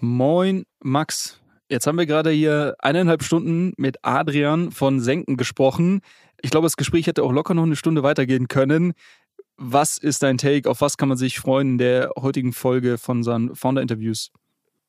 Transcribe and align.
Moin, 0.00 0.64
Max. 0.80 1.40
Jetzt 1.68 1.86
haben 1.86 1.98
wir 1.98 2.06
gerade 2.06 2.30
hier 2.30 2.76
eineinhalb 2.78 3.24
Stunden 3.24 3.72
mit 3.76 3.96
Adrian 4.02 4.70
von 4.70 5.00
Senken 5.00 5.36
gesprochen. 5.36 6.02
Ich 6.40 6.50
glaube, 6.50 6.66
das 6.66 6.76
Gespräch 6.76 7.08
hätte 7.08 7.24
auch 7.24 7.32
locker 7.32 7.54
noch 7.54 7.64
eine 7.64 7.74
Stunde 7.74 8.04
weitergehen 8.04 8.46
können. 8.46 8.92
Was 9.56 9.98
ist 9.98 10.22
dein 10.22 10.38
Take? 10.38 10.70
Auf 10.70 10.80
was 10.80 10.98
kann 10.98 11.08
man 11.08 11.18
sich 11.18 11.40
freuen 11.40 11.72
in 11.72 11.78
der 11.78 12.12
heutigen 12.16 12.52
Folge 12.52 12.96
von 12.96 13.18
unseren 13.18 13.56
Founder-Interviews? 13.56 14.30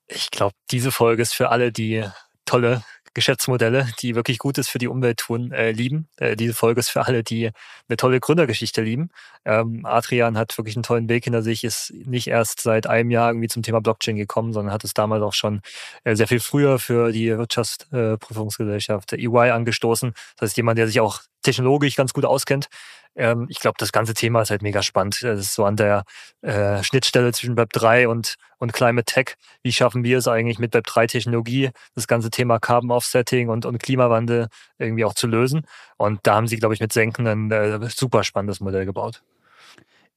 Ich 0.08 0.30
glaube, 0.30 0.54
diese 0.70 0.92
Folge 0.92 1.24
ist 1.24 1.34
für 1.34 1.50
alle, 1.50 1.72
die 1.72 2.04
tolle 2.50 2.84
Geschäftsmodelle, 3.14 3.88
die 4.02 4.16
wirklich 4.16 4.38
Gutes 4.38 4.70
für 4.70 4.78
die 4.78 4.88
Umwelt 4.88 5.18
tun, 5.18 5.52
äh, 5.52 5.72
lieben. 5.72 6.08
Äh, 6.18 6.36
diese 6.36 6.54
Folge 6.54 6.80
ist 6.80 6.90
für 6.90 7.06
alle, 7.06 7.24
die 7.24 7.52
eine 7.88 7.98
tolle 7.98 8.20
Gründergeschichte 8.20 8.82
lieben. 8.82 9.10
Ähm, 9.46 9.86
Adrian 9.86 10.38
hat 10.38 10.58
wirklich 10.58 10.76
einen 10.76 10.84
tollen 10.84 11.10
Weg 11.10 11.24
hinter 11.24 11.42
sich, 11.42 11.64
ist 11.64 11.94
nicht 11.94 12.28
erst 12.28 12.62
seit 12.62 12.88
einem 12.88 13.12
Jahr 13.12 13.30
irgendwie 13.30 13.48
zum 13.48 13.64
Thema 13.64 13.82
Blockchain 13.82 14.16
gekommen, 14.16 14.54
sondern 14.54 14.74
hat 14.74 14.84
es 14.84 14.94
damals 14.94 15.24
auch 15.24 15.34
schon 15.34 15.62
äh, 16.04 16.16
sehr 16.16 16.28
viel 16.28 16.40
früher 16.40 16.80
für 16.80 17.12
die 17.12 17.36
Wirtschaftsprüfungsgesellschaft 17.38 19.14
äh, 19.14 19.18
EY 19.18 19.52
angestoßen. 19.52 20.14
Das 20.38 20.50
heißt, 20.50 20.58
jemand, 20.58 20.78
der 20.78 20.88
sich 20.88 21.00
auch 21.00 21.22
technologisch 21.42 21.96
ganz 21.96 22.14
gut 22.14 22.26
auskennt. 22.26 22.68
Ähm, 23.16 23.48
ich 23.50 23.60
glaube, 23.60 23.76
das 23.80 23.92
ganze 23.92 24.14
Thema 24.14 24.42
ist 24.42 24.50
halt 24.50 24.62
mega 24.62 24.82
spannend. 24.82 25.22
Das 25.22 25.40
ist 25.40 25.54
so 25.54 25.66
an 25.66 25.76
der 25.76 26.04
äh, 26.42 26.84
Schnittstelle 26.84 27.32
zwischen 27.34 27.58
Web 27.58 27.72
3 27.74 28.08
und, 28.08 28.36
und 28.58 28.74
Climate 28.74 29.06
Tech. 29.06 29.36
Wie 29.64 29.72
schaffen 29.72 30.04
wir 30.04 30.18
es 30.18 30.28
eigentlich 30.28 30.60
mit 30.60 30.74
Web 30.74 30.86
3 30.88 31.08
Technologie, 31.08 31.72
das 31.96 32.08
ganze 32.08 32.30
Thema 32.30 32.60
Carbon 32.60 32.92
Offsetting 32.92 33.50
und, 33.50 33.66
und 33.66 33.82
Klimawandel 33.82 34.48
irgendwie 34.78 35.06
auch 35.06 35.14
zu 35.14 35.28
lösen? 35.28 35.66
Und 35.98 36.20
da 36.24 36.36
haben 36.36 36.48
sie, 36.48 36.58
glaube 36.58 36.74
ich, 36.74 36.80
mit 36.80 36.94
Senken 36.94 37.28
ein 37.28 37.52
äh, 37.52 37.90
super 37.90 38.24
spannendes 38.24 38.60
Modell 38.60 38.86
gebaut. 38.86 39.22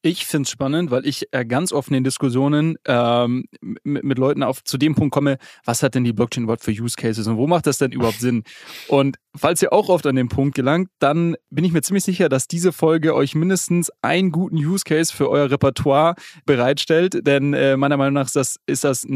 Ich 0.04 0.26
finde 0.26 0.46
es 0.46 0.50
spannend, 0.50 0.90
weil 0.90 1.06
ich 1.06 1.28
äh, 1.30 1.44
ganz 1.44 1.72
offen 1.72 1.94
in 1.94 2.02
Diskussionen 2.02 2.76
ähm, 2.86 3.44
mit, 3.60 4.02
mit, 4.02 4.18
Leuten 4.18 4.42
auf 4.42 4.64
zu 4.64 4.76
dem 4.76 4.96
Punkt 4.96 5.14
komme, 5.14 5.38
was 5.64 5.84
hat 5.84 5.94
denn 5.94 6.02
die 6.02 6.12
Blockchain 6.12 6.42
überhaupt 6.42 6.64
für 6.64 6.72
Use 6.72 6.96
Cases 6.96 7.24
und 7.28 7.36
wo 7.36 7.46
macht 7.46 7.68
das 7.68 7.78
denn 7.78 7.92
überhaupt 7.92 8.18
Sinn? 8.20 8.42
Und 8.88 9.18
falls 9.36 9.62
ihr 9.62 9.72
auch 9.72 9.88
oft 9.88 10.06
an 10.06 10.16
den 10.16 10.28
Punkt 10.28 10.54
gelangt, 10.54 10.88
dann 10.98 11.36
bin 11.50 11.64
ich 11.64 11.72
mir 11.72 11.82
ziemlich 11.82 12.04
sicher, 12.04 12.28
dass 12.28 12.48
diese 12.48 12.72
Folge 12.72 13.14
euch 13.14 13.34
mindestens 13.34 13.90
einen 14.02 14.30
guten 14.30 14.56
Use 14.56 14.84
Case 14.84 15.12
für 15.12 15.30
euer 15.30 15.50
Repertoire 15.50 16.14
bereitstellt. 16.44 17.26
Denn 17.26 17.54
äh, 17.54 17.76
meiner 17.76 17.96
Meinung 17.96 18.14
nach 18.14 18.26
ist 18.26 18.36
das, 18.36 18.56
ist 18.66 18.84
das 18.84 19.06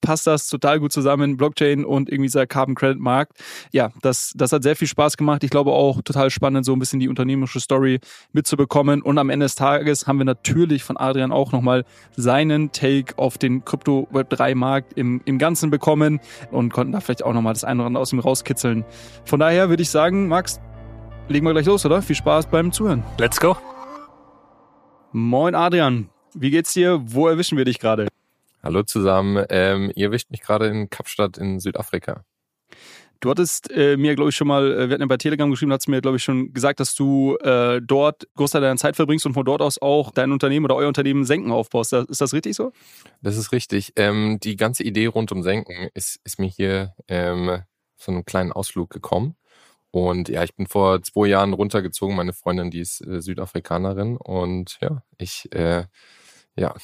passt 0.00 0.26
das 0.26 0.48
total 0.48 0.80
gut 0.80 0.92
zusammen, 0.92 1.36
Blockchain 1.36 1.84
und 1.84 2.08
irgendwie 2.08 2.28
dieser 2.28 2.46
Carbon 2.46 2.74
Credit 2.74 2.98
Markt. 2.98 3.32
Ja, 3.72 3.90
das, 4.02 4.32
das 4.34 4.52
hat 4.52 4.62
sehr 4.62 4.76
viel 4.76 4.88
Spaß 4.88 5.16
gemacht. 5.16 5.44
Ich 5.44 5.50
glaube 5.50 5.72
auch 5.72 6.00
total 6.02 6.30
spannend, 6.30 6.64
so 6.64 6.72
ein 6.72 6.78
bisschen 6.78 7.00
die 7.00 7.08
unternehmerische 7.08 7.60
Story 7.60 8.00
mitzubekommen. 8.32 9.02
Und 9.02 9.18
am 9.18 9.30
Ende 9.30 9.44
des 9.44 9.56
Tages 9.56 10.06
haben 10.06 10.18
wir 10.18 10.24
natürlich 10.24 10.84
von 10.84 10.96
Adrian 10.96 11.32
auch 11.32 11.52
nochmal 11.52 11.84
seinen 12.16 12.72
Take 12.72 13.18
auf 13.18 13.36
den 13.36 13.64
Krypto 13.64 14.08
Web 14.10 14.30
3 14.30 14.54
Markt 14.54 14.94
im, 14.94 15.20
im 15.26 15.38
Ganzen 15.38 15.70
bekommen 15.70 16.20
und 16.50 16.72
konnten 16.72 16.92
da 16.92 17.00
vielleicht 17.00 17.24
auch 17.24 17.34
nochmal 17.34 17.52
das 17.52 17.64
eine 17.64 17.80
oder 17.80 17.86
andere 17.88 18.02
aus 18.02 18.12
ihm 18.12 18.20
rauskitzeln. 18.20 18.84
Von 19.24 19.40
daher 19.40 19.49
würde 19.58 19.82
ich 19.82 19.90
sagen, 19.90 20.28
Max, 20.28 20.60
legen 21.28 21.46
wir 21.46 21.52
gleich 21.52 21.66
los, 21.66 21.84
oder? 21.84 22.02
Viel 22.02 22.16
Spaß 22.16 22.46
beim 22.46 22.72
Zuhören. 22.72 23.02
Let's 23.18 23.40
go. 23.40 23.56
Moin 25.12 25.54
Adrian, 25.54 26.08
wie 26.34 26.50
geht's 26.50 26.72
dir? 26.72 27.00
Wo 27.04 27.26
erwischen 27.26 27.58
wir 27.58 27.64
dich 27.64 27.78
gerade? 27.78 28.06
Hallo 28.62 28.82
zusammen. 28.82 29.44
Ähm, 29.48 29.90
ihr 29.96 30.06
erwischt 30.06 30.30
mich 30.30 30.40
gerade 30.40 30.66
in 30.66 30.88
Kapstadt 30.88 31.38
in 31.38 31.58
Südafrika. 31.58 32.22
Du 33.20 33.28
hattest 33.28 33.70
äh, 33.70 33.98
mir, 33.98 34.14
glaube 34.14 34.30
ich, 34.30 34.36
schon 34.36 34.48
mal, 34.48 34.72
äh, 34.72 34.88
wir 34.88 34.94
hatten 34.94 35.02
ja 35.02 35.06
bei 35.06 35.18
Telegram 35.18 35.50
geschrieben, 35.50 35.72
hast 35.72 35.86
du 35.86 35.90
mir, 35.90 36.00
glaube 36.00 36.16
ich, 36.16 36.24
schon 36.24 36.54
gesagt, 36.54 36.80
dass 36.80 36.94
du 36.94 37.36
äh, 37.42 37.80
dort 37.82 38.26
Großteil 38.34 38.62
deiner 38.62 38.76
Zeit 38.76 38.96
verbringst 38.96 39.26
und 39.26 39.34
von 39.34 39.44
dort 39.44 39.60
aus 39.60 39.80
auch 39.82 40.10
dein 40.10 40.32
Unternehmen 40.32 40.64
oder 40.64 40.76
euer 40.76 40.88
Unternehmen 40.88 41.24
Senken 41.24 41.52
aufbaust. 41.52 41.92
Ist 41.92 42.20
das 42.20 42.32
richtig 42.32 42.56
so? 42.56 42.72
Das 43.20 43.36
ist 43.36 43.52
richtig. 43.52 43.92
Ähm, 43.96 44.38
die 44.42 44.56
ganze 44.56 44.84
Idee 44.84 45.06
rund 45.06 45.32
um 45.32 45.42
Senken 45.42 45.88
ist, 45.92 46.18
ist 46.24 46.38
mir 46.38 46.48
hier 46.48 46.94
ähm, 47.08 47.62
von 48.00 48.14
einem 48.14 48.24
kleinen 48.24 48.52
Ausflug 48.52 48.90
gekommen. 48.90 49.36
Und 49.90 50.28
ja, 50.28 50.44
ich 50.44 50.54
bin 50.54 50.66
vor 50.66 51.02
zwei 51.02 51.26
Jahren 51.26 51.52
runtergezogen. 51.52 52.14
Meine 52.14 52.32
Freundin, 52.32 52.70
die 52.70 52.80
ist 52.80 53.04
äh, 53.06 53.20
Südafrikanerin. 53.20 54.16
Und 54.16 54.78
ja, 54.80 55.02
ich, 55.18 55.52
äh, 55.52 55.84
ja, 56.56 56.74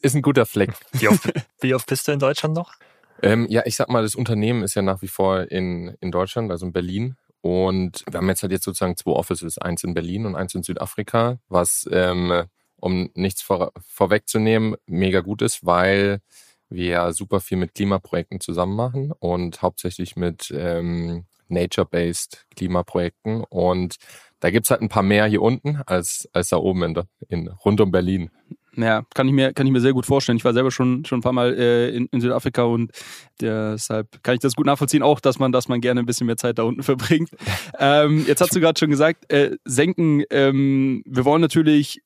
ist 0.00 0.14
ein 0.14 0.22
guter 0.22 0.46
Fleck. 0.46 0.72
Wie 0.92 1.08
oft, 1.08 1.32
wie 1.60 1.74
oft 1.74 1.86
bist 1.86 2.06
du 2.06 2.12
in 2.12 2.18
Deutschland 2.18 2.54
noch? 2.54 2.74
Ähm, 3.22 3.46
ja, 3.48 3.62
ich 3.64 3.76
sag 3.76 3.88
mal, 3.88 4.02
das 4.02 4.14
Unternehmen 4.14 4.62
ist 4.62 4.74
ja 4.74 4.82
nach 4.82 5.00
wie 5.00 5.08
vor 5.08 5.50
in, 5.50 5.96
in 6.00 6.10
Deutschland, 6.10 6.50
also 6.50 6.66
in 6.66 6.72
Berlin. 6.72 7.16
Und 7.40 8.04
wir 8.10 8.18
haben 8.18 8.28
jetzt 8.28 8.42
halt 8.42 8.52
jetzt 8.52 8.64
sozusagen 8.64 8.96
zwei 8.96 9.12
Offices, 9.12 9.58
eins 9.58 9.84
in 9.84 9.94
Berlin 9.94 10.26
und 10.26 10.36
eins 10.36 10.54
in 10.54 10.62
Südafrika, 10.62 11.38
was, 11.48 11.88
ähm, 11.90 12.44
um 12.76 13.10
nichts 13.14 13.40
vor, 13.40 13.72
vorwegzunehmen, 13.88 14.76
mega 14.86 15.20
gut 15.20 15.42
ist, 15.42 15.64
weil 15.64 16.20
wir 16.68 17.12
super 17.12 17.40
viel 17.40 17.58
mit 17.58 17.74
Klimaprojekten 17.74 18.40
zusammen 18.40 18.76
machen 18.76 19.12
und 19.18 19.62
hauptsächlich 19.62 20.16
mit 20.16 20.52
ähm, 20.54 21.26
Nature-based 21.48 22.46
Klimaprojekten. 22.56 23.44
Und 23.44 23.96
da 24.40 24.50
gibt's 24.50 24.70
halt 24.70 24.82
ein 24.82 24.88
paar 24.88 25.02
mehr 25.02 25.26
hier 25.26 25.42
unten 25.42 25.76
als, 25.86 26.28
als 26.32 26.48
da 26.48 26.56
oben 26.56 26.82
in, 26.82 27.02
in 27.28 27.48
rund 27.48 27.80
um 27.80 27.90
Berlin. 27.90 28.30
Ja, 28.76 29.04
kann 29.14 29.26
ich 29.26 29.32
mir, 29.32 29.54
kann 29.54 29.66
ich 29.66 29.72
mir 29.72 29.80
sehr 29.80 29.94
gut 29.94 30.04
vorstellen. 30.04 30.36
Ich 30.36 30.44
war 30.44 30.52
selber 30.52 30.70
schon, 30.70 31.04
schon 31.06 31.20
ein 31.20 31.22
paar 31.22 31.32
Mal 31.32 31.54
äh, 31.54 31.88
in, 31.96 32.06
in 32.12 32.20
Südafrika 32.20 32.64
und 32.64 32.90
deshalb 33.40 34.22
kann 34.22 34.34
ich 34.34 34.40
das 34.40 34.54
gut 34.54 34.66
nachvollziehen, 34.66 35.02
auch, 35.02 35.20
dass 35.20 35.38
man, 35.38 35.50
dass 35.50 35.68
man 35.68 35.80
gerne 35.80 36.00
ein 36.00 36.06
bisschen 36.06 36.26
mehr 36.26 36.36
Zeit 36.36 36.58
da 36.58 36.64
unten 36.64 36.82
verbringt. 36.82 37.30
ähm, 37.78 38.24
jetzt 38.26 38.42
hast 38.42 38.54
du 38.54 38.60
gerade 38.60 38.78
schon 38.78 38.90
gesagt, 38.90 39.32
äh, 39.32 39.56
senken, 39.64 40.24
ähm, 40.30 41.02
wir 41.06 41.24
wollen 41.24 41.40
natürlich 41.40 42.02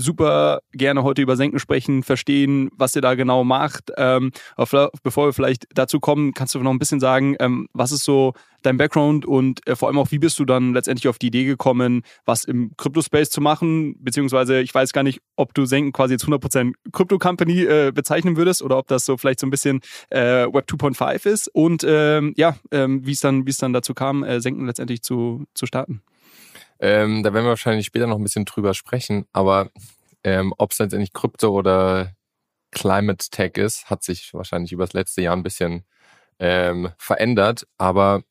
super 0.00 0.60
gerne 0.72 1.02
heute 1.02 1.22
über 1.22 1.36
Senken 1.36 1.58
sprechen, 1.58 2.02
verstehen, 2.02 2.70
was 2.76 2.96
ihr 2.96 3.02
da 3.02 3.14
genau 3.14 3.44
macht. 3.44 3.92
Ähm, 3.96 4.32
aber 4.56 4.90
bevor 5.02 5.28
wir 5.28 5.32
vielleicht 5.32 5.66
dazu 5.74 6.00
kommen, 6.00 6.34
kannst 6.34 6.54
du 6.54 6.60
noch 6.60 6.70
ein 6.70 6.78
bisschen 6.78 7.00
sagen, 7.00 7.36
ähm, 7.38 7.68
was 7.72 7.92
ist 7.92 8.04
so 8.04 8.32
dein 8.62 8.76
Background 8.76 9.24
und 9.24 9.66
äh, 9.66 9.76
vor 9.76 9.88
allem 9.88 9.98
auch, 9.98 10.10
wie 10.10 10.18
bist 10.18 10.38
du 10.38 10.44
dann 10.44 10.74
letztendlich 10.74 11.08
auf 11.08 11.18
die 11.18 11.28
Idee 11.28 11.44
gekommen, 11.44 12.02
was 12.24 12.44
im 12.44 12.72
Crypto-Space 12.76 13.30
zu 13.30 13.40
machen? 13.40 13.96
Beziehungsweise, 14.00 14.60
ich 14.60 14.74
weiß 14.74 14.92
gar 14.92 15.02
nicht, 15.02 15.20
ob 15.36 15.54
du 15.54 15.64
Senken 15.64 15.92
quasi 15.92 16.14
jetzt 16.14 16.24
100% 16.24 16.72
Crypto-Company 16.92 17.62
äh, 17.62 17.92
bezeichnen 17.94 18.36
würdest 18.36 18.62
oder 18.62 18.78
ob 18.78 18.86
das 18.88 19.04
so 19.04 19.16
vielleicht 19.16 19.40
so 19.40 19.46
ein 19.46 19.50
bisschen 19.50 19.80
äh, 20.10 20.46
Web 20.46 20.66
2.5 20.68 21.28
ist 21.28 21.48
und 21.48 21.84
ähm, 21.86 22.34
ja, 22.36 22.56
ähm, 22.70 23.06
wie 23.06 23.12
es 23.12 23.20
dann, 23.20 23.46
es 23.46 23.58
dann 23.58 23.72
dazu 23.72 23.94
kam, 23.94 24.22
äh, 24.22 24.40
Senken 24.40 24.66
letztendlich 24.66 25.02
zu, 25.02 25.44
zu 25.54 25.66
starten. 25.66 26.02
Ähm, 26.80 27.22
da 27.22 27.32
werden 27.34 27.44
wir 27.44 27.50
wahrscheinlich 27.50 27.86
später 27.86 28.06
noch 28.06 28.16
ein 28.16 28.22
bisschen 28.22 28.46
drüber 28.46 28.74
sprechen, 28.74 29.26
aber 29.32 29.70
ähm, 30.24 30.54
ob 30.58 30.72
es 30.72 30.78
letztendlich 30.78 31.12
Krypto 31.12 31.50
oder 31.50 32.14
Climate 32.72 33.28
Tech 33.30 33.52
ist, 33.56 33.90
hat 33.90 34.02
sich 34.02 34.32
wahrscheinlich 34.34 34.72
über 34.72 34.84
das 34.84 34.94
letzte 34.94 35.22
Jahr 35.22 35.36
ein 35.36 35.42
bisschen 35.42 35.84
ähm, 36.38 36.90
verändert. 36.98 37.66
Aber 37.78 38.22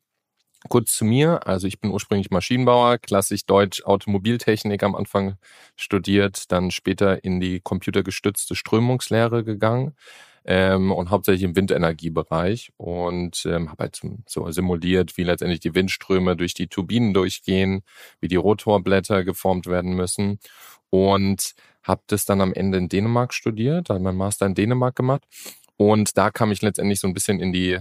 kurz 0.69 0.93
zu 0.95 1.05
mir, 1.05 1.47
also 1.47 1.67
ich 1.67 1.79
bin 1.79 1.91
ursprünglich 1.91 2.31
Maschinenbauer, 2.31 2.97
klassisch 2.97 3.45
Deutsch 3.45 3.83
Automobiltechnik 3.83 4.83
am 4.83 4.95
Anfang 4.95 5.37
studiert, 5.75 6.51
dann 6.51 6.71
später 6.71 7.23
in 7.23 7.39
die 7.39 7.61
computergestützte 7.61 8.55
Strömungslehre 8.55 9.43
gegangen 9.43 9.95
ähm, 10.49 10.91
und 10.91 11.11
hauptsächlich 11.11 11.43
im 11.43 11.55
Windenergiebereich 11.55 12.71
und 12.75 13.45
ähm, 13.45 13.69
habe 13.69 13.83
halt 13.83 14.01
so 14.25 14.49
simuliert, 14.49 15.15
wie 15.15 15.23
letztendlich 15.23 15.59
die 15.59 15.75
Windströme 15.75 16.35
durch 16.35 16.55
die 16.55 16.67
Turbinen 16.67 17.13
durchgehen, 17.13 17.83
wie 18.19 18.27
die 18.27 18.35
Rotorblätter 18.35 19.23
geformt 19.23 19.67
werden 19.67 19.93
müssen 19.93 20.39
und 20.89 21.53
habe 21.83 22.01
das 22.07 22.25
dann 22.25 22.41
am 22.41 22.51
Ende 22.51 22.79
in 22.79 22.89
Dänemark 22.89 23.35
studiert, 23.35 23.89
habe 23.89 23.99
meinen 23.99 24.17
Master 24.17 24.47
in 24.47 24.55
Dänemark 24.55 24.95
gemacht 24.95 25.23
und 25.77 26.17
da 26.17 26.31
kam 26.31 26.51
ich 26.51 26.63
letztendlich 26.63 26.99
so 26.99 27.07
ein 27.07 27.13
bisschen 27.13 27.39
in 27.39 27.53
die 27.53 27.77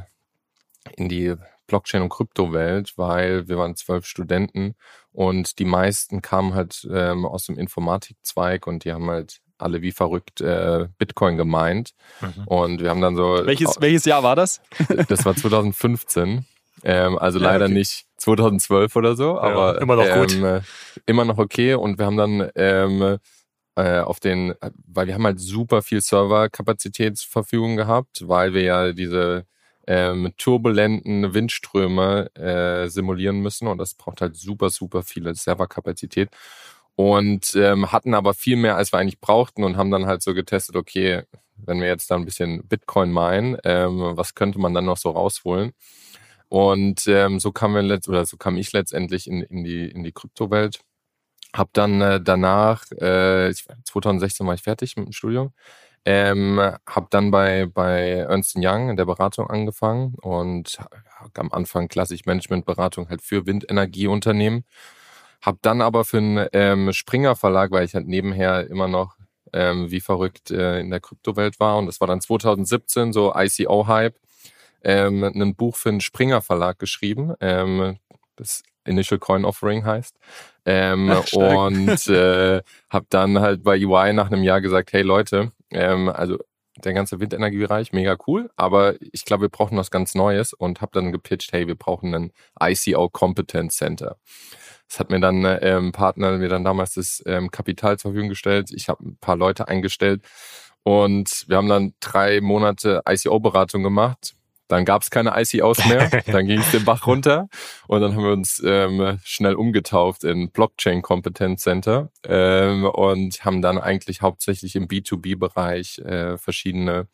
in 0.96 1.08
die 1.08 1.34
Blockchain- 1.68 2.02
und 2.02 2.10
Kryptowelt, 2.10 2.96
weil 2.96 3.48
wir 3.48 3.56
waren 3.56 3.76
zwölf 3.76 4.04
Studenten 4.04 4.74
und 5.10 5.58
die 5.58 5.64
meisten 5.64 6.20
kamen 6.20 6.52
halt 6.52 6.86
ähm, 6.92 7.24
aus 7.24 7.46
dem 7.46 7.58
Informatikzweig 7.58 8.66
und 8.66 8.84
die 8.84 8.92
haben 8.92 9.08
halt 9.08 9.40
alle 9.58 9.82
wie 9.82 9.93
verrückt 9.93 10.40
äh, 10.40 10.88
Bitcoin 10.99 11.37
gemeint. 11.37 11.93
Mhm. 12.20 12.46
Und 12.46 12.81
wir 12.81 12.90
haben 12.90 13.00
dann 13.00 13.16
so. 13.16 13.43
Welches, 13.44 13.81
welches 13.81 14.05
Jahr 14.05 14.22
war 14.22 14.37
das? 14.37 14.60
das 15.08 15.25
war 15.25 15.34
2015. 15.34 16.44
Ähm, 16.84 17.19
also 17.19 17.38
leider 17.38 17.66
okay. 17.66 17.75
nicht 17.75 18.06
2012 18.19 18.94
oder 18.96 19.16
so, 19.16 19.38
aber 19.38 19.81
immer 19.81 19.96
noch 19.96 20.14
gut. 20.14 20.32
Ähm, 20.34 20.60
immer 21.06 21.25
noch 21.25 21.38
okay. 21.38 21.75
Und 21.75 21.99
wir 21.99 22.06
haben 22.06 22.16
dann 22.16 22.50
ähm, 22.55 23.19
äh, 23.75 24.00
auf 24.00 24.20
den, 24.20 24.55
weil 24.87 25.06
wir 25.06 25.14
haben 25.14 25.25
halt 25.25 25.40
super 25.40 25.82
viel 25.82 26.00
Serverkapazität 26.00 27.16
zur 27.16 27.31
Verfügung 27.31 27.76
gehabt, 27.76 28.26
weil 28.26 28.54
wir 28.54 28.62
ja 28.62 28.93
diese 28.93 29.46
ähm, 29.87 30.32
turbulenten 30.37 31.32
Windströme 31.32 32.34
äh, 32.34 32.88
simulieren 32.88 33.40
müssen 33.40 33.69
und 33.69 33.78
das 33.78 33.94
braucht 33.94 34.20
halt 34.20 34.37
super, 34.37 34.69
super 34.70 35.02
viele 35.02 35.34
Serverkapazität 35.34 36.28
und 36.98 37.54
ähm, 37.54 37.92
hatten 37.92 38.12
aber 38.12 38.34
viel 38.34 38.56
mehr, 38.56 38.74
als 38.74 38.92
wir 38.92 38.98
eigentlich 38.98 39.20
brauchten 39.20 39.62
und 39.62 39.76
haben 39.76 39.92
dann 39.92 40.06
halt 40.06 40.20
so 40.20 40.34
getestet, 40.34 40.74
okay, 40.74 41.22
wenn 41.56 41.80
wir 41.80 41.86
jetzt 41.86 42.10
da 42.10 42.16
ein 42.16 42.24
bisschen 42.24 42.66
Bitcoin 42.66 43.12
meinen, 43.12 43.56
ähm, 43.62 44.16
was 44.16 44.34
könnte 44.34 44.58
man 44.58 44.74
dann 44.74 44.86
noch 44.86 44.96
so 44.96 45.10
rausholen? 45.10 45.74
Und 46.48 47.06
ähm, 47.06 47.38
so 47.38 47.52
kam 47.52 47.74
wir 47.76 47.82
letzt 47.82 48.08
oder 48.08 48.26
so 48.26 48.36
kam 48.36 48.56
ich 48.56 48.72
letztendlich 48.72 49.28
in, 49.28 49.42
in 49.42 49.62
die 49.62 49.88
in 49.88 50.02
die 50.02 50.10
Kryptowelt. 50.10 50.80
Hab 51.54 51.72
dann 51.72 52.00
äh, 52.00 52.20
danach, 52.20 52.84
äh, 52.92 53.52
2016 53.84 54.44
war 54.48 54.54
ich 54.54 54.62
fertig 54.62 54.96
mit 54.96 55.06
dem 55.06 55.12
Studium, 55.12 55.52
ähm, 56.04 56.58
habe 56.84 57.06
dann 57.10 57.30
bei 57.30 57.66
bei 57.66 58.10
Ernst 58.28 58.56
Young 58.56 58.90
in 58.90 58.96
der 58.96 59.06
Beratung 59.06 59.48
angefangen 59.50 60.16
und 60.16 60.78
am 61.34 61.52
Anfang 61.52 61.86
klassisch 61.86 62.26
Managementberatung 62.26 63.08
halt 63.08 63.22
für 63.22 63.46
Windenergieunternehmen 63.46 64.64
hab 65.40 65.62
dann 65.62 65.81
aber 65.81 66.05
für 66.05 66.19
einen 66.19 66.46
ähm, 66.52 66.93
Springer 66.93 67.37
Verlag, 67.37 67.70
weil 67.70 67.85
ich 67.85 67.94
halt 67.94 68.08
nebenher 68.08 68.69
immer 68.69 68.88
noch 68.88 69.17
ähm, 69.52 69.90
wie 69.90 70.00
verrückt 70.00 70.50
äh, 70.50 70.81
in 70.81 70.90
der 70.90 71.00
Kryptowelt 71.00 71.61
war. 71.61 71.79
Und 71.79 71.87
das 71.87 72.00
war 72.00 72.08
dann 72.08 72.20
2017 72.20 73.12
so 73.12 73.35
ICO-Hype. 73.35 74.17
Ähm, 74.85 75.25
ein 75.25 75.56
Buch 75.56 75.76
für 75.76 75.88
einen 75.88 76.00
Springer 76.00 76.40
Verlag 76.40 76.79
geschrieben, 76.79 77.35
ähm, 77.40 77.99
das 78.37 78.62
Initial 78.85 79.19
Coin 79.19 79.44
Offering 79.44 79.85
heißt. 79.85 80.17
Ähm, 80.64 81.11
Ach, 81.11 81.32
und 81.32 82.06
äh, 82.08 82.62
habe 82.88 83.06
dann 83.11 83.40
halt 83.40 83.64
bei 83.64 83.85
UI 83.85 84.12
nach 84.12 84.29
einem 84.31 84.44
Jahr 84.44 84.61
gesagt, 84.61 84.93
hey 84.93 85.02
Leute, 85.02 85.52
ähm, 85.70 86.08
also 86.08 86.38
der 86.85 86.93
ganze 86.93 87.19
Windenergiebereich, 87.19 87.93
mega 87.93 88.17
cool, 88.29 88.50
aber 88.55 88.94
ich 89.00 89.25
glaube, 89.25 89.43
wir 89.43 89.49
brauchen 89.49 89.76
was 89.76 89.90
ganz 89.90 90.14
Neues 90.14 90.52
und 90.52 90.81
habe 90.81 90.93
dann 90.94 91.11
gepitcht, 91.11 91.52
hey, 91.52 91.67
wir 91.67 91.75
brauchen 91.75 92.14
ein 92.14 92.32
ICO 92.61 93.08
Competence 93.08 93.76
Center. 93.76 94.17
Das 94.88 95.00
hat 95.00 95.11
mir 95.11 95.20
dann 95.20 95.44
äh, 95.44 95.76
ein 95.76 95.93
Partner 95.93 96.38
mir 96.38 96.49
dann 96.49 96.64
damals 96.64 96.94
das 96.94 97.23
ähm, 97.26 97.50
Kapital 97.50 97.99
zur 97.99 98.11
Verfügung 98.11 98.31
gestellt. 98.31 98.70
Ich 98.73 98.88
habe 98.88 99.05
ein 99.05 99.19
paar 99.19 99.37
Leute 99.37 99.69
eingestellt 99.69 100.23
und 100.82 101.44
wir 101.46 101.58
haben 101.58 101.69
dann 101.69 101.94
drei 102.00 102.40
Monate 102.40 103.02
ICO-Beratung 103.06 103.82
gemacht. 103.82 104.35
Dann 104.69 104.85
gab 104.85 105.02
es 105.02 105.11
keine 105.11 105.32
ICOs 105.35 105.87
mehr, 105.87 106.11
dann 106.26 106.46
ging 106.46 106.61
es 106.61 106.70
den 106.70 106.85
Bach 106.85 107.06
runter 107.06 107.49
und 107.87 108.02
dann 108.02 108.14
haben 108.14 108.25
wir 108.25 108.32
uns 108.32 108.62
ähm, 108.64 109.19
schnell 109.25 109.55
umgetauft 109.55 110.25
in 110.25 110.50
Blockchain 110.50 111.00
Competence 111.00 111.62
Center 111.62 112.11
ähm, 112.25 112.85
und 112.85 113.44
haben 113.44 113.62
dann 113.62 113.79
eigentlich 113.79 114.20
hauptsächlich 114.20 114.76
im 114.76 114.87
B2B-Bereich 114.87 115.99
äh, 116.00 116.37
verschiedene 116.37 117.08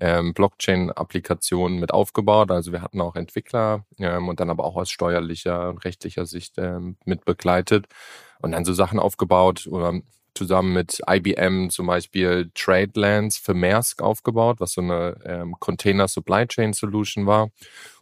ähm, 0.00 0.34
Blockchain-Applikationen 0.34 1.78
mit 1.78 1.92
aufgebaut. 1.92 2.50
Also 2.50 2.72
wir 2.72 2.82
hatten 2.82 3.00
auch 3.00 3.16
Entwickler 3.16 3.84
ähm, 3.98 4.28
und 4.28 4.40
dann 4.40 4.50
aber 4.50 4.64
auch 4.64 4.76
aus 4.76 4.90
steuerlicher 4.90 5.70
und 5.70 5.84
rechtlicher 5.84 6.26
Sicht 6.26 6.58
ähm, 6.58 6.96
mit 7.04 7.24
begleitet 7.24 7.86
und 8.40 8.52
dann 8.52 8.64
so 8.64 8.72
Sachen 8.72 8.98
aufgebaut 8.98 9.66
oder 9.66 10.00
zusammen 10.34 10.72
mit 10.72 11.00
IBM 11.08 11.70
zum 11.70 11.86
Beispiel 11.86 12.50
Tradelands 12.54 13.38
für 13.38 13.54
Maersk 13.54 14.02
aufgebaut, 14.02 14.56
was 14.58 14.72
so 14.72 14.80
eine 14.80 15.16
ähm, 15.24 15.56
Container 15.60 16.08
Supply 16.08 16.46
Chain 16.46 16.72
Solution 16.72 17.26
war. 17.26 17.50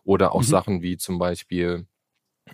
Oder 0.04 0.34
auch 0.34 0.40
mhm. 0.40 0.46
Sachen 0.46 0.82
wie 0.82 0.96
zum 0.96 1.18
Beispiel 1.18 1.86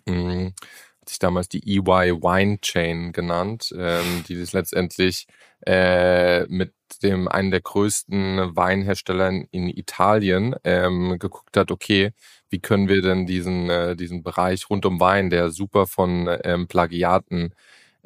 mh, 0.07 0.15
hm, 0.15 0.55
hat 1.01 1.09
sich 1.09 1.19
damals 1.19 1.49
die 1.49 1.77
EY 1.77 2.21
Wine 2.21 2.61
Chain 2.61 3.13
genannt, 3.13 3.73
ähm, 3.77 4.25
die 4.29 4.39
das 4.39 4.53
letztendlich 4.53 5.27
äh, 5.65 6.45
mit 6.47 6.75
dem 7.03 7.29
einen 7.29 7.51
der 7.51 7.61
größten 7.61 8.57
Weinhersteller 8.57 9.29
in 9.51 9.69
Italien 9.69 10.55
ähm, 10.65 11.19
geguckt 11.19 11.57
hat, 11.57 11.71
okay, 11.71 12.13
wie 12.51 12.61
können 12.61 12.89
wir 12.89 13.03
denn 13.03 13.27
diesen, 13.27 13.71
äh, 13.71 13.97
diesen 13.97 14.23
Bereich 14.23 14.71
rund 14.71 14.87
um 14.87 15.01
Wein, 15.01 15.31
der 15.31 15.51
super 15.51 15.87
von 15.87 16.29
ähm, 16.45 16.67
Plagiaten 16.69 17.53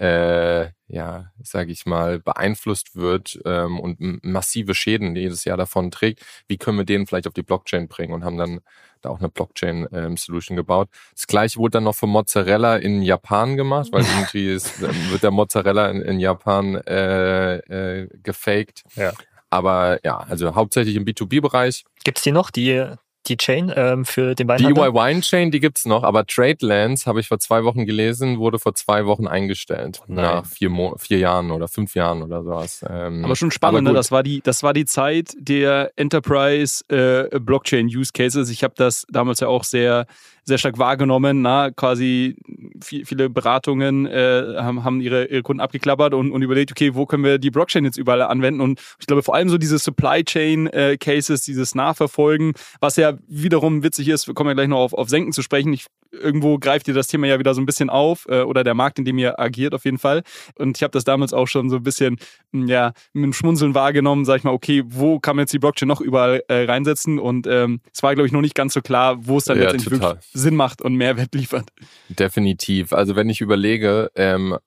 äh, 0.02 0.72
ja, 0.88 1.30
sage 1.42 1.70
ich 1.70 1.86
mal, 1.86 2.18
beeinflusst 2.18 2.96
wird 2.96 3.40
ähm, 3.44 3.78
und 3.78 4.24
massive 4.24 4.74
Schäden 4.74 5.14
jedes 5.14 5.44
Jahr 5.44 5.56
davon 5.56 5.92
trägt, 5.92 6.24
wie 6.48 6.58
können 6.58 6.76
wir 6.76 6.84
den 6.84 7.06
vielleicht 7.06 7.28
auf 7.28 7.34
die 7.34 7.44
Blockchain 7.44 7.86
bringen 7.86 8.12
und 8.12 8.24
haben 8.24 8.36
dann 8.36 8.60
da 9.00 9.10
auch 9.10 9.20
eine 9.20 9.28
Blockchain-Solution 9.28 10.56
ähm, 10.56 10.56
gebaut. 10.56 10.88
Das 11.14 11.28
gleiche 11.28 11.58
wurde 11.58 11.72
dann 11.72 11.84
noch 11.84 11.94
für 11.94 12.08
Mozzarella 12.08 12.76
in 12.76 13.02
Japan 13.02 13.56
gemacht, 13.56 13.90
weil 13.92 14.02
irgendwie 14.16 14.52
ist, 14.52 14.80
wird 14.80 15.22
der 15.22 15.30
Mozzarella 15.30 15.88
in, 15.88 16.02
in 16.02 16.18
Japan 16.18 16.74
äh, 16.74 17.56
äh, 17.58 18.08
gefaked. 18.22 18.82
Ja. 18.96 19.12
Aber 19.50 20.00
ja, 20.04 20.18
also 20.18 20.54
hauptsächlich 20.56 20.96
im 20.96 21.04
B2B-Bereich. 21.04 21.84
Gibt's 22.04 22.22
die 22.22 22.32
noch, 22.32 22.50
die 22.50 22.86
die 23.26 23.36
Chain 23.36 23.72
ähm, 23.74 24.04
für 24.04 24.34
den 24.34 24.48
Weinhandel? 24.48 24.74
Die 24.74 24.80
UI 24.80 24.94
Wine 24.94 25.20
Chain, 25.20 25.50
die 25.50 25.60
gibt's 25.60 25.86
noch, 25.86 26.02
aber 26.02 26.26
Tradelands, 26.26 27.06
habe 27.06 27.20
ich 27.20 27.28
vor 27.28 27.38
zwei 27.38 27.64
Wochen 27.64 27.86
gelesen, 27.86 28.38
wurde 28.38 28.58
vor 28.58 28.74
zwei 28.74 29.06
Wochen 29.06 29.26
eingestellt. 29.26 30.00
Nein. 30.06 30.24
Nach 30.24 30.46
vier, 30.46 30.70
Mo 30.70 30.96
vier 30.98 31.18
Jahren 31.18 31.50
oder 31.50 31.68
fünf 31.68 31.94
Jahren 31.94 32.22
oder 32.22 32.42
sowas. 32.42 32.84
Ähm, 32.88 33.24
aber 33.24 33.36
schon 33.36 33.50
spannend, 33.50 33.86
aber 33.86 33.92
ne? 33.92 33.96
das, 33.96 34.10
war 34.10 34.22
die, 34.22 34.40
das 34.40 34.62
war 34.62 34.72
die 34.72 34.84
Zeit 34.84 35.34
der 35.38 35.92
Enterprise 35.96 36.84
äh, 36.88 37.38
Blockchain 37.38 37.86
Use 37.86 38.12
Cases. 38.12 38.50
Ich 38.50 38.64
habe 38.64 38.74
das 38.76 39.06
damals 39.10 39.40
ja 39.40 39.48
auch 39.48 39.64
sehr 39.64 40.06
sehr 40.44 40.58
stark 40.58 40.78
wahrgenommen. 40.78 41.42
Na, 41.42 41.70
quasi 41.70 42.36
viel, 42.82 43.04
viele 43.06 43.30
Beratungen 43.30 44.06
äh, 44.06 44.56
haben, 44.58 44.84
haben 44.84 45.00
ihre, 45.00 45.26
ihre 45.26 45.42
Kunden 45.42 45.60
abgeklappert 45.60 46.14
und, 46.14 46.32
und 46.32 46.42
überlegt, 46.42 46.70
okay, 46.72 46.94
wo 46.94 47.06
können 47.06 47.24
wir 47.24 47.38
die 47.38 47.50
Blockchain 47.50 47.84
jetzt 47.84 47.96
überall 47.96 48.22
anwenden? 48.22 48.60
Und 48.60 48.80
ich 48.98 49.06
glaube 49.06 49.22
vor 49.22 49.34
allem 49.34 49.48
so 49.48 49.58
diese 49.58 49.78
Supply 49.78 50.24
Chain 50.24 50.66
äh, 50.68 50.96
Cases, 50.98 51.42
dieses 51.42 51.74
Nachverfolgen, 51.74 52.52
was 52.80 52.96
ja 52.96 53.14
wiederum 53.28 53.82
witzig 53.82 54.08
ist, 54.08 54.26
wir 54.26 54.34
kommen 54.34 54.48
ja 54.48 54.54
gleich 54.54 54.68
noch 54.68 54.78
auf, 54.78 54.94
auf 54.94 55.08
Senken 55.08 55.32
zu 55.32 55.42
sprechen. 55.42 55.72
Ich 55.72 55.86
irgendwo 56.12 56.58
greift 56.58 56.88
ihr 56.88 56.94
das 56.94 57.06
Thema 57.06 57.26
ja 57.26 57.38
wieder 57.38 57.54
so 57.54 57.60
ein 57.60 57.66
bisschen 57.66 57.90
auf 57.90 58.26
äh, 58.28 58.42
oder 58.42 58.64
der 58.64 58.74
Markt, 58.74 58.98
in 58.98 59.04
dem 59.04 59.18
ihr 59.18 59.40
agiert 59.40 59.74
auf 59.74 59.84
jeden 59.84 59.98
Fall. 59.98 60.22
Und 60.56 60.76
ich 60.76 60.82
habe 60.82 60.90
das 60.90 61.04
damals 61.04 61.32
auch 61.32 61.48
schon 61.48 61.70
so 61.70 61.76
ein 61.76 61.82
bisschen 61.82 62.18
hm, 62.52 62.66
ja 62.66 62.92
mit 63.12 63.24
einem 63.24 63.32
Schmunzeln 63.32 63.74
wahrgenommen, 63.74 64.24
sag 64.24 64.38
ich 64.38 64.44
mal, 64.44 64.52
okay, 64.52 64.82
wo 64.86 65.18
kann 65.18 65.36
man 65.36 65.44
jetzt 65.44 65.52
die 65.52 65.58
Blockchain 65.58 65.88
noch 65.88 66.00
überall 66.00 66.42
äh, 66.48 66.64
reinsetzen? 66.64 67.18
Und 67.18 67.46
ähm, 67.46 67.80
es 67.92 68.02
war 68.02 68.14
glaube 68.14 68.26
ich 68.26 68.32
noch 68.32 68.40
nicht 68.42 68.54
ganz 68.54 68.74
so 68.74 68.82
klar, 68.82 69.16
wo 69.26 69.38
es 69.38 69.44
dann 69.44 69.56
ja, 69.56 69.64
letztendlich 69.64 70.00
total. 70.00 70.14
wirklich 70.16 70.31
Sinn 70.32 70.56
macht 70.56 70.82
und 70.82 70.94
Mehrwert 70.94 71.34
liefert. 71.34 71.70
Definitiv. 72.08 72.92
Also 72.92 73.16
wenn 73.16 73.28
ich 73.28 73.40
überlege, 73.40 74.10
ähm, 74.14 74.58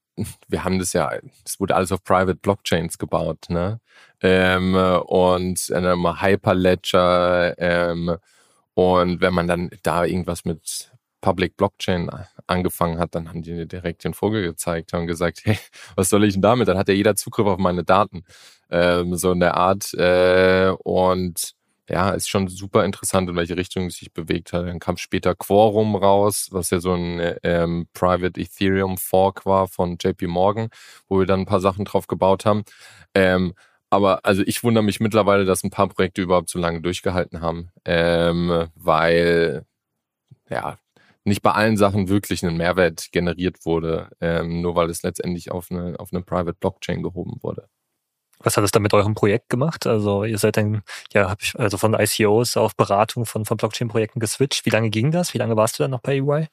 wir 0.48 0.64
haben 0.64 0.80
das 0.80 0.94
ja, 0.94 1.12
es 1.46 1.60
wurde 1.60 1.76
alles 1.76 1.92
auf 1.92 2.04
Private 2.04 2.36
Blockchains 2.36 2.98
gebaut, 2.98 3.46
ne? 3.50 3.80
Ähm, 4.22 4.76
und 4.76 5.72
ähm, 5.74 6.22
Hyperledger 6.22 7.56
ähm, 7.58 8.18
und 8.75 9.22
wenn 9.22 9.34
man 9.34 9.48
dann 9.48 9.70
da 9.84 10.06
irgendwas 10.06 10.46
mit 10.46 10.92
Public 11.22 11.58
Blockchain 11.58 12.12
angefangen 12.46 13.00
hat, 13.00 13.16
dann 13.16 13.30
haben 13.30 13.42
die 13.42 13.68
direkt 13.68 14.04
den 14.04 14.13
Vogel 14.13 14.44
gezeigt 14.44 14.94
und 14.94 15.08
gesagt, 15.08 15.42
hey, 15.44 15.58
was 15.96 16.10
soll 16.10 16.24
ich 16.24 16.34
denn 16.34 16.42
damit? 16.42 16.68
Dann 16.68 16.78
hat 16.78 16.88
ja 16.88 16.94
jeder 16.94 17.16
Zugriff 17.16 17.48
auf 17.48 17.58
meine 17.58 17.84
Daten. 17.84 18.24
Ähm, 18.70 19.16
so 19.16 19.32
in 19.32 19.39
der 19.39 19.56
Art. 19.56 19.94
Äh, 19.96 20.72
und 20.84 21.55
ja, 21.89 22.12
ist 22.12 22.30
schon 22.30 22.48
super 22.48 22.84
interessant, 22.84 23.30
in 23.30 23.36
welche 23.36 23.58
Richtung 23.58 23.88
es 23.88 23.98
sich 23.98 24.12
bewegt 24.13 24.54
hat. 24.54 24.68
Dann 24.68 24.80
kam 24.80 24.98
später 24.98 25.36
Quorum 25.36 25.96
raus, 25.96 26.48
was 26.51 26.72
ja 26.72 26.80
so 26.80 26.94
ein 26.94 27.36
ähm, 27.44 27.88
Private 27.94 28.39
Ethereum 28.39 28.98
Fork 28.98 29.46
war 29.46 29.68
von 29.68 29.98
JP 30.01 30.27
Morgan, 30.27 30.70
wo 31.08 31.20
wir 31.20 31.25
dann 31.27 31.42
ein 31.42 31.46
paar 31.46 31.62
Sachen 31.62 31.86
drauf 31.86 32.08
gebaut 32.08 32.46
haben. 32.46 32.63
Ähm, 33.13 33.54
aber 33.89 34.25
also 34.25 34.44
ich 34.46 34.63
wundere 34.63 34.84
mich 34.84 35.00
mittlerweile, 35.00 35.46
dass 35.46 35.63
ein 35.63 35.70
paar 35.70 35.88
Projekte 35.88 36.22
überhaupt 36.22 36.50
so 36.50 36.60
lange 36.60 36.82
durchgehalten 36.82 37.42
haben, 37.42 37.70
ähm, 37.86 38.68
weil 38.75 39.65
ja 40.50 40.77
nicht 41.25 41.42
bei 41.42 41.51
allen 41.51 41.77
Sachen 41.77 42.10
wirklich 42.10 42.44
ein 42.44 42.58
Mehrwert 42.58 43.12
generiert 43.12 43.65
wurde, 43.65 44.10
ähm, 44.22 44.62
nur 44.62 44.75
weil 44.75 44.89
es 44.89 45.04
letztendlich 45.04 45.51
auf 45.51 45.72
eine, 45.72 46.00
auf 46.00 46.13
eine 46.13 46.24
Private 46.24 46.58
Blockchain 46.60 47.04
gehoben 47.04 47.38
wurde. 47.42 47.68
Was 48.46 48.58
hat 48.58 48.64
es 48.64 48.72
dann 48.72 48.84
mit 48.84 48.94
eurem 48.94 49.16
Projekt 49.16 49.50
gemacht? 49.50 49.88
Also 49.88 50.24
ihr 50.24 50.38
seid 50.38 50.58
dann, 50.58 50.84
ja, 51.12 51.30
hab 51.30 51.42
ich, 51.42 51.58
also 51.60 51.78
von 51.78 51.96
ICOs 51.96 52.58
auf 52.58 52.75
Beratung 52.75 53.25
von, 53.25 53.44
von 53.44 53.58
Blockchain-Projekten 53.58 54.20
geswitcht. 54.20 54.66
Wie 54.66 54.70
lange 54.70 54.92
ging 54.92 55.12
das? 55.12 55.34
Wie 55.34 55.40
lange 55.40 55.58
warst 55.58 55.80
du 55.80 55.84
dann 55.84 55.92
noch 55.92 56.02
bei 56.02 56.18
EY? 56.18 56.48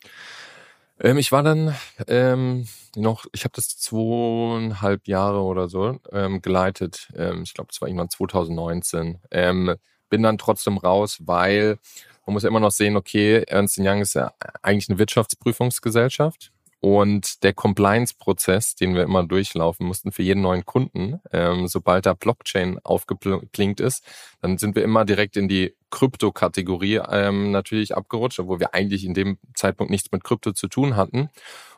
Ähm, 1.01 1.19
ich 1.19 1.33
war 1.33 1.43
dann 1.43 1.77
ähm, 2.09 2.67
noch, 2.97 3.27
ich 3.33 3.45
habe 3.45 3.53
das 3.55 3.77
zweieinhalb 3.79 5.07
Jahre 5.07 5.43
oder 5.43 5.69
so 5.69 5.99
ähm, 6.13 6.41
geleitet. 6.41 7.09
Ähm, 7.15 7.43
ich 7.43 7.53
glaube, 7.53 7.69
es 7.73 7.81
war 7.83 7.89
irgendwann 7.89 8.09
2019. 8.09 9.21
Ähm, 9.31 9.75
bin 10.09 10.23
dann 10.23 10.39
trotzdem 10.39 10.79
raus, 10.79 11.19
weil 11.21 11.79
man 12.27 12.35
muss 12.35 12.43
ja 12.43 12.49
immer 12.49 12.61
noch 12.61 12.71
sehen, 12.71 12.97
okay, 12.97 13.43
Ernst 13.47 13.79
Young 13.79 14.01
ist 14.01 14.15
ja 14.15 14.33
eigentlich 14.63 14.89
eine 14.89 14.99
Wirtschaftsprüfungsgesellschaft. 14.99 16.53
Und 16.85 17.45
der 17.45 17.53
Compliance-Prozess, 17.53 18.75
den 18.75 18.97
wir 18.97 19.05
immer 19.05 19.23
durchlaufen 19.23 19.87
mussten 19.87 20.11
für 20.11 20.25
jeden 20.25 20.43
neuen 20.43 20.67
Kunden, 20.67 21.21
ähm, 21.31 21.69
sobald 21.69 22.07
da 22.07 22.15
Blockchain 22.15 22.81
aufgeklingt 22.83 23.79
ist, 23.79 24.05
dann 24.41 24.59
sind 24.59 24.75
wir 24.75 24.83
immer 24.83 25.05
direkt 25.05 25.37
in 25.37 25.47
die 25.47 25.77
Krypto-Kategorie 25.91 27.01
ähm, 27.09 27.53
natürlich 27.53 27.97
abgerutscht, 27.97 28.41
obwohl 28.41 28.59
wir 28.59 28.75
eigentlich 28.75 29.05
in 29.05 29.15
dem 29.15 29.39
Zeitpunkt 29.55 29.93
nichts 29.93 30.11
mit 30.11 30.25
Krypto 30.25 30.51
zu 30.51 30.67
tun 30.67 30.97
hatten. 30.97 31.31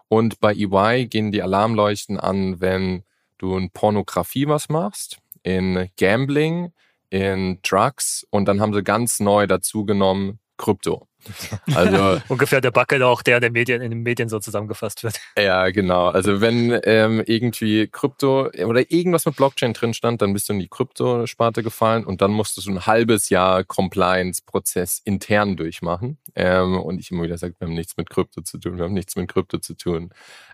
Und 0.08 0.40
bei 0.40 0.54
EY 0.54 1.06
gehen 1.06 1.32
die 1.32 1.42
Alarmleuchten 1.42 2.18
an, 2.18 2.62
wenn 2.62 3.02
du 3.37 3.58
in 3.58 3.68
Pornografie 3.68 4.49
was 4.49 4.70
machst, 4.70 5.18
in 5.42 5.90
Gambling, 5.99 6.73
in 7.11 7.58
Drugs 7.61 8.26
und 8.30 8.46
dann 8.46 8.58
haben 8.58 8.73
sie 8.73 8.82
ganz 8.82 9.20
neu 9.20 9.46
dazu 9.46 9.84
genommen 9.84 10.38
Krypto. 10.56 11.06
Also 11.75 12.21
ungefähr 12.28 12.61
der 12.61 12.71
Buckel 12.71 13.02
auch, 13.02 13.23
der 13.23 13.37
in 13.37 13.43
den 13.43 13.52
Medien, 13.52 13.83
in 13.83 13.90
den 13.90 14.02
Medien 14.02 14.28
so 14.28 14.38
zusammengefasst 14.38 15.02
wird. 15.02 15.21
Ja, 15.37 15.71
genau. 15.71 16.09
Also 16.09 16.40
wenn 16.40 16.78
ähm, 16.85 17.23
irgendwie 17.26 17.88
Krypto 17.88 18.49
oder 18.49 18.90
irgendwas 18.90 19.26
mit 19.26 19.37
Blockchain 19.37 19.73
drin 19.73 19.95
stand, 19.95 20.23
dann 20.23 20.33
bist 20.33 20.49
du 20.49 20.52
in 20.52 20.61
die 20.61 20.69
Kryptosparte 20.69 21.62
gefallen 21.62 22.04
und 22.04 22.21
dann 22.21 22.31
musstest 22.31 22.66
du 22.66 22.73
ein 22.73 22.87
halbes 22.87 23.28
Jahr 23.28 23.64
Compliance-Prozess 23.64 25.00
intern 25.04 25.57
durchmachen. 25.57 26.19
Ähm, 26.35 26.81
und 26.81 26.99
ich 27.00 27.11
immer 27.11 27.25
wieder 27.25 27.38
sage, 27.38 27.54
wir 27.59 27.66
haben 27.66 27.75
nichts 27.75 27.97
mit 27.97 28.11
Krypto 28.11 28.43
zu 28.43 28.59
tun, 28.59 28.76
wir 28.76 28.85
haben 28.85 28.95
nichts 28.95 29.16
mit 29.16 29.28
Krypto 29.28 29.59
zu 29.59 29.75
tun. 29.75 30.11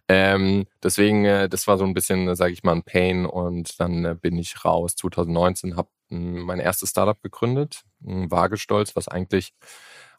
Ähm, 0.09 0.67
deswegen, 0.83 1.25
äh, 1.25 1.49
das 1.49 1.67
war 1.67 1.79
so 1.79 1.85
ein 1.85 1.95
bisschen, 1.95 2.35
sage 2.35 2.53
ich 2.53 2.65
mal, 2.65 2.73
ein 2.73 2.83
Pain 2.83 3.27
und 3.27 3.79
dann 3.79 4.05
äh, 4.05 4.17
bin 4.21 4.37
ich 4.39 4.65
raus. 4.65 4.97
2019 4.97 5.77
habe 5.77 5.89
hm, 6.09 6.43
mein 6.43 6.59
erstes 6.59 6.91
Startup 6.91 7.21
gegründet, 7.23 7.83
Wagestolz, 8.01 8.97
was 8.97 9.07
eigentlich 9.07 9.53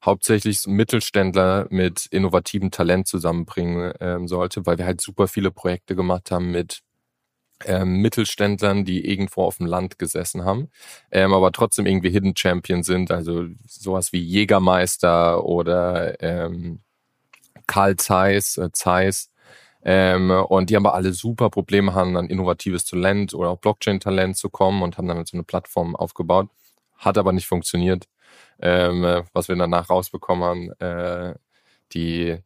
hauptsächlich 0.03 0.65
Mittelständler 0.67 1.67
mit 1.69 2.07
innovativem 2.07 2.71
Talent 2.71 3.07
zusammenbringen 3.07 3.93
ähm, 3.99 4.27
sollte, 4.27 4.65
weil 4.65 4.77
wir 4.77 4.85
halt 4.85 5.01
super 5.01 5.27
viele 5.27 5.51
Projekte 5.51 5.95
gemacht 5.95 6.31
haben 6.31 6.51
mit 6.51 6.81
ähm, 7.65 8.01
Mittelständlern, 8.01 8.85
die 8.85 9.05
irgendwo 9.05 9.43
auf 9.43 9.57
dem 9.57 9.67
Land 9.67 9.99
gesessen 9.99 10.43
haben, 10.43 10.69
ähm, 11.11 11.33
aber 11.33 11.51
trotzdem 11.51 11.85
irgendwie 11.85 12.09
Hidden 12.09 12.35
Champion 12.35 12.83
sind, 12.83 13.11
also 13.11 13.45
sowas 13.67 14.11
wie 14.13 14.19
Jägermeister 14.19 15.43
oder 15.45 16.19
ähm, 16.21 16.81
Karl 17.67 17.97
Zeiss, 17.97 18.57
äh, 18.57 18.71
Zeiss. 18.73 19.29
Ähm, 19.83 20.29
und 20.29 20.69
die 20.69 20.75
haben 20.75 20.85
aber 20.85 20.95
alle 20.95 21.13
super 21.13 21.49
Probleme 21.49 21.93
haben, 21.93 22.15
an 22.17 22.27
innovatives 22.27 22.85
Talent 22.85 23.33
oder 23.33 23.49
auch 23.49 23.59
Blockchain-Talent 23.59 24.37
zu 24.37 24.49
kommen 24.49 24.83
und 24.83 24.97
haben 24.97 25.07
dann 25.07 25.25
so 25.25 25.35
eine 25.37 25.43
Plattform 25.43 25.95
aufgebaut. 25.95 26.49
Hat 26.97 27.17
aber 27.17 27.31
nicht 27.31 27.47
funktioniert 27.47 28.07
ähm, 28.61 29.03
äh, 29.03 29.23
was 29.33 29.47
wir 29.47 29.55
danach 29.55 29.89
rausbekommen 29.89 30.43
haben. 30.43 30.71
Äh, 30.79 31.35
die, 31.93 32.37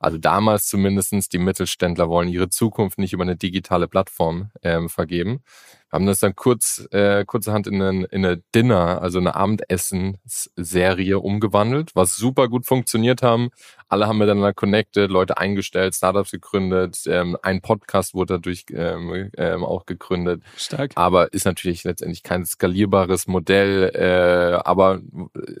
also 0.00 0.18
damals 0.18 0.66
zumindestens 0.66 1.28
die 1.28 1.38
Mittelständler 1.38 2.08
wollen 2.08 2.28
ihre 2.28 2.48
Zukunft 2.48 2.98
nicht 2.98 3.12
über 3.12 3.22
eine 3.22 3.36
digitale 3.36 3.86
Plattform 3.86 4.50
ähm, 4.62 4.88
vergeben 4.88 5.44
haben 5.90 6.06
das 6.06 6.20
dann 6.20 6.36
kurz, 6.36 6.86
äh, 6.92 7.24
kurzerhand 7.24 7.66
in, 7.66 7.82
eine, 7.82 8.04
in 8.06 8.24
eine 8.24 8.42
Dinner, 8.54 9.02
also 9.02 9.18
eine 9.18 9.34
Abendessen-Serie 9.34 11.18
umgewandelt, 11.18 11.96
was 11.96 12.16
super 12.16 12.48
gut 12.48 12.66
funktioniert 12.66 13.22
haben. 13.22 13.50
Alle 13.88 14.06
haben 14.06 14.18
miteinander 14.18 14.52
connected, 14.52 15.10
Leute 15.10 15.38
eingestellt, 15.38 15.94
Startups 15.96 16.30
gegründet, 16.30 17.02
ähm, 17.06 17.36
ein 17.42 17.60
Podcast 17.60 18.14
wurde 18.14 18.34
dadurch 18.34 18.66
ähm, 18.72 19.30
ähm, 19.36 19.64
auch 19.64 19.84
gegründet. 19.84 20.42
Stark. 20.56 20.92
Aber 20.94 21.32
ist 21.32 21.44
natürlich 21.44 21.82
letztendlich 21.82 22.22
kein 22.22 22.46
skalierbares 22.46 23.26
Modell, 23.26 23.90
äh, 23.94 24.60
aber 24.62 25.00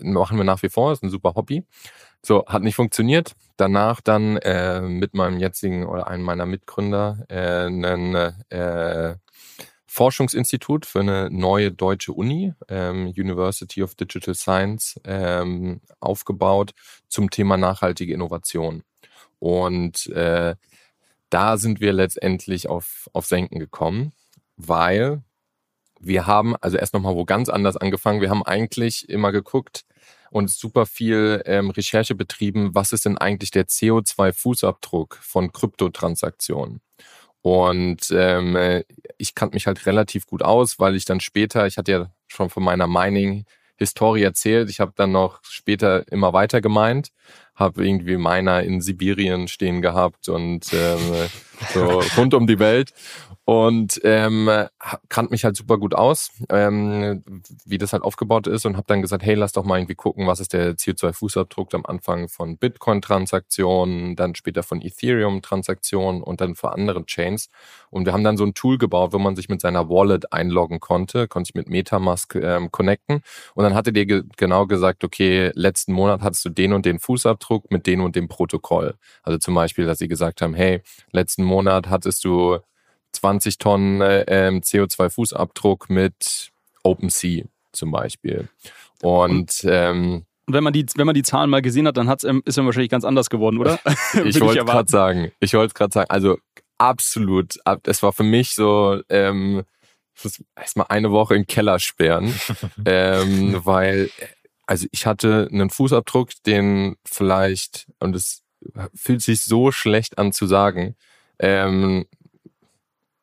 machen 0.00 0.36
wir 0.36 0.44
nach 0.44 0.62
wie 0.62 0.68
vor, 0.68 0.92
ist 0.92 1.02
ein 1.02 1.10
super 1.10 1.34
Hobby. 1.34 1.64
So, 2.22 2.44
hat 2.46 2.62
nicht 2.62 2.74
funktioniert. 2.74 3.34
Danach 3.56 4.00
dann 4.00 4.36
äh, 4.38 4.80
mit 4.82 5.14
meinem 5.14 5.38
jetzigen 5.38 5.86
oder 5.86 6.08
einem 6.08 6.24
meiner 6.24 6.46
Mitgründer 6.46 7.24
äh, 7.28 7.66
einen 7.66 8.14
äh, 8.50 9.16
Forschungsinstitut 9.86 10.86
für 10.86 11.00
eine 11.00 11.30
neue 11.30 11.72
deutsche 11.72 12.12
Uni, 12.12 12.54
ähm, 12.68 13.08
University 13.08 13.82
of 13.82 13.94
Digital 13.96 14.34
Science, 14.34 15.00
ähm, 15.04 15.80
aufgebaut 15.98 16.72
zum 17.08 17.30
Thema 17.30 17.56
nachhaltige 17.56 18.14
Innovation. 18.14 18.84
Und 19.40 20.06
äh, 20.08 20.54
da 21.30 21.56
sind 21.56 21.80
wir 21.80 21.92
letztendlich 21.92 22.68
auf, 22.68 23.10
auf 23.12 23.26
Senken 23.26 23.58
gekommen, 23.58 24.12
weil 24.56 25.22
wir 25.98 26.26
haben, 26.26 26.54
also 26.56 26.76
erst 26.76 26.94
nochmal 26.94 27.14
wo 27.14 27.24
ganz 27.24 27.48
anders 27.48 27.76
angefangen, 27.76 28.20
wir 28.20 28.30
haben 28.30 28.44
eigentlich 28.44 29.08
immer 29.08 29.32
geguckt 29.32 29.84
und 30.30 30.50
super 30.50 30.86
viel 30.86 31.42
ähm, 31.44 31.70
Recherche 31.70 32.14
betrieben, 32.14 32.70
was 32.72 32.92
ist 32.92 33.04
denn 33.04 33.18
eigentlich 33.18 33.50
der 33.50 33.66
CO2-Fußabdruck 33.66 35.16
von 35.20 35.52
Kryptotransaktionen. 35.52 36.80
Und 37.42 38.10
ähm, 38.12 38.54
äh, 38.56 38.84
ich 39.18 39.34
kannte 39.34 39.54
mich 39.54 39.66
halt 39.66 39.86
relativ 39.86 40.26
gut 40.26 40.42
aus, 40.42 40.78
weil 40.78 40.94
ich 40.94 41.04
dann 41.04 41.20
später, 41.20 41.66
ich 41.66 41.78
hatte 41.78 41.92
ja 41.92 42.10
schon 42.28 42.50
von 42.50 42.62
meiner 42.62 42.86
Mining-Historie 42.86 44.22
erzählt, 44.22 44.70
ich 44.70 44.78
habe 44.78 44.92
dann 44.94 45.12
noch 45.12 45.40
später 45.42 46.10
immer 46.12 46.32
weiter 46.32 46.60
gemeint, 46.60 47.10
habe 47.54 47.86
irgendwie 47.86 48.16
Miner 48.16 48.62
in 48.62 48.80
Sibirien 48.80 49.48
stehen 49.48 49.82
gehabt 49.82 50.28
und 50.28 50.66
ähm, 50.72 51.28
so 51.72 52.00
rund 52.16 52.34
um 52.34 52.46
die 52.46 52.58
Welt 52.58 52.92
und 53.50 54.00
ähm, 54.04 54.48
kannte 55.08 55.32
mich 55.32 55.42
halt 55.42 55.56
super 55.56 55.76
gut 55.76 55.92
aus, 55.92 56.30
ähm, 56.50 57.24
wie 57.64 57.78
das 57.78 57.92
halt 57.92 58.04
aufgebaut 58.04 58.46
ist 58.46 58.64
und 58.64 58.76
habe 58.76 58.86
dann 58.86 59.02
gesagt, 59.02 59.24
hey, 59.24 59.34
lass 59.34 59.50
doch 59.50 59.64
mal 59.64 59.76
irgendwie 59.76 59.96
gucken, 59.96 60.28
was 60.28 60.38
ist 60.38 60.52
der 60.52 60.76
CO2-Fußabdruck 60.76 61.74
am 61.74 61.84
Anfang 61.84 62.28
von 62.28 62.58
Bitcoin-Transaktionen, 62.58 64.14
dann 64.14 64.36
später 64.36 64.62
von 64.62 64.80
Ethereum-Transaktionen 64.80 66.22
und 66.22 66.40
dann 66.40 66.54
für 66.54 66.70
andere 66.70 67.04
Chains. 67.06 67.50
Und 67.90 68.06
wir 68.06 68.12
haben 68.12 68.22
dann 68.22 68.36
so 68.36 68.44
ein 68.44 68.54
Tool 68.54 68.78
gebaut, 68.78 69.12
wo 69.12 69.18
man 69.18 69.34
sich 69.34 69.48
mit 69.48 69.60
seiner 69.60 69.88
Wallet 69.88 70.32
einloggen 70.32 70.78
konnte, 70.78 71.26
konnte 71.26 71.48
sich 71.48 71.56
mit 71.56 71.68
Metamask 71.68 72.32
ähm, 72.36 72.70
connecten 72.70 73.20
und 73.56 73.64
dann 73.64 73.74
hatte 73.74 73.92
dir 73.92 74.06
ge 74.06 74.22
genau 74.36 74.68
gesagt, 74.68 75.02
okay, 75.02 75.50
letzten 75.54 75.92
Monat 75.92 76.20
hattest 76.20 76.44
du 76.44 76.50
den 76.50 76.72
und 76.72 76.86
den 76.86 77.00
Fußabdruck 77.00 77.68
mit 77.72 77.88
dem 77.88 78.04
und 78.04 78.14
dem 78.14 78.28
Protokoll. 78.28 78.94
Also 79.24 79.38
zum 79.38 79.56
Beispiel, 79.56 79.86
dass 79.86 79.98
sie 79.98 80.06
gesagt 80.06 80.40
haben, 80.40 80.54
hey, 80.54 80.82
letzten 81.10 81.42
Monat 81.42 81.88
hattest 81.90 82.24
du 82.24 82.60
20 83.12 83.58
Tonnen 83.58 84.00
äh, 84.00 84.24
ähm, 84.26 84.60
CO2-Fußabdruck 84.60 85.86
mit 85.88 86.50
OpenSea 86.82 87.44
zum 87.72 87.90
Beispiel. 87.90 88.48
Und, 89.02 89.64
ähm, 89.64 90.24
und 90.46 90.54
wenn 90.54 90.64
man 90.64 90.72
die, 90.72 90.86
wenn 90.96 91.06
man 91.06 91.14
die 91.14 91.22
Zahlen 91.22 91.50
mal 91.50 91.62
gesehen 91.62 91.86
hat, 91.86 91.96
dann 91.96 92.08
hat's, 92.08 92.24
ähm, 92.24 92.42
ist 92.44 92.58
er 92.58 92.64
wahrscheinlich 92.64 92.90
ganz 92.90 93.04
anders 93.04 93.30
geworden, 93.30 93.58
oder? 93.58 93.78
ich 94.24 94.40
wollte 94.40 94.64
gerade 94.64 94.90
sagen, 94.90 95.32
ich 95.40 95.54
wollte 95.54 95.74
gerade 95.74 95.92
sagen, 95.92 96.10
also 96.10 96.38
absolut, 96.78 97.56
es 97.84 98.02
war 98.02 98.12
für 98.12 98.22
mich 98.22 98.54
so, 98.54 99.00
ähm, 99.08 99.64
erstmal 100.56 100.86
eine 100.88 101.10
Woche 101.10 101.34
im 101.34 101.46
Keller 101.46 101.78
sperren, 101.78 102.34
ähm, 102.84 103.60
weil, 103.64 104.10
also 104.66 104.86
ich 104.90 105.06
hatte 105.06 105.48
einen 105.50 105.70
Fußabdruck, 105.70 106.30
den 106.46 106.96
vielleicht, 107.04 107.86
und 107.98 108.14
es 108.14 108.42
fühlt 108.94 109.22
sich 109.22 109.42
so 109.42 109.72
schlecht 109.72 110.18
an 110.18 110.32
zu 110.32 110.46
sagen, 110.46 110.96
ähm, 111.38 112.06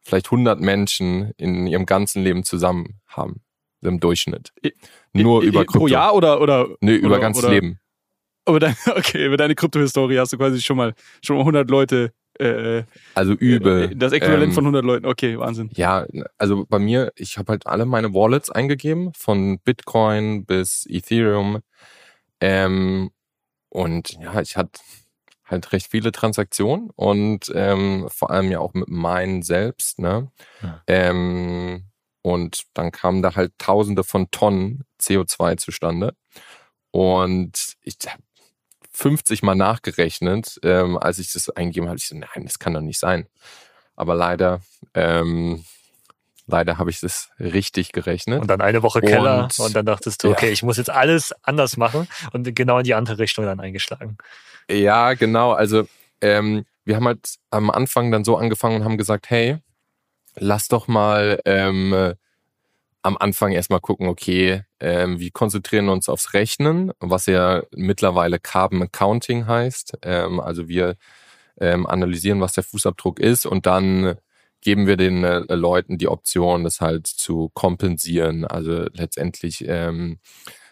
vielleicht 0.07 0.27
100 0.27 0.59
Menschen 0.59 1.31
in 1.37 1.67
ihrem 1.67 1.85
ganzen 1.85 2.23
Leben 2.23 2.43
zusammen 2.43 2.99
haben. 3.07 3.41
Im 3.81 3.99
Durchschnitt. 3.99 4.53
Nur 5.13 5.43
I, 5.43 5.47
über 5.47 5.59
Krypto. 5.59 5.79
Pro 5.79 5.87
Jahr 5.87 6.15
oder? 6.15 6.41
oder 6.41 6.67
nee, 6.81 6.95
über 6.95 7.09
oder, 7.09 7.19
ganzes 7.19 7.43
oder, 7.43 7.53
Leben. 7.53 7.79
Aber 8.45 8.59
dein, 8.59 8.75
okay, 8.95 9.25
über 9.25 9.37
deine 9.37 9.55
Kryptohistorie 9.55 10.17
hast 10.17 10.33
du 10.33 10.37
quasi 10.37 10.61
schon 10.61 10.77
mal, 10.77 10.93
schon 11.21 11.35
mal 11.35 11.41
100 11.41 11.69
Leute 11.69 12.11
äh, 12.39 12.83
also 13.15 13.33
übel. 13.33 13.91
Äh, 13.91 13.95
das 13.95 14.13
Äquivalent 14.13 14.49
ähm, 14.49 14.53
von 14.53 14.63
100 14.65 14.85
Leuten. 14.85 15.05
Okay, 15.05 15.37
Wahnsinn. 15.37 15.69
Ja, 15.75 16.05
also 16.37 16.65
bei 16.67 16.79
mir, 16.79 17.11
ich 17.15 17.37
habe 17.37 17.51
halt 17.51 17.67
alle 17.67 17.85
meine 17.85 18.13
Wallets 18.13 18.49
eingegeben, 18.49 19.11
von 19.13 19.59
Bitcoin 19.59 20.45
bis 20.45 20.85
Ethereum. 20.89 21.59
Ähm, 22.39 23.11
und 23.69 24.13
ja, 24.21 24.41
ich 24.41 24.55
hatte 24.57 24.79
halt 25.47 25.71
recht 25.71 25.87
viele 25.89 26.11
Transaktionen 26.11 26.89
und 26.95 27.51
ähm, 27.55 28.07
vor 28.09 28.31
allem 28.31 28.51
ja 28.51 28.59
auch 28.59 28.73
mit 28.73 28.89
meinen 28.89 29.41
selbst. 29.41 29.99
Ne? 29.99 30.31
Ja. 30.61 30.83
Ähm, 30.87 31.85
und 32.21 32.63
dann 32.73 32.91
kamen 32.91 33.21
da 33.21 33.35
halt 33.35 33.53
Tausende 33.57 34.03
von 34.03 34.29
Tonnen 34.31 34.83
CO2 35.01 35.57
zustande. 35.57 36.13
Und 36.91 37.75
ich 37.81 37.97
habe 38.05 38.21
50 38.91 39.43
Mal 39.43 39.55
nachgerechnet, 39.55 40.59
ähm, 40.63 40.97
als 40.97 41.19
ich 41.19 41.31
das 41.31 41.49
eingegeben 41.49 41.87
habe. 41.87 41.97
Ich 41.97 42.07
so, 42.07 42.17
nein, 42.17 42.43
das 42.43 42.59
kann 42.59 42.73
doch 42.73 42.81
nicht 42.81 42.99
sein. 42.99 43.27
Aber 43.95 44.15
leider, 44.15 44.61
ähm, 44.93 45.63
leider 46.47 46.77
habe 46.77 46.89
ich 46.89 46.99
das 46.99 47.29
richtig 47.39 47.91
gerechnet. 47.91 48.41
Und 48.41 48.47
dann 48.47 48.61
eine 48.61 48.83
Woche 48.83 49.01
Keller 49.01 49.43
und, 49.43 49.59
und 49.59 49.75
dann 49.75 49.85
dachtest 49.85 50.23
du, 50.23 50.31
okay, 50.31 50.47
ja. 50.47 50.51
ich 50.51 50.63
muss 50.63 50.77
jetzt 50.77 50.89
alles 50.89 51.33
anders 51.43 51.77
machen 51.77 52.07
und 52.33 52.55
genau 52.55 52.79
in 52.79 52.83
die 52.83 52.95
andere 52.95 53.19
Richtung 53.19 53.45
dann 53.45 53.59
eingeschlagen. 53.59 54.17
Ja, 54.69 55.13
genau. 55.13 55.51
Also 55.53 55.87
ähm, 56.21 56.65
wir 56.85 56.95
haben 56.95 57.05
halt 57.05 57.35
am 57.51 57.69
Anfang 57.69 58.11
dann 58.11 58.23
so 58.23 58.37
angefangen 58.37 58.77
und 58.77 58.83
haben 58.85 58.97
gesagt, 58.97 59.29
hey, 59.29 59.57
lass 60.35 60.67
doch 60.67 60.87
mal 60.87 61.39
ähm, 61.45 61.93
äh, 61.93 62.15
am 63.01 63.17
Anfang 63.17 63.53
erstmal 63.53 63.79
gucken, 63.79 64.07
okay, 64.07 64.63
ähm, 64.79 65.19
wir 65.19 65.31
konzentrieren 65.31 65.89
uns 65.89 66.09
aufs 66.09 66.33
Rechnen, 66.33 66.91
was 66.99 67.25
ja 67.27 67.63
mittlerweile 67.71 68.39
Carbon 68.39 68.83
Accounting 68.83 69.47
heißt. 69.47 69.99
Ähm, 70.03 70.39
also 70.39 70.67
wir 70.67 70.97
ähm, 71.59 71.87
analysieren, 71.87 72.41
was 72.41 72.53
der 72.53 72.63
Fußabdruck 72.63 73.19
ist 73.19 73.45
und 73.45 73.65
dann 73.65 74.17
geben 74.61 74.87
wir 74.87 74.97
den 74.97 75.23
äh, 75.23 75.39
Leuten 75.55 75.97
die 75.97 76.07
Option, 76.07 76.63
das 76.63 76.81
halt 76.81 77.07
zu 77.07 77.49
kompensieren. 77.53 78.45
Also 78.45 78.87
letztendlich 78.93 79.63
ähm, 79.67 80.19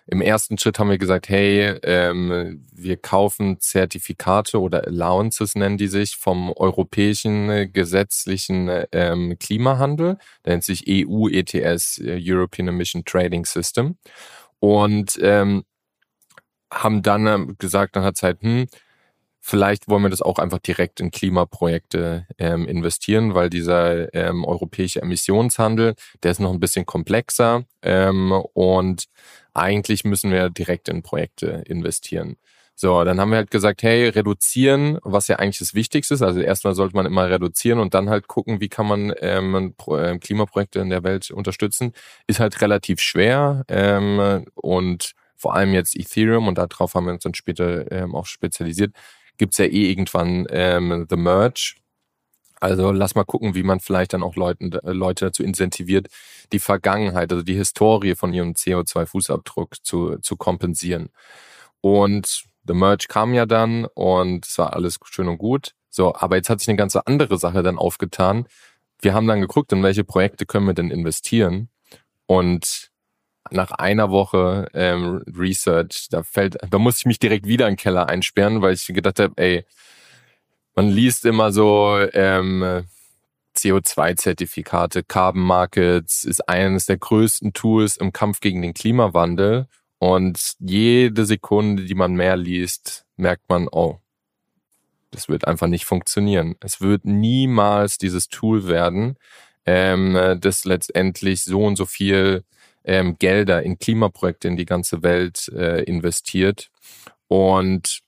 Im 0.07 0.21
ersten 0.21 0.57
Schritt 0.57 0.77
haben 0.77 0.89
wir 0.89 0.99
gesagt, 0.99 1.29
hey, 1.29 1.79
ähm, 1.81 2.63
wir 2.71 2.97
kaufen 2.97 3.59
Zertifikate 3.59 4.61
oder 4.61 4.85
Allowances 4.85 5.55
nennen 5.55 5.77
die 5.77 5.87
sich 5.87 6.15
vom 6.15 6.51
europäischen 6.51 7.49
äh, 7.49 7.67
gesetzlichen 7.67 8.69
ähm, 8.91 9.37
Klimahandel. 9.39 10.17
Der 10.45 10.53
nennt 10.53 10.63
sich 10.63 10.85
EU 10.87 11.27
ETS, 11.27 11.97
äh, 11.97 12.19
European 12.21 12.67
Emission 12.67 13.03
Trading 13.03 13.45
System. 13.45 13.97
Und 14.59 15.17
ähm, 15.21 15.63
haben 16.71 17.01
dann 17.01 17.25
ähm, 17.25 17.55
gesagt, 17.57 17.95
dann 17.95 18.03
hat 18.03 18.17
Zeit, 18.17 18.41
hm, 18.41 18.67
Vielleicht 19.47 19.87
wollen 19.87 20.01
wir 20.01 20.09
das 20.09 20.23
auch 20.23 20.39
einfach 20.39 20.57
direkt 20.57 20.99
in 20.99 21.11
Klimaprojekte 21.11 22.25
ähm, 22.39 22.67
investieren, 22.67 23.35
weil 23.35 23.51
dieser 23.51 24.11
ähm, 24.15 24.43
europäische 24.43 25.03
Emissionshandel, 25.03 25.93
der 26.23 26.31
ist 26.31 26.39
noch 26.39 26.51
ein 26.51 26.59
bisschen 26.59 26.87
komplexer 26.87 27.63
ähm, 27.83 28.31
und 28.31 29.05
eigentlich 29.53 30.03
müssen 30.03 30.31
wir 30.31 30.49
direkt 30.49 30.89
in 30.89 31.03
Projekte 31.03 31.63
investieren. 31.67 32.37
So, 32.73 33.03
dann 33.03 33.19
haben 33.19 33.29
wir 33.29 33.37
halt 33.37 33.51
gesagt, 33.51 33.83
hey, 33.83 34.09
reduzieren, 34.09 34.97
was 35.03 35.27
ja 35.27 35.35
eigentlich 35.35 35.59
das 35.59 35.75
Wichtigste 35.75 36.15
ist. 36.15 36.23
Also 36.23 36.39
erstmal 36.39 36.73
sollte 36.73 36.95
man 36.95 37.05
immer 37.05 37.29
reduzieren 37.29 37.77
und 37.77 37.93
dann 37.93 38.09
halt 38.09 38.27
gucken, 38.27 38.61
wie 38.61 38.69
kann 38.69 38.87
man 38.87 39.13
ähm, 39.19 39.75
äh, 39.87 40.17
Klimaprojekte 40.17 40.79
in 40.79 40.89
der 40.89 41.03
Welt 41.03 41.29
unterstützen. 41.29 41.93
Ist 42.25 42.39
halt 42.39 42.61
relativ 42.61 42.99
schwer 42.99 43.63
ähm, 43.67 44.47
und 44.55 45.11
vor 45.35 45.53
allem 45.53 45.73
jetzt 45.75 45.95
Ethereum 45.95 46.47
und 46.47 46.57
darauf 46.57 46.95
haben 46.95 47.05
wir 47.05 47.13
uns 47.13 47.21
dann 47.21 47.35
später 47.35 47.91
ähm, 47.91 48.15
auch 48.15 48.25
spezialisiert 48.25 48.91
gibt's 49.37 49.57
ja 49.57 49.65
eh 49.65 49.89
irgendwann 49.89 50.47
ähm, 50.49 51.05
The 51.09 51.17
Merge. 51.17 51.75
Also 52.59 52.91
lass 52.91 53.15
mal 53.15 53.25
gucken, 53.25 53.53
wie 53.53 53.63
man 53.63 53.79
vielleicht 53.79 54.13
dann 54.13 54.23
auch 54.23 54.35
Leuten, 54.35 54.71
äh, 54.71 54.91
Leute 54.91 55.25
dazu 55.25 55.43
incentiviert, 55.43 56.07
die 56.51 56.59
Vergangenheit, 56.59 57.31
also 57.31 57.43
die 57.43 57.55
Historie 57.55 58.15
von 58.15 58.33
ihrem 58.33 58.53
CO2-Fußabdruck 58.53 59.77
zu, 59.83 60.17
zu 60.19 60.37
kompensieren. 60.37 61.09
Und 61.81 62.45
The 62.67 62.73
Merge 62.73 63.05
kam 63.07 63.33
ja 63.33 63.45
dann 63.45 63.85
und 63.93 64.47
es 64.47 64.57
war 64.57 64.73
alles 64.73 64.99
schön 65.03 65.27
und 65.27 65.37
gut. 65.37 65.73
So, 65.89 66.15
aber 66.15 66.37
jetzt 66.37 66.49
hat 66.49 66.59
sich 66.59 66.69
eine 66.69 66.77
ganz 66.77 66.95
andere 66.95 67.37
Sache 67.37 67.61
dann 67.61 67.77
aufgetan. 67.77 68.47
Wir 68.99 69.13
haben 69.13 69.27
dann 69.27 69.41
geguckt, 69.41 69.71
in 69.71 69.83
welche 69.83 70.03
Projekte 70.03 70.45
können 70.45 70.65
wir 70.65 70.73
denn 70.73 70.89
investieren. 70.91 71.69
Und 72.25 72.91
nach 73.51 73.71
einer 73.71 74.09
Woche 74.09 74.67
ähm, 74.73 75.23
Research, 75.37 76.07
da 76.09 76.23
fällt, 76.23 76.57
da 76.69 76.77
muss 76.79 76.99
ich 76.99 77.05
mich 77.05 77.19
direkt 77.19 77.47
wieder 77.47 77.67
in 77.67 77.73
den 77.73 77.79
Keller 77.79 78.09
einsperren, 78.09 78.61
weil 78.61 78.73
ich 78.73 78.87
gedacht 78.87 79.19
habe, 79.19 79.33
ey, 79.37 79.65
man 80.75 80.89
liest 80.89 81.25
immer 81.25 81.51
so 81.51 81.97
ähm, 82.13 82.85
CO2-Zertifikate, 83.55 85.03
Carbon 85.03 85.41
Markets 85.41 86.25
ist 86.25 86.47
eines 86.49 86.85
der 86.85 86.97
größten 86.97 87.53
Tools 87.53 87.97
im 87.97 88.11
Kampf 88.11 88.41
gegen 88.41 88.61
den 88.61 88.73
Klimawandel. 88.73 89.67
Und 89.97 90.55
jede 90.59 91.25
Sekunde, 91.25 91.85
die 91.85 91.95
man 91.95 92.13
mehr 92.13 92.35
liest, 92.35 93.05
merkt 93.15 93.47
man, 93.49 93.67
oh, 93.71 93.99
das 95.11 95.29
wird 95.29 95.47
einfach 95.47 95.67
nicht 95.67 95.85
funktionieren. 95.85 96.55
Es 96.59 96.81
wird 96.81 97.05
niemals 97.05 97.97
dieses 97.97 98.27
Tool 98.27 98.67
werden, 98.67 99.17
ähm, 99.65 100.37
das 100.41 100.65
letztendlich 100.65 101.43
so 101.43 101.63
und 101.63 101.77
so 101.77 101.85
viel 101.85 102.43
ähm, 102.85 103.17
Gelder 103.19 103.63
in 103.63 103.77
Klimaprojekte 103.77 104.47
in 104.47 104.55
die 104.55 104.65
ganze 104.65 105.03
Welt 105.03 105.49
äh, 105.49 105.83
investiert. 105.83 106.69
Und 107.27 108.01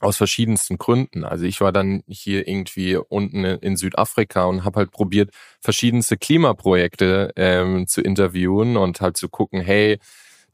aus 0.00 0.16
verschiedensten 0.16 0.78
Gründen. 0.78 1.24
Also 1.24 1.44
ich 1.44 1.60
war 1.60 1.72
dann 1.72 2.02
hier 2.06 2.46
irgendwie 2.46 2.96
unten 2.96 3.44
in 3.44 3.76
Südafrika 3.76 4.44
und 4.44 4.64
habe 4.64 4.78
halt 4.78 4.90
probiert, 4.92 5.30
verschiedenste 5.60 6.16
Klimaprojekte 6.16 7.32
ähm, 7.36 7.86
zu 7.88 8.00
interviewen 8.00 8.76
und 8.76 9.00
halt 9.00 9.16
zu 9.16 9.28
gucken, 9.28 9.60
hey, 9.60 9.98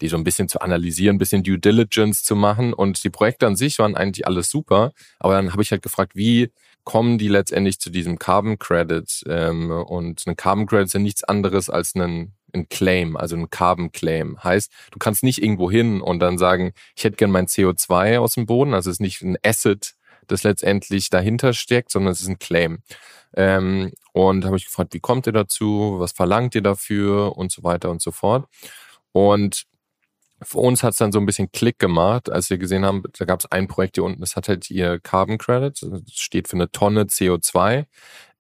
die 0.01 0.09
so 0.09 0.17
ein 0.17 0.25
bisschen 0.25 0.49
zu 0.49 0.61
analysieren, 0.61 1.17
ein 1.17 1.19
bisschen 1.19 1.43
Due 1.43 1.59
Diligence 1.59 2.25
zu 2.25 2.35
machen. 2.37 2.73
Und 2.73 3.05
die 3.05 3.11
Projekte 3.11 3.47
an 3.47 3.57
sich 3.57 3.79
waren 3.79 3.97
eigentlich 3.97 4.27
alles 4.27 4.51
super. 4.51 4.93
Aber 5.19 5.35
dann 5.35 5.53
habe 5.53 5.63
ich 5.63 5.71
halt 5.71 5.83
gefragt, 5.83 6.13
wie 6.15 6.51
kommen 6.85 7.19
die 7.19 7.29
letztendlich 7.29 7.79
zu 7.79 7.91
diesem 7.91 8.19
Carbon 8.19 8.59
Credit? 8.59 9.25
Ähm, 9.29 9.71
und 9.71 10.27
ein 10.27 10.37
Carbon 10.37 10.67
Credit 10.67 10.87
ist 10.87 10.95
ja 10.95 11.01
nichts 11.01 11.25
anderes 11.25 11.71
als 11.71 11.95
ein 11.95 12.33
ein 12.55 12.69
Claim, 12.69 13.17
also 13.17 13.37
ein 13.37 13.51
Carbon 13.51 13.93
Claim. 13.93 14.43
Heißt, 14.43 14.71
du 14.91 14.99
kannst 14.99 15.23
nicht 15.23 15.43
irgendwo 15.43 15.71
hin 15.71 16.01
und 16.01 16.21
dann 16.21 16.39
sagen, 16.39 16.73
ich 16.97 17.05
hätte 17.05 17.17
gern 17.17 17.31
mein 17.31 17.47
CO2 17.47 18.19
aus 18.19 18.35
dem 18.35 18.47
Boden. 18.47 18.75
Also 18.75 18.91
es 18.91 18.97
ist 18.97 19.01
nicht 19.01 19.23
ein 19.23 19.37
Asset, 19.45 19.95
das 20.27 20.43
letztendlich 20.43 21.11
dahinter 21.11 21.53
steckt, 21.53 21.91
sondern 21.91 22.13
es 22.13 22.21
ist 22.21 22.29
ein 22.29 22.39
Claim. 22.39 22.83
Ähm, 23.37 23.93
und 24.13 24.45
habe 24.45 24.57
ich 24.57 24.67
gefragt, 24.67 24.95
wie 24.95 25.01
kommt 25.01 25.27
ihr 25.27 25.33
dazu? 25.33 25.97
Was 25.99 26.13
verlangt 26.13 26.55
ihr 26.55 26.63
dafür? 26.63 27.37
Und 27.37 27.51
so 27.53 27.65
weiter 27.65 27.91
und 27.91 28.01
so 28.01 28.13
fort. 28.13 28.47
Und 29.13 29.65
für 30.43 30.59
uns 30.59 30.83
hat 30.83 30.93
es 30.93 30.99
dann 30.99 31.13
so 31.13 31.19
ein 31.19 31.27
bisschen 31.27 31.51
Klick 31.53 31.79
gemacht, 31.79 32.31
als 32.31 32.51
wir 32.51 32.59
gesehen 32.59 32.85
haben, 32.85 33.03
da 33.19 33.25
gab 33.25 33.41
es 33.41 33.47
ein 33.51 33.69
Projekt 33.69 33.97
hier 33.97 34.05
unten, 34.05 34.21
das 34.21 34.37
hat 34.37 34.49
halt 34.49 34.71
ihr 34.71 35.01
Carbon 35.01 35.39
Credit, 35.39 35.81
das 35.83 36.03
steht 36.13 36.49
für 36.49 36.57
eine 36.57 36.71
Tonne 36.71 37.05
CO2 37.05 37.87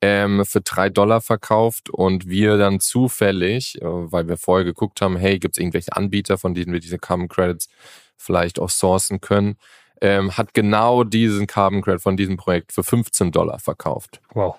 ähm, 0.01 0.45
für 0.45 0.61
drei 0.61 0.91
Dollar 0.91 1.21
verkauft 1.21 1.89
und 1.89 2.29
wir 2.29 2.59
dann 2.59 2.79
zufällig, 2.81 3.81
äh, 3.81 3.85
weil 3.85 4.29
wir 4.29 4.37
vorher 4.37 4.65
geguckt 4.65 5.01
haben, 5.01 5.17
hey, 5.17 5.39
gibt 5.39 5.57
es 5.57 5.61
irgendwelche 5.61 5.97
Anbieter, 5.97 6.37
von 6.37 6.55
denen 6.55 6.73
wir 6.73 6.81
diese 6.81 6.99
Carbon 6.99 7.29
Credits 7.29 7.69
vielleicht 8.17 8.59
auch 8.59 8.71
sourcen 8.71 9.21
können, 9.21 9.57
ähm, 10.01 10.37
hat 10.37 10.53
genau 10.53 11.05
diesen 11.05 11.47
Carbon 11.47 11.81
Credit 11.81 12.03
von 12.03 12.17
diesem 12.17 12.37
Projekt 12.37 12.73
für 12.73 12.83
15 12.85 13.33
Dollar 13.33 13.59
verkauft. 13.59 14.21
Wow. 14.35 14.57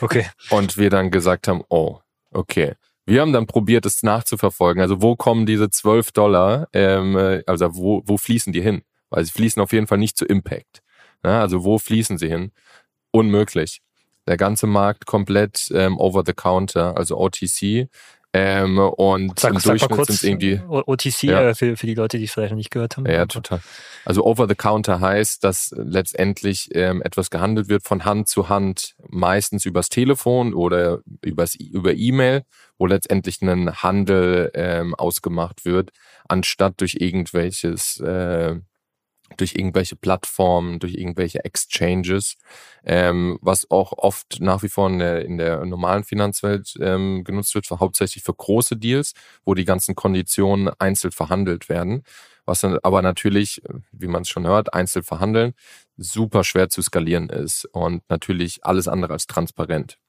Okay. 0.00 0.26
und 0.50 0.78
wir 0.78 0.88
dann 0.88 1.10
gesagt 1.10 1.46
haben, 1.46 1.62
oh, 1.68 1.98
okay. 2.30 2.74
Wir 3.10 3.22
haben 3.22 3.32
dann 3.32 3.48
probiert, 3.48 3.86
es 3.86 4.04
nachzuverfolgen. 4.04 4.80
Also 4.80 5.02
wo 5.02 5.16
kommen 5.16 5.44
diese 5.44 5.68
12 5.68 6.12
Dollar, 6.12 6.68
ähm, 6.72 7.16
äh, 7.16 7.42
also 7.44 7.74
wo, 7.74 8.02
wo 8.06 8.16
fließen 8.16 8.52
die 8.52 8.62
hin? 8.62 8.82
Weil 9.08 9.24
sie 9.24 9.32
fließen 9.32 9.60
auf 9.60 9.72
jeden 9.72 9.88
Fall 9.88 9.98
nicht 9.98 10.16
zu 10.16 10.24
Impact. 10.24 10.80
Ja, 11.24 11.40
also 11.40 11.64
wo 11.64 11.78
fließen 11.78 12.18
sie 12.18 12.28
hin? 12.28 12.52
Unmöglich 13.10 13.82
der 14.30 14.36
ganze 14.36 14.68
Markt 14.68 15.06
komplett 15.06 15.72
ähm, 15.74 15.98
over 15.98 16.22
the 16.24 16.32
counter, 16.32 16.96
also 16.96 17.18
OTC. 17.18 17.88
Ähm, 18.32 18.78
und 18.78 19.40
sag, 19.40 19.52
im 19.52 19.58
sag 19.58 19.78
Durchschnitt 19.78 20.06
sind 20.06 20.22
irgendwie 20.22 20.60
OTC 20.68 21.22
ja. 21.24 21.48
äh, 21.48 21.54
für, 21.54 21.76
für 21.76 21.86
die 21.86 21.94
Leute, 21.94 22.16
die 22.16 22.24
es 22.24 22.32
vielleicht 22.32 22.52
noch 22.52 22.56
nicht 22.56 22.70
gehört 22.70 22.96
haben. 22.96 23.06
Ja, 23.06 23.26
total. 23.26 23.60
Also 24.04 24.24
over 24.24 24.46
the 24.48 24.54
counter 24.54 25.00
heißt, 25.00 25.42
dass 25.42 25.74
letztendlich 25.76 26.68
ähm, 26.74 27.02
etwas 27.02 27.30
gehandelt 27.30 27.68
wird 27.68 27.82
von 27.82 28.04
Hand 28.04 28.28
zu 28.28 28.48
Hand, 28.48 28.94
meistens 29.08 29.66
übers 29.66 29.88
Telefon 29.88 30.54
oder 30.54 31.00
übers, 31.22 31.56
über 31.56 31.92
E-Mail, 31.92 32.42
wo 32.78 32.86
letztendlich 32.86 33.42
ein 33.42 33.82
Handel 33.82 34.50
ähm, 34.54 34.94
ausgemacht 34.94 35.64
wird, 35.64 35.90
anstatt 36.28 36.80
durch 36.80 36.98
irgendwelches 37.00 37.98
äh, 37.98 38.56
durch 39.36 39.54
irgendwelche 39.54 39.96
Plattformen, 39.96 40.78
durch 40.78 40.94
irgendwelche 40.94 41.44
Exchanges, 41.44 42.36
ähm, 42.84 43.38
was 43.40 43.70
auch 43.70 43.92
oft 43.92 44.40
nach 44.40 44.62
wie 44.62 44.68
vor 44.68 44.88
in 44.88 44.98
der, 44.98 45.24
in 45.24 45.38
der 45.38 45.64
normalen 45.64 46.04
Finanzwelt 46.04 46.74
ähm, 46.80 47.24
genutzt 47.24 47.54
wird, 47.54 47.66
für, 47.66 47.80
hauptsächlich 47.80 48.24
für 48.24 48.34
große 48.34 48.76
Deals, 48.76 49.14
wo 49.44 49.54
die 49.54 49.64
ganzen 49.64 49.94
Konditionen 49.94 50.70
einzeln 50.78 51.12
verhandelt 51.12 51.68
werden. 51.68 52.02
Was 52.46 52.62
dann 52.62 52.78
aber 52.82 53.00
natürlich, 53.02 53.62
wie 53.92 54.08
man 54.08 54.22
es 54.22 54.28
schon 54.28 54.46
hört, 54.46 54.74
einzeln 54.74 55.04
verhandeln, 55.04 55.52
super 55.96 56.42
schwer 56.42 56.68
zu 56.68 56.82
skalieren 56.82 57.28
ist 57.28 57.64
und 57.66 58.02
natürlich 58.08 58.64
alles 58.64 58.88
andere 58.88 59.12
als 59.12 59.28
transparent. 59.28 59.99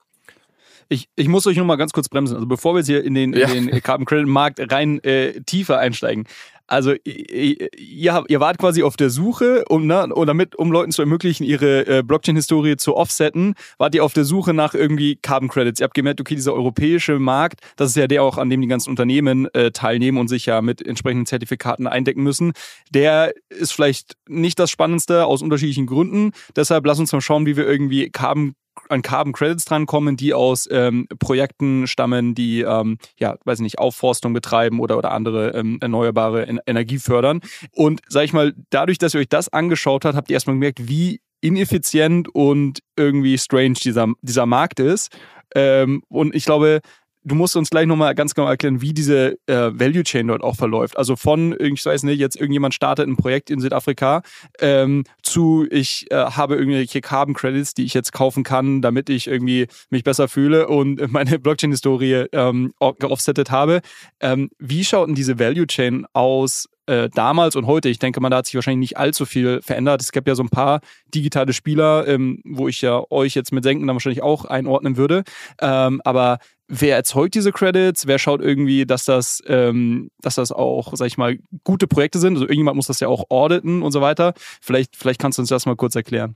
Ich, 0.89 1.07
ich 1.15 1.27
muss 1.27 1.47
euch 1.47 1.57
nur 1.57 1.65
mal 1.65 1.75
ganz 1.75 1.93
kurz 1.93 2.09
bremsen. 2.09 2.35
Also 2.35 2.47
bevor 2.47 2.73
wir 2.73 2.79
jetzt 2.79 2.87
hier 2.87 3.03
in 3.03 3.13
den, 3.13 3.33
ja. 3.33 3.47
in 3.47 3.67
den 3.67 3.81
Carbon 3.81 4.05
Credit 4.05 4.27
Markt 4.27 4.59
rein 4.71 5.03
äh, 5.03 5.41
tiefer 5.41 5.79
einsteigen. 5.79 6.25
Also 6.71 6.93
ihr, 7.03 8.23
ihr 8.29 8.39
wart 8.39 8.57
quasi 8.57 8.81
auf 8.81 8.95
der 8.95 9.09
Suche, 9.09 9.65
um, 9.67 9.87
ne, 9.87 10.07
und 10.07 10.27
damit, 10.27 10.55
um 10.55 10.71
Leuten 10.71 10.93
zu 10.93 11.01
ermöglichen, 11.01 11.43
ihre 11.43 11.85
äh, 11.85 12.01
Blockchain-Historie 12.01 12.77
zu 12.77 12.95
offsetten, 12.95 13.55
wart 13.77 13.93
ihr 13.93 14.05
auf 14.05 14.13
der 14.13 14.23
Suche 14.23 14.53
nach 14.53 14.73
irgendwie 14.73 15.17
Carbon 15.17 15.49
Credits. 15.49 15.81
Ihr 15.81 15.83
habt 15.83 15.95
gemerkt, 15.95 16.21
okay, 16.21 16.33
dieser 16.33 16.53
europäische 16.53 17.19
Markt, 17.19 17.59
das 17.75 17.89
ist 17.89 17.97
ja 17.97 18.07
der 18.07 18.23
auch, 18.23 18.37
an 18.37 18.49
dem 18.49 18.61
die 18.61 18.69
ganzen 18.69 18.89
Unternehmen 18.89 19.53
äh, 19.53 19.71
teilnehmen 19.71 20.17
und 20.17 20.29
sich 20.29 20.45
ja 20.45 20.61
mit 20.61 20.81
entsprechenden 20.81 21.25
Zertifikaten 21.25 21.87
eindecken 21.87 22.23
müssen. 22.23 22.53
Der 22.89 23.33
ist 23.49 23.73
vielleicht 23.73 24.15
nicht 24.29 24.57
das 24.57 24.71
Spannendste 24.71 25.25
aus 25.25 25.41
unterschiedlichen 25.41 25.87
Gründen. 25.87 26.31
Deshalb 26.55 26.85
lass 26.85 26.99
uns 26.99 27.11
mal 27.11 27.19
schauen, 27.19 27.45
wie 27.45 27.57
wir 27.57 27.67
irgendwie 27.67 28.09
Carbon 28.11 28.55
an 28.89 29.01
Carbon 29.01 29.33
Credits 29.33 29.65
drankommen, 29.65 30.17
die 30.17 30.33
aus 30.33 30.67
ähm, 30.71 31.07
Projekten 31.19 31.87
stammen, 31.87 32.35
die, 32.35 32.61
ähm, 32.61 32.97
ja, 33.17 33.37
weiß 33.45 33.59
ich 33.59 33.63
nicht, 33.63 33.79
Aufforstung 33.79 34.33
betreiben 34.33 34.79
oder, 34.79 34.97
oder 34.97 35.11
andere 35.11 35.49
ähm, 35.49 35.77
erneuerbare 35.81 36.47
en 36.47 36.59
Energie 36.65 36.99
fördern. 36.99 37.41
Und 37.73 38.01
sag 38.07 38.23
ich 38.23 38.33
mal, 38.33 38.53
dadurch, 38.69 38.97
dass 38.97 39.13
ihr 39.13 39.21
euch 39.21 39.29
das 39.29 39.49
angeschaut 39.49 40.05
habt, 40.05 40.15
habt 40.15 40.29
ihr 40.29 40.35
erstmal 40.35 40.55
gemerkt, 40.55 40.87
wie 40.87 41.21
ineffizient 41.41 42.33
und 42.33 42.79
irgendwie 42.95 43.37
strange 43.37 43.73
dieser, 43.83 44.07
dieser 44.21 44.45
Markt 44.45 44.79
ist. 44.79 45.15
Ähm, 45.55 46.03
und 46.07 46.35
ich 46.35 46.45
glaube, 46.45 46.81
du 47.23 47.35
musst 47.35 47.55
uns 47.55 47.69
gleich 47.69 47.85
nochmal 47.85 48.15
ganz 48.15 48.33
genau 48.33 48.47
erklären, 48.47 48.81
wie 48.81 48.93
diese 48.93 49.37
äh, 49.47 49.71
Value 49.73 50.03
Chain 50.03 50.27
dort 50.27 50.41
auch 50.41 50.55
verläuft. 50.55 50.97
Also 50.97 51.15
von, 51.15 51.55
ich 51.59 51.85
weiß 51.85 52.03
nicht, 52.03 52.19
jetzt 52.19 52.35
irgendjemand 52.35 52.73
startet 52.73 53.07
ein 53.07 53.17
Projekt 53.17 53.49
in 53.49 53.59
Südafrika 53.59 54.21
ähm, 54.59 55.03
zu, 55.21 55.67
ich 55.69 56.09
äh, 56.11 56.15
habe 56.15 56.55
irgendwelche 56.55 57.01
Carbon 57.01 57.33
Credits, 57.33 57.73
die 57.73 57.83
ich 57.83 57.93
jetzt 57.93 58.11
kaufen 58.13 58.43
kann, 58.43 58.81
damit 58.81 59.09
ich 59.09 59.27
irgendwie 59.27 59.67
mich 59.89 60.03
besser 60.03 60.27
fühle 60.27 60.67
und 60.67 61.11
meine 61.11 61.39
Blockchain-Historie 61.39 62.25
ähm, 62.31 62.73
geoffsettet 62.99 63.51
habe. 63.51 63.81
Ähm, 64.19 64.49
wie 64.59 64.83
schaut 64.83 65.07
denn 65.07 65.15
diese 65.15 65.39
Value 65.39 65.67
Chain 65.67 66.05
aus 66.13 66.67
äh, 66.91 67.09
damals 67.09 67.55
und 67.55 67.65
heute. 67.67 67.87
Ich 67.87 67.99
denke 67.99 68.19
mal, 68.19 68.29
da 68.29 68.37
hat 68.37 68.45
sich 68.45 68.55
wahrscheinlich 68.55 68.91
nicht 68.91 68.97
allzu 68.97 69.25
viel 69.25 69.61
verändert. 69.61 70.01
Es 70.01 70.11
gab 70.11 70.27
ja 70.27 70.35
so 70.35 70.43
ein 70.43 70.49
paar 70.49 70.81
digitale 71.15 71.53
Spieler, 71.53 72.05
ähm, 72.07 72.41
wo 72.43 72.67
ich 72.67 72.81
ja 72.81 73.01
euch 73.09 73.33
jetzt 73.33 73.53
mit 73.53 73.63
Senken 73.63 73.87
dann 73.87 73.95
wahrscheinlich 73.95 74.21
auch 74.21 74.43
einordnen 74.45 74.97
würde. 74.97 75.23
Ähm, 75.61 76.01
aber 76.03 76.39
wer 76.67 76.97
erzeugt 76.97 77.35
diese 77.35 77.53
Credits? 77.53 78.07
Wer 78.07 78.19
schaut 78.19 78.41
irgendwie, 78.41 78.85
dass 78.85 79.05
das, 79.05 79.41
ähm, 79.47 80.09
dass 80.21 80.35
das 80.35 80.51
auch, 80.51 80.93
sag 80.95 81.07
ich 81.07 81.17
mal, 81.17 81.37
gute 81.63 81.87
Projekte 81.87 82.19
sind? 82.19 82.33
Also 82.33 82.43
irgendjemand 82.43 82.75
muss 82.75 82.87
das 82.87 82.99
ja 82.99 83.07
auch 83.07 83.25
auditen 83.29 83.83
und 83.83 83.93
so 83.93 84.01
weiter. 84.01 84.33
Vielleicht, 84.61 84.97
vielleicht 84.97 85.21
kannst 85.21 85.37
du 85.37 85.43
uns 85.43 85.49
das 85.49 85.65
mal 85.65 85.77
kurz 85.77 85.95
erklären. 85.95 86.35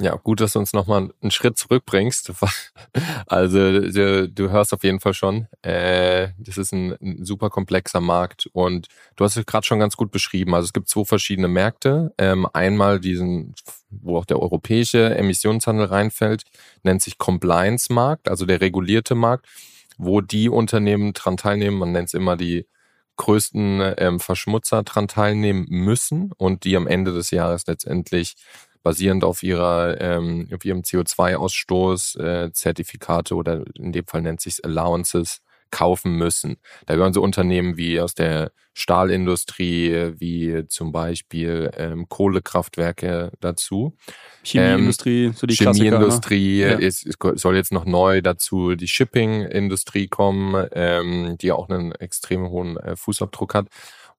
Ja, 0.00 0.16
gut, 0.16 0.40
dass 0.40 0.54
du 0.54 0.58
uns 0.58 0.72
nochmal 0.72 1.10
einen 1.20 1.30
Schritt 1.30 1.58
zurückbringst. 1.58 2.32
Also 3.26 3.58
du, 3.80 4.28
du 4.28 4.50
hörst 4.50 4.72
auf 4.72 4.82
jeden 4.82 4.98
Fall 4.98 5.14
schon, 5.14 5.46
äh, 5.62 6.28
das 6.38 6.58
ist 6.58 6.72
ein, 6.72 6.96
ein 7.00 7.24
super 7.24 7.48
komplexer 7.50 8.00
Markt 8.00 8.48
und 8.52 8.88
du 9.14 9.24
hast 9.24 9.36
es 9.36 9.46
gerade 9.46 9.64
schon 9.64 9.78
ganz 9.78 9.96
gut 9.96 10.10
beschrieben. 10.10 10.54
Also 10.54 10.66
es 10.66 10.72
gibt 10.72 10.88
zwei 10.88 11.04
verschiedene 11.04 11.46
Märkte. 11.46 12.12
Ähm, 12.18 12.48
einmal 12.52 12.98
diesen, 12.98 13.54
wo 13.90 14.18
auch 14.18 14.24
der 14.24 14.40
europäische 14.40 15.14
Emissionshandel 15.14 15.86
reinfällt, 15.86 16.42
nennt 16.82 17.02
sich 17.02 17.18
Compliance-Markt, 17.18 18.28
also 18.28 18.44
der 18.46 18.60
regulierte 18.60 19.14
Markt, 19.14 19.46
wo 19.98 20.20
die 20.20 20.48
Unternehmen 20.48 21.12
dran 21.12 21.36
teilnehmen, 21.36 21.78
man 21.78 21.92
nennt 21.92 22.08
es 22.08 22.14
immer 22.14 22.36
die 22.36 22.66
größten 23.16 23.94
ähm, 23.98 24.18
Verschmutzer 24.18 24.82
dran 24.82 25.06
teilnehmen 25.06 25.66
müssen 25.68 26.32
und 26.38 26.64
die 26.64 26.76
am 26.76 26.86
Ende 26.86 27.12
des 27.12 27.30
Jahres 27.30 27.66
letztendlich 27.66 28.34
basierend 28.82 29.24
auf 29.24 29.42
ihrer 29.42 30.00
ähm, 30.00 30.48
auf 30.54 30.64
ihrem 30.64 30.80
CO2-Ausstoß 30.80 32.18
äh, 32.18 32.52
Zertifikate 32.52 33.34
oder 33.34 33.64
in 33.74 33.92
dem 33.92 34.06
Fall 34.06 34.22
nennt 34.22 34.40
sich 34.40 34.64
Allowances 34.64 35.40
kaufen 35.70 36.12
müssen. 36.12 36.56
Da 36.86 36.94
gehören 36.94 37.12
so 37.12 37.22
Unternehmen 37.22 37.76
wie 37.76 38.00
aus 38.00 38.14
der 38.14 38.52
Stahlindustrie, 38.72 40.12
wie 40.18 40.66
zum 40.68 40.92
Beispiel 40.92 41.70
ähm, 41.76 42.08
Kohlekraftwerke 42.08 43.32
dazu. 43.40 43.96
Chemieindustrie, 44.42 45.26
ähm, 45.26 45.32
so 45.32 45.46
die 45.46 45.54
Chemieindustrie 45.54 46.60
ne? 46.60 46.74
ist, 46.74 47.04
ist, 47.04 47.18
soll 47.34 47.56
jetzt 47.56 47.72
noch 47.72 47.84
neu 47.84 48.22
dazu 48.22 48.74
die 48.74 48.88
Shipping-Industrie 48.88 50.08
kommen, 50.08 50.66
ähm, 50.72 51.36
die 51.40 51.52
auch 51.52 51.68
einen 51.68 51.92
extrem 51.92 52.48
hohen 52.48 52.76
äh, 52.78 52.96
Fußabdruck 52.96 53.54
hat. 53.54 53.66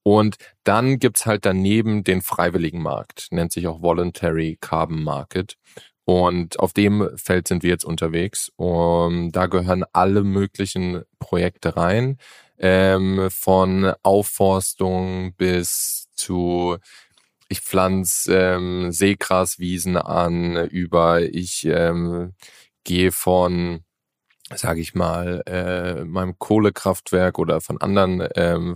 Und 0.04 0.38
dann 0.64 1.00
gibt's 1.00 1.26
halt 1.26 1.46
daneben 1.46 2.04
den 2.04 2.22
freiwilligen 2.22 2.82
Markt, 2.82 3.28
nennt 3.32 3.52
sich 3.52 3.68
auch 3.68 3.82
Voluntary 3.82 4.58
Carbon 4.60 5.04
Market. 5.04 5.58
Und 6.06 6.60
auf 6.60 6.74
dem 6.74 7.10
Feld 7.16 7.48
sind 7.48 7.64
wir 7.64 7.70
jetzt 7.70 7.86
unterwegs. 7.86 8.52
Und 8.56 9.34
da 9.34 9.46
gehören 9.46 9.86
alle 9.94 10.24
möglichen 10.24 11.04
Projekte 11.20 11.78
rein, 11.78 12.18
ähm, 12.58 13.30
von 13.32 13.94
Aufforstung 14.04 15.34
bis 15.36 16.10
zu 16.16 16.78
ich 17.52 17.60
pflanze 17.60 18.34
ähm, 18.34 18.92
Seegraswiesen 18.92 19.98
an, 19.98 20.56
über 20.70 21.22
ich 21.22 21.66
ähm, 21.66 22.34
gehe 22.86 23.12
von, 23.12 23.84
sage 24.56 24.80
ich 24.80 24.96
mal, 24.96 25.44
äh, 25.46 26.06
meinem 26.06 26.40
Kohlekraftwerk 26.40 27.40
oder 27.40 27.60
von 27.60 27.82
anderen 27.82 28.26
ähm, 28.36 28.76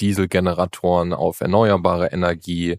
Dieselgeneratoren 0.00 1.12
auf 1.12 1.40
erneuerbare 1.40 2.12
Energie. 2.12 2.78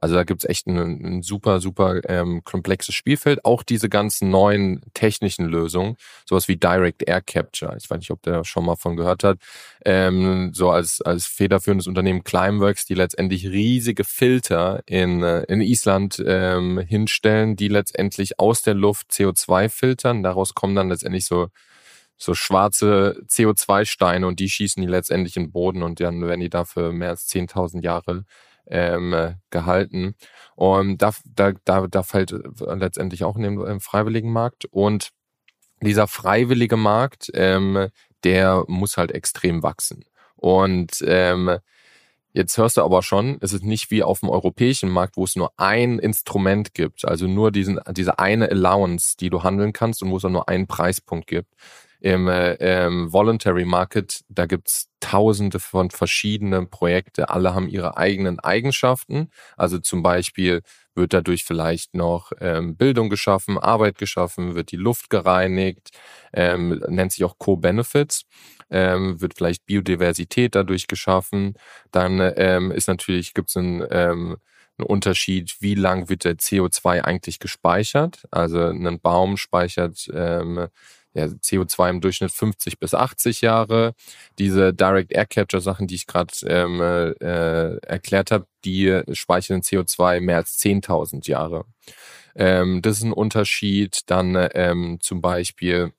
Also 0.00 0.14
da 0.14 0.24
gibt's 0.24 0.46
echt 0.46 0.66
ein, 0.66 0.78
ein, 0.78 1.22
super, 1.22 1.60
super 1.60 2.00
ähm, 2.08 2.42
komplexes 2.42 2.94
Spielfeld. 2.94 3.44
Auch 3.44 3.62
diese 3.62 3.88
ganzen 3.90 4.30
neuen 4.30 4.80
technischen 4.94 5.46
Lösungen, 5.46 5.96
sowas 6.24 6.48
wie 6.48 6.56
Direct 6.56 7.06
Air 7.06 7.20
Capture. 7.20 7.76
Ich 7.76 7.90
weiß 7.90 7.98
nicht, 7.98 8.10
ob 8.10 8.22
der 8.22 8.44
schon 8.44 8.64
mal 8.64 8.76
von 8.76 8.96
gehört 8.96 9.24
hat. 9.24 9.38
Ähm, 9.84 10.52
so 10.54 10.70
als, 10.70 11.02
als 11.02 11.26
federführendes 11.26 11.86
Unternehmen 11.86 12.24
Climeworks, 12.24 12.86
die 12.86 12.94
letztendlich 12.94 13.48
riesige 13.48 14.04
Filter 14.04 14.82
in, 14.86 15.22
äh, 15.22 15.42
in 15.44 15.60
Island 15.60 16.22
ähm, 16.26 16.78
hinstellen, 16.78 17.56
die 17.56 17.68
letztendlich 17.68 18.38
aus 18.40 18.62
der 18.62 18.74
Luft 18.74 19.10
CO2 19.10 19.68
filtern. 19.68 20.22
Daraus 20.22 20.54
kommen 20.54 20.74
dann 20.74 20.88
letztendlich 20.88 21.26
so 21.26 21.48
so 22.20 22.34
schwarze 22.34 23.22
CO2-Steine 23.28 24.26
und 24.26 24.40
die 24.40 24.50
schießen 24.50 24.80
die 24.82 24.88
letztendlich 24.88 25.36
in 25.36 25.44
den 25.44 25.52
Boden 25.52 25.82
und 25.82 26.00
dann 26.00 26.20
werden 26.20 26.40
die 26.40 26.50
dafür 26.50 26.92
mehr 26.92 27.08
als 27.08 27.26
10.000 27.28 27.82
Jahre 27.82 28.24
ähm, 28.66 29.36
gehalten. 29.48 30.14
Und 30.54 30.98
da, 30.98 31.12
da, 31.24 31.52
da, 31.64 31.86
da 31.86 32.02
fällt 32.02 32.34
letztendlich 32.58 33.24
auch 33.24 33.36
in 33.36 33.42
den 33.42 33.60
im 33.60 33.80
freiwilligen 33.80 34.30
Markt. 34.30 34.66
Und 34.66 35.10
dieser 35.80 36.06
freiwillige 36.06 36.76
Markt, 36.76 37.30
ähm, 37.32 37.88
der 38.22 38.64
muss 38.68 38.98
halt 38.98 39.12
extrem 39.12 39.62
wachsen. 39.62 40.04
Und 40.36 41.02
ähm, 41.06 41.58
Jetzt 42.32 42.56
hörst 42.58 42.76
du 42.76 42.82
aber 42.82 43.02
schon, 43.02 43.38
es 43.40 43.52
ist 43.52 43.64
nicht 43.64 43.90
wie 43.90 44.04
auf 44.04 44.20
dem 44.20 44.28
europäischen 44.28 44.88
Markt, 44.88 45.16
wo 45.16 45.24
es 45.24 45.34
nur 45.34 45.52
ein 45.56 45.98
Instrument 45.98 46.74
gibt, 46.74 47.04
also 47.04 47.26
nur 47.26 47.50
diesen, 47.50 47.80
diese 47.90 48.20
eine 48.20 48.48
Allowance, 48.48 49.16
die 49.18 49.30
du 49.30 49.42
handeln 49.42 49.72
kannst 49.72 50.00
und 50.00 50.12
wo 50.12 50.16
es 50.16 50.24
auch 50.24 50.30
nur 50.30 50.48
einen 50.48 50.68
Preispunkt 50.68 51.26
gibt 51.26 51.52
im 52.00 52.28
äh, 52.28 52.54
ähm, 52.54 53.12
Voluntary 53.12 53.64
Market, 53.64 54.22
da 54.28 54.46
gibt's 54.46 54.88
tausende 55.00 55.60
von 55.60 55.90
verschiedenen 55.90 56.68
Projekte, 56.70 57.30
alle 57.30 57.54
haben 57.54 57.68
ihre 57.68 57.96
eigenen 57.96 58.38
Eigenschaften. 58.40 59.30
Also 59.56 59.78
zum 59.78 60.02
Beispiel 60.02 60.62
wird 60.94 61.12
dadurch 61.12 61.44
vielleicht 61.44 61.94
noch 61.94 62.32
ähm, 62.40 62.76
Bildung 62.76 63.10
geschaffen, 63.10 63.58
Arbeit 63.58 63.98
geschaffen, 63.98 64.54
wird 64.54 64.72
die 64.72 64.76
Luft 64.76 65.10
gereinigt, 65.10 65.90
ähm, 66.32 66.82
nennt 66.88 67.12
sich 67.12 67.24
auch 67.24 67.38
Co-Benefits, 67.38 68.24
ähm, 68.70 69.20
wird 69.20 69.34
vielleicht 69.36 69.66
Biodiversität 69.66 70.54
dadurch 70.54 70.86
geschaffen. 70.86 71.54
Dann 71.90 72.20
ähm, 72.36 72.70
ist 72.70 72.88
natürlich, 72.88 73.34
gibt's 73.34 73.56
ein 73.56 73.84
ähm, 73.90 74.36
ein 74.80 74.86
Unterschied, 74.86 75.56
wie 75.60 75.74
lang 75.74 76.08
wird 76.08 76.24
der 76.24 76.38
CO2 76.38 77.02
eigentlich 77.02 77.38
gespeichert. 77.38 78.26
Also 78.30 78.64
ein 78.64 79.00
Baum 79.00 79.36
speichert 79.36 80.08
ähm, 80.12 80.68
ja, 81.14 81.24
CO2 81.24 81.90
im 81.90 82.00
Durchschnitt 82.00 82.30
50 82.30 82.78
bis 82.78 82.94
80 82.94 83.40
Jahre. 83.40 83.94
Diese 84.38 84.72
Direct 84.72 85.12
Air 85.12 85.26
Capture 85.26 85.60
Sachen, 85.60 85.86
die 85.86 85.96
ich 85.96 86.06
gerade 86.06 86.32
ähm, 86.46 86.80
äh, 86.80 87.76
erklärt 87.78 88.30
habe, 88.30 88.46
die 88.64 89.02
speichern 89.12 89.62
CO2 89.62 90.20
mehr 90.20 90.36
als 90.36 90.58
10.000 90.58 91.28
Jahre. 91.28 91.64
Ähm, 92.34 92.80
das 92.82 92.98
ist 92.98 93.04
ein 93.04 93.12
Unterschied. 93.12 94.00
Dann 94.06 94.48
ähm, 94.54 94.98
zum 95.00 95.20
Beispiel 95.20 95.92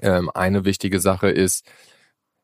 ähm, 0.00 0.30
eine 0.34 0.64
wichtige 0.64 1.00
Sache 1.00 1.30
ist, 1.30 1.64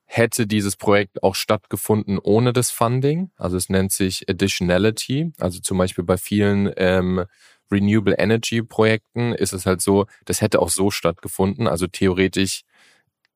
hätte 0.04 0.46
dieses 0.46 0.76
Projekt 0.76 1.22
auch 1.22 1.34
stattgefunden 1.34 2.18
ohne 2.18 2.52
das 2.52 2.70
Funding. 2.70 3.30
Also 3.36 3.56
es 3.56 3.68
nennt 3.68 3.92
sich 3.92 4.28
Additionality. 4.28 5.32
Also 5.38 5.60
zum 5.60 5.78
Beispiel 5.78 6.04
bei 6.04 6.18
vielen 6.18 6.70
ähm, 6.76 7.24
Renewable 7.72 8.14
Energy 8.18 8.62
Projekten 8.62 9.32
ist 9.32 9.52
es 9.52 9.66
halt 9.66 9.80
so, 9.80 10.06
das 10.26 10.40
hätte 10.40 10.60
auch 10.60 10.70
so 10.70 10.90
stattgefunden. 10.90 11.66
Also 11.66 11.86
theoretisch 11.86 12.62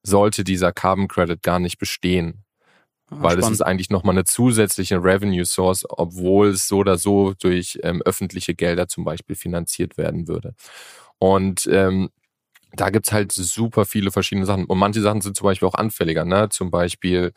sollte 0.03 0.45
dieser 0.45 0.73
Carbon 0.73 1.09
Credit 1.09 1.43
gar 1.43 1.59
nicht 1.59 1.79
bestehen. 1.79 2.45
Ah, 3.09 3.17
weil 3.21 3.39
es 3.39 3.49
ist 3.49 3.63
eigentlich 3.63 3.91
nochmal 3.91 4.15
eine 4.15 4.25
zusätzliche 4.25 5.03
Revenue 5.03 5.45
Source, 5.45 5.85
obwohl 5.89 6.49
es 6.49 6.67
so 6.67 6.79
oder 6.79 6.99
so 6.99 7.35
durch 7.39 7.79
ähm, 7.83 8.03
öffentliche 8.03 8.55
Gelder 8.55 8.89
zum 8.89 9.05
Beispiel 9.05 9.37
finanziert 9.37 9.97
werden 9.97 10.27
würde. 10.27 10.55
Und 11.19 11.69
ähm, 11.71 12.11
da 12.73 12.91
gibt's 12.91 13.13
halt 13.13 13.33
super 13.33 13.85
viele 13.85 14.11
verschiedene 14.11 14.47
Sachen. 14.47 14.65
Und 14.65 14.79
manche 14.79 15.01
Sachen 15.01 15.21
sind 15.21 15.37
zum 15.37 15.45
Beispiel 15.47 15.69
auch 15.69 15.75
anfälliger, 15.75 16.25
ne? 16.25 16.49
Zum 16.51 16.71
Beispiel 16.71 17.33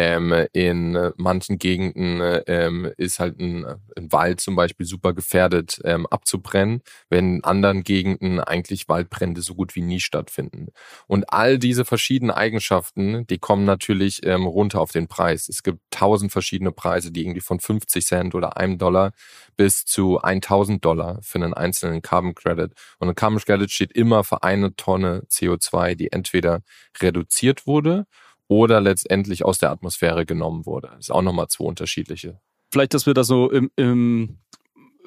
ähm, 0.00 0.46
in 0.54 1.12
manchen 1.18 1.58
Gegenden 1.58 2.40
ähm, 2.46 2.90
ist 2.96 3.20
halt 3.20 3.38
ein, 3.38 3.66
ein, 3.66 4.10
Wald 4.10 4.40
zum 4.40 4.56
Beispiel 4.56 4.86
super 4.86 5.12
gefährdet 5.12 5.78
ähm, 5.84 6.06
abzubrennen, 6.06 6.80
wenn 7.10 7.36
in 7.36 7.44
anderen 7.44 7.82
Gegenden 7.82 8.40
eigentlich 8.40 8.88
Waldbrände 8.88 9.42
so 9.42 9.54
gut 9.54 9.76
wie 9.76 9.82
nie 9.82 10.00
stattfinden. 10.00 10.68
Und 11.06 11.30
all 11.30 11.58
diese 11.58 11.84
verschiedenen 11.84 12.30
Eigenschaften, 12.30 13.26
die 13.26 13.36
kommen 13.36 13.66
natürlich 13.66 14.24
ähm, 14.24 14.46
runter 14.46 14.80
auf 14.80 14.90
den 14.90 15.06
Preis. 15.06 15.50
Es 15.50 15.62
gibt 15.62 15.80
tausend 15.90 16.32
verschiedene 16.32 16.72
Preise, 16.72 17.12
die 17.12 17.20
irgendwie 17.20 17.42
von 17.42 17.60
50 17.60 18.06
Cent 18.06 18.34
oder 18.34 18.56
einem 18.56 18.78
Dollar 18.78 19.12
bis 19.58 19.84
zu 19.84 20.18
1000 20.18 20.82
Dollar 20.82 21.18
für 21.20 21.36
einen 21.36 21.52
einzelnen 21.52 22.00
Carbon 22.00 22.34
Credit. 22.34 22.72
Und 23.00 23.10
ein 23.10 23.14
Carbon 23.14 23.38
Credit 23.38 23.70
steht 23.70 23.92
immer 23.92 24.24
für 24.24 24.42
eine 24.42 24.74
Tonne 24.76 25.24
CO2, 25.28 25.94
die 25.94 26.10
entweder 26.10 26.62
reduziert 27.02 27.66
wurde 27.66 28.06
oder 28.50 28.80
letztendlich 28.80 29.44
aus 29.44 29.58
der 29.58 29.70
Atmosphäre 29.70 30.26
genommen 30.26 30.66
wurde. 30.66 30.88
Das 30.88 31.06
ist 31.06 31.10
auch 31.10 31.22
nochmal 31.22 31.46
zwei 31.46 31.66
unterschiedliche. 31.66 32.40
Vielleicht, 32.72 32.94
dass 32.94 33.06
wir 33.06 33.14
da 33.14 33.22
so 33.22 33.48
im, 33.48 33.70
im 33.76 34.40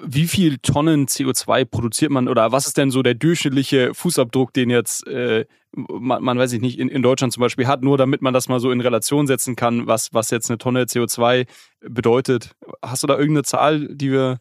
wie 0.01 0.27
viel 0.27 0.59
Tonnen 0.59 1.07
CO2 1.07 1.65
produziert 1.65 2.09
man 2.09 2.29
oder 2.29 2.53
was 2.53 2.67
ist 2.67 2.77
denn 2.77 2.89
so 2.89 3.03
der 3.03 3.15
durchschnittliche 3.15 3.93
Fußabdruck, 3.93 4.53
den 4.53 4.69
jetzt 4.69 5.05
äh, 5.07 5.45
man, 5.73 6.23
man 6.23 6.39
weiß 6.39 6.53
ich 6.53 6.61
nicht 6.61 6.79
in, 6.79 6.87
in 6.87 7.01
Deutschland 7.01 7.33
zum 7.33 7.41
Beispiel 7.41 7.67
hat, 7.67 7.83
nur 7.83 7.97
damit 7.97 8.21
man 8.21 8.33
das 8.33 8.47
mal 8.47 8.61
so 8.61 8.71
in 8.71 8.79
Relation 8.79 9.27
setzen 9.27 9.57
kann, 9.57 9.87
was 9.87 10.13
was 10.13 10.29
jetzt 10.29 10.49
eine 10.49 10.57
Tonne 10.57 10.85
CO2 10.85 11.45
bedeutet. 11.81 12.55
Hast 12.81 13.03
du 13.03 13.07
da 13.07 13.17
irgendeine 13.17 13.43
Zahl, 13.43 13.89
die 13.93 14.11
wir 14.11 14.39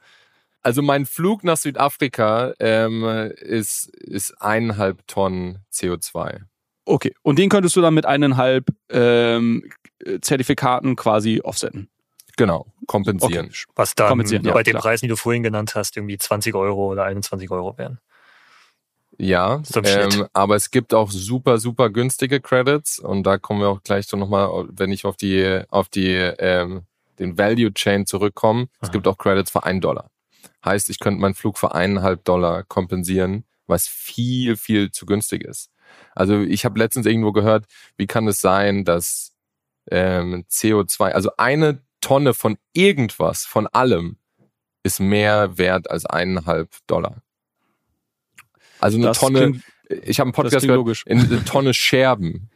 also 0.62 0.80
mein 0.80 1.06
Flug 1.06 1.42
nach 1.42 1.56
Südafrika 1.56 2.52
ähm, 2.60 3.02
ist 3.36 3.88
ist 3.88 4.40
eineinhalb 4.40 5.04
Tonnen 5.08 5.58
CO2. 5.72 6.42
Okay, 6.84 7.14
und 7.22 7.38
den 7.38 7.48
könntest 7.48 7.76
du 7.76 7.80
dann 7.80 7.94
mit 7.94 8.06
eineinhalb 8.06 8.66
ähm, 8.90 9.70
Zertifikaten 10.20 10.96
quasi 10.96 11.40
offsetten? 11.42 11.88
Genau, 12.36 12.66
kompensieren. 12.86 13.46
Okay. 13.46 13.64
Was 13.76 13.94
dann 13.94 14.08
Kompensieren, 14.08 14.44
ja, 14.44 14.52
bei 14.52 14.62
den 14.62 14.72
klar. 14.72 14.82
Preisen, 14.82 15.04
die 15.04 15.08
du 15.08 15.16
vorhin 15.16 15.42
genannt 15.42 15.74
hast, 15.74 15.96
irgendwie 15.96 16.18
20 16.18 16.54
Euro 16.54 16.90
oder 16.90 17.04
21 17.04 17.50
Euro 17.50 17.76
wären. 17.76 18.00
Ja, 19.18 19.62
ähm, 19.74 20.26
aber 20.32 20.56
es 20.56 20.70
gibt 20.70 20.94
auch 20.94 21.10
super, 21.10 21.58
super 21.58 21.90
günstige 21.90 22.40
Credits 22.40 22.98
und 22.98 23.24
da 23.24 23.36
kommen 23.38 23.60
wir 23.60 23.68
auch 23.68 23.82
gleich 23.82 24.06
so 24.06 24.16
nochmal, 24.16 24.66
wenn 24.70 24.90
ich 24.90 25.04
auf 25.04 25.16
die, 25.16 25.62
auf 25.68 25.88
die, 25.88 26.14
ähm, 26.16 26.82
den 27.18 27.36
Value 27.36 27.72
Chain 27.74 28.06
zurückkomme. 28.06 28.68
Es 28.80 28.88
Aha. 28.88 28.92
gibt 28.92 29.06
auch 29.06 29.18
Credits 29.18 29.50
für 29.50 29.64
einen 29.64 29.82
Dollar. 29.82 30.10
Heißt, 30.64 30.88
ich 30.88 30.98
könnte 30.98 31.20
meinen 31.20 31.34
Flug 31.34 31.58
für 31.58 31.74
eineinhalb 31.74 32.24
Dollar 32.24 32.62
kompensieren, 32.62 33.44
was 33.66 33.86
viel, 33.86 34.56
viel 34.56 34.90
zu 34.90 35.04
günstig 35.06 35.44
ist. 35.44 35.71
Also 36.14 36.40
ich 36.40 36.64
habe 36.64 36.78
letztens 36.78 37.06
irgendwo 37.06 37.32
gehört, 37.32 37.66
wie 37.96 38.06
kann 38.06 38.28
es 38.28 38.40
sein, 38.40 38.84
dass 38.84 39.32
ähm, 39.90 40.44
CO2, 40.50 41.10
also 41.10 41.30
eine 41.36 41.82
Tonne 42.00 42.34
von 42.34 42.58
irgendwas, 42.72 43.44
von 43.44 43.66
allem, 43.68 44.18
ist 44.82 45.00
mehr 45.00 45.56
wert 45.58 45.90
als 45.90 46.06
eineinhalb 46.06 46.70
Dollar. 46.86 47.22
Also 48.80 48.98
eine 48.98 49.06
Das 49.06 49.18
Tonne, 49.18 49.38
klingt, 49.38 49.62
ich 50.04 50.18
habe 50.18 50.26
einen 50.26 50.34
Podcast 50.34 50.62
gehört, 50.62 50.76
logisch. 50.76 51.04
in 51.06 51.20
eine 51.20 51.44
Tonne 51.44 51.72
Scherben. 51.72 52.50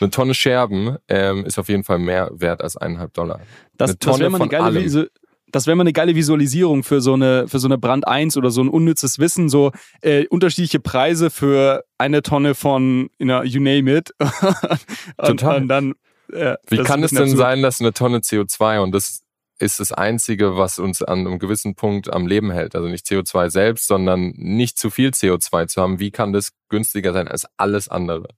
Eine 0.00 0.10
Tonne 0.10 0.34
Scherben 0.34 0.96
ähm, 1.08 1.44
ist 1.44 1.58
auf 1.58 1.68
jeden 1.68 1.84
Fall 1.84 1.98
mehr 1.98 2.30
wert 2.32 2.62
als 2.62 2.76
eineinhalb 2.76 3.12
Dollar. 3.12 3.40
Das, 3.76 3.90
eine 3.90 3.98
das 3.98 4.06
wäre 4.06 4.16
Tonne 4.16 4.30
mal 4.30 4.36
eine 4.36 4.38
von 4.38 4.48
geile 4.48 4.64
allem. 4.64 5.08
Das 5.52 5.66
wäre 5.66 5.76
mal 5.76 5.82
eine 5.82 5.92
geile 5.92 6.14
Visualisierung 6.14 6.82
für 6.82 7.00
so 7.00 7.14
eine 7.14 7.48
für 7.48 7.58
so 7.58 7.68
eine 7.68 7.78
Brand 7.78 8.06
1 8.06 8.36
oder 8.36 8.50
so 8.50 8.62
ein 8.62 8.68
unnützes 8.68 9.18
Wissen, 9.18 9.48
so 9.48 9.72
äh, 10.02 10.26
unterschiedliche 10.28 10.80
Preise 10.80 11.30
für 11.30 11.84
eine 11.98 12.22
Tonne 12.22 12.54
von 12.54 13.10
you, 13.18 13.26
know, 13.26 13.42
you 13.42 13.60
name 13.60 13.90
it. 13.90 14.10
und, 14.20 15.26
Total. 15.26 15.62
Und 15.62 15.68
dann, 15.68 15.94
äh, 16.32 16.56
Wie 16.68 16.78
kann 16.78 17.02
es 17.02 17.10
denn 17.10 17.22
absurd. 17.22 17.38
sein, 17.38 17.62
dass 17.62 17.80
eine 17.80 17.92
Tonne 17.92 18.18
CO2 18.18 18.80
und 18.80 18.92
das 18.92 19.22
ist 19.60 19.78
das 19.78 19.92
Einzige, 19.92 20.56
was 20.56 20.78
uns 20.78 21.02
an 21.02 21.20
einem 21.20 21.38
gewissen 21.38 21.74
Punkt 21.74 22.12
am 22.12 22.26
Leben 22.26 22.50
hält. 22.50 22.74
Also 22.74 22.88
nicht 22.88 23.06
CO2 23.06 23.50
selbst, 23.50 23.86
sondern 23.86 24.32
nicht 24.36 24.78
zu 24.78 24.88
viel 24.88 25.10
CO2 25.10 25.66
zu 25.66 25.82
haben. 25.82 26.00
Wie 26.00 26.10
kann 26.10 26.32
das 26.32 26.52
günstiger 26.70 27.12
sein 27.12 27.28
als 27.28 27.46
alles 27.58 27.88
andere? 27.88 28.28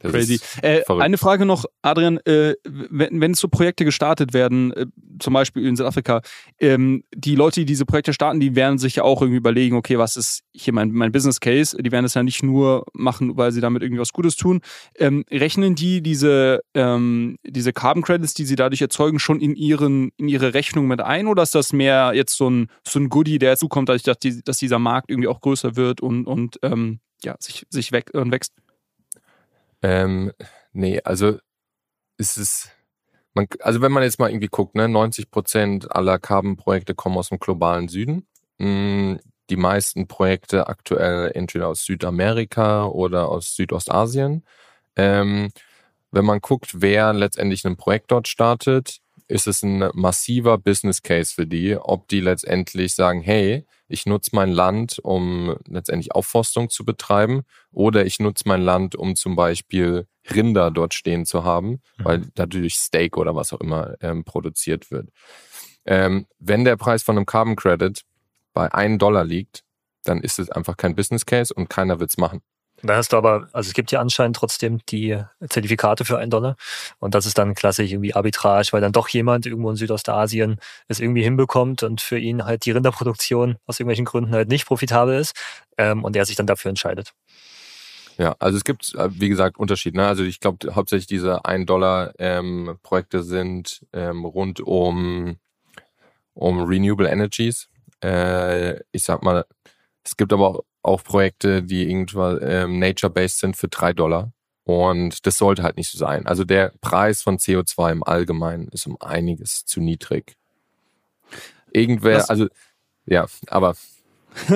Das 0.00 0.12
Crazy. 0.12 0.40
Äh, 0.62 0.82
eine 0.88 1.18
Frage 1.18 1.44
noch, 1.44 1.66
Adrian, 1.82 2.18
äh, 2.24 2.54
wenn, 2.64 3.20
wenn 3.20 3.34
so 3.34 3.48
Projekte 3.48 3.84
gestartet 3.84 4.32
werden, 4.32 4.72
äh, 4.72 4.86
zum 5.18 5.34
Beispiel 5.34 5.66
in 5.66 5.76
Südafrika, 5.76 6.22
ähm, 6.58 7.04
die 7.14 7.34
Leute, 7.34 7.60
die 7.60 7.66
diese 7.66 7.84
Projekte 7.84 8.14
starten, 8.14 8.40
die 8.40 8.56
werden 8.56 8.78
sich 8.78 8.96
ja 8.96 9.02
auch 9.02 9.20
irgendwie 9.20 9.36
überlegen, 9.36 9.76
okay, 9.76 9.98
was 9.98 10.16
ist 10.16 10.40
hier 10.52 10.72
mein, 10.72 10.90
mein 10.92 11.12
Business 11.12 11.38
Case? 11.38 11.76
Die 11.76 11.92
werden 11.92 12.06
es 12.06 12.14
ja 12.14 12.22
nicht 12.22 12.42
nur 12.42 12.86
machen, 12.94 13.36
weil 13.36 13.52
sie 13.52 13.60
damit 13.60 13.82
irgendwie 13.82 14.00
was 14.00 14.14
Gutes 14.14 14.36
tun. 14.36 14.60
Ähm, 14.96 15.24
rechnen 15.30 15.74
die 15.74 16.00
diese, 16.02 16.60
ähm, 16.72 17.36
diese 17.44 17.74
Carbon 17.74 18.02
Credits, 18.02 18.32
die 18.32 18.46
sie 18.46 18.56
dadurch 18.56 18.80
erzeugen, 18.80 19.18
schon 19.18 19.38
in, 19.38 19.54
ihren, 19.54 20.12
in 20.16 20.28
ihre 20.28 20.54
Rechnung 20.54 20.86
mit 20.86 21.02
ein 21.02 21.26
oder 21.26 21.42
ist 21.42 21.54
das 21.54 21.74
mehr 21.74 22.12
jetzt 22.14 22.36
so 22.36 22.48
ein, 22.48 22.68
so 22.88 22.98
ein 22.98 23.10
Goodie, 23.10 23.38
der 23.38 23.58
zukommt, 23.58 23.90
dadurch, 23.90 24.04
dass, 24.04 24.18
die, 24.18 24.42
dass 24.42 24.56
dieser 24.56 24.78
Markt 24.78 25.10
irgendwie 25.10 25.28
auch 25.28 25.42
größer 25.42 25.76
wird 25.76 26.00
und, 26.00 26.24
und 26.24 26.58
ähm, 26.62 27.00
ja, 27.22 27.36
sich, 27.38 27.66
sich 27.68 27.92
weg, 27.92 28.10
und 28.14 28.32
wächst? 28.32 28.54
Ähm, 29.82 30.32
nee, 30.72 31.00
also 31.04 31.38
ist 32.18 32.38
es, 32.38 32.70
man, 33.34 33.48
also 33.60 33.82
wenn 33.82 33.92
man 33.92 34.02
jetzt 34.04 34.18
mal 34.20 34.30
irgendwie 34.30 34.48
guckt, 34.48 34.74
ne, 34.76 34.88
90 34.88 35.30
Prozent 35.30 35.92
aller 35.94 36.18
Carbon-Projekte 36.18 36.94
kommen 36.94 37.18
aus 37.18 37.30
dem 37.30 37.38
globalen 37.40 37.88
Süden. 37.88 38.26
Mm, 38.58 39.16
Die 39.50 39.56
meisten 39.56 40.08
Projekte 40.08 40.68
aktuell 40.68 41.32
entweder 41.34 41.68
aus 41.68 41.84
Südamerika 41.84 42.86
oder 42.86 43.28
aus 43.30 43.56
Südostasien. 43.56 44.44
Ähm, 44.96 45.52
wenn 46.12 46.24
man 46.26 46.40
guckt, 46.40 46.82
wer 46.82 47.12
letztendlich 47.14 47.64
ein 47.66 47.76
Projekt 47.78 48.12
dort 48.12 48.28
startet, 48.28 48.99
ist 49.30 49.46
es 49.46 49.62
ein 49.62 49.88
massiver 49.94 50.58
Business 50.58 51.02
Case 51.02 51.32
für 51.34 51.46
die, 51.46 51.76
ob 51.76 52.08
die 52.08 52.20
letztendlich 52.20 52.94
sagen, 52.94 53.20
hey, 53.22 53.66
ich 53.88 54.06
nutze 54.06 54.30
mein 54.34 54.50
Land, 54.50 54.98
um 55.02 55.56
letztendlich 55.66 56.14
Aufforstung 56.14 56.70
zu 56.70 56.84
betreiben, 56.84 57.42
oder 57.72 58.04
ich 58.06 58.20
nutze 58.20 58.44
mein 58.46 58.62
Land, 58.62 58.94
um 58.94 59.16
zum 59.16 59.36
Beispiel 59.36 60.06
Rinder 60.32 60.70
dort 60.70 60.94
stehen 60.94 61.24
zu 61.26 61.44
haben, 61.44 61.70
Mhm. 61.98 62.04
weil 62.04 62.22
dadurch 62.34 62.76
Steak 62.76 63.16
oder 63.16 63.34
was 63.34 63.52
auch 63.52 63.60
immer 63.60 63.94
ähm, 64.00 64.24
produziert 64.24 64.90
wird. 64.90 65.08
Ähm, 65.86 66.26
wenn 66.38 66.64
der 66.64 66.76
Preis 66.76 67.02
von 67.02 67.16
einem 67.16 67.26
Carbon 67.26 67.56
Credit 67.56 68.02
bei 68.52 68.72
1 68.72 68.98
Dollar 68.98 69.24
liegt, 69.24 69.64
dann 70.04 70.20
ist 70.20 70.38
es 70.38 70.50
einfach 70.50 70.76
kein 70.76 70.94
Business 70.94 71.26
Case 71.26 71.52
und 71.52 71.68
keiner 71.70 72.00
wird's 72.00 72.16
machen. 72.18 72.42
Da 72.82 72.96
hast 72.96 73.12
du 73.12 73.16
aber, 73.16 73.48
also 73.52 73.68
es 73.68 73.74
gibt 73.74 73.92
ja 73.92 74.00
anscheinend 74.00 74.36
trotzdem 74.36 74.78
die 74.88 75.22
Zertifikate 75.48 76.04
für 76.04 76.18
einen 76.18 76.30
Dollar. 76.30 76.56
Und 76.98 77.14
das 77.14 77.26
ist 77.26 77.36
dann 77.36 77.54
klassisch 77.54 77.90
irgendwie 77.90 78.14
Arbitrage, 78.14 78.68
weil 78.72 78.80
dann 78.80 78.92
doch 78.92 79.08
jemand 79.08 79.46
irgendwo 79.46 79.70
in 79.70 79.76
Südostasien 79.76 80.58
es 80.88 81.00
irgendwie 81.00 81.22
hinbekommt 81.22 81.82
und 81.82 82.00
für 82.00 82.18
ihn 82.18 82.44
halt 82.44 82.64
die 82.64 82.70
Rinderproduktion 82.70 83.56
aus 83.66 83.78
irgendwelchen 83.78 84.06
Gründen 84.06 84.32
halt 84.32 84.48
nicht 84.48 84.66
profitabel 84.66 85.18
ist 85.18 85.34
ähm, 85.76 86.04
und 86.04 86.16
er 86.16 86.24
sich 86.24 86.36
dann 86.36 86.46
dafür 86.46 86.70
entscheidet. 86.70 87.12
Ja, 88.16 88.36
also 88.38 88.56
es 88.56 88.64
gibt, 88.64 88.94
äh, 88.94 89.08
wie 89.12 89.28
gesagt, 89.28 89.58
Unterschied. 89.58 89.94
Ne? 89.94 90.06
Also 90.06 90.24
ich 90.24 90.40
glaube, 90.40 90.74
hauptsächlich 90.74 91.06
diese 91.06 91.44
1 91.44 91.66
Dollar 91.66 92.12
ähm, 92.18 92.78
Projekte 92.82 93.22
sind 93.22 93.84
ähm, 93.92 94.24
rund 94.24 94.60
um, 94.60 95.36
um 96.34 96.62
Renewable 96.62 97.08
Energies. 97.08 97.68
Äh, 98.02 98.80
ich 98.92 99.04
sag 99.04 99.22
mal, 99.22 99.44
es 100.04 100.16
gibt 100.16 100.32
aber 100.32 100.48
auch, 100.48 100.60
auch 100.82 101.02
Projekte, 101.04 101.62
die 101.62 101.88
irgendwann 101.90 102.38
ähm, 102.42 102.78
nature-based 102.78 103.38
sind 103.40 103.56
für 103.56 103.68
3 103.68 103.92
Dollar. 103.92 104.32
Und 104.64 105.26
das 105.26 105.36
sollte 105.36 105.62
halt 105.62 105.76
nicht 105.76 105.90
so 105.90 105.98
sein. 105.98 106.26
Also 106.26 106.44
der 106.44 106.72
Preis 106.80 107.22
von 107.22 107.38
CO2 107.38 107.90
im 107.92 108.04
Allgemeinen 108.04 108.68
ist 108.68 108.86
um 108.86 108.96
einiges 109.00 109.64
zu 109.64 109.80
niedrig. 109.80 110.36
Irgendwer, 111.72 112.18
Das- 112.18 112.30
also 112.30 112.46
ja, 113.06 113.26
aber 113.48 113.74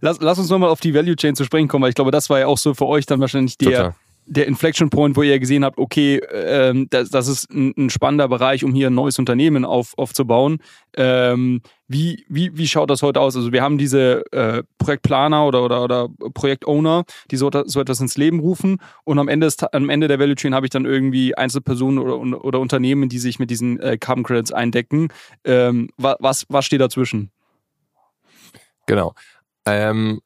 lass, 0.00 0.20
lass 0.20 0.38
uns 0.38 0.48
nochmal 0.50 0.70
auf 0.70 0.80
die 0.80 0.92
Value 0.94 1.14
Chain 1.16 1.36
zu 1.36 1.44
sprechen 1.44 1.68
kommen, 1.68 1.82
weil 1.82 1.90
ich 1.90 1.94
glaube, 1.94 2.10
das 2.10 2.28
war 2.30 2.40
ja 2.40 2.46
auch 2.48 2.58
so 2.58 2.74
für 2.74 2.86
euch 2.86 3.06
dann 3.06 3.20
wahrscheinlich 3.20 3.56
der, 3.58 3.70
total. 3.70 3.94
Der 4.26 4.46
Inflection 4.46 4.88
Point, 4.88 5.16
wo 5.16 5.22
ihr 5.22 5.38
gesehen 5.38 5.64
habt, 5.64 5.78
okay, 5.78 6.20
ähm, 6.32 6.86
das, 6.90 7.10
das 7.10 7.28
ist 7.28 7.50
ein, 7.50 7.74
ein 7.76 7.90
spannender 7.90 8.28
Bereich, 8.28 8.64
um 8.64 8.72
hier 8.72 8.88
ein 8.88 8.94
neues 8.94 9.18
Unternehmen 9.18 9.64
auf, 9.64 9.92
aufzubauen. 9.98 10.58
Ähm, 10.96 11.60
wie, 11.88 12.24
wie, 12.28 12.56
wie 12.56 12.68
schaut 12.68 12.88
das 12.88 13.02
heute 13.02 13.20
aus? 13.20 13.36
Also 13.36 13.52
wir 13.52 13.62
haben 13.62 13.78
diese 13.78 14.24
äh, 14.32 14.62
Projektplaner 14.78 15.46
oder, 15.46 15.64
oder, 15.64 15.82
oder 15.82 16.08
Projektowner, 16.34 17.04
die 17.30 17.36
so, 17.36 17.50
so 17.64 17.80
etwas 17.80 18.00
ins 18.00 18.16
Leben 18.16 18.40
rufen 18.40 18.78
und 19.04 19.18
am 19.18 19.28
Ende, 19.28 19.48
Ta- 19.48 19.68
am 19.72 19.90
Ende 19.90 20.08
der 20.08 20.18
Value 20.18 20.36
Chain 20.36 20.54
habe 20.54 20.66
ich 20.66 20.70
dann 20.70 20.86
irgendwie 20.86 21.36
Einzelpersonen 21.36 21.98
oder, 21.98 22.44
oder 22.44 22.60
Unternehmen, 22.60 23.08
die 23.08 23.18
sich 23.18 23.38
mit 23.38 23.50
diesen 23.50 23.80
äh, 23.80 23.98
Carbon 23.98 24.24
Credits 24.24 24.52
eindecken. 24.52 25.08
Ähm, 25.44 25.90
wa- 25.96 26.16
was, 26.20 26.46
was 26.48 26.64
steht 26.64 26.80
dazwischen? 26.80 27.30
Genau. 28.86 29.14
Ähm, 29.66 30.20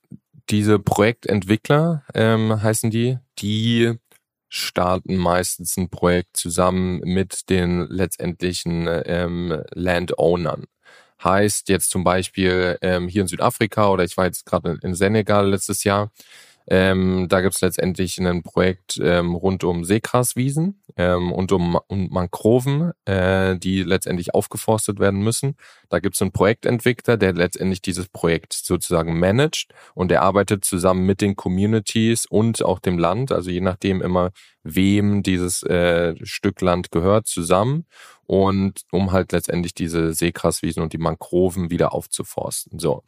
diese 0.50 0.78
Projektentwickler 0.78 2.04
ähm, 2.14 2.62
heißen 2.62 2.90
die, 2.90 3.18
die 3.38 3.94
starten 4.48 5.16
meistens 5.16 5.76
ein 5.76 5.90
Projekt 5.90 6.36
zusammen 6.36 7.00
mit 7.00 7.50
den 7.50 7.86
letztendlichen 7.88 8.88
ähm, 9.04 9.62
Landownern. 9.72 10.64
Heißt 11.22 11.68
jetzt 11.68 11.90
zum 11.90 12.04
Beispiel 12.04 12.78
ähm, 12.82 13.08
hier 13.08 13.22
in 13.22 13.28
Südafrika 13.28 13.88
oder 13.88 14.04
ich 14.04 14.16
war 14.16 14.26
jetzt 14.26 14.46
gerade 14.46 14.78
in 14.82 14.94
Senegal 14.94 15.48
letztes 15.48 15.82
Jahr, 15.84 16.12
ähm, 16.68 17.26
da 17.28 17.40
gibt's 17.40 17.60
letztendlich 17.60 18.18
ein 18.18 18.42
Projekt 18.42 18.98
ähm, 19.02 19.34
rund 19.34 19.62
um 19.62 19.84
Seegraswiesen 19.84 20.82
ähm, 20.96 21.32
und 21.32 21.52
um, 21.52 21.78
um 21.86 22.08
Mangroven, 22.10 22.92
äh, 23.04 23.56
die 23.56 23.84
letztendlich 23.84 24.34
aufgeforstet 24.34 24.98
werden 24.98 25.20
müssen. 25.20 25.56
Da 25.88 26.00
gibt's 26.00 26.20
einen 26.20 26.32
Projektentwickler, 26.32 27.16
der 27.16 27.34
letztendlich 27.34 27.82
dieses 27.82 28.08
Projekt 28.08 28.52
sozusagen 28.52 29.18
managt 29.18 29.72
und 29.94 30.10
der 30.10 30.22
arbeitet 30.22 30.64
zusammen 30.64 31.06
mit 31.06 31.20
den 31.20 31.36
Communities 31.36 32.26
und 32.26 32.64
auch 32.64 32.80
dem 32.80 32.98
Land, 32.98 33.30
also 33.30 33.50
je 33.50 33.60
nachdem 33.60 34.02
immer, 34.02 34.32
wem 34.64 35.22
dieses 35.22 35.62
äh, 35.62 36.14
Stück 36.24 36.60
Land 36.60 36.90
gehört, 36.90 37.28
zusammen 37.28 37.86
und 38.24 38.82
um 38.90 39.12
halt 39.12 39.30
letztendlich 39.30 39.74
diese 39.74 40.12
Seegraswiesen 40.12 40.82
und 40.82 40.92
die 40.92 40.98
Mangroven 40.98 41.70
wieder 41.70 41.94
aufzuforsten. 41.94 42.80
So, 42.80 43.04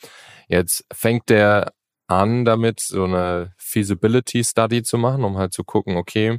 jetzt 0.49 0.85
fängt 0.93 1.29
der 1.29 1.73
an, 2.09 2.45
damit 2.45 2.81
so 2.81 3.05
eine 3.05 3.53
Feasibility 3.59 4.45
Study 4.45 4.83
zu 4.83 4.99
machen, 4.99 5.25
um 5.25 5.39
halt 5.39 5.53
zu 5.53 5.65
gucken, 5.65 5.97
okay, 5.97 6.39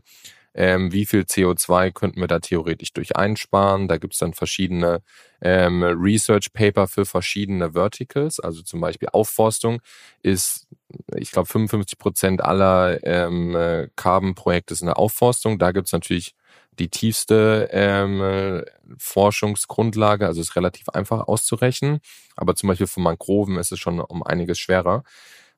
ähm, 0.55 0.91
wie 0.91 1.05
viel 1.05 1.21
CO2 1.21 1.91
könnten 1.91 2.19
wir 2.19 2.27
da 2.27 2.39
theoretisch 2.39 2.91
durch 2.93 3.15
einsparen. 3.15 3.87
Da 3.87 3.97
gibt's 3.97 4.17
dann 4.17 4.33
verschiedene 4.33 5.01
ähm, 5.41 5.83
Research 5.83 6.51
Paper 6.53 6.87
für 6.87 7.05
verschiedene 7.05 7.73
Verticals, 7.73 8.39
also 8.39 8.61
zum 8.63 8.81
Beispiel 8.81 9.09
Aufforstung 9.13 9.81
ist, 10.23 10.67
ich 11.15 11.31
glaube, 11.31 11.47
55 11.47 11.97
Prozent 11.99 12.41
aller 12.43 13.03
ähm, 13.05 13.55
äh, 13.55 13.89
Carbon-Projekte 13.95 14.75
sind 14.75 14.87
eine 14.89 14.97
Aufforstung. 14.97 15.59
Da 15.59 15.71
gibt's 15.71 15.93
natürlich 15.93 16.33
die 16.79 16.89
tiefste 16.89 17.69
ähm, 17.71 18.21
äh, 18.21 18.63
Forschungsgrundlage, 18.97 20.25
also 20.25 20.41
ist 20.41 20.55
relativ 20.55 20.89
einfach 20.89 21.27
auszurechnen. 21.27 21.99
Aber 22.35 22.55
zum 22.55 22.69
Beispiel 22.69 22.87
für 22.87 23.01
Mangroven 23.01 23.57
ist 23.57 23.71
es 23.71 23.79
schon 23.79 23.99
um 23.99 24.23
einiges 24.23 24.59
schwerer. 24.59 25.03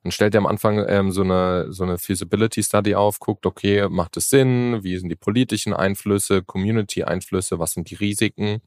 Dann 0.04 0.12
stellt 0.12 0.36
er 0.36 0.40
am 0.40 0.48
Anfang 0.48 0.84
ähm, 0.88 1.12
so 1.12 1.22
eine 1.22 1.72
so 1.72 1.84
eine 1.84 1.98
Feasibility 1.98 2.64
Study 2.64 2.96
auf, 2.96 3.20
guckt, 3.20 3.46
okay, 3.46 3.88
macht 3.90 4.18
es 4.18 4.30
Sinn, 4.30 4.84
wie 4.84 4.98
sind 4.98 5.10
die 5.10 5.16
politischen 5.16 5.74
Einflüsse, 5.74 6.42
Community-Einflüsse, 6.44 7.60
was 7.60 7.74
sind 7.74 7.90
die 7.90 7.96
Risiken? 7.96 8.62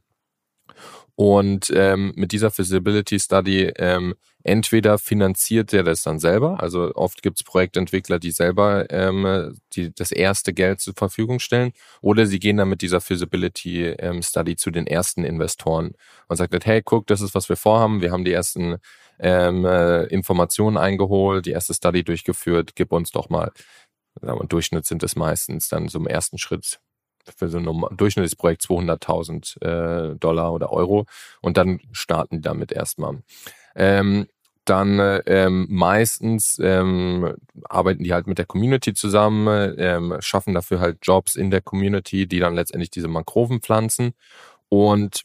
Und 1.16 1.72
ähm, 1.74 2.12
mit 2.16 2.32
dieser 2.32 2.50
Feasibility 2.50 3.20
Study 3.20 3.72
ähm, 3.76 4.14
entweder 4.42 4.98
finanziert 4.98 5.72
er 5.72 5.84
das 5.84 6.02
dann 6.02 6.18
selber, 6.18 6.60
also 6.60 6.92
oft 6.94 7.22
gibt 7.22 7.38
es 7.38 7.44
Projektentwickler, 7.44 8.18
die 8.18 8.32
selber 8.32 8.90
ähm, 8.90 9.56
die, 9.74 9.94
das 9.94 10.10
erste 10.10 10.52
Geld 10.52 10.80
zur 10.80 10.94
Verfügung 10.94 11.38
stellen, 11.38 11.72
oder 12.00 12.26
sie 12.26 12.40
gehen 12.40 12.56
dann 12.56 12.68
mit 12.68 12.82
dieser 12.82 13.00
Feasibility 13.00 13.84
ähm, 13.86 14.22
Study 14.22 14.56
zu 14.56 14.72
den 14.72 14.88
ersten 14.88 15.24
Investoren 15.24 15.92
und 16.28 16.36
sagt, 16.36 16.52
hey, 16.66 16.82
guck, 16.82 17.06
das 17.06 17.20
ist, 17.20 17.34
was 17.34 17.48
wir 17.48 17.56
vorhaben, 17.56 18.00
wir 18.02 18.10
haben 18.10 18.24
die 18.24 18.32
ersten 18.32 18.78
ähm, 19.18 19.64
äh, 19.64 20.04
Informationen 20.04 20.76
eingeholt, 20.76 21.46
die 21.46 21.52
erste 21.52 21.74
Study 21.74 22.04
durchgeführt, 22.04 22.74
gib 22.74 22.92
uns 22.92 23.10
doch 23.10 23.28
mal. 23.28 23.52
Im 24.22 24.48
Durchschnitt 24.48 24.86
sind 24.86 25.02
es 25.02 25.16
meistens 25.16 25.68
dann 25.68 25.88
so 25.88 25.98
im 25.98 26.06
ersten 26.06 26.38
Schritt 26.38 26.78
für 27.36 27.48
so 27.48 27.58
ein 27.58 27.96
durchschnittliches 27.96 28.36
Projekt 28.36 28.62
200.000 28.62 29.62
äh, 29.62 30.16
Dollar 30.16 30.52
oder 30.52 30.72
Euro 30.72 31.06
und 31.40 31.56
dann 31.56 31.80
starten 31.92 32.36
die 32.36 32.42
damit 32.42 32.70
erstmal. 32.70 33.22
Ähm, 33.74 34.26
dann 34.64 34.98
ähm, 35.26 35.66
meistens 35.68 36.58
ähm, 36.62 37.34
arbeiten 37.68 38.02
die 38.02 38.14
halt 38.14 38.26
mit 38.26 38.38
der 38.38 38.46
Community 38.46 38.94
zusammen, 38.94 39.74
ähm, 39.78 40.16
schaffen 40.20 40.54
dafür 40.54 40.80
halt 40.80 40.98
Jobs 41.02 41.36
in 41.36 41.50
der 41.50 41.60
Community, 41.60 42.26
die 42.26 42.38
dann 42.38 42.54
letztendlich 42.54 42.90
diese 42.90 43.08
Mangroven 43.08 43.60
pflanzen. 43.60 44.14
Und 44.70 45.24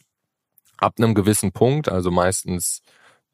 ab 0.76 0.94
einem 0.98 1.14
gewissen 1.14 1.52
Punkt, 1.52 1.88
also 1.88 2.10
meistens 2.10 2.82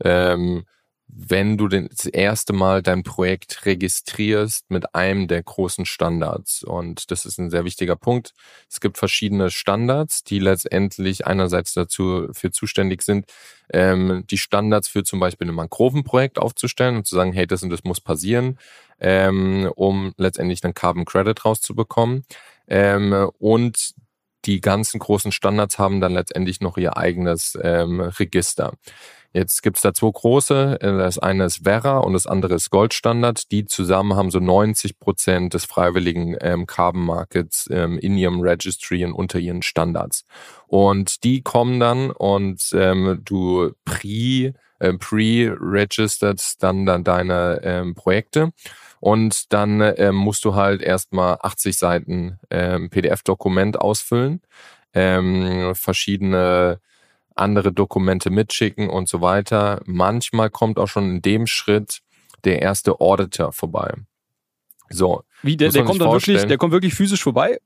ähm, 0.04 0.64
wenn 1.08 1.56
du 1.56 1.68
das 1.68 2.06
erste 2.06 2.52
Mal 2.52 2.82
dein 2.82 3.02
Projekt 3.02 3.64
registrierst 3.64 4.70
mit 4.70 4.94
einem 4.94 5.28
der 5.28 5.42
großen 5.42 5.86
Standards. 5.86 6.64
Und 6.64 7.10
das 7.10 7.24
ist 7.24 7.38
ein 7.38 7.48
sehr 7.50 7.64
wichtiger 7.64 7.96
Punkt. 7.96 8.32
Es 8.68 8.80
gibt 8.80 8.98
verschiedene 8.98 9.50
Standards, 9.50 10.24
die 10.24 10.40
letztendlich 10.40 11.26
einerseits 11.26 11.74
dazu 11.74 12.28
für 12.32 12.50
zuständig 12.50 13.02
sind, 13.02 13.26
ähm, 13.72 14.24
die 14.28 14.38
Standards 14.38 14.88
für 14.88 15.04
zum 15.04 15.20
Beispiel 15.20 15.48
ein 15.48 15.54
Mangrovenprojekt 15.54 16.38
aufzustellen 16.38 16.96
und 16.96 17.06
zu 17.06 17.14
sagen, 17.14 17.32
hey, 17.32 17.46
das 17.46 17.62
und 17.62 17.70
das 17.70 17.84
muss 17.84 18.00
passieren, 18.00 18.58
ähm, 19.00 19.70
um 19.76 20.12
letztendlich 20.16 20.64
einen 20.64 20.74
Carbon 20.74 21.04
Credit 21.04 21.44
rauszubekommen. 21.44 22.24
Ähm, 22.68 23.30
und 23.38 23.94
die 24.44 24.60
ganzen 24.60 24.98
großen 24.98 25.32
Standards 25.32 25.78
haben 25.78 26.00
dann 26.00 26.12
letztendlich 26.12 26.60
noch 26.60 26.76
ihr 26.76 26.96
eigenes 26.96 27.58
ähm, 27.62 28.00
Register. 28.00 28.74
Jetzt 29.36 29.62
gibt's 29.62 29.82
da 29.82 29.92
zwei 29.92 30.10
große. 30.10 30.78
Äh, 30.80 30.96
das 30.96 31.18
eine 31.18 31.44
ist 31.44 31.64
Vera 31.64 31.98
und 31.98 32.14
das 32.14 32.26
andere 32.26 32.54
ist 32.54 32.70
Goldstandard. 32.70 33.50
Die 33.52 33.66
zusammen 33.66 34.16
haben 34.16 34.30
so 34.30 34.40
90 34.40 34.98
Prozent 34.98 35.52
des 35.52 35.66
freiwilligen 35.66 36.38
ähm, 36.40 36.66
Carbon 36.66 37.04
Markets 37.04 37.68
ähm, 37.70 37.98
in 37.98 38.16
ihrem 38.16 38.40
Registry 38.40 39.04
und 39.04 39.12
unter 39.12 39.38
ihren 39.38 39.60
Standards. 39.60 40.24
Und 40.68 41.22
die 41.22 41.42
kommen 41.42 41.78
dann 41.80 42.12
und 42.12 42.62
ähm, 42.72 43.20
du 43.26 43.72
pre, 43.84 44.54
äh, 44.78 44.92
pre-registered 44.98 46.40
dann, 46.60 46.86
dann 46.86 47.04
deine 47.04 47.60
ähm, 47.62 47.94
Projekte. 47.94 48.52
Und 49.00 49.52
dann 49.52 49.82
ähm, 49.98 50.14
musst 50.14 50.46
du 50.46 50.54
halt 50.54 50.80
erstmal 50.80 51.36
80 51.42 51.76
Seiten 51.76 52.38
ähm, 52.48 52.88
PDF-Dokument 52.88 53.78
ausfüllen, 53.78 54.40
ähm, 54.94 55.74
verschiedene 55.74 56.80
andere 57.36 57.72
Dokumente 57.72 58.30
mitschicken 58.30 58.88
und 58.88 59.08
so 59.08 59.20
weiter. 59.20 59.80
Manchmal 59.86 60.50
kommt 60.50 60.78
auch 60.78 60.88
schon 60.88 61.10
in 61.10 61.22
dem 61.22 61.46
Schritt 61.46 62.00
der 62.44 62.62
erste 62.62 63.00
Auditor 63.00 63.52
vorbei. 63.52 63.94
So. 64.88 65.24
Wie, 65.42 65.56
der, 65.56 65.70
der 65.70 65.84
kommt 65.84 66.00
dann 66.00 66.12
wirklich, 66.12 66.44
der 66.44 66.58
kommt 66.58 66.72
wirklich 66.72 66.94
physisch 66.94 67.22
vorbei? 67.22 67.58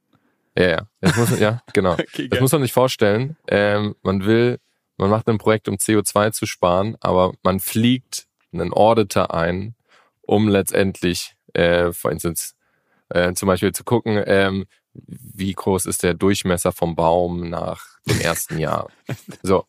Ja, 0.56 0.68
ja. 0.68 0.86
Das 1.00 1.16
muss, 1.16 1.38
ja, 1.38 1.62
genau. 1.72 1.92
okay, 1.92 2.28
das 2.28 2.40
muss 2.40 2.52
man 2.52 2.62
sich 2.62 2.72
vorstellen. 2.72 3.36
Ähm, 3.46 3.94
man 4.02 4.24
will, 4.24 4.58
man 4.96 5.10
macht 5.10 5.28
ein 5.28 5.38
Projekt, 5.38 5.68
um 5.68 5.76
CO2 5.76 6.32
zu 6.32 6.46
sparen, 6.46 6.96
aber 7.00 7.34
man 7.42 7.60
fliegt 7.60 8.26
einen 8.52 8.72
Auditor 8.72 9.32
ein, 9.32 9.74
um 10.22 10.48
letztendlich, 10.48 11.36
äh, 11.52 11.92
for 11.92 12.10
instance, 12.10 12.54
äh, 13.10 13.32
zum 13.34 13.46
Beispiel 13.46 13.72
zu 13.72 13.84
gucken, 13.84 14.22
ähm, 14.26 14.66
wie 14.92 15.52
groß 15.52 15.86
ist 15.86 16.02
der 16.02 16.14
Durchmesser 16.14 16.72
vom 16.72 16.96
Baum 16.96 17.48
nach 17.48 17.89
dem 18.08 18.20
ersten 18.20 18.58
Jahr. 18.58 18.88
So. 19.42 19.64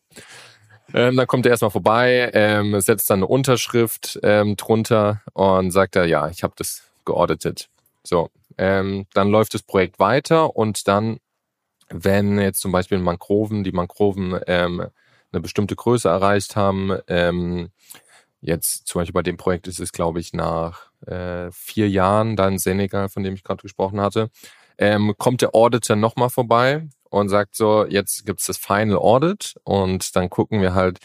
Ähm, 0.94 1.16
dann 1.16 1.26
kommt 1.26 1.46
er 1.46 1.50
erstmal 1.50 1.70
vorbei, 1.70 2.30
ähm, 2.34 2.78
setzt 2.80 3.08
dann 3.08 3.20
eine 3.20 3.26
Unterschrift 3.26 4.18
ähm, 4.22 4.56
drunter 4.56 5.22
und 5.32 5.70
sagt 5.70 5.96
er, 5.96 6.04
ja, 6.04 6.28
ich 6.28 6.42
habe 6.42 6.54
das 6.56 6.82
geauditet. 7.04 7.68
So, 8.04 8.30
ähm, 8.58 9.06
dann 9.14 9.28
läuft 9.28 9.54
das 9.54 9.62
Projekt 9.62 9.98
weiter 9.98 10.54
und 10.54 10.86
dann, 10.88 11.18
wenn 11.88 12.38
jetzt 12.38 12.60
zum 12.60 12.72
Beispiel 12.72 12.98
Mangroven, 12.98 13.64
die 13.64 13.72
Mangroven 13.72 14.38
ähm, 14.46 14.86
eine 15.32 15.40
bestimmte 15.40 15.76
Größe 15.76 16.08
erreicht 16.08 16.56
haben, 16.56 16.98
ähm, 17.08 17.70
jetzt 18.42 18.86
zum 18.86 19.00
Beispiel 19.00 19.14
bei 19.14 19.22
dem 19.22 19.36
Projekt 19.36 19.68
ist 19.68 19.80
es, 19.80 19.92
glaube 19.92 20.20
ich, 20.20 20.34
nach 20.34 20.90
äh, 21.06 21.50
vier 21.52 21.88
Jahren, 21.88 22.36
dann 22.36 22.58
Senegal, 22.58 23.08
von 23.08 23.22
dem 23.22 23.34
ich 23.34 23.44
gerade 23.44 23.62
gesprochen 23.62 24.00
hatte, 24.00 24.30
kommt 25.18 25.42
der 25.42 25.54
Auditor 25.54 25.94
nochmal 25.94 26.30
vorbei 26.30 26.88
und 27.12 27.28
sagt 27.28 27.54
so, 27.56 27.86
jetzt 27.86 28.26
gibt's 28.26 28.46
das 28.46 28.56
Final 28.56 28.96
Audit 28.96 29.54
und 29.64 30.16
dann 30.16 30.30
gucken 30.30 30.62
wir 30.62 30.74
halt, 30.74 30.98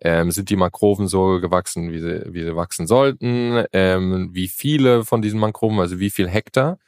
ähm, 0.00 0.30
sind 0.30 0.50
die 0.50 0.56
Makroven 0.56 1.08
so 1.08 1.40
gewachsen, 1.40 1.92
wie 1.92 2.00
sie, 2.00 2.22
wie 2.32 2.42
sie 2.44 2.56
wachsen 2.56 2.86
sollten, 2.86 3.64
ähm, 3.72 4.30
wie 4.32 4.48
viele 4.48 5.04
von 5.04 5.22
diesen 5.22 5.40
Makroven, 5.40 5.80
also 5.80 5.98
wie 5.98 6.10
viel 6.10 6.28
Hektar 6.28 6.78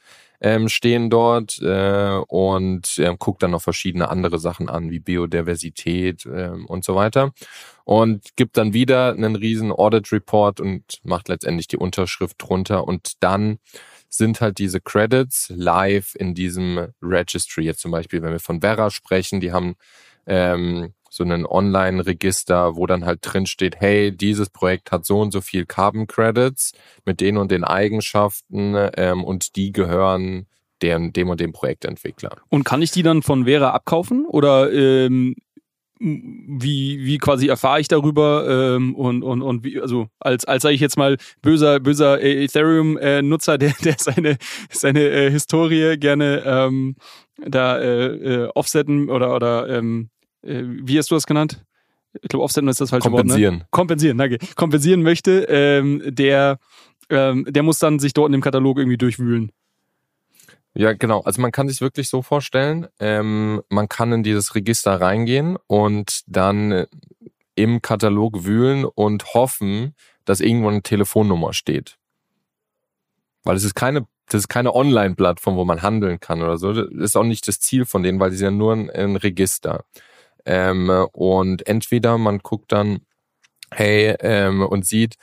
ähm, 0.41 0.69
stehen 0.69 1.11
dort 1.11 1.59
äh, 1.61 2.19
und 2.29 2.99
ähm, 2.99 3.17
guckt 3.19 3.43
dann 3.43 3.51
noch 3.51 3.63
verschiedene 3.63 4.09
andere 4.09 4.39
Sachen 4.39 4.69
an, 4.69 4.91
wie 4.91 5.01
Biodiversität 5.01 6.27
ähm, 6.27 6.67
und 6.67 6.85
so 6.85 6.95
weiter. 6.95 7.33
Und 7.85 8.37
gibt 8.37 8.57
dann 8.57 8.73
wieder 8.73 9.13
einen 9.13 9.37
riesen 9.37 9.73
Audit 9.73 10.13
Report 10.13 10.61
und 10.61 11.01
macht 11.03 11.29
letztendlich 11.29 11.69
die 11.69 11.77
Unterschrift 11.77 12.37
drunter 12.39 12.87
und 12.87 13.23
dann 13.23 13.59
sind 14.11 14.41
halt 14.41 14.59
diese 14.59 14.81
Credits 14.81 15.53
live 15.55 16.15
in 16.17 16.35
diesem 16.35 16.89
Registry. 17.01 17.65
Jetzt 17.65 17.81
zum 17.81 17.93
Beispiel, 17.93 18.23
wenn 18.23 18.33
wir 18.33 18.41
von 18.41 18.61
Vera 18.61 18.91
sprechen, 18.91 19.41
die 19.41 19.53
haben 19.53 19.77
ähm, 20.27 20.93
so 21.09 21.25
einen 21.25 21.47
Online-Register, 21.47 22.77
wo 22.77 22.87
dann 22.87 23.05
halt 23.05 23.21
drin 23.23 23.47
steht, 23.47 23.81
hey, 23.81 24.17
dieses 24.17 24.51
Projekt 24.51 24.93
hat 24.93 25.05
so 25.05 25.21
und 25.21 25.33
so 25.33 25.41
viel 25.41 25.67
Carbon 25.67 26.07
Credits 26.07 26.73
mit 27.05 27.21
den 27.21 27.37
und 27.37 27.51
den 27.51 27.65
Eigenschaften 27.65 28.77
ähm, 28.97 29.25
und 29.25 29.57
die 29.57 29.73
gehören 29.73 30.47
dem, 30.83 31.13
dem 31.13 31.29
und 31.29 31.41
dem 31.41 31.53
Projektentwickler. 31.53 32.37
Und 32.49 32.65
kann 32.65 32.83
ich 32.83 32.91
die 32.91 33.03
dann 33.03 33.23
von 33.23 33.45
Vera 33.45 33.71
abkaufen 33.71 34.25
oder 34.27 34.73
ähm, 34.73 35.35
wie, 36.01 37.05
wie 37.05 37.19
quasi 37.19 37.49
erfahre 37.49 37.81
ich 37.81 37.89
darüber 37.89 38.47
ähm, 38.49 38.95
und, 38.95 39.23
und, 39.23 39.43
und 39.43 39.65
wie, 39.65 39.81
also 39.81 40.09
als, 40.19 40.47
als 40.47 40.63
sage 40.63 40.75
ich 40.75 40.81
jetzt 40.81 40.97
mal 40.97 41.19
böser, 41.43 41.79
böser 41.79 42.23
Ethereum-Nutzer, 42.23 43.59
der, 43.59 43.75
der 43.85 43.97
seine, 43.99 44.39
seine 44.71 45.01
äh, 45.01 45.31
Historie 45.31 45.99
gerne 45.99 46.43
ähm, 46.47 46.97
da 47.37 47.79
äh, 47.79 48.07
äh, 48.07 48.51
offsetten 48.55 49.11
oder, 49.11 49.37
oder 49.37 49.69
ähm, 49.69 50.09
äh, 50.43 50.63
wie 50.65 50.99
hast 50.99 51.11
du 51.11 51.17
das 51.17 51.27
genannt? 51.27 51.65
Ich 52.23 52.29
glaube, 52.29 52.45
offsetten 52.45 52.69
ist 52.69 52.81
das 52.81 52.91
falsche 52.91 53.09
Kompensieren. 53.09 53.57
Wort. 53.57 53.63
Ne? 53.63 53.69
Kompensieren, 53.71 54.19
danke. 54.19 54.39
Kompensieren 54.57 55.03
möchte, 55.03 55.45
ähm, 55.49 56.03
der, 56.07 56.59
ähm, 57.11 57.47
der 57.47 57.63
muss 57.63 57.79
dann 57.79 57.99
sich 57.99 58.15
dort 58.15 58.29
in 58.29 58.33
dem 58.33 58.41
Katalog 58.41 58.79
irgendwie 58.79 58.99
durchwühlen. 58.99 59.53
Ja, 60.75 60.93
genau. 60.93 61.21
Also 61.23 61.41
man 61.43 61.53
kann 61.53 61.69
sich 61.69 61.81
wirklich 61.81 62.09
so 62.09 62.23
vorstellen, 62.23 62.87
ähm, 63.01 63.63
man 63.69 63.89
kann 63.89 64.13
in 64.13 64.23
dieses 64.23 64.55
Register 64.55 65.01
reingehen 65.01 65.59
und 65.67 66.23
dann 66.27 66.87
im 67.57 67.83
Katalog 67.83 68.45
wühlen 68.45 68.85
und 68.85 69.35
hoffen, 69.35 69.95
dass 70.25 70.41
irgendwo 70.41 70.69
eine 70.69 70.83
Telefonnummer 70.83 71.53
steht. 71.53 71.99
Weil 73.43 73.57
es 73.57 73.65
ist 73.65 73.75
keine, 73.75 74.07
das 74.27 74.43
ist 74.43 74.49
keine 74.49 74.75
Online-Plattform, 74.75 75.57
wo 75.57 75.65
man 75.65 75.83
handeln 75.83 76.21
kann 76.21 76.41
oder 76.43 76.57
so. 76.57 76.73
Das 76.73 76.89
ist 76.93 77.17
auch 77.17 77.25
nicht 77.25 77.49
das 77.49 77.59
Ziel 77.59 77.85
von 77.85 78.03
denen, 78.03 78.21
weil 78.21 78.31
sie 78.31 78.37
sind 78.37 78.47
ja 78.47 78.51
nur 78.53 78.73
ein, 78.75 78.91
ein 78.91 79.17
Register. 79.17 79.85
Ähm, 80.47 80.89
und 81.13 81.67
entweder 81.67 82.17
man 82.17 82.39
guckt 82.39 82.73
dann, 82.73 83.01
hey, 83.73 84.17
ähm, 84.21 84.63
und 84.63 84.87
sieht, 84.87 85.17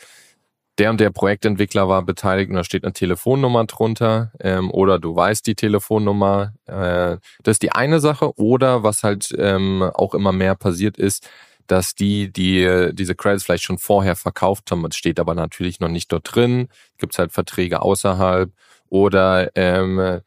der 0.77 0.91
und 0.91 0.99
der 0.99 1.09
Projektentwickler 1.09 1.87
war 1.87 2.03
beteiligt 2.03 2.49
und 2.49 2.55
da 2.55 2.63
steht 2.63 2.83
eine 2.83 2.93
Telefonnummer 2.93 3.65
drunter 3.65 4.31
ähm, 4.39 4.69
oder 4.71 4.99
du 4.99 5.15
weißt 5.15 5.45
die 5.47 5.55
Telefonnummer. 5.55 6.53
Äh, 6.65 7.17
das 7.43 7.53
ist 7.55 7.63
die 7.63 7.71
eine 7.71 7.99
Sache. 7.99 8.37
Oder 8.37 8.83
was 8.83 9.03
halt 9.03 9.33
ähm, 9.37 9.81
auch 9.81 10.13
immer 10.13 10.31
mehr 10.31 10.55
passiert 10.55 10.97
ist, 10.97 11.27
dass 11.65 11.95
die, 11.95 12.31
die 12.31 12.91
diese 12.93 13.15
Credits 13.15 13.43
vielleicht 13.43 13.63
schon 13.63 13.79
vorher 13.79 14.15
verkauft 14.15 14.71
haben, 14.71 14.83
das 14.83 14.95
steht 14.95 15.19
aber 15.19 15.35
natürlich 15.35 15.79
noch 15.79 15.89
nicht 15.89 16.11
dort 16.11 16.35
drin. 16.35 16.69
Gibt 16.97 17.13
es 17.13 17.19
halt 17.19 17.31
Verträge 17.31 17.81
außerhalb. 17.81 18.51
Oder 18.89 19.51
ähm, 19.55 20.21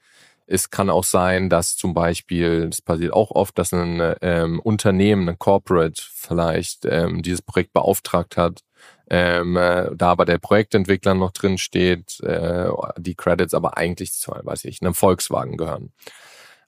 es 0.46 0.70
kann 0.70 0.90
auch 0.90 1.04
sein, 1.04 1.48
dass 1.48 1.76
zum 1.76 1.94
Beispiel, 1.94 2.68
das 2.68 2.82
passiert 2.82 3.12
auch 3.12 3.30
oft, 3.30 3.56
dass 3.56 3.72
ein 3.72 4.02
ähm, 4.20 4.58
Unternehmen, 4.60 5.28
ein 5.28 5.38
Corporate 5.38 6.02
vielleicht 6.12 6.84
ähm, 6.86 7.22
dieses 7.22 7.40
Projekt 7.40 7.72
beauftragt 7.72 8.36
hat 8.36 8.62
ähm, 9.10 9.56
äh, 9.56 9.90
da 9.94 10.10
aber 10.10 10.24
der 10.24 10.38
Projektentwickler 10.38 11.14
noch 11.14 11.32
drin 11.32 11.58
steht, 11.58 12.20
äh, 12.20 12.68
die 12.96 13.14
Credits 13.16 13.54
aber 13.54 13.76
eigentlich 13.76 14.12
zu, 14.12 14.30
weiß 14.30 14.64
ich, 14.64 14.80
einem 14.80 14.94
Volkswagen 14.94 15.56
gehören. 15.56 15.92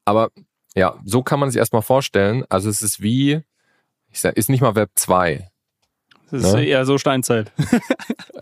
Aber 0.05 0.31
ja, 0.75 0.99
so 1.05 1.23
kann 1.23 1.39
man 1.41 1.51
sich 1.51 1.59
erstmal 1.59 1.83
vorstellen. 1.83 2.45
Also 2.49 2.69
es 2.69 2.83
ist 2.83 3.01
wie, 3.01 3.41
ich 4.11 4.21
sag, 4.21 4.37
ist 4.37 4.49
nicht 4.51 4.61
mal 4.61 4.75
Web 4.75 4.91
2. 4.97 5.49
Das 6.33 6.45
ist 6.45 6.55
Ne? 6.55 6.65
eher 6.65 6.85
so 6.85 6.99
Steinzeit. 6.99 7.53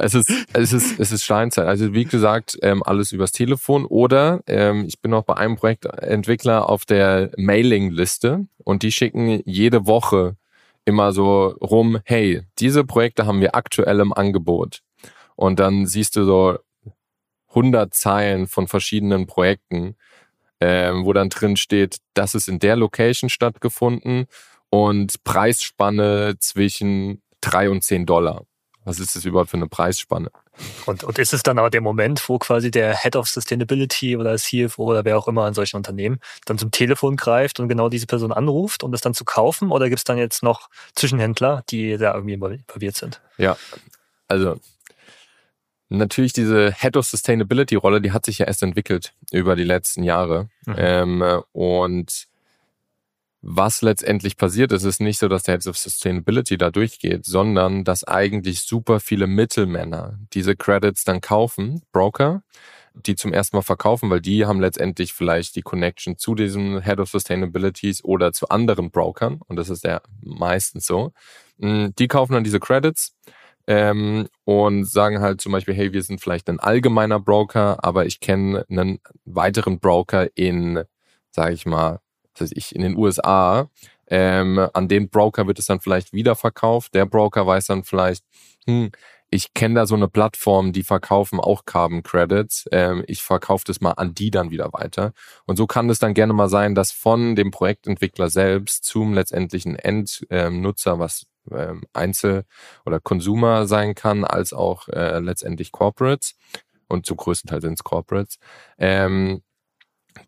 Es 0.03 0.15
ist, 0.15 0.31
es 0.55 0.73
ist, 0.73 0.99
es 0.99 1.13
ist 1.13 1.25
Steinzeit. 1.25 1.67
Also 1.67 1.93
wie 1.93 2.07
gesagt, 2.07 2.57
ähm, 2.63 2.83
alles 2.83 3.13
übers 3.13 3.33
Telefon 3.33 3.85
oder 3.85 4.41
ähm, 4.47 4.87
ich 4.87 5.03
bin 5.03 5.11
noch 5.11 5.25
bei 5.25 5.37
einem 5.37 5.57
Projektentwickler 5.57 6.71
auf 6.71 6.87
der 6.87 7.31
Mailingliste 7.37 8.47
und 8.65 8.83
die 8.83 8.93
schicken 8.93 9.43
jede 9.45 9.87
Woche 9.87 10.37
immer 10.85 11.13
so 11.13 11.55
rum, 11.61 12.01
hey, 12.05 12.43
diese 12.59 12.85
Projekte 12.85 13.27
haben 13.27 13.41
wir 13.41 13.55
aktuell 13.55 14.01
im 14.01 14.13
Angebot. 14.13 14.81
Und 15.37 15.61
dann 15.61 15.87
siehst 15.87 16.17
du 16.17 16.25
so 16.25 16.59
100 17.49 17.95
Zeilen 17.95 18.47
von 18.47 18.69
verschiedenen 18.69 19.27
Projekten, 19.27 19.97
ähm, 20.61 21.05
wo 21.05 21.13
dann 21.13 21.31
drin 21.31 21.57
steht, 21.57 21.99
das 22.15 22.35
ist 22.35 22.49
in 22.49 22.59
der 22.59 22.77
Location 22.77 23.31
stattgefunden 23.31 24.27
und 24.71 25.25
Preisspanne 25.25 26.37
zwischen 26.39 27.23
drei 27.41 27.71
und 27.71 27.83
zehn 27.83 28.07
Dollar. 28.07 28.45
Was 28.91 28.99
ist 28.99 29.15
das 29.15 29.25
überhaupt 29.25 29.51
für 29.51 29.57
eine 29.57 29.69
Preisspanne? 29.69 30.33
Und, 30.85 31.05
und 31.05 31.17
ist 31.21 31.33
es 31.33 31.45
dann 31.45 31.61
aber 31.61 31.71
der 31.71 31.81
Moment, 31.81 32.29
wo 32.29 32.39
quasi 32.39 32.73
der 32.73 32.97
Head 32.97 33.15
of 33.15 33.29
Sustainability 33.29 34.17
oder 34.17 34.37
CFO 34.37 34.83
oder 34.83 35.05
wer 35.05 35.17
auch 35.17 35.29
immer 35.29 35.47
in 35.47 35.55
solchen 35.55 35.77
Unternehmen 35.77 36.19
dann 36.45 36.59
zum 36.59 36.73
Telefon 36.73 37.15
greift 37.15 37.61
und 37.61 37.69
genau 37.69 37.89
diese 37.89 38.09
Person 38.09 38.33
anruft, 38.33 38.83
um 38.83 38.91
das 38.91 39.01
dann 39.01 39.15
zu 39.15 39.25
kaufen? 39.25 39.71
Oder 39.71 39.89
gibt 39.89 40.01
es 40.01 40.05
dann 40.05 40.19
jetzt 40.19 40.43
noch 40.43 40.71
Zwischenhändler, 40.97 41.63
die 41.71 41.99
da 41.99 42.15
irgendwie 42.15 42.35
involviert 42.35 42.97
sind? 42.97 43.21
Ja, 43.39 43.57
also 44.27 44.59
natürlich 45.89 46.33
diese 46.33 46.73
Head 46.73 46.97
of 46.97 47.07
Sustainability 47.07 47.77
Rolle, 47.77 48.01
die 48.01 48.11
hat 48.11 48.27
sich 48.27 48.39
ja 48.39 48.47
erst 48.47 48.65
entwickelt 48.65 49.13
über 49.31 49.55
die 49.55 49.63
letzten 49.63 50.03
Jahre. 50.03 50.49
Mhm. 50.67 50.75
Ähm, 50.77 51.43
und 51.53 52.27
was 53.43 53.81
letztendlich 53.83 54.37
passiert 54.37 54.73
ist, 54.73 54.85
ist 54.85 55.01
nicht 55.01 55.19
so, 55.19 55.29
dass 55.29 55.45
der 55.45 55.55
Head 55.55 55.67
of 55.67 55.79
Sustainability 55.79 56.59
da 56.59 56.71
durchgeht, 56.71 57.25
sondern 57.25 57.85
dass 57.85 58.05
eigentlich 58.05 58.63
super 58.63 59.01
viele 59.01 59.27
Mittelmänner 59.27 60.19
diese 60.35 60.57
Credits 60.57 61.05
dann 61.05 61.21
kaufen, 61.21 61.83
Broker, 61.93 62.43
die 62.95 63.17
zum 63.17 63.33
ersten 63.33 63.57
Mal 63.57 63.63
verkaufen, 63.63 64.11
weil 64.11 64.21
die 64.21 64.45
haben 64.45 64.61
letztendlich 64.61 65.13
vielleicht 65.13 65.57
die 65.57 65.63
Connection 65.63 66.19
zu 66.19 66.35
diesem 66.35 66.83
Head 66.83 67.01
of 67.01 67.09
Sustainabilities 67.09 68.05
oder 68.05 68.33
zu 68.33 68.49
anderen 68.49 68.91
Brokern 68.91 69.41
und 69.47 69.57
das 69.57 69.71
ist 69.71 69.85
ja 69.85 70.03
meistens 70.23 70.87
so. 70.87 71.13
Mm, 71.59 71.89
Die 71.99 72.09
kaufen 72.09 72.35
dann 72.35 72.45
diese 72.45 72.61
Credits 72.61 73.17
ähm, 73.67 74.29
und 74.45 74.85
sagen 74.85 75.21
halt 75.21 75.41
zum 75.41 75.53
Beispiel, 75.53 75.75
hey, 75.75 75.93
wir 75.93 76.03
sind 76.03 76.21
vielleicht 76.21 76.49
ein 76.51 76.61
allgemeiner 76.61 77.21
Broker, 77.21 77.83
aber 77.85 78.07
ich 78.07 78.21
kenne 78.21 78.67
einen 78.69 78.99
weiteren 79.25 79.79
Broker 79.81 80.29
in, 80.37 80.83
sage 81.31 81.55
ich 81.55 81.67
mal, 81.67 82.01
was 82.41 82.51
weiß 82.51 82.57
ich, 82.57 82.75
in 82.75 82.83
den 82.83 82.97
USA. 82.97 83.69
Ähm, 84.07 84.69
an 84.73 84.89
den 84.89 85.09
Broker 85.09 85.47
wird 85.47 85.59
es 85.59 85.67
dann 85.67 85.81
vielleicht 85.81 86.13
wieder 86.13 86.35
verkauft. 86.35 86.95
Der 86.95 87.07
Broker 87.07 87.47
weiß 87.47 87.67
dann 87.67 87.85
vielleicht, 87.85 88.25
hm, 88.67 88.91
ich 89.33 89.55
kenne 89.55 89.77
da 89.77 89.87
so 89.87 89.95
eine 89.95 90.09
Plattform, 90.09 90.73
die 90.73 90.83
verkaufen 90.83 91.39
auch 91.39 91.65
Carbon 91.65 92.03
Credits. 92.03 92.67
Ähm, 92.73 93.05
ich 93.07 93.23
verkaufe 93.23 93.65
das 93.67 93.81
mal 93.81 93.93
an 93.93 94.15
die 94.15 94.31
dann 94.31 94.51
wieder 94.51 94.73
weiter. 94.73 95.13
Und 95.47 95.57
so 95.57 95.67
kann 95.67 95.89
es 95.89 96.01
dann 96.01 96.15
gerne 96.15 96.33
mal 96.33 96.49
sein, 96.49 96.75
dass 96.75 96.91
von 96.91 97.37
dem 97.37 97.53
Projektentwickler 97.53 98.29
selbst 98.31 98.85
zum 98.85 99.15
letztendlichen 99.15 99.77
Endnutzer, 99.77 100.99
was 100.99 101.27
ähm, 101.53 101.83
Einzel- 101.93 102.45
oder 102.85 102.99
Consumer 102.99 103.67
sein 103.69 103.95
kann, 103.95 104.25
als 104.25 104.53
auch 104.53 104.89
äh, 104.89 105.21
letztendlich 105.21 105.71
Corporates 105.71 106.35
und 106.89 107.07
zum 107.07 107.17
größten 107.17 107.49
Teil 107.49 107.61
sind 107.61 107.75
es 107.75 107.85
Corporates, 107.85 108.39
ähm, 108.79 109.43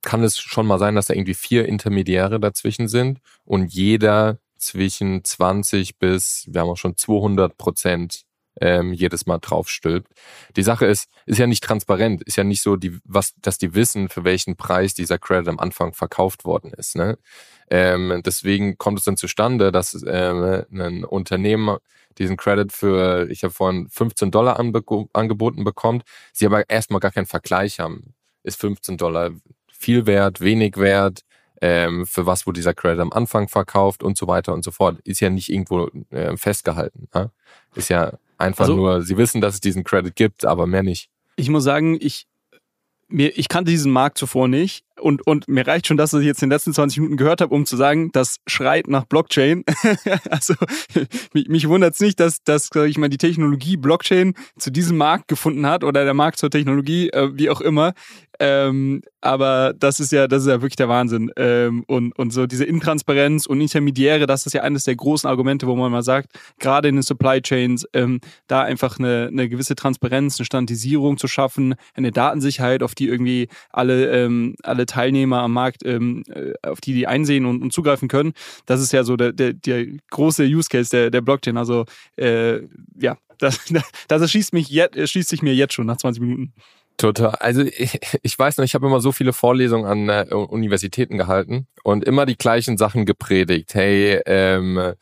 kann 0.03 0.23
es 0.23 0.39
schon 0.39 0.67
mal 0.67 0.79
sein, 0.79 0.95
dass 0.95 1.07
da 1.07 1.15
irgendwie 1.15 1.35
vier 1.35 1.67
Intermediäre 1.67 2.41
dazwischen 2.41 2.89
sind 2.89 3.21
und 3.45 3.73
jeder 3.73 4.39
zwischen 4.59 5.25
20 5.25 5.99
bis, 5.99 6.47
wir 6.49 6.61
haben 6.61 6.71
auch 6.71 6.77
schon 6.77 6.97
200 6.97 7.57
Prozent 7.59 8.23
ähm, 8.61 8.93
jedes 8.93 9.27
Mal 9.27 9.39
draufstülpt. 9.39 10.13
Die 10.57 10.63
Sache 10.63 10.87
ist, 10.87 11.09
ist 11.27 11.39
ja 11.39 11.47
nicht 11.47 11.65
transparent, 11.65 12.23
ist 12.23 12.37
ja 12.37 12.45
nicht 12.45 12.63
so, 12.63 12.77
die, 12.77 12.99
was, 13.05 13.35
dass 13.41 13.59
die 13.59 13.75
wissen, 13.75 14.09
für 14.09 14.25
welchen 14.25 14.57
Preis 14.57 14.95
dieser 14.95 15.19
Credit 15.19 15.49
am 15.49 15.59
Anfang 15.59 15.95
verkauft 15.95 16.45
worden 16.45 16.73
ist. 16.73 16.95
Ne? 16.97 17.19
Ähm, 17.71 18.21
deswegen 18.25 18.77
kommt 18.79 18.99
es 18.99 19.05
dann 19.05 19.17
zustande, 19.17 19.73
dass 19.73 20.05
ähm, 20.07 20.65
ein 20.73 21.05
Unternehmen 21.05 21.79
diesen 22.19 22.37
Credit 22.37 22.73
für, 22.73 23.29
ich 23.31 23.43
habe 23.43 23.55
vorhin 23.55 23.89
15 23.89 24.31
Dollar 24.31 24.59
angeboten 24.59 25.65
bekommt, 25.65 26.05
sie 26.33 26.45
aber 26.45 26.69
erstmal 26.69 27.01
gar 27.01 27.11
keinen 27.11 27.27
Vergleich 27.27 27.81
haben. 27.81 28.15
Ist 28.43 28.61
15 28.61 28.99
Dollar 28.99 29.31
viel 29.83 30.07
wert, 30.07 30.41
wenig 30.41 30.77
wert, 30.77 31.21
ähm, 31.61 32.07
für 32.07 32.25
was 32.27 32.47
wurde 32.47 32.59
dieser 32.59 32.75
Credit 32.75 33.01
am 33.01 33.13
Anfang 33.13 33.49
verkauft 33.49 34.03
und 34.03 34.17
so 34.17 34.27
weiter 34.27 34.53
und 34.53 34.65
so 34.65 34.71
fort. 34.71 34.99
Ist 35.05 35.21
ja 35.21 35.31
nicht 35.31 35.49
irgendwo 35.49 35.89
äh, 36.11 36.37
festgehalten. 36.37 37.09
Ne? 37.15 37.31
Ist 37.75 37.89
ja 37.89 38.13
einfach 38.39 38.65
Also- 38.65 38.77
nur, 38.77 39.03
sie 39.03 39.17
wissen, 39.17 39.41
dass 39.41 39.55
es 39.55 39.61
diesen 39.61 39.85
Credit 39.85 40.15
gibt, 40.15 40.45
aber 40.45 40.67
mehr 40.67 40.83
nicht. 40.83 41.09
Ich 41.37 41.49
muss 41.49 41.65
sagen, 41.65 41.97
ich, 42.01 42.27
mir, 43.09 43.37
ich 43.39 43.49
kannte 43.49 43.71
diesen 43.71 43.93
Markt 43.93 44.19
zuvor 44.19 44.49
nicht 44.49 44.85
und, 45.03 45.27
und 45.27 45.49
mir 45.49 45.67
reicht 45.67 45.87
schon, 45.87 45.97
dass 45.97 46.13
ich 46.13 46.25
jetzt 46.25 46.43
in 46.43 46.49
den 46.49 46.55
letzten 46.55 46.73
20 46.73 46.99
Minuten 46.99 47.17
gehört 47.17 47.41
habe, 47.41 47.55
um 47.55 47.67
zu 47.67 47.77
sagen, 47.77 48.11
das 48.13 48.37
schreit 48.47 48.89
nach 48.89 49.05
Blockchain. 49.05 49.65
also 50.31 50.55
mich, 51.33 51.49
mich 51.49 51.69
wundert 51.69 51.95
es 51.95 52.01
nicht, 52.01 52.21
dass, 52.21 52.43
dass 52.45 52.71
ich 52.87 52.99
mal, 52.99 53.09
die 53.09 53.19
Technologie 53.19 53.77
Blockchain 53.77 54.35
zu 54.59 54.71
diesem 54.71 54.97
Markt 54.97 55.29
gefunden 55.29 55.67
hat 55.67 55.85
oder 55.85 56.05
der 56.05 56.15
Markt 56.15 56.39
zur 56.39 56.51
Technologie, 56.51 57.11
äh, 57.11 57.31
wie 57.35 57.51
auch 57.51 57.61
immer. 57.61 57.93
Ähm, 58.43 59.03
aber 59.21 59.73
das 59.79 60.01
ist 60.01 60.11
ja, 60.11 60.27
das 60.27 60.43
ist 60.43 60.49
ja 60.49 60.61
wirklich 60.63 60.75
der 60.75 60.89
Wahnsinn. 60.89 61.31
Ähm, 61.37 61.85
und, 61.87 62.19
und 62.19 62.33
so 62.33 62.47
diese 62.47 62.65
Intransparenz 62.65 63.47
und 63.47 63.61
Intermediäre, 63.61 64.27
das 64.27 64.47
ist 64.47 64.53
ja 64.53 64.63
eines 64.63 64.83
der 64.83 64.97
großen 64.97 65.29
Argumente, 65.31 65.69
wo 65.69 65.77
man 65.77 65.93
mal 65.93 66.03
sagt, 66.03 66.31
gerade 66.59 66.89
in 66.89 66.97
den 66.97 67.03
Supply 67.03 67.41
Chains, 67.41 67.87
ähm, 67.93 68.21
da 68.49 68.63
einfach 68.63 68.99
eine, 68.99 69.29
eine 69.31 69.49
gewisse 69.49 69.77
Transparenz, 69.77 70.41
eine 70.41 70.47
Standardisierung 70.47 71.19
zu 71.19 71.29
schaffen, 71.29 71.77
eine 71.95 72.11
Datensicherheit, 72.11 72.83
auf 72.83 72.97
die 72.97 73.07
irgendwie 73.07 73.49
alle, 73.71 74.11
ähm, 74.11 74.57
alle 74.65 74.87
Teilnehmer 74.93 75.41
am 75.41 75.53
Markt, 75.53 75.85
ähm, 75.85 76.23
äh, 76.29 76.53
auf 76.63 76.81
die 76.81 76.93
die 76.93 77.07
einsehen 77.07 77.47
und, 77.47 77.63
und 77.63 77.73
zugreifen 77.73 78.09
können. 78.09 78.35
Das 78.67 78.81
ist 78.81 78.93
ja 78.93 79.05
so 79.05 79.17
der, 79.17 79.33
der, 79.33 79.55
der 79.55 79.87
große 80.11 80.45
Use 80.45 80.69
Case 80.69 80.91
der, 80.91 81.11
der 81.11 81.23
Blockchain. 81.23 81.57
Also 81.57 81.87
äh, 82.17 82.61
ja, 83.01 83.17
das, 83.39 83.59
das 84.09 84.23
erschließt 84.23 84.53
mich 84.53 84.69
jetzt, 84.69 84.97
erschließt 84.97 85.29
sich 85.29 85.43
mir 85.43 85.55
jetzt 85.55 85.75
schon 85.75 85.87
nach 85.87 85.97
20 85.97 86.23
Minuten. 86.23 86.53
Total. 86.99 87.35
Also 87.37 87.63
ich, 87.63 87.99
ich 88.23 88.39
weiß 88.39 88.59
noch, 88.59 88.65
ich 88.65 88.75
habe 88.75 88.87
immer 88.87 89.01
so 89.01 89.13
viele 89.13 89.33
Vorlesungen 89.33 89.87
an 89.87 90.09
äh, 90.09 90.35
Universitäten 90.35 91.17
gehalten 91.17 91.67
und 91.83 92.05
immer 92.05 92.27
die 92.27 92.37
gleichen 92.37 92.77
Sachen 92.77 93.07
gepredigt. 93.07 93.75
Hey, 93.75 94.21
ähm, 94.27 94.95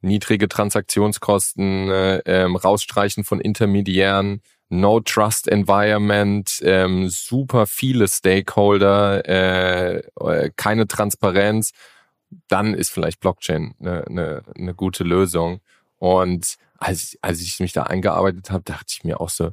niedrige 0.00 0.48
Transaktionskosten, 0.48 1.90
äh, 1.90 2.22
ähm, 2.24 2.56
rausstreichen 2.56 3.24
von 3.24 3.40
Intermediären, 3.40 4.40
No 4.68 5.00
Trust 5.00 5.48
Environment, 5.48 6.60
ähm, 6.62 7.08
super 7.08 7.66
viele 7.66 8.08
Stakeholder, 8.08 9.24
äh, 9.28 10.02
äh, 10.20 10.50
keine 10.56 10.88
Transparenz, 10.88 11.72
dann 12.48 12.74
ist 12.74 12.90
vielleicht 12.90 13.20
Blockchain 13.20 13.74
eine, 13.80 14.06
eine, 14.06 14.42
eine 14.56 14.74
gute 14.74 15.04
Lösung. 15.04 15.60
Und 15.98 16.56
als, 16.78 17.16
als 17.22 17.40
ich 17.40 17.60
mich 17.60 17.72
da 17.72 17.84
eingearbeitet 17.84 18.50
habe, 18.50 18.64
dachte 18.64 18.86
ich 18.88 19.04
mir 19.04 19.20
auch 19.20 19.30
so, 19.30 19.52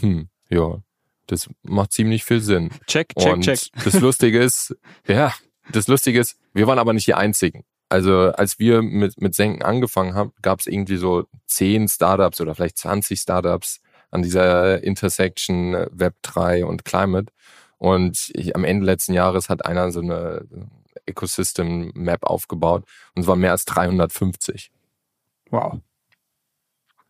hm, 0.00 0.28
ja, 0.48 0.78
das 1.26 1.48
macht 1.62 1.92
ziemlich 1.92 2.24
viel 2.24 2.40
Sinn. 2.40 2.70
Check, 2.86 3.14
check, 3.16 3.32
und 3.32 3.42
check. 3.42 3.60
das 3.84 3.94
Lustige 4.00 4.40
ist, 4.42 4.76
ja, 5.06 5.32
das 5.70 5.86
Lustige 5.86 6.18
ist, 6.18 6.38
wir 6.52 6.66
waren 6.66 6.78
aber 6.78 6.92
nicht 6.92 7.06
die 7.06 7.14
Einzigen. 7.14 7.64
Also 7.88 8.32
als 8.32 8.58
wir 8.58 8.82
mit, 8.82 9.20
mit 9.20 9.34
Senken 9.34 9.62
angefangen 9.62 10.14
haben, 10.14 10.32
gab 10.42 10.60
es 10.60 10.66
irgendwie 10.66 10.96
so 10.96 11.26
zehn 11.46 11.88
Startups 11.88 12.40
oder 12.40 12.54
vielleicht 12.54 12.78
20 12.78 13.18
Startups 13.18 13.80
an 14.10 14.22
dieser 14.22 14.82
Intersection 14.82 15.86
Web 15.90 16.16
3 16.22 16.64
und 16.64 16.84
Climate. 16.84 17.32
Und 17.78 18.30
ich, 18.34 18.54
am 18.54 18.64
Ende 18.64 18.84
letzten 18.84 19.14
Jahres 19.14 19.48
hat 19.48 19.64
einer 19.64 19.90
so 19.92 20.00
eine 20.00 20.46
Ecosystem 21.06 21.92
Map 21.94 22.24
aufgebaut 22.24 22.84
und 23.14 23.22
es 23.22 23.26
waren 23.26 23.40
mehr 23.40 23.52
als 23.52 23.64
350. 23.64 24.70
Wow. 25.50 25.80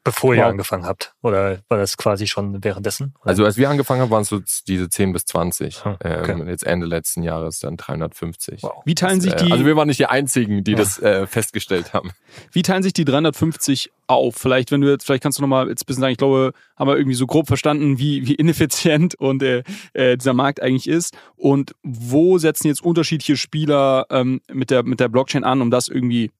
Bevor 0.03 0.35
ihr 0.35 0.41
Wow. 0.45 0.51
angefangen 0.51 0.87
habt? 0.87 1.13
Oder 1.23 1.59
war 1.69 1.77
das 1.77 1.99
quasi 1.99 2.27
schon 2.27 2.65
währenddessen? 2.65 3.15
Oder? 3.21 3.29
Also 3.31 3.45
als 3.45 3.59
wir 3.59 3.69
angefangen 3.69 4.01
haben, 4.01 4.11
waren 4.11 4.23
es 4.23 4.29
so 4.31 4.41
diese 4.67 4.89
10 4.89 5.13
bis 5.13 5.27
20. 5.27 5.85
Hm, 5.85 5.93
okay. 5.93 6.33
ähm, 6.33 6.49
jetzt 6.49 6.65
Ende 6.65 6.87
letzten 6.87 7.23
Jahres 7.23 7.59
dann 7.59 7.77
350. 7.77 8.63
Wow. 8.63 8.83
Wie 8.87 8.95
teilen 8.95 9.21
sich 9.21 9.35
Äh, 9.35 9.45
die, 9.45 9.53
Also 9.53 9.67
wir 9.67 9.77
waren 9.77 9.89
nicht 9.89 10.01
die 10.01 10.07
Einzigen, 10.07 10.65
die 10.65 10.71
Ja. 10.73 10.79
das 10.79 10.99
äh, 11.01 11.27
festgestellt 11.27 11.93
haben. 11.93 12.13
wie 12.53 12.63
teilen 12.63 12.83
sich 12.83 12.95
die 12.95 13.05
350 13.05 13.91
auf? 14.07 14.37
Vielleicht, 14.37 14.71
wenn 14.73 14.81
du 14.81 14.89
jetzt, 14.91 15.05
vielleicht 15.05 15.23
kannst 15.23 15.37
du 15.39 15.43
nochmal 15.43 15.69
jetzt 15.69 15.83
ein 15.83 15.87
bisschen 15.87 16.01
sagen, 16.01 16.13
ich 16.13 16.19
glaube, 16.19 16.53
haben 16.77 16.89
wir 16.89 16.97
irgendwie 16.97 17.15
so 17.15 17.27
grob 17.27 17.47
verstanden, 17.47 17.99
wie, 17.99 18.27
wie 18.27 18.35
ineffizient 18.37 19.15
und 19.21 19.43
äh, 19.43 19.63
äh, 19.93 20.17
dieser 20.17 20.33
Markt 20.33 20.63
eigentlich 20.63 20.89
ist. 20.89 21.15
Und 21.37 21.73
wo 21.83 22.39
setzen 22.39 22.69
jetzt 22.69 22.83
unterschiedliche 22.83 23.37
Spieler 23.37 24.07
ähm, 24.09 24.41
mit, 24.51 24.71
der, 24.71 24.83
mit 24.83 24.99
der 24.99 25.09
Blockchain 25.09 25.45
an, 25.45 25.61
um 25.61 25.71
das 25.71 25.89
irgendwie 25.89 26.31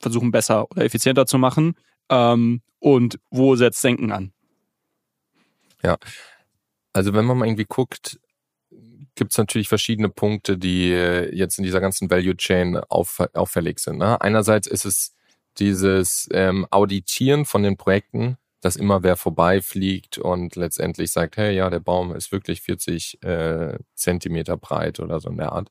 versuchen 0.00 0.30
besser 0.32 0.68
oder 0.72 0.84
effizienter 0.84 1.26
zu 1.26 1.38
machen? 1.38 1.74
Ähm, 2.10 2.62
und 2.80 3.18
wo 3.30 3.56
setzt 3.56 3.80
Senken 3.80 4.12
an? 4.12 4.32
Ja, 5.82 5.96
also 6.92 7.14
wenn 7.14 7.24
man 7.24 7.38
mal 7.38 7.46
irgendwie 7.46 7.66
guckt, 7.66 8.18
gibt 9.14 9.32
es 9.32 9.38
natürlich 9.38 9.68
verschiedene 9.68 10.08
Punkte, 10.08 10.56
die 10.56 10.92
äh, 10.92 11.34
jetzt 11.34 11.58
in 11.58 11.64
dieser 11.64 11.80
ganzen 11.80 12.10
Value 12.10 12.36
Chain 12.36 12.76
auf, 12.76 13.20
auffällig 13.34 13.80
sind. 13.80 13.98
Ne? 13.98 14.20
Einerseits 14.20 14.66
ist 14.66 14.84
es 14.84 15.14
dieses 15.58 16.28
ähm, 16.32 16.66
Auditieren 16.70 17.44
von 17.44 17.62
den 17.62 17.76
Projekten, 17.76 18.38
dass 18.60 18.76
immer 18.76 19.02
wer 19.02 19.16
vorbeifliegt 19.16 20.18
und 20.18 20.56
letztendlich 20.56 21.10
sagt, 21.10 21.36
hey, 21.36 21.54
ja, 21.54 21.68
der 21.68 21.80
Baum 21.80 22.14
ist 22.14 22.32
wirklich 22.32 22.62
40 22.62 23.22
äh, 23.22 23.78
Zentimeter 23.94 24.56
breit 24.56 25.00
oder 25.00 25.20
so 25.20 25.28
in 25.30 25.36
der 25.36 25.52
Art. 25.52 25.68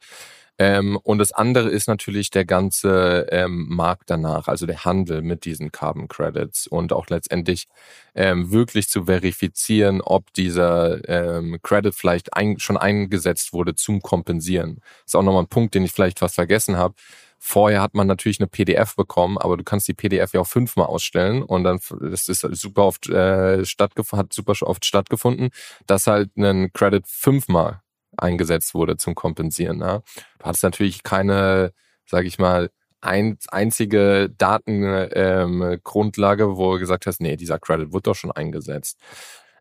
Ähm, 0.59 0.97
und 1.03 1.19
das 1.19 1.31
andere 1.31 1.69
ist 1.69 1.87
natürlich 1.87 2.31
der 2.31 2.45
ganze 2.45 3.27
ähm, 3.29 3.67
Markt 3.69 4.09
danach, 4.09 4.47
also 4.47 4.65
der 4.65 4.85
Handel 4.85 5.21
mit 5.21 5.45
diesen 5.45 5.71
Carbon 5.71 6.07
Credits 6.07 6.65
und 6.67 6.93
auch 6.93 7.07
letztendlich 7.09 7.67
ähm, 8.15 8.51
wirklich 8.51 8.89
zu 8.89 9.05
verifizieren, 9.05 10.01
ob 10.01 10.33
dieser 10.33 11.07
ähm, 11.07 11.59
Credit 11.61 11.93
vielleicht 11.93 12.33
ein, 12.33 12.59
schon 12.59 12.77
eingesetzt 12.77 13.53
wurde 13.53 13.75
zum 13.75 14.01
Kompensieren. 14.01 14.77
Das 15.03 15.07
ist 15.07 15.15
auch 15.15 15.23
nochmal 15.23 15.43
ein 15.43 15.47
Punkt, 15.47 15.75
den 15.75 15.83
ich 15.83 15.91
vielleicht 15.91 16.19
fast 16.19 16.35
vergessen 16.35 16.77
habe. 16.77 16.95
Vorher 17.39 17.81
hat 17.81 17.93
man 17.93 18.07
natürlich 18.07 18.39
eine 18.39 18.47
PDF 18.47 18.95
bekommen, 18.95 19.37
aber 19.37 19.57
du 19.57 19.63
kannst 19.63 19.87
die 19.87 19.93
PDF 19.93 20.33
ja 20.33 20.41
auch 20.41 20.47
fünfmal 20.47 20.87
ausstellen 20.87 21.43
und 21.43 21.63
dann 21.63 21.79
das 22.01 22.29
ist 22.29 22.41
super 22.41 22.85
oft 22.85 23.07
äh, 23.09 23.63
stattgefunden, 23.63 24.25
hat 24.25 24.33
super 24.33 24.53
oft 24.61 24.85
stattgefunden, 24.85 25.49
dass 25.85 26.07
halt 26.07 26.35
ein 26.35 26.73
Credit 26.73 27.05
fünfmal 27.05 27.81
eingesetzt 28.17 28.73
wurde 28.73 28.97
zum 28.97 29.15
Kompensieren. 29.15 29.79
Ja. 29.79 30.01
Du 30.39 30.45
hattest 30.45 30.63
natürlich 30.63 31.03
keine, 31.03 31.71
sage 32.05 32.27
ich 32.27 32.39
mal, 32.39 32.69
ein, 33.01 33.37
einzige 33.49 34.29
Datengrundlage, 34.37 36.43
ähm, 36.43 36.57
wo 36.57 36.73
du 36.73 36.79
gesagt 36.79 37.05
hast, 37.05 37.21
nee, 37.21 37.35
dieser 37.35 37.59
Credit 37.59 37.93
wird 37.93 38.07
doch 38.07 38.15
schon 38.15 38.31
eingesetzt. 38.31 38.97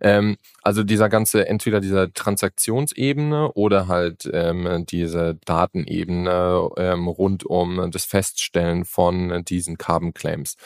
Ähm, 0.00 0.36
also 0.62 0.82
dieser 0.82 1.08
ganze, 1.08 1.48
entweder 1.48 1.80
dieser 1.80 2.12
Transaktionsebene 2.12 3.52
oder 3.52 3.88
halt 3.88 4.28
ähm, 4.32 4.84
diese 4.86 5.36
Datenebene 5.44 6.68
ähm, 6.76 7.08
rund 7.08 7.44
um 7.44 7.90
das 7.90 8.04
Feststellen 8.04 8.84
von 8.84 9.44
diesen 9.44 9.78
Carbon 9.78 10.12
Claims 10.12 10.56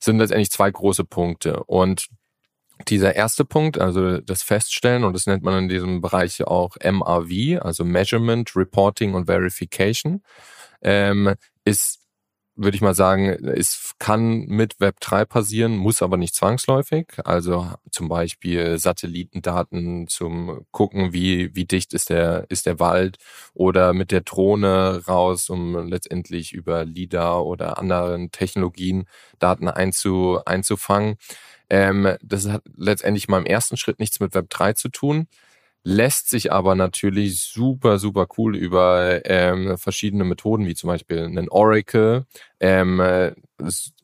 sind 0.00 0.18
letztendlich 0.18 0.50
zwei 0.50 0.70
große 0.70 1.04
Punkte. 1.04 1.64
Und 1.64 2.08
dieser 2.88 3.14
erste 3.14 3.44
Punkt, 3.44 3.78
also 3.80 4.20
das 4.20 4.42
Feststellen, 4.42 5.04
und 5.04 5.12
das 5.12 5.26
nennt 5.26 5.42
man 5.42 5.64
in 5.64 5.68
diesem 5.68 6.00
Bereich 6.00 6.42
auch 6.44 6.76
MRV, 6.82 7.62
also 7.62 7.84
Measurement, 7.84 8.54
Reporting 8.56 9.14
und 9.14 9.26
Verification, 9.26 10.22
ähm, 10.82 11.34
ist, 11.64 12.00
würde 12.56 12.76
ich 12.76 12.82
mal 12.82 12.94
sagen, 12.94 13.26
es 13.28 13.94
kann 13.98 14.46
mit 14.46 14.76
Web3 14.76 15.24
passieren, 15.24 15.76
muss 15.76 16.02
aber 16.02 16.16
nicht 16.16 16.34
zwangsläufig. 16.36 17.06
Also 17.24 17.68
zum 17.90 18.08
Beispiel 18.08 18.78
Satellitendaten 18.78 20.06
zum 20.08 20.64
gucken, 20.70 21.12
wie, 21.12 21.54
wie 21.56 21.64
dicht 21.64 21.94
ist 21.94 22.10
der, 22.10 22.46
ist 22.50 22.66
der 22.66 22.78
Wald 22.78 23.16
oder 23.54 23.92
mit 23.92 24.12
der 24.12 24.20
Drohne 24.20 25.02
raus, 25.08 25.48
um 25.50 25.88
letztendlich 25.88 26.52
über 26.52 26.84
LIDAR 26.84 27.44
oder 27.44 27.78
anderen 27.78 28.30
Technologien 28.30 29.06
Daten 29.40 29.68
einzu, 29.68 30.38
einzufangen. 30.44 31.16
Ähm, 31.70 32.16
das 32.22 32.48
hat 32.48 32.62
letztendlich 32.76 33.28
mal 33.28 33.38
im 33.38 33.46
ersten 33.46 33.76
Schritt 33.76 33.98
nichts 33.98 34.20
mit 34.20 34.34
Web 34.34 34.50
3 34.50 34.74
zu 34.74 34.88
tun, 34.88 35.28
lässt 35.84 36.30
sich 36.30 36.52
aber 36.52 36.74
natürlich 36.74 37.42
super, 37.42 37.98
super 37.98 38.26
cool 38.38 38.56
über 38.56 39.20
ähm, 39.24 39.76
verschiedene 39.76 40.24
Methoden, 40.24 40.66
wie 40.66 40.74
zum 40.74 40.88
Beispiel 40.88 41.20
einen 41.20 41.48
Oracle, 41.48 42.24
ähm, 42.60 43.02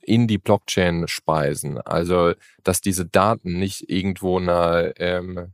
in 0.02 0.26
die 0.26 0.38
Blockchain 0.38 1.08
speisen. 1.08 1.80
Also, 1.80 2.34
dass 2.64 2.80
diese 2.80 3.06
Daten 3.06 3.58
nicht 3.58 3.88
irgendwo 3.88 4.38
in 4.38 4.48
einer 4.48 4.92
ähm, 4.98 5.52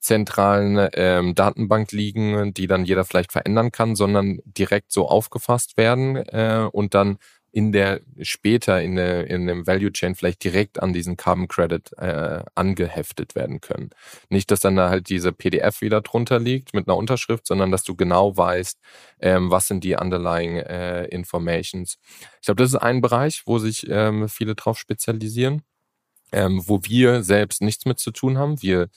zentralen 0.00 0.88
ähm, 0.94 1.34
Datenbank 1.34 1.92
liegen, 1.92 2.54
die 2.54 2.66
dann 2.66 2.84
jeder 2.84 3.04
vielleicht 3.04 3.32
verändern 3.32 3.72
kann, 3.72 3.96
sondern 3.96 4.40
direkt 4.44 4.92
so 4.92 5.08
aufgefasst 5.08 5.76
werden 5.76 6.16
äh, 6.16 6.68
und 6.70 6.94
dann 6.94 7.18
in 7.58 7.72
der 7.72 8.02
später 8.20 8.80
in 8.80 8.94
der 8.94 9.26
in 9.26 9.48
dem 9.48 9.66
Value 9.66 9.90
Chain 9.90 10.14
vielleicht 10.14 10.44
direkt 10.44 10.80
an 10.80 10.92
diesen 10.92 11.16
Carbon 11.16 11.48
Credit 11.48 11.92
äh, 11.98 12.44
angeheftet 12.54 13.34
werden 13.34 13.60
können. 13.60 13.90
Nicht, 14.28 14.52
dass 14.52 14.60
dann 14.60 14.76
da 14.76 14.90
halt 14.90 15.08
diese 15.08 15.32
PDF 15.32 15.80
wieder 15.80 16.00
drunter 16.00 16.38
liegt 16.38 16.72
mit 16.72 16.86
einer 16.86 16.96
Unterschrift, 16.96 17.48
sondern 17.48 17.72
dass 17.72 17.82
du 17.82 17.96
genau 17.96 18.36
weißt, 18.36 18.78
ähm, 19.18 19.50
was 19.50 19.66
sind 19.66 19.82
die 19.82 19.96
underlying 19.96 20.58
äh, 20.58 21.06
Informations. 21.06 21.98
Ich 22.40 22.46
glaube, 22.46 22.62
das 22.62 22.70
ist 22.70 22.76
ein 22.76 23.00
Bereich, 23.00 23.42
wo 23.44 23.58
sich 23.58 23.88
ähm, 23.90 24.28
viele 24.28 24.54
drauf 24.54 24.78
spezialisieren, 24.78 25.62
ähm, 26.32 26.62
wo 26.66 26.80
wir 26.84 27.22
selbst 27.22 27.62
nichts 27.62 27.86
mit 27.86 27.98
zu 27.98 28.10
tun 28.10 28.38
haben. 28.38 28.62
Wir 28.62 28.88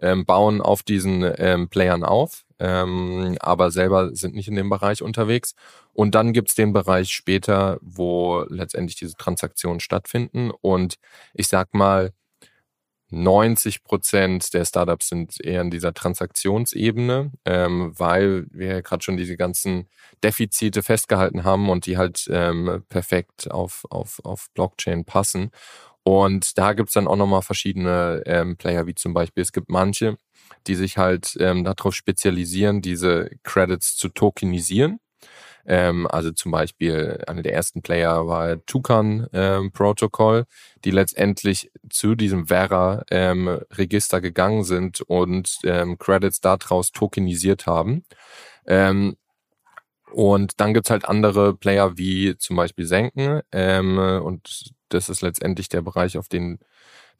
ähm, 0.00 0.24
bauen 0.24 0.60
auf 0.60 0.82
diesen 0.82 1.30
ähm, 1.36 1.68
Playern 1.68 2.04
auf, 2.04 2.44
ähm, 2.58 3.36
aber 3.40 3.70
selber 3.70 4.14
sind 4.14 4.34
nicht 4.34 4.48
in 4.48 4.56
dem 4.56 4.70
Bereich 4.70 5.02
unterwegs. 5.02 5.54
Und 5.92 6.14
dann 6.14 6.32
gibt's 6.32 6.54
den 6.54 6.72
Bereich 6.72 7.10
später, 7.10 7.78
wo 7.82 8.44
letztendlich 8.48 8.96
diese 8.96 9.16
Transaktionen 9.16 9.80
stattfinden. 9.80 10.50
Und 10.60 10.96
ich 11.34 11.48
sag 11.48 11.74
mal, 11.74 12.12
90 13.10 13.82
Prozent 13.82 14.54
der 14.54 14.64
Startups 14.64 15.08
sind 15.08 15.40
eher 15.44 15.62
in 15.62 15.70
dieser 15.70 15.92
Transaktionsebene, 15.92 17.32
ähm, 17.44 17.92
weil 17.96 18.46
wir 18.50 18.82
gerade 18.82 19.02
schon 19.02 19.16
diese 19.16 19.36
ganzen 19.36 19.88
Defizite 20.22 20.82
festgehalten 20.82 21.44
haben 21.44 21.68
und 21.68 21.86
die 21.86 21.96
halt 21.96 22.28
ähm, 22.30 22.84
perfekt 22.88 23.50
auf, 23.50 23.84
auf, 23.90 24.20
auf 24.24 24.48
Blockchain 24.54 25.04
passen. 25.04 25.50
Und 26.02 26.56
da 26.58 26.72
gibt's 26.72 26.94
dann 26.94 27.06
auch 27.06 27.16
nochmal 27.16 27.42
verschiedene 27.42 28.22
ähm, 28.26 28.56
Player, 28.56 28.86
wie 28.86 28.94
zum 28.94 29.14
Beispiel, 29.14 29.42
es 29.42 29.52
gibt 29.52 29.68
manche, 29.70 30.16
die 30.66 30.74
sich 30.74 30.98
halt 30.98 31.36
ähm, 31.40 31.64
darauf 31.64 31.94
spezialisieren, 31.94 32.82
diese 32.82 33.30
Credits 33.42 33.96
zu 33.96 34.08
tokenisieren. 34.08 35.00
Ähm, 35.66 36.06
also 36.06 36.30
zum 36.32 36.52
Beispiel 36.52 37.22
einer 37.26 37.42
der 37.42 37.54
ersten 37.54 37.82
Player 37.82 38.26
war 38.26 38.64
Tucan 38.66 39.28
ähm, 39.32 39.72
Protocol, 39.72 40.46
die 40.84 40.90
letztendlich 40.90 41.70
zu 41.90 42.14
diesem 42.14 42.46
Vera-Register 42.46 44.16
ähm, 44.16 44.22
gegangen 44.22 44.64
sind 44.64 45.02
und 45.02 45.58
ähm, 45.64 45.98
Credits 45.98 46.40
daraus 46.40 46.92
tokenisiert 46.92 47.66
haben. 47.66 48.04
Ähm, 48.66 49.16
und 50.12 50.60
dann 50.60 50.74
gibt's 50.74 50.90
halt 50.90 51.04
andere 51.04 51.54
Player 51.56 51.96
wie 51.96 52.36
zum 52.36 52.56
Beispiel 52.56 52.86
Senken. 52.86 53.42
Ähm, 53.52 53.98
und 53.98 54.72
das 54.90 55.08
ist 55.08 55.22
letztendlich 55.22 55.68
der 55.68 55.82
Bereich, 55.82 56.18
auf 56.18 56.28
den 56.28 56.58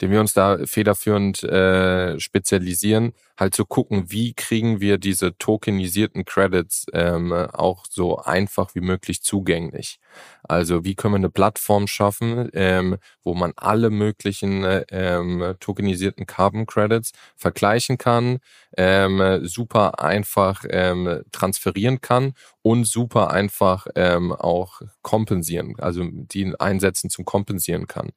den 0.01 0.11
wir 0.11 0.21
uns 0.21 0.33
da 0.33 0.59
federführend 0.65 1.43
äh, 1.43 2.19
spezialisieren, 2.19 3.13
halt 3.39 3.55
zu 3.55 3.65
gucken, 3.65 4.11
wie 4.11 4.35
kriegen 4.35 4.81
wir 4.81 4.99
diese 4.99 5.37
tokenisierten 5.37 6.25
Credits 6.25 6.87
ähm, 6.93 7.33
auch 7.33 7.87
so 7.89 8.19
einfach 8.19 8.75
wie 8.75 8.81
möglich 8.81 9.23
zugänglich. 9.23 9.99
Also 10.43 10.85
wie 10.85 10.95
können 10.95 11.15
wir 11.15 11.19
eine 11.19 11.31
Plattform 11.31 11.87
schaffen, 11.87 12.51
ähm, 12.53 12.97
wo 13.23 13.35
man 13.35 13.53
alle 13.57 13.91
möglichen 13.91 14.65
ähm, 14.91 15.55
tokenisierten 15.61 16.27
Carbon 16.27 16.67
Credits 16.67 17.13
vergleichen 17.37 17.99
kann, 17.99 18.39
ähm, 18.77 19.41
super 19.47 20.01
einfach 20.01 20.65
ähm, 20.69 21.23
transferieren 21.33 22.01
kann 22.01 22.35
und 22.63 22.87
super 22.87 23.31
einfach 23.31 23.87
ähm, 23.95 24.33
auch 24.33 24.81
kompensieren, 25.03 25.75
also 25.79 26.05
die 26.11 26.55
einsetzen 26.59 27.11
zum 27.11 27.25
Kompensieren 27.25 27.87
kann. 27.87 28.11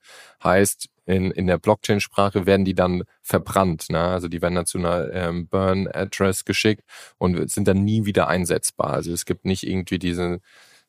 Heißt, 0.43 0.89
in, 1.05 1.31
in 1.31 1.47
der 1.47 1.57
Blockchain-Sprache 1.57 2.45
werden 2.45 2.65
die 2.65 2.75
dann 2.75 3.03
verbrannt. 3.21 3.87
Ne? 3.89 3.99
Also 3.99 4.27
die 4.27 4.41
werden 4.41 4.55
dann 4.55 4.65
zu 4.65 4.77
einer 4.77 5.11
ähm, 5.11 5.47
Burn-Address 5.47 6.45
geschickt 6.45 6.83
und 7.17 7.49
sind 7.51 7.67
dann 7.67 7.83
nie 7.83 8.05
wieder 8.05 8.27
einsetzbar. 8.27 8.91
Also 8.91 9.11
es 9.11 9.25
gibt 9.25 9.45
nicht 9.45 9.67
irgendwie 9.67 9.99
diese 9.99 10.39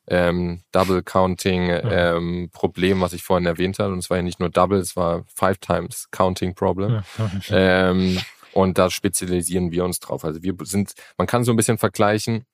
ähm, 0.06 0.60
Double 0.70 1.02
Counting 1.02 1.70
ähm, 1.70 2.50
was 2.52 3.12
ich 3.12 3.22
vorhin 3.22 3.46
erwähnt 3.46 3.78
habe. 3.78 3.92
Und 3.92 3.98
es 3.98 4.10
war 4.10 4.18
ja 4.18 4.22
nicht 4.22 4.40
nur 4.40 4.50
Double, 4.50 4.78
es 4.78 4.96
war 4.96 5.24
Five 5.34 5.58
Times 5.58 6.08
Counting 6.10 6.54
Problem. 6.54 7.02
ähm, 7.50 8.18
und 8.52 8.78
da 8.78 8.90
spezialisieren 8.90 9.72
wir 9.72 9.84
uns 9.84 9.98
drauf. 9.98 10.24
Also 10.24 10.42
wir 10.42 10.54
sind, 10.62 10.92
man 11.18 11.26
kann 11.26 11.44
so 11.44 11.52
ein 11.52 11.56
bisschen 11.56 11.78
vergleichen, 11.78 12.44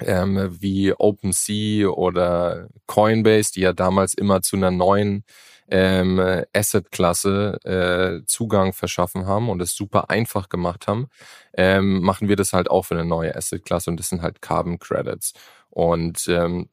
ähm, 0.00 0.48
wie 0.60 0.92
OpenSea 0.92 1.88
oder 1.88 2.68
Coinbase, 2.86 3.52
die 3.52 3.60
ja 3.60 3.72
damals 3.72 4.14
immer 4.14 4.42
zu 4.42 4.56
einer 4.56 4.70
neuen 4.70 5.24
ähm, 5.70 6.20
Asset-Klasse 6.54 7.58
äh, 7.64 8.26
Zugang 8.26 8.72
verschaffen 8.72 9.26
haben 9.26 9.48
und 9.48 9.62
es 9.62 9.74
super 9.74 10.10
einfach 10.10 10.48
gemacht 10.48 10.86
haben, 10.86 11.08
ähm, 11.54 12.02
machen 12.02 12.28
wir 12.28 12.36
das 12.36 12.52
halt 12.52 12.70
auch 12.70 12.82
für 12.84 12.94
eine 12.94 13.04
neue 13.04 13.34
Asset-Klasse 13.36 13.90
und 13.90 13.98
das 14.00 14.08
sind 14.08 14.22
halt 14.22 14.42
Carbon 14.42 14.78
Credits. 14.78 15.32
Und 15.70 16.26
ähm, 16.28 16.68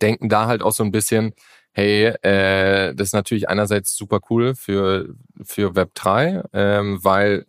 denken 0.00 0.28
da 0.28 0.46
halt 0.46 0.62
auch 0.62 0.72
so 0.72 0.84
ein 0.84 0.92
bisschen, 0.92 1.34
hey, 1.72 2.06
äh, 2.22 2.94
das 2.94 3.08
ist 3.08 3.14
natürlich 3.14 3.48
einerseits 3.48 3.96
super 3.96 4.20
cool 4.30 4.54
für, 4.54 5.14
für 5.42 5.72
Web3, 5.72 6.44
ähm, 6.52 6.98
weil 7.02 7.46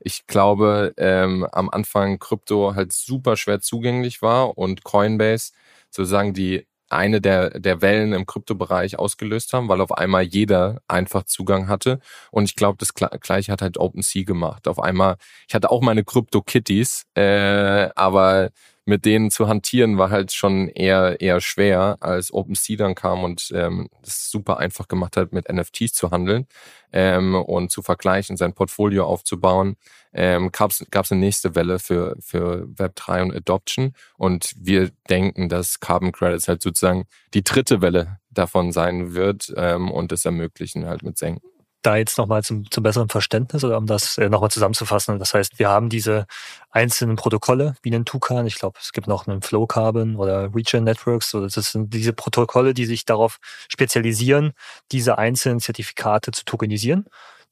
ich 0.00 0.26
glaube, 0.26 0.92
ähm, 0.98 1.46
am 1.52 1.70
Anfang 1.70 2.18
Krypto 2.18 2.74
halt 2.74 2.92
super 2.92 3.36
schwer 3.36 3.60
zugänglich 3.60 4.22
war 4.22 4.58
und 4.58 4.84
Coinbase 4.84 5.52
sozusagen 5.90 6.34
die 6.34 6.66
eine 6.88 7.20
der, 7.20 7.58
der 7.58 7.82
Wellen 7.82 8.12
im 8.12 8.26
Kryptobereich 8.26 8.98
ausgelöst 8.98 9.52
haben, 9.52 9.68
weil 9.68 9.80
auf 9.80 9.92
einmal 9.92 10.22
jeder 10.22 10.80
einfach 10.88 11.24
Zugang 11.24 11.68
hatte. 11.68 11.98
Und 12.30 12.44
ich 12.44 12.56
glaube, 12.56 12.78
das 12.78 12.94
gleiche 12.94 13.52
hat 13.52 13.62
halt 13.62 13.78
OpenSea 13.78 14.24
gemacht. 14.24 14.68
Auf 14.68 14.78
einmal, 14.78 15.16
ich 15.48 15.54
hatte 15.54 15.70
auch 15.70 15.80
meine 15.82 16.04
Krypto-Kitties, 16.04 17.06
äh, 17.14 17.88
aber 17.94 18.50
mit 18.86 19.04
denen 19.04 19.30
zu 19.30 19.48
hantieren 19.48 19.98
war 19.98 20.10
halt 20.10 20.32
schon 20.32 20.68
eher 20.68 21.20
eher 21.20 21.40
schwer, 21.40 21.96
als 22.00 22.32
OpenSea 22.32 22.76
dann 22.76 22.94
kam 22.94 23.24
und 23.24 23.50
ähm, 23.54 23.88
das 24.02 24.30
super 24.30 24.58
einfach 24.58 24.88
gemacht 24.88 25.16
hat, 25.16 25.32
mit 25.32 25.52
NFTs 25.52 25.94
zu 25.94 26.10
handeln 26.10 26.46
ähm, 26.92 27.34
und 27.34 27.70
zu 27.70 27.82
vergleichen, 27.82 28.36
sein 28.36 28.52
Portfolio 28.54 29.06
aufzubauen. 29.06 29.76
Ähm, 30.12 30.50
gab 30.52 30.70
es 30.70 31.12
eine 31.12 31.20
nächste 31.20 31.54
Welle 31.54 31.78
für 31.78 32.16
für 32.20 32.66
Web3 32.66 33.22
und 33.22 33.34
Adoption 33.34 33.94
und 34.16 34.52
wir 34.56 34.90
denken, 35.08 35.48
dass 35.48 35.80
Carbon 35.80 36.12
Credits 36.12 36.48
halt 36.48 36.62
sozusagen 36.62 37.04
die 37.32 37.44
dritte 37.44 37.80
Welle 37.80 38.18
davon 38.30 38.72
sein 38.72 39.14
wird 39.14 39.52
ähm, 39.56 39.90
und 39.90 40.12
es 40.12 40.24
ermöglichen 40.24 40.86
halt 40.86 41.02
mit 41.02 41.18
Senken 41.18 41.53
da 41.84 41.96
jetzt 41.96 42.18
nochmal 42.18 42.42
zum, 42.42 42.70
zum 42.70 42.82
besseren 42.82 43.08
Verständnis 43.08 43.62
oder 43.62 43.78
um 43.78 43.86
das 43.86 44.18
äh, 44.18 44.28
nochmal 44.28 44.50
zusammenzufassen. 44.50 45.18
Das 45.18 45.34
heißt, 45.34 45.58
wir 45.58 45.68
haben 45.68 45.88
diese 45.88 46.26
einzelnen 46.70 47.16
Protokolle 47.16 47.76
wie 47.82 47.94
einen 47.94 48.04
Tukan, 48.04 48.46
ich 48.46 48.56
glaube, 48.56 48.78
es 48.80 48.92
gibt 48.92 49.06
noch 49.06 49.26
einen 49.26 49.42
Flow 49.42 49.66
Carbon 49.66 50.16
oder 50.16 50.54
Region 50.54 50.84
Networks. 50.84 51.30
So, 51.30 51.46
das 51.46 51.54
sind 51.54 51.92
diese 51.92 52.12
Protokolle, 52.12 52.74
die 52.74 52.86
sich 52.86 53.04
darauf 53.04 53.38
spezialisieren, 53.68 54.52
diese 54.92 55.18
einzelnen 55.18 55.60
Zertifikate 55.60 56.32
zu 56.32 56.44
tokenisieren. 56.44 57.06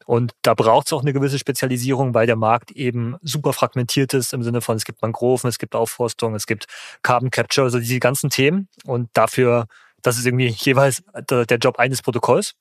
Und 0.06 0.32
da 0.42 0.54
braucht 0.54 0.86
es 0.86 0.92
auch 0.92 1.02
eine 1.02 1.12
gewisse 1.12 1.38
Spezialisierung, 1.38 2.14
weil 2.14 2.26
der 2.26 2.36
Markt 2.36 2.72
eben 2.72 3.16
super 3.22 3.52
fragmentiert 3.52 4.14
ist 4.14 4.32
im 4.32 4.42
Sinne 4.42 4.60
von, 4.60 4.76
es 4.76 4.84
gibt 4.84 5.02
Mangroven, 5.02 5.48
es 5.48 5.58
gibt 5.58 5.74
Aufforstung, 5.74 6.34
es 6.34 6.46
gibt 6.46 6.66
Carbon 7.02 7.30
Capture, 7.30 7.66
also 7.66 7.78
diese 7.78 8.00
ganzen 8.00 8.30
Themen. 8.30 8.68
Und 8.84 9.10
dafür, 9.12 9.66
das 10.00 10.18
ist 10.18 10.26
irgendwie 10.26 10.48
jeweils 10.56 11.04
der 11.28 11.58
Job 11.58 11.78
eines 11.78 12.02
Protokolls. 12.02 12.54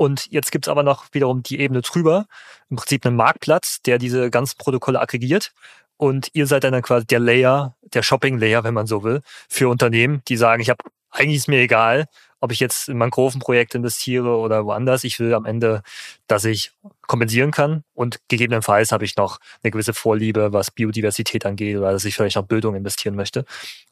Und 0.00 0.28
jetzt 0.30 0.50
gibt's 0.50 0.68
aber 0.68 0.82
noch 0.82 1.12
wiederum 1.12 1.42
die 1.42 1.60
Ebene 1.60 1.82
drüber, 1.82 2.24
im 2.70 2.76
Prinzip 2.76 3.04
einen 3.04 3.16
Marktplatz, 3.16 3.82
der 3.82 3.98
diese 3.98 4.30
ganzen 4.30 4.56
Protokolle 4.56 4.98
aggregiert. 4.98 5.52
Und 5.98 6.30
ihr 6.32 6.46
seid 6.46 6.64
dann 6.64 6.80
quasi 6.80 7.06
der 7.06 7.18
Layer, 7.20 7.76
der 7.82 8.02
Shopping-Layer, 8.02 8.64
wenn 8.64 8.72
man 8.72 8.86
so 8.86 9.02
will, 9.02 9.20
für 9.50 9.68
Unternehmen, 9.68 10.22
die 10.26 10.38
sagen, 10.38 10.62
ich 10.62 10.70
habe 10.70 10.82
eigentlich 11.10 11.36
ist 11.36 11.48
mir 11.48 11.60
egal, 11.60 12.06
ob 12.40 12.52
ich 12.52 12.60
jetzt 12.60 12.88
in 12.88 12.98
Mangrovenprojekte 12.98 13.78
investiere 13.78 14.36
oder 14.36 14.64
woanders. 14.64 15.04
Ich 15.04 15.18
will 15.20 15.34
am 15.34 15.44
Ende, 15.44 15.82
dass 16.26 16.44
ich 16.44 16.72
kompensieren 17.06 17.50
kann 17.50 17.82
und 17.92 18.20
gegebenenfalls 18.28 18.92
habe 18.92 19.04
ich 19.04 19.16
noch 19.16 19.40
eine 19.62 19.70
gewisse 19.70 19.92
Vorliebe, 19.92 20.52
was 20.52 20.70
Biodiversität 20.70 21.44
angeht 21.44 21.76
oder 21.76 21.92
dass 21.92 22.04
ich 22.04 22.14
vielleicht 22.14 22.36
noch 22.36 22.46
Bildung 22.46 22.74
investieren 22.74 23.16
möchte. 23.16 23.44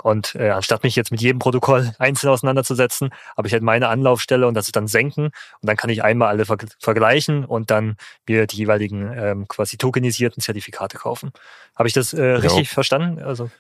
Und 0.03 0.35
äh, 0.37 0.51
anstatt 0.51 0.85
mich 0.85 0.97
jetzt 0.97 1.11
mit 1.11 1.21
jedem 1.21 1.39
Protokoll 1.39 1.93
einzeln 1.99 2.31
auseinanderzusetzen, 2.31 3.11
habe 3.37 3.49
ich 3.49 3.53
halt 3.53 3.63
meine 3.63 3.89
Anlaufstelle 3.89 4.47
und 4.47 4.55
das 4.55 4.67
ist 4.67 4.77
dann 4.77 4.87
senken 4.87 5.27
und 5.27 5.33
dann 5.63 5.77
kann 5.77 5.91
ich 5.91 6.03
einmal 6.03 6.29
alle 6.29 6.47
ver 6.47 6.59
vergleichen 6.79 7.45
und 7.45 7.71
dann 7.71 7.97
mir 8.27 8.47
die 8.47 8.57
jeweiligen 8.57 9.13
ähm, 9.13 9.49
quasi 9.49 9.77
tokenisierten 9.77 10.43
Zertifikate 10.43 10.97
kaufen. 10.97 11.33
Habe 11.77 11.89
ich 11.89 11.95
das 11.95 12.13
äh, 12.13 12.23
richtig 12.23 12.69
ja. 12.69 12.75
verstanden? 12.75 13.23
Also 13.23 13.51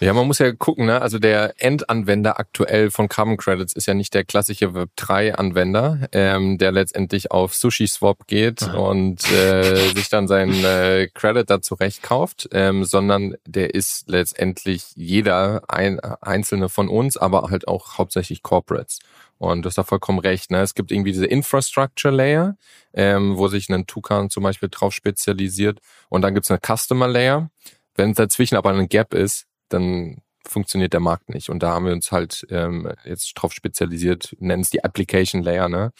ja. 0.00 0.12
Man 0.12 0.26
muss 0.26 0.38
ja 0.38 0.52
gucken, 0.52 0.86
ne? 0.86 1.00
Also 1.00 1.18
der 1.18 1.54
Endanwender 1.58 2.38
aktuell 2.38 2.90
von 2.90 3.08
Carbon 3.08 3.36
Credits 3.36 3.72
ist 3.72 3.86
ja 3.86 3.94
nicht 3.94 4.14
der 4.14 4.24
klassische 4.24 4.68
Web3-Anwender, 4.68 6.08
ähm, 6.12 6.58
der 6.58 6.72
letztendlich 6.72 7.30
auf 7.30 7.54
Sushi-Swap 7.54 8.26
geht 8.26 8.62
Aha. 8.62 8.76
und 8.76 9.30
äh, 9.32 9.90
sich 9.94 10.08
dann 10.08 10.28
seinen 10.28 10.64
äh, 10.64 11.08
Credit 11.12 11.48
da 11.48 11.60
zurecht 11.60 12.02
kauft, 12.02 12.48
ähm, 12.52 12.84
sondern 12.84 13.34
der 13.46 13.74
ist 13.74 14.08
letztendlich 14.08 14.92
jeder 14.94 15.62
ein, 15.68 16.00
einzelne 16.00 16.68
von 16.68 16.88
uns, 16.88 17.16
aber 17.16 17.50
halt 17.50 17.68
auch 17.68 17.98
hauptsächlich 17.98 18.42
Corporates. 18.42 18.98
Und 19.42 19.62
du 19.62 19.66
hast 19.66 19.76
da 19.76 19.82
vollkommen 19.82 20.20
recht. 20.20 20.52
Ne? 20.52 20.60
Es 20.60 20.76
gibt 20.76 20.92
irgendwie 20.92 21.10
diese 21.10 21.26
Infrastructure 21.26 22.14
Layer, 22.14 22.56
ähm, 22.94 23.36
wo 23.36 23.48
sich 23.48 23.68
ein 23.70 23.88
Tukan 23.88 24.30
zum 24.30 24.44
Beispiel 24.44 24.68
drauf 24.70 24.94
spezialisiert. 24.94 25.80
Und 26.08 26.22
dann 26.22 26.34
gibt's 26.34 26.48
eine 26.52 26.60
Customer 26.64 27.08
Layer. 27.08 27.50
Wenn 27.96 28.14
dazwischen 28.14 28.54
aber 28.54 28.70
ein 28.70 28.88
Gap 28.88 29.14
ist, 29.14 29.46
dann 29.72 30.22
funktioniert 30.46 30.92
der 30.92 31.00
Markt 31.00 31.28
nicht. 31.28 31.48
Und 31.48 31.62
da 31.62 31.70
haben 31.70 31.86
wir 31.86 31.92
uns 31.92 32.12
halt 32.12 32.46
ähm, 32.50 32.92
jetzt 33.04 33.32
drauf 33.34 33.52
spezialisiert, 33.52 34.36
nennen 34.38 34.62
es 34.62 34.70
die 34.70 34.84
Application 34.84 35.42
Layer, 35.42 35.68
ne? 35.68 35.92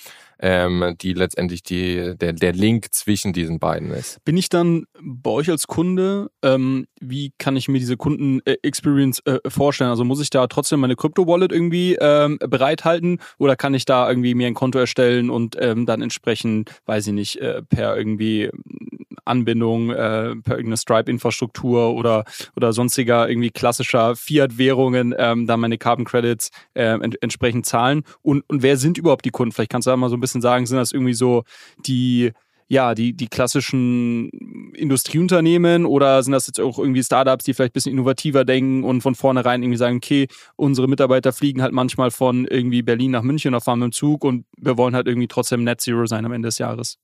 Ähm, 0.42 0.96
die 1.00 1.14
letztendlich 1.14 1.62
die, 1.62 2.14
der, 2.16 2.32
der 2.32 2.52
Link 2.52 2.92
zwischen 2.92 3.32
diesen 3.32 3.60
beiden 3.60 3.90
ist. 3.92 4.22
Bin 4.24 4.36
ich 4.36 4.48
dann 4.48 4.84
bei 5.00 5.30
euch 5.30 5.48
als 5.48 5.68
Kunde, 5.68 6.30
ähm, 6.42 6.86
wie 7.00 7.32
kann 7.38 7.56
ich 7.56 7.68
mir 7.68 7.78
diese 7.78 7.96
Kunden-Experience 7.96 9.20
äh, 9.24 9.38
vorstellen? 9.48 9.90
Also 9.90 10.04
muss 10.04 10.20
ich 10.20 10.30
da 10.30 10.46
trotzdem 10.48 10.80
meine 10.80 10.96
Crypto-Wallet 10.96 11.52
irgendwie 11.52 11.96
ähm, 12.00 12.38
bereithalten 12.40 13.18
oder 13.38 13.56
kann 13.56 13.72
ich 13.72 13.84
da 13.84 14.08
irgendwie 14.08 14.34
mir 14.34 14.48
ein 14.48 14.54
Konto 14.54 14.78
erstellen 14.78 15.30
und 15.30 15.56
ähm, 15.60 15.86
dann 15.86 16.02
entsprechend, 16.02 16.70
weiß 16.86 17.06
ich 17.06 17.12
nicht, 17.12 17.36
äh, 17.36 17.62
per 17.62 17.96
irgendwie 17.96 18.50
Anbindung 19.24 19.90
äh, 19.90 20.34
per 20.36 20.56
irgendeine 20.56 20.76
Stripe-Infrastruktur 20.76 21.94
oder, 21.94 22.24
oder 22.56 22.72
sonstiger 22.72 23.28
irgendwie 23.28 23.50
klassischer 23.50 24.16
Fiat-Währungen 24.16 25.14
ähm, 25.16 25.46
da 25.46 25.56
meine 25.56 25.78
Carbon 25.78 26.04
Credits 26.04 26.50
äh, 26.74 26.84
ent 26.84 27.22
entsprechend 27.22 27.66
zahlen. 27.66 28.02
Und, 28.22 28.44
und 28.48 28.62
wer 28.62 28.76
sind 28.76 28.98
überhaupt 28.98 29.24
die 29.24 29.30
Kunden? 29.30 29.52
Vielleicht 29.52 29.70
kannst 29.70 29.86
du 29.86 29.90
da 29.90 29.96
mal 29.96 30.10
so 30.10 30.16
ein 30.16 30.20
bisschen 30.20 30.31
sagen, 30.40 30.66
sind 30.66 30.78
das 30.78 30.92
irgendwie 30.92 31.14
so 31.14 31.44
die 31.84 32.32
ja, 32.72 32.94
die, 32.94 33.12
die 33.12 33.28
klassischen 33.28 34.30
Industrieunternehmen 34.72 35.84
oder 35.84 36.22
sind 36.22 36.32
das 36.32 36.46
jetzt 36.46 36.58
auch 36.58 36.78
irgendwie 36.78 37.02
Startups, 37.02 37.44
die 37.44 37.52
vielleicht 37.52 37.72
ein 37.72 37.74
bisschen 37.74 37.92
innovativer 37.92 38.46
denken 38.46 38.82
und 38.82 39.02
von 39.02 39.14
vornherein 39.14 39.62
irgendwie 39.62 39.76
sagen, 39.76 39.98
okay, 39.98 40.26
unsere 40.56 40.88
Mitarbeiter 40.88 41.34
fliegen 41.34 41.60
halt 41.60 41.74
manchmal 41.74 42.10
von 42.10 42.46
irgendwie 42.46 42.80
Berlin 42.80 43.10
nach 43.10 43.20
München 43.20 43.52
oder 43.52 43.60
fahren 43.60 43.80
mit 43.80 43.88
dem 43.88 43.92
Zug 43.92 44.24
und 44.24 44.46
wir 44.56 44.78
wollen 44.78 44.94
halt 44.94 45.06
irgendwie 45.06 45.28
trotzdem 45.28 45.64
Net 45.64 45.82
Zero 45.82 46.06
sein 46.06 46.24
am 46.24 46.32
Ende 46.32 46.48
des 46.48 46.56
Jahres? 46.56 46.96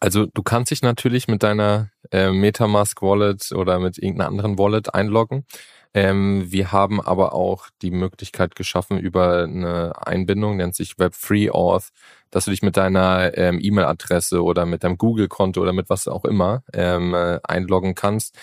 Also 0.00 0.26
du 0.26 0.42
kannst 0.42 0.72
dich 0.72 0.82
natürlich 0.82 1.28
mit 1.28 1.44
deiner 1.44 1.90
äh, 2.10 2.32
Metamask 2.32 3.00
Wallet 3.00 3.52
oder 3.52 3.78
mit 3.78 3.98
irgendeiner 3.98 4.28
anderen 4.28 4.58
Wallet 4.58 4.92
einloggen. 4.92 5.46
Ähm, 5.94 6.50
wir 6.50 6.72
haben 6.72 7.00
aber 7.00 7.34
auch 7.34 7.68
die 7.82 7.90
Möglichkeit 7.90 8.54
geschaffen 8.54 8.98
über 8.98 9.44
eine 9.44 9.92
Einbindung, 10.06 10.56
nennt 10.56 10.74
sich 10.74 10.98
Web 10.98 11.14
Free 11.14 11.50
Auth, 11.50 11.90
dass 12.30 12.46
du 12.46 12.50
dich 12.50 12.62
mit 12.62 12.76
deiner 12.76 13.36
ähm, 13.36 13.58
E-Mail-Adresse 13.60 14.42
oder 14.42 14.64
mit 14.64 14.84
deinem 14.84 14.96
Google-Konto 14.96 15.60
oder 15.60 15.72
mit 15.72 15.90
was 15.90 16.08
auch 16.08 16.24
immer 16.24 16.62
ähm, 16.72 17.14
äh, 17.14 17.40
einloggen 17.44 17.94
kannst. 17.94 18.38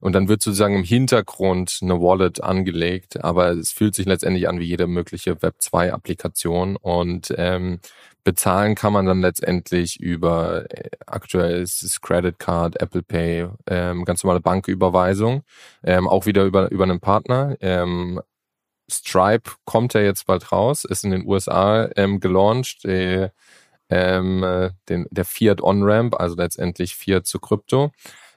Und 0.00 0.14
dann 0.14 0.28
wird 0.28 0.42
sozusagen 0.42 0.76
im 0.76 0.84
Hintergrund 0.84 1.80
eine 1.82 2.00
Wallet 2.00 2.42
angelegt, 2.42 3.22
aber 3.22 3.50
es 3.50 3.70
fühlt 3.70 3.94
sich 3.94 4.06
letztendlich 4.06 4.48
an 4.48 4.58
wie 4.58 4.64
jede 4.64 4.86
mögliche 4.86 5.42
Web 5.42 5.56
2-Applikation 5.60 6.76
und 6.76 7.34
ähm, 7.36 7.80
bezahlen 8.24 8.74
kann 8.74 8.92
man 8.92 9.06
dann 9.06 9.20
letztendlich 9.20 10.00
über 10.00 10.64
äh, 10.70 10.90
aktuell 11.06 11.62
ist 11.62 11.82
es 11.82 12.00
Credit 12.00 12.38
Card, 12.38 12.80
Apple 12.80 13.02
Pay, 13.02 13.48
ähm, 13.66 14.04
ganz 14.04 14.24
normale 14.24 14.40
Banküberweisung, 14.40 15.42
ähm, 15.84 16.08
auch 16.08 16.26
wieder 16.26 16.44
über 16.44 16.70
über 16.70 16.84
einen 16.84 17.00
Partner. 17.00 17.56
Ähm, 17.60 18.20
Stripe 18.90 19.52
kommt 19.64 19.94
ja 19.94 20.00
jetzt 20.00 20.26
bald 20.26 20.52
raus, 20.52 20.84
ist 20.84 21.04
in 21.04 21.12
den 21.12 21.26
USA 21.26 21.88
ähm, 21.96 22.20
gelauncht. 22.20 22.84
Äh, 22.84 23.30
ähm, 23.90 24.42
äh, 24.44 24.70
den, 24.88 25.06
der 25.10 25.24
Fiat 25.24 25.60
On-Ramp, 25.60 26.14
also 26.18 26.36
letztendlich 26.36 26.94
Fiat 26.94 27.26
zu 27.26 27.40
Krypto. 27.40 27.90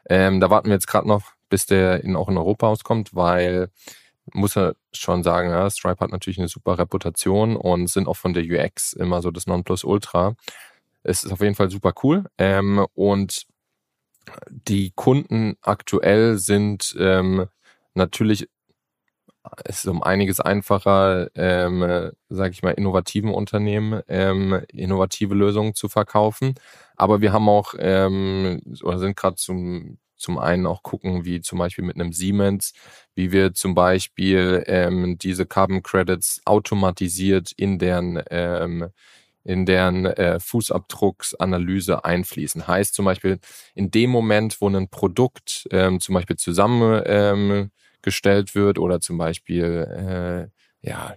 Ähm, 0.10 0.40
da 0.40 0.50
warten 0.50 0.68
wir 0.68 0.74
jetzt 0.74 0.88
gerade 0.88 1.08
noch 1.08 1.34
bis 1.50 1.68
der 1.68 2.04
in, 2.04 2.16
auch 2.16 2.30
in 2.30 2.38
Europa 2.38 2.68
auskommt, 2.68 3.14
weil 3.14 3.70
muss 4.32 4.56
er 4.56 4.76
schon 4.94 5.24
sagen, 5.24 5.50
ja, 5.50 5.70
Stripe 5.70 6.00
hat 6.00 6.12
natürlich 6.12 6.40
eine 6.40 6.48
super 6.48 6.78
Reputation 6.78 7.56
und 7.56 7.90
sind 7.90 8.08
auch 8.08 8.18
von 8.18 8.34
der 8.34 8.44
UX 8.44 8.94
immer 8.94 9.22
so 9.22 9.32
das 9.32 9.48
Nonplusultra. 9.48 10.36
Es 11.04 11.24
ist 11.24 11.32
auf 11.32 11.42
jeden 11.42 11.56
Fall 11.56 11.70
super 11.70 11.94
cool. 12.04 12.26
Ähm, 12.38 12.86
und 12.94 13.46
die 14.50 14.92
Kunden 14.96 15.58
aktuell 15.62 16.38
sind 16.38 16.96
ähm, 16.98 17.48
natürlich 17.94 18.48
es 19.66 19.84
ist 19.84 19.88
um 19.88 20.02
einiges 20.02 20.40
einfacher, 20.40 21.30
ähm, 21.36 22.12
sage 22.30 22.52
ich 22.52 22.64
mal, 22.64 22.72
innovativen 22.72 23.34
Unternehmen 23.34 24.02
ähm, 24.08 24.62
innovative 24.70 25.36
Lösungen 25.36 25.76
zu 25.76 25.90
verkaufen. 25.90 26.56
Aber 26.96 27.22
wir 27.22 27.34
haben 27.34 27.50
auch 27.50 27.74
ähm, 27.78 28.62
oder 28.84 29.00
sind 29.00 29.18
gerade 29.18 29.36
zum 29.36 29.98
zum 30.18 30.38
einen 30.38 30.66
auch 30.66 30.84
gucken, 30.84 31.26
wie 31.26 31.42
zum 31.42 31.60
Beispiel 31.60 31.84
mit 31.84 31.96
einem 31.96 32.14
Siemens, 32.14 32.74
wie 33.16 33.32
wir 33.32 33.54
zum 33.54 33.76
Beispiel 33.76 34.64
ähm, 34.68 35.18
diese 35.18 35.46
Carbon 35.46 35.84
Credits 35.84 36.42
automatisiert 36.46 37.52
in 37.54 37.80
deren 37.80 38.22
ähm, 38.30 38.90
in 39.46 39.66
deren 39.66 40.06
äh, 40.06 40.40
Fußabdrucksanalyse 40.40 42.06
einfließen. 42.06 42.68
Heißt 42.68 42.94
zum 42.94 43.06
Beispiel, 43.06 43.40
in 43.76 43.92
dem 43.92 44.10
Moment, 44.10 44.62
wo 44.62 44.70
ein 44.70 44.88
Produkt 44.90 45.68
ähm, 45.72 46.00
zum 46.00 46.16
Beispiel 46.16 46.38
zusammengestellt 46.38 47.70
ähm, 48.06 48.54
wird 48.54 48.80
oder 48.80 49.02
zum 49.02 49.18
Beispiel 49.18 50.50
äh, 50.84 50.88
ja 50.88 51.16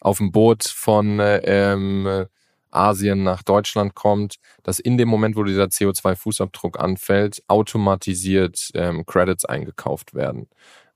auf 0.00 0.18
dem 0.18 0.32
Boot 0.32 0.64
von 0.64 1.20
äh, 1.20 1.38
ähm, 1.44 2.26
Asien 2.72 3.22
nach 3.22 3.42
Deutschland 3.42 3.94
kommt, 3.94 4.36
dass 4.62 4.78
in 4.78 4.98
dem 4.98 5.08
Moment, 5.08 5.36
wo 5.36 5.44
dieser 5.44 5.64
CO2-Fußabdruck 5.64 6.76
anfällt, 6.78 7.42
automatisiert 7.48 8.70
ähm, 8.74 9.04
Credits 9.06 9.44
eingekauft 9.44 10.14
werden. 10.14 10.48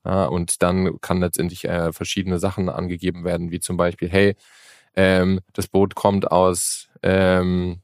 Ja, 0.05 0.25
und 0.25 0.61
dann 0.63 1.01
kann 1.01 1.19
letztendlich 1.19 1.65
äh, 1.65 1.91
verschiedene 1.91 2.39
Sachen 2.39 2.69
angegeben 2.69 3.23
werden, 3.25 3.51
wie 3.51 3.59
zum 3.59 3.77
Beispiel, 3.77 4.09
hey, 4.09 4.35
ähm, 4.95 5.41
das 5.53 5.67
Boot 5.67 5.95
kommt 5.95 6.31
aus, 6.31 6.89
ähm, 7.03 7.81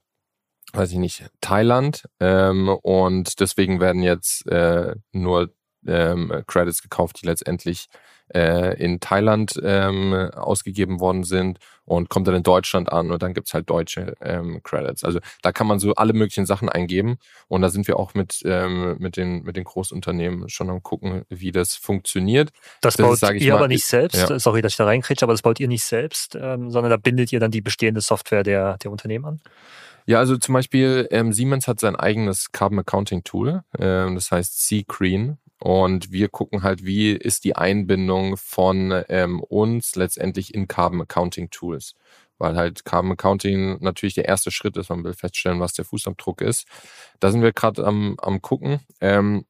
weiß 0.74 0.91
ich 0.91 0.98
nicht, 0.98 1.26
Thailand 1.41 2.06
ähm, 2.20 2.70
und 2.70 3.39
deswegen 3.39 3.80
werden 3.80 4.02
jetzt 4.02 4.48
äh, 4.48 4.96
nur 5.12 5.54
ähm, 5.86 6.44
Credits 6.48 6.82
gekauft, 6.82 7.22
die 7.22 7.28
letztendlich 7.28 7.88
äh, 8.34 8.76
in 8.84 9.00
Thailand 9.00 9.60
ähm, 9.64 10.14
ausgegeben 10.34 11.00
worden 11.00 11.24
sind 11.24 11.60
und 11.86 12.10
kommt 12.10 12.28
dann 12.28 12.36
in 12.36 12.44
Deutschland 12.44 12.92
an 12.92 13.12
und 13.12 13.22
dann 13.22 13.34
gibt's 13.34 13.54
halt 13.54 13.70
deutsche 13.70 14.16
ähm, 14.22 14.62
Credits. 14.64 15.04
Also 15.04 15.20
da 15.42 15.52
kann 15.52 15.68
man 15.68 15.80
so 15.80 15.94
alle 15.96 16.14
möglichen 16.14 16.46
Sachen 16.46 16.70
eingeben 16.70 17.18
und 17.48 17.62
da 17.62 17.70
sind 17.70 17.88
wir 17.88 17.98
auch 17.98 18.14
mit, 18.14 18.42
ähm, 18.46 18.96
mit, 19.00 19.18
den, 19.18 19.44
mit 19.44 19.58
den 19.58 19.66
Großunternehmen 19.66 20.50
schon 20.50 20.70
am 20.70 20.82
gucken, 20.82 21.24
wie 21.30 21.52
das 21.52 21.76
funktioniert. 21.76 22.52
Das, 22.82 22.96
das 22.96 23.06
baut 23.06 23.36
ist, 23.36 23.42
ihr 23.42 23.54
mal, 23.54 23.60
aber 23.60 23.68
nicht 23.68 23.86
selbst, 23.86 24.30
ja. 24.30 24.40
sorry, 24.40 24.62
dass 24.62 24.74
ich 24.74 24.78
da 24.78 24.86
reinkriege, 24.86 25.24
aber 25.24 25.34
das 25.34 25.42
baut 25.42 25.60
ihr 25.60 25.68
nicht 25.68 25.84
selbst, 25.84 26.36
ähm, 26.36 26.72
sondern 26.72 26.90
da 26.90 26.98
bindet 26.98 27.32
ihr 27.34 27.40
dann 27.40 27.52
die 27.52 27.62
bestehende 27.62 28.02
Software 28.02 28.44
der, 28.44 28.78
der 28.78 28.92
Unternehmen 28.92 29.26
an? 29.26 29.42
Ja, 30.06 30.20
also 30.20 30.36
zum 30.38 30.54
Beispiel 30.54 31.08
ähm, 31.12 31.32
Siemens 31.32 31.68
hat 31.68 31.80
sein 31.80 31.96
eigenes 31.96 32.52
Carbon 32.52 32.80
Accounting 32.80 33.24
Tool, 33.24 33.64
ähm, 33.80 34.16
das 34.16 34.32
heißt 34.32 34.62
C-Creen. 34.64 35.38
Und 35.64 36.11
wir 36.11 36.28
gucken 36.28 36.61
halt, 36.61 36.84
wie 36.84 37.14
ist 37.14 37.45
die 37.45 37.55
Einbindung 37.55 38.36
von 38.36 39.01
ähm, 39.07 39.39
uns 39.39 39.95
letztendlich 39.95 40.53
in 40.53 40.68
Carbon 40.68 40.99
Accounting 40.99 41.51
Tools. 41.51 41.95
Weil 42.38 42.57
halt 42.57 42.84
Carbon 42.84 43.14
Accounting 43.14 43.78
natürlich 43.80 44.14
der 44.14 44.26
erste 44.26 44.51
Schritt 44.51 44.76
ist, 44.76 44.89
man 44.89 45.05
will 45.05 45.14
feststellen, 45.14 45.61
was 45.61 45.72
der 45.72 45.86
Fußabdruck 45.86 46.41
ist. 46.41 46.68
Da 47.22 47.32
sind 47.32 47.43
wir 47.43 47.53
gerade 47.53 47.86
am, 47.86 48.18
am 48.22 48.41
gucken. 48.41 48.82
Ähm, 48.99 49.45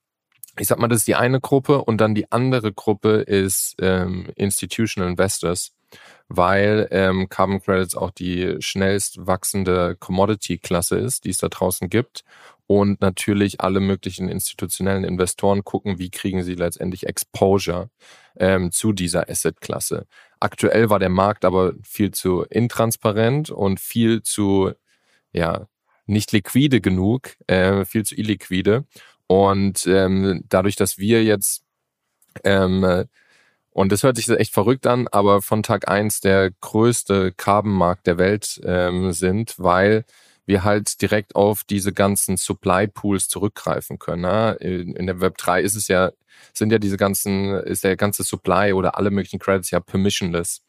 ich 0.60 0.68
sag 0.68 0.78
mal, 0.78 0.88
das 0.88 1.00
ist 1.00 1.08
die 1.08 1.16
eine 1.16 1.42
Gruppe 1.42 1.84
und 1.84 1.98
dann 1.98 2.14
die 2.14 2.32
andere 2.32 2.72
Gruppe 2.72 3.22
ist 3.22 3.76
ähm, 3.82 4.30
Institutional 4.36 5.10
Investors 5.10 5.72
weil 6.36 6.88
ähm, 6.90 7.30
Carbon 7.30 7.62
Credits 7.62 7.96
auch 7.96 8.10
die 8.10 8.56
schnellst 8.60 9.28
wachsende 9.28 9.96
Commodity-Klasse 10.00 10.98
ist, 10.98 11.26
die 11.26 11.30
es 11.30 11.38
da 11.38 11.48
draußen 11.48 11.90
gibt. 11.90 12.24
Und 12.66 13.02
natürlich 13.02 13.62
alle 13.62 13.80
möglichen 13.80 14.30
institutionellen 14.30 15.04
Investoren 15.04 15.64
gucken, 15.64 16.00
wie 16.00 16.10
kriegen 16.10 16.42
sie 16.42 16.56
letztendlich 16.56 17.06
Exposure 17.06 17.90
ähm, 18.38 18.72
zu 18.72 18.94
dieser 18.94 19.30
Asset-Klasse. 19.30 20.08
Aktuell 20.40 20.90
war 20.90 20.98
der 20.98 21.10
Markt 21.10 21.46
aber 21.46 21.74
viel 21.84 22.12
zu 22.12 22.44
intransparent 22.50 23.52
und 23.52 23.80
viel 23.80 24.24
zu, 24.24 24.72
ja, 25.34 25.68
nicht 26.08 26.32
liquide 26.32 26.82
genug, 26.82 27.36
äh, 27.46 27.86
viel 27.86 28.06
zu 28.06 28.16
illiquide. 28.16 28.86
Und 29.28 29.86
ähm, 29.86 30.44
dadurch, 30.50 30.76
dass 30.78 30.98
wir 30.98 31.24
jetzt 31.24 31.64
ähm, 32.44 33.06
und 33.74 33.92
das 33.92 34.04
hört 34.04 34.18
sich 34.18 34.30
echt 34.30 34.54
verrückt 34.54 34.86
an, 34.88 35.08
aber 35.12 35.42
von 35.42 35.64
Tag 35.64 35.88
eins 35.90 36.20
der 36.20 36.52
größte 36.52 37.32
Carbon-Markt 37.32 38.06
der 38.06 38.18
Welt 38.18 38.62
ähm, 38.64 39.12
sind, 39.12 39.56
weil 39.58 40.06
wir 40.46 40.64
halt 40.64 41.02
direkt 41.02 41.36
auf 41.36 41.64
diese 41.64 41.94
ganzen 41.94 42.38
Supply 42.38 42.88
Pools 42.88 43.28
zurückgreifen 43.30 43.98
können. 43.98 44.22
Ne? 44.24 44.54
In, 44.60 45.08
der 45.08 45.22
Web 45.22 45.38
3 45.38 45.62
ist 45.62 45.76
es 45.76 45.88
ja, 45.88 46.12
sind 46.54 46.72
ja 46.72 46.80
diese 46.80 46.98
ganzen, 46.98 47.54
ist 47.54 47.84
der 47.84 47.96
ganze 47.96 48.24
Supply 48.24 48.74
oder 48.74 48.98
alle 48.98 49.10
möglichen 49.10 49.40
Credits 49.40 49.72
ja 49.72 49.80
permissionless. 49.80 50.62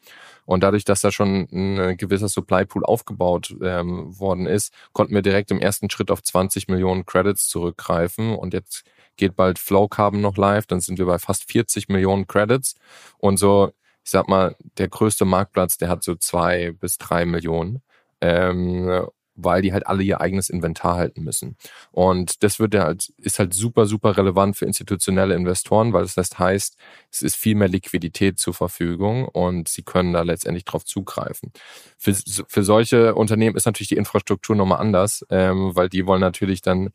Und 0.45 0.63
dadurch, 0.63 0.85
dass 0.85 1.01
da 1.01 1.11
schon 1.11 1.47
ein 1.51 1.97
gewisser 1.97 2.29
Supply 2.29 2.65
Pool 2.65 2.85
aufgebaut 2.85 3.55
ähm, 3.61 4.17
worden 4.17 4.45
ist, 4.45 4.73
konnten 4.93 5.13
wir 5.13 5.21
direkt 5.21 5.51
im 5.51 5.59
ersten 5.59 5.89
Schritt 5.89 6.09
auf 6.09 6.23
20 6.23 6.69
Millionen 6.69 7.05
Credits 7.05 7.47
zurückgreifen. 7.49 8.35
Und 8.35 8.53
jetzt 8.53 8.83
geht 9.17 9.35
bald 9.35 9.59
Flow 9.59 9.87
Carbon 9.87 10.21
noch 10.21 10.37
live, 10.37 10.65
dann 10.67 10.81
sind 10.81 10.99
wir 10.99 11.05
bei 11.05 11.19
fast 11.19 11.51
40 11.51 11.89
Millionen 11.89 12.27
Credits 12.27 12.75
und 13.17 13.37
so, 13.37 13.71
ich 14.03 14.11
sag 14.11 14.27
mal, 14.27 14.55
der 14.77 14.87
größte 14.87 15.25
Marktplatz, 15.25 15.77
der 15.77 15.89
hat 15.89 16.03
so 16.03 16.15
zwei 16.15 16.71
bis 16.71 16.97
drei 16.97 17.25
Millionen. 17.25 17.81
Ähm, 18.21 19.07
weil 19.35 19.61
die 19.61 19.73
halt 19.73 19.85
alle 19.87 20.03
ihr 20.03 20.21
eigenes 20.21 20.49
Inventar 20.49 20.95
halten 20.95 21.23
müssen. 21.23 21.57
Und 21.91 22.43
das 22.43 22.59
wird 22.59 22.73
ja 22.73 22.83
halt, 22.83 23.13
ist 23.17 23.39
halt 23.39 23.53
super, 23.53 23.85
super 23.85 24.17
relevant 24.17 24.55
für 24.55 24.65
institutionelle 24.65 25.35
Investoren, 25.35 25.93
weil 25.93 26.07
das 26.15 26.39
heißt, 26.39 26.77
es 27.11 27.21
ist 27.21 27.35
viel 27.35 27.55
mehr 27.55 27.67
Liquidität 27.67 28.39
zur 28.39 28.53
Verfügung 28.53 29.27
und 29.27 29.67
sie 29.67 29.83
können 29.83 30.13
da 30.13 30.21
letztendlich 30.21 30.65
drauf 30.65 30.85
zugreifen. 30.85 31.51
Für, 31.97 32.13
für 32.47 32.63
solche 32.63 33.15
Unternehmen 33.15 33.55
ist 33.55 33.65
natürlich 33.65 33.89
die 33.89 33.97
Infrastruktur 33.97 34.55
nochmal 34.55 34.79
anders, 34.79 35.25
ähm, 35.29 35.75
weil 35.75 35.89
die 35.89 36.07
wollen 36.07 36.21
natürlich 36.21 36.61
dann 36.61 36.89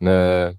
eine 0.00 0.58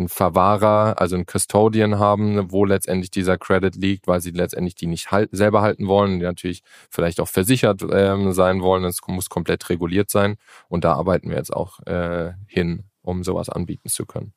einen 0.00 0.08
Verwahrer, 0.08 1.00
also 1.00 1.14
einen 1.14 1.26
Custodian 1.26 1.98
haben, 1.98 2.50
wo 2.50 2.64
letztendlich 2.64 3.10
dieser 3.10 3.38
Credit 3.38 3.74
liegt, 3.76 4.06
weil 4.06 4.20
sie 4.20 4.30
letztendlich 4.30 4.74
die 4.74 4.86
nicht 4.86 5.10
halt, 5.10 5.30
selber 5.32 5.62
halten 5.62 5.86
wollen, 5.86 6.18
die 6.18 6.24
natürlich 6.24 6.62
vielleicht 6.90 7.20
auch 7.20 7.28
versichert 7.28 7.82
ähm, 7.92 8.32
sein 8.32 8.62
wollen. 8.62 8.84
Es 8.84 9.00
muss 9.06 9.28
komplett 9.28 9.68
reguliert 9.68 10.10
sein. 10.10 10.36
Und 10.68 10.84
da 10.84 10.94
arbeiten 10.94 11.30
wir 11.30 11.36
jetzt 11.36 11.52
auch 11.52 11.80
äh, 11.86 12.32
hin, 12.46 12.84
um 13.02 13.22
sowas 13.22 13.48
anbieten 13.48 13.88
zu 13.88 14.06
können. 14.06 14.32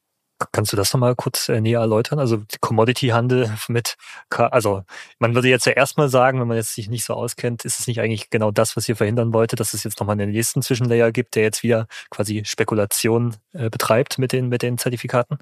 Kannst 0.51 0.71
du 0.73 0.77
das 0.77 0.93
nochmal 0.93 1.15
kurz 1.15 1.49
äh, 1.49 1.61
näher 1.61 1.79
erläutern? 1.79 2.19
Also 2.19 2.41
Commodity-Handel 2.59 3.51
mit, 3.67 3.95
also 4.29 4.83
man 5.19 5.35
würde 5.35 5.49
jetzt 5.49 5.65
ja 5.65 5.73
erstmal 5.73 6.09
sagen, 6.09 6.39
wenn 6.39 6.47
man 6.47 6.57
jetzt 6.57 6.75
sich 6.75 6.89
nicht 6.89 7.05
so 7.05 7.13
auskennt, 7.13 7.65
ist 7.65 7.79
es 7.79 7.87
nicht 7.87 8.01
eigentlich 8.01 8.29
genau 8.29 8.51
das, 8.51 8.75
was 8.75 8.87
ihr 8.89 8.95
verhindern 8.95 9.33
wollte, 9.33 9.55
dass 9.55 9.73
es 9.73 9.83
jetzt 9.83 9.99
nochmal 9.99 10.19
einen 10.19 10.31
nächsten 10.31 10.61
Zwischenlayer 10.61 11.11
gibt, 11.11 11.35
der 11.35 11.43
jetzt 11.43 11.63
wieder 11.63 11.87
quasi 12.09 12.43
Spekulation 12.45 13.35
äh, 13.53 13.69
betreibt 13.69 14.19
mit 14.19 14.31
den, 14.31 14.49
mit 14.49 14.61
den 14.61 14.77
Zertifikaten? 14.77 15.39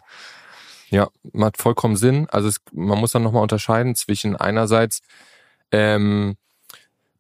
Ja, 0.90 1.10
macht 1.32 1.58
vollkommen 1.58 1.96
Sinn. 1.96 2.28
Also 2.30 2.50
es, 2.50 2.58
man 2.74 3.00
muss 3.00 3.12
dann 3.12 3.24
nochmal 3.24 3.44
unterscheiden 3.44 3.96
zwischen 3.96 4.36
einerseits 4.36 5.02
ähm, 5.72 6.36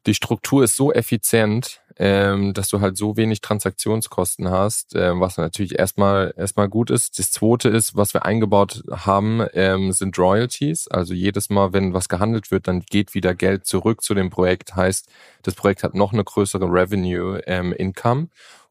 die 0.06 0.14
Struktur 0.14 0.64
ist 0.64 0.76
so 0.76 0.92
effizient, 0.92 1.82
ähm, 2.04 2.56
dass 2.56 2.68
du 2.68 2.82
halt 2.82 2.97
so 2.97 3.16
wenig 3.16 3.41
Transaktionskosten 3.41 4.49
hast, 4.49 4.95
äh, 4.95 5.20
was 5.20 5.38
natürlich 5.38 5.78
erstmal 5.78 6.34
erstmal 6.36 6.68
gut 6.68 6.89
ist. 6.89 7.20
Das 7.20 7.32
zweite 7.32 7.70
ist, 7.70 7.95
was 7.95 8.16
wir 8.16 8.26
eingebaut 8.26 8.82
haben, 8.89 9.45
ähm, 9.54 9.91
sind 9.91 10.18
Royalties. 10.18 10.88
Also 10.88 11.14
jedes 11.14 11.52
Mal, 11.52 11.74
wenn 11.74 11.93
was 11.93 12.10
gehandelt 12.10 12.49
wird, 12.49 12.68
dann 12.68 12.80
geht 12.80 13.14
wieder 13.14 13.36
Geld 13.36 13.68
zurück 13.68 14.02
zu 14.02 14.16
dem 14.16 14.32
Projekt. 14.32 14.76
Heißt, 14.76 15.10
das 15.43 15.54
Projekt 15.54 15.84
hat 15.84 15.93
noch 15.93 16.12
eine 16.12 16.24
größere 16.24 16.66
Revenue 16.66 17.39
ähm, 17.45 17.72
Income. 17.72 18.30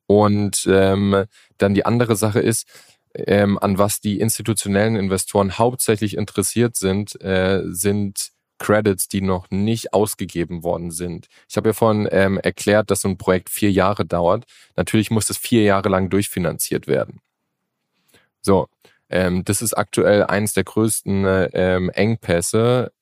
Und 0.09 0.67
ähm, 0.69 1.25
dann 1.57 1.75
die 1.75 1.87
andere 1.87 2.17
Sache 2.17 2.41
ist, 2.41 2.67
ähm, 3.15 3.61
an 3.61 3.79
was 3.79 4.01
die 4.01 4.19
institutionellen 4.19 4.97
Investoren 4.97 5.57
hauptsächlich 5.57 6.17
interessiert 6.17 6.75
sind, 6.75 7.21
äh, 7.23 7.63
sind 7.67 8.33
Credits, 8.61 9.09
die 9.09 9.23
noch 9.23 9.51
nicht 9.51 9.93
ausgegeben 9.93 10.63
worden 10.63 10.93
sind. 10.93 11.27
Ich 11.49 11.57
habe 11.57 11.71
ja 11.71 11.73
vorhin 11.73 12.09
ähm, 12.13 12.39
erklärt, 12.39 12.91
dass 12.91 13.01
so 13.01 13.09
ein 13.09 13.19
Projekt 13.19 13.49
vier 13.49 13.73
Jahre 13.73 14.07
dauert. 14.07 14.45
Natürlich 14.77 15.11
muss 15.11 15.29
es 15.31 15.39
vier 15.39 15.63
Jahre 15.63 15.89
lang 15.89 16.11
durchfinanziert 16.11 16.87
werden. 16.87 17.21
So, 18.41 18.69
ähm, 19.09 19.45
das 19.45 19.63
ist 19.63 19.75
aktuell 19.75 20.25
eines 20.25 20.53
der 20.53 20.65
größten 20.65 21.49
ähm, 21.53 21.91
Engpässe, 21.91 22.93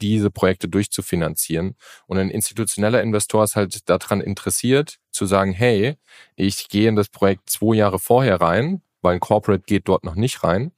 diese 0.00 0.30
Projekte 0.30 0.68
durchzufinanzieren. 0.68 1.74
Und 2.06 2.18
ein 2.18 2.30
institutioneller 2.30 3.02
Investor 3.02 3.42
ist 3.42 3.56
halt 3.56 3.88
daran 3.88 4.20
interessiert, 4.20 4.98
zu 5.10 5.24
sagen, 5.24 5.52
hey, 5.52 5.96
ich 6.36 6.68
gehe 6.68 6.88
in 6.88 6.96
das 6.96 7.08
Projekt 7.08 7.48
zwei 7.48 7.76
Jahre 7.76 7.98
vorher 7.98 8.40
rein, 8.40 8.82
weil 9.00 9.14
ein 9.14 9.20
Corporate 9.20 9.64
geht 9.66 9.88
dort 9.88 10.04
noch 10.04 10.14
nicht 10.14 10.44
rein 10.44 10.72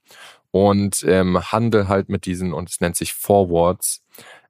und 0.51 1.05
ähm, 1.07 1.40
handel 1.53 1.88
halt 1.88 2.09
mit 2.09 2.26
diesen, 2.26 2.53
und 2.53 2.70
es 2.70 2.80
nennt 2.80 2.96
sich 2.96 3.12
Forwards, 3.12 4.03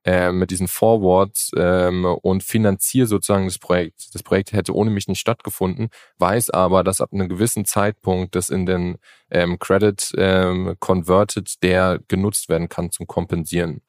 äh, 0.05 0.33
mit 0.33 0.51
diesen 0.51 0.69
Forwards 0.69 1.51
ähm, 1.57 2.05
und 2.05 2.43
finanziere 2.43 3.07
sozusagen 3.07 3.47
das 3.47 3.59
Projekt. 3.59 4.15
Das 4.15 4.23
Projekt 4.23 4.53
hätte 4.53 4.75
ohne 4.75 4.91
mich 4.91 5.09
nicht 5.09 5.21
stattgefunden, 5.21 5.91
weiß 6.19 6.51
aber, 6.51 6.85
dass 6.85 7.01
ab 7.01 7.11
einem 7.13 7.29
gewissen 7.29 7.65
Zeitpunkt 7.65 8.35
das 8.35 8.49
in 8.49 8.65
den 8.65 8.99
ähm, 9.31 9.59
Credit 9.59 10.13
ähm, 10.17 10.77
converted, 10.81 11.63
der 11.63 12.01
genutzt 12.09 12.49
werden 12.49 12.69
kann 12.69 12.91
zum 12.91 13.07
Kompensieren. 13.07 13.83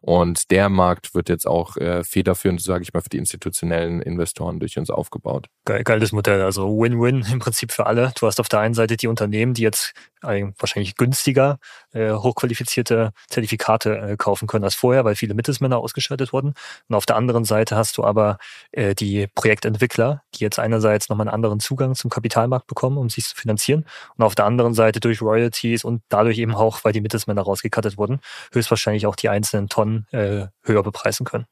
Und 0.00 0.50
der 0.50 0.68
Markt 0.68 1.14
wird 1.14 1.28
jetzt 1.28 1.46
auch 1.46 1.76
äh, 1.78 2.04
federführend, 2.04 2.62
sage 2.62 2.82
ich 2.82 2.94
mal, 2.94 3.00
für 3.00 3.08
die 3.08 3.18
institutionellen 3.18 4.00
Investoren 4.00 4.60
durch 4.60 4.78
uns 4.78 4.88
aufgebaut. 4.88 5.48
Geil, 5.64 5.82
geiles 5.82 6.12
Modell, 6.12 6.42
also 6.42 6.68
Win-Win 6.68 7.26
im 7.32 7.38
Prinzip 7.40 7.72
für 7.72 7.86
alle. 7.86 8.12
Du 8.18 8.26
hast 8.26 8.38
auf 8.38 8.48
der 8.48 8.60
einen 8.60 8.74
Seite 8.74 8.96
die 8.96 9.08
Unternehmen, 9.08 9.54
die 9.54 9.62
jetzt 9.62 9.94
äh, 10.22 10.46
wahrscheinlich 10.58 10.96
günstiger 10.96 11.58
äh, 11.92 12.12
hochqualifizierte 12.12 13.10
Zertifikate 13.28 13.98
äh, 13.98 14.16
kaufen 14.16 14.46
können 14.46 14.64
als 14.64 14.76
vorher, 14.76 15.04
weil 15.04 15.16
viele 15.16 15.34
Mittelsmänner 15.34 15.78
ausgeschaltet 15.78 16.32
wurden. 16.32 16.54
Und 16.88 16.94
auf 16.94 17.06
der 17.06 17.16
anderen 17.16 17.44
Seite 17.44 17.74
hast 17.74 17.98
du 17.98 18.04
aber 18.04 18.38
äh, 18.72 18.94
die 18.94 19.26
Projektentwickler, 19.34 20.22
die 20.34 20.44
jetzt 20.44 20.58
einerseits 20.58 21.08
nochmal 21.08 21.26
einen 21.26 21.34
anderen 21.34 21.58
Zugang 21.58 21.94
zum 21.94 22.10
Kapitalmarkt 22.10 22.66
bekommen, 22.66 22.96
um 22.96 23.10
sich 23.10 23.24
zu 23.24 23.34
finanzieren. 23.34 23.86
Und 24.16 24.24
auf 24.24 24.34
der 24.34 24.44
anderen 24.44 24.74
Seite 24.74 24.85
durch 24.92 25.22
Royalties 25.22 25.84
und 25.84 26.02
dadurch 26.08 26.38
eben 26.38 26.54
auch, 26.54 26.84
weil 26.84 26.92
die 26.92 27.00
Mittelsmänner 27.00 27.42
rausgekattet 27.42 27.98
wurden, 27.98 28.20
höchstwahrscheinlich 28.52 29.06
auch 29.06 29.16
die 29.16 29.28
einzelnen 29.28 29.68
Tonnen 29.68 30.06
äh, 30.12 30.46
höher 30.62 30.82
bepreisen 30.82 31.24
können. 31.24 31.46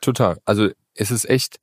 Total. 0.00 0.38
Also 0.44 0.70
es 0.94 1.10
ist 1.10 1.28
echt, 1.28 1.58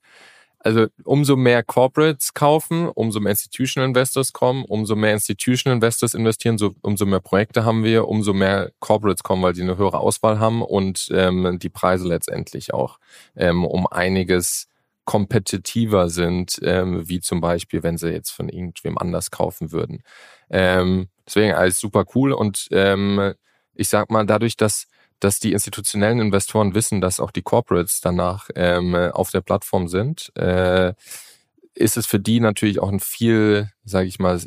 also 0.59 0.87
umso 1.03 1.35
mehr 1.35 1.61
Corporates 1.63 2.33
kaufen, 2.33 2.87
umso 2.87 3.19
mehr 3.19 3.31
Institutional 3.31 3.89
Investors 3.89 4.33
kommen, 4.33 4.65
umso 4.65 4.95
mehr 4.95 5.13
Institutional 5.13 5.75
Investors 5.75 6.13
investieren, 6.13 6.57
so, 6.57 6.73
umso 6.81 7.05
mehr 7.05 7.19
Projekte 7.19 7.65
haben 7.65 7.83
wir, 7.83 8.07
umso 8.07 8.33
mehr 8.33 8.71
Corporates 8.79 9.23
kommen, 9.23 9.43
weil 9.43 9.55
sie 9.55 9.61
eine 9.61 9.77
höhere 9.77 9.99
Auswahl 9.99 10.39
haben 10.39 10.61
und 10.61 11.09
ähm, 11.11 11.59
die 11.59 11.69
Preise 11.69 12.07
letztendlich 12.07 12.73
auch 12.73 12.97
ähm, 13.35 13.65
um 13.65 13.87
einiges 13.87 14.68
kompetitiver 15.09 16.07
sind, 16.07 16.59
ähm, 16.61 17.09
wie 17.09 17.19
zum 17.19 17.41
Beispiel, 17.41 17.81
wenn 17.81 17.97
sie 17.97 18.11
jetzt 18.11 18.29
von 18.29 18.47
irgendwem 18.47 18.95
anders 18.99 19.31
kaufen 19.31 19.71
würden. 19.71 20.03
Ähm, 20.51 21.07
deswegen 21.25 21.53
alles 21.53 21.79
super 21.79 22.05
cool 22.13 22.31
und 22.31 22.67
ähm, 22.69 23.33
ich 23.73 23.89
sag 23.89 24.11
mal, 24.11 24.27
dadurch, 24.27 24.55
dass 24.55 24.85
dass 25.19 25.39
die 25.39 25.51
institutionellen 25.51 26.19
Investoren 26.19 26.75
wissen, 26.75 27.01
dass 27.01 27.19
auch 27.19 27.31
die 27.31 27.41
Corporates 27.41 28.01
danach 28.01 28.49
ähm, 28.55 28.93
auf 28.93 29.31
der 29.31 29.41
Plattform 29.41 29.87
sind, 29.87 30.31
äh, 30.37 30.93
ist 31.73 31.97
es 31.97 32.05
für 32.05 32.19
die 32.19 32.39
natürlich 32.39 32.79
auch 32.79 32.89
ein 32.89 32.99
viel, 32.99 33.71
sage 33.83 34.07
ich 34.07 34.19
mal, 34.19 34.39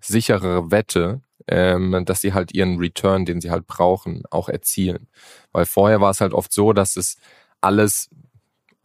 sicherere 0.00 0.70
Wette, 0.70 1.20
ähm, 1.46 2.04
dass 2.06 2.22
sie 2.22 2.32
halt 2.32 2.54
ihren 2.54 2.78
Return, 2.78 3.26
den 3.26 3.42
sie 3.42 3.50
halt 3.50 3.66
brauchen, 3.66 4.22
auch 4.30 4.48
erzielen. 4.48 5.08
Weil 5.52 5.66
vorher 5.66 6.00
war 6.00 6.10
es 6.10 6.22
halt 6.22 6.32
oft 6.32 6.54
so, 6.54 6.72
dass 6.72 6.96
es 6.96 7.18
alles 7.60 8.08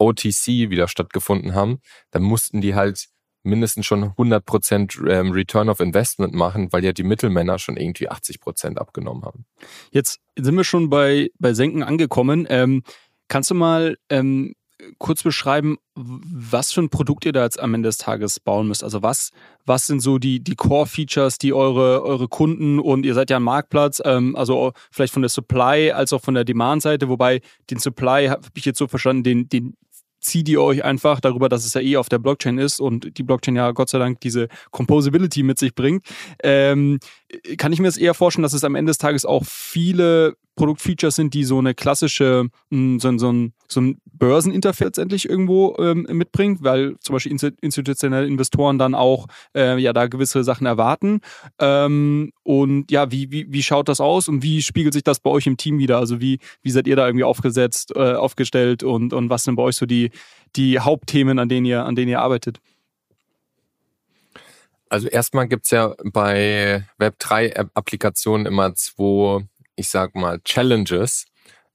OTC 0.02 0.70
wieder 0.70 0.88
stattgefunden 0.88 1.54
haben. 1.54 1.80
Da 2.10 2.18
mussten 2.18 2.60
die 2.60 2.74
halt 2.74 3.08
mindestens 3.42 3.86
schon 3.86 4.04
100% 4.04 5.08
ähm, 5.08 5.32
Return 5.32 5.68
of 5.68 5.80
Investment 5.80 6.34
machen, 6.34 6.72
weil 6.72 6.84
ja 6.84 6.92
die 6.92 7.02
Mittelmänner 7.02 7.58
schon 7.58 7.76
irgendwie 7.76 8.10
80% 8.10 8.76
abgenommen 8.76 9.24
haben. 9.24 9.46
Jetzt 9.90 10.20
sind 10.38 10.56
wir 10.56 10.64
schon 10.64 10.90
bei, 10.90 11.30
bei 11.38 11.54
Senken 11.54 11.82
angekommen. 11.82 12.46
Ähm, 12.48 12.82
kannst 13.28 13.50
du 13.50 13.54
mal 13.54 13.96
ähm, 14.10 14.54
kurz 14.98 15.22
beschreiben, 15.22 15.78
was 15.94 16.72
für 16.72 16.82
ein 16.82 16.88
Produkt 16.88 17.24
ihr 17.24 17.32
da 17.32 17.44
jetzt 17.44 17.60
am 17.60 17.74
Ende 17.74 17.88
des 17.88 17.98
Tages 17.98 18.40
bauen 18.40 18.68
müsst? 18.68 18.84
Also 18.84 19.02
was, 19.02 19.30
was 19.64 19.86
sind 19.86 20.00
so 20.00 20.18
die, 20.18 20.42
die 20.42 20.54
Core-Features, 20.54 21.38
die 21.38 21.52
eure, 21.52 22.02
eure 22.02 22.28
Kunden 22.28 22.78
und 22.78 23.04
ihr 23.04 23.14
seid 23.14 23.30
ja 23.30 23.36
ein 23.36 23.42
Marktplatz, 23.42 24.00
ähm, 24.04 24.36
also 24.36 24.72
vielleicht 24.90 25.12
von 25.12 25.22
der 25.22 25.28
Supply 25.28 25.92
als 25.92 26.12
auch 26.12 26.22
von 26.22 26.34
der 26.34 26.44
Demand-Seite, 26.44 27.08
wobei 27.08 27.40
den 27.70 27.78
Supply 27.78 28.26
habe 28.28 28.42
ich 28.54 28.64
jetzt 28.64 28.78
so 28.78 28.86
verstanden, 28.86 29.22
den, 29.22 29.48
den 29.48 29.76
zieht 30.22 30.48
ihr 30.48 30.62
euch 30.62 30.84
einfach 30.84 31.20
darüber, 31.20 31.48
dass 31.48 31.64
es 31.64 31.74
ja 31.74 31.80
eh 31.80 31.96
auf 31.96 32.08
der 32.08 32.18
Blockchain 32.18 32.58
ist 32.58 32.80
und 32.80 33.18
die 33.18 33.22
Blockchain 33.22 33.56
ja 33.56 33.72
Gott 33.72 33.90
sei 33.90 33.98
Dank 33.98 34.20
diese 34.20 34.48
Composability 34.70 35.42
mit 35.42 35.58
sich 35.58 35.74
bringt. 35.74 36.06
Ähm, 36.42 36.98
kann 37.58 37.72
ich 37.72 37.80
mir 37.80 37.88
das 37.88 37.96
eher 37.96 38.14
vorstellen, 38.14 38.42
dass 38.44 38.52
es 38.52 38.64
am 38.64 38.74
Ende 38.74 38.90
des 38.90 38.98
Tages 38.98 39.24
auch 39.24 39.44
viele 39.44 40.36
Produktfeatures 40.56 41.16
sind, 41.16 41.34
die 41.34 41.44
so 41.44 41.58
eine 41.58 41.74
klassische, 41.74 42.48
hm, 42.70 43.00
so, 43.00 43.16
so, 43.18 43.32
ein, 43.32 43.54
so 43.68 43.80
ein 43.80 43.98
Börseninterface 44.04 44.86
letztendlich 44.86 45.28
irgendwo 45.28 45.76
ähm, 45.78 46.06
mitbringt, 46.10 46.62
weil 46.62 46.96
zum 47.00 47.14
Beispiel 47.14 47.32
institutionelle 47.60 48.26
Investoren 48.26 48.78
dann 48.78 48.94
auch 48.94 49.26
äh, 49.56 49.78
ja 49.78 49.92
da 49.92 50.06
gewisse 50.06 50.44
Sachen 50.44 50.66
erwarten. 50.66 51.20
Ähm, 51.58 52.32
und 52.42 52.90
ja, 52.90 53.10
wie, 53.10 53.30
wie, 53.30 53.46
wie 53.50 53.62
schaut 53.62 53.88
das 53.88 54.00
aus 54.00 54.28
und 54.28 54.42
wie 54.42 54.62
spiegelt 54.62 54.92
sich 54.92 55.04
das 55.04 55.20
bei 55.20 55.30
euch 55.30 55.46
im 55.46 55.56
Team 55.56 55.78
wieder? 55.78 55.98
Also 55.98 56.20
wie, 56.20 56.38
wie 56.62 56.70
seid 56.70 56.86
ihr 56.86 56.96
da 56.96 57.06
irgendwie 57.06 57.24
aufgesetzt, 57.24 57.92
äh, 57.96 58.12
aufgestellt 58.12 58.82
und, 58.82 59.12
und 59.12 59.30
was 59.30 59.44
sind 59.44 59.56
bei 59.56 59.62
euch 59.62 59.76
so 59.76 59.86
die, 59.86 60.10
die 60.54 60.78
Hauptthemen, 60.78 61.38
an 61.38 61.48
denen 61.48 61.64
ihr, 61.64 61.84
an 61.84 61.96
denen 61.96 62.10
ihr 62.10 62.20
arbeitet? 62.20 62.60
Also 64.92 65.08
erstmal 65.08 65.48
gibt's 65.48 65.70
ja 65.70 65.94
bei 66.04 66.86
Web3-Applikationen 66.98 68.44
immer 68.46 68.74
zwei 68.74 69.46
ich 69.76 69.88
sag 69.88 70.14
mal, 70.14 70.40
Challenges, 70.40 71.26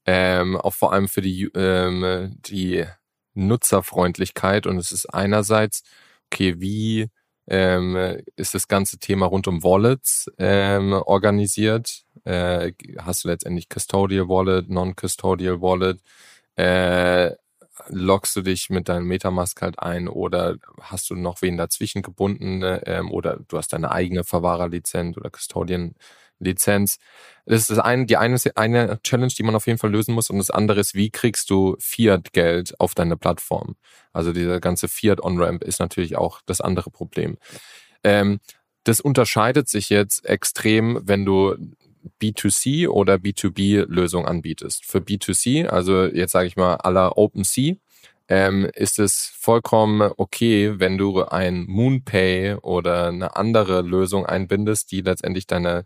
ähm, 0.06 0.58
auch 0.58 0.74
vor 0.74 0.94
allem 0.94 1.08
für 1.10 1.22
die, 1.22 1.50
ähm, 1.56 2.36
die 2.40 2.86
Nutzerfreundlichkeit. 3.34 4.68
Und 4.68 4.78
es 4.78 4.92
ist 4.92 5.08
einerseits, 5.08 5.84
okay, 6.32 6.60
wie 6.60 7.10
ähm, 7.48 8.22
ist 8.36 8.54
das 8.56 8.68
ganze 8.68 9.00
Thema 9.00 9.28
rund 9.28 9.48
um 9.48 9.64
Wallets 9.64 10.32
ähm, 10.38 10.94
organisiert? 10.94 12.04
Äh, 12.26 12.74
hast 13.00 13.24
du 13.24 13.30
letztendlich 13.30 13.70
Custodial 13.70 14.28
Wallet, 14.30 14.70
Non-Custodial 14.70 15.62
Wallet? 15.62 16.00
Äh, 16.56 17.36
loggst 17.90 18.36
du 18.36 18.42
dich 18.42 18.70
mit 18.70 18.90
deinem 18.90 19.08
Metamask 19.08 19.62
halt 19.62 19.80
ein 19.80 20.08
oder 20.08 20.58
hast 20.82 21.10
du 21.10 21.16
noch 21.16 21.42
wen 21.42 21.58
dazwischen 21.58 22.02
gebunden 22.02 22.62
ähm, 22.86 23.12
oder 23.12 23.40
du 23.48 23.58
hast 23.58 23.74
deine 23.74 23.92
eigene 23.92 24.24
Verwahrerlizenz 24.24 25.18
oder 25.18 25.30
Custodian 25.30 25.96
Lizenz. 26.40 26.98
Das 27.46 27.62
ist 27.62 27.70
das 27.70 27.80
eine, 27.80 28.06
die 28.06 28.18
eine, 28.18 28.38
eine 28.56 29.00
Challenge, 29.04 29.32
die 29.38 29.44
man 29.44 29.56
auf 29.56 29.68
jeden 29.68 29.80
Fall 29.80 29.92
lösen 29.92 30.14
muss. 30.14 30.30
Und 30.30 30.38
das 30.38 30.50
andere 30.50 30.80
ist, 30.80 30.96
wie 30.96 31.10
kriegst 31.10 31.50
du 31.50 31.76
Fiat-Geld 31.80 32.80
auf 32.80 32.94
deine 32.94 33.18
Plattform? 33.18 33.76
Also 34.14 34.34
dieser 34.34 34.60
ganze 34.60 34.88
Fiat-On-Ramp 34.88 35.64
ist 35.64 35.80
natürlich 35.80 36.18
auch 36.18 36.42
das 36.46 36.62
andere 36.62 36.90
Problem. 36.90 37.38
Ähm, 38.04 38.40
das 38.84 39.02
unterscheidet 39.02 39.68
sich 39.70 39.90
jetzt 39.90 40.26
extrem, 40.26 41.02
wenn 41.04 41.26
du 41.26 41.56
B2C 42.22 42.88
oder 42.88 43.16
B2B-Lösung 43.16 44.26
anbietest. 44.26 44.86
Für 44.86 45.00
B2C, 45.00 45.68
also 45.68 46.06
jetzt 46.06 46.32
sage 46.32 46.48
ich 46.48 46.56
mal 46.56 46.76
aller 46.76 47.18
OpenSea, 47.18 47.76
ähm, 48.30 48.70
ist 48.74 49.00
es 49.00 49.32
vollkommen 49.40 50.12
okay, 50.18 50.80
wenn 50.80 50.98
du 50.98 51.24
ein 51.24 51.66
Moonpay 51.68 52.56
oder 52.62 53.08
eine 53.08 53.36
andere 53.36 53.82
Lösung 53.82 54.26
einbindest, 54.26 54.92
die 54.92 55.02
letztendlich 55.02 55.48
deine 55.48 55.86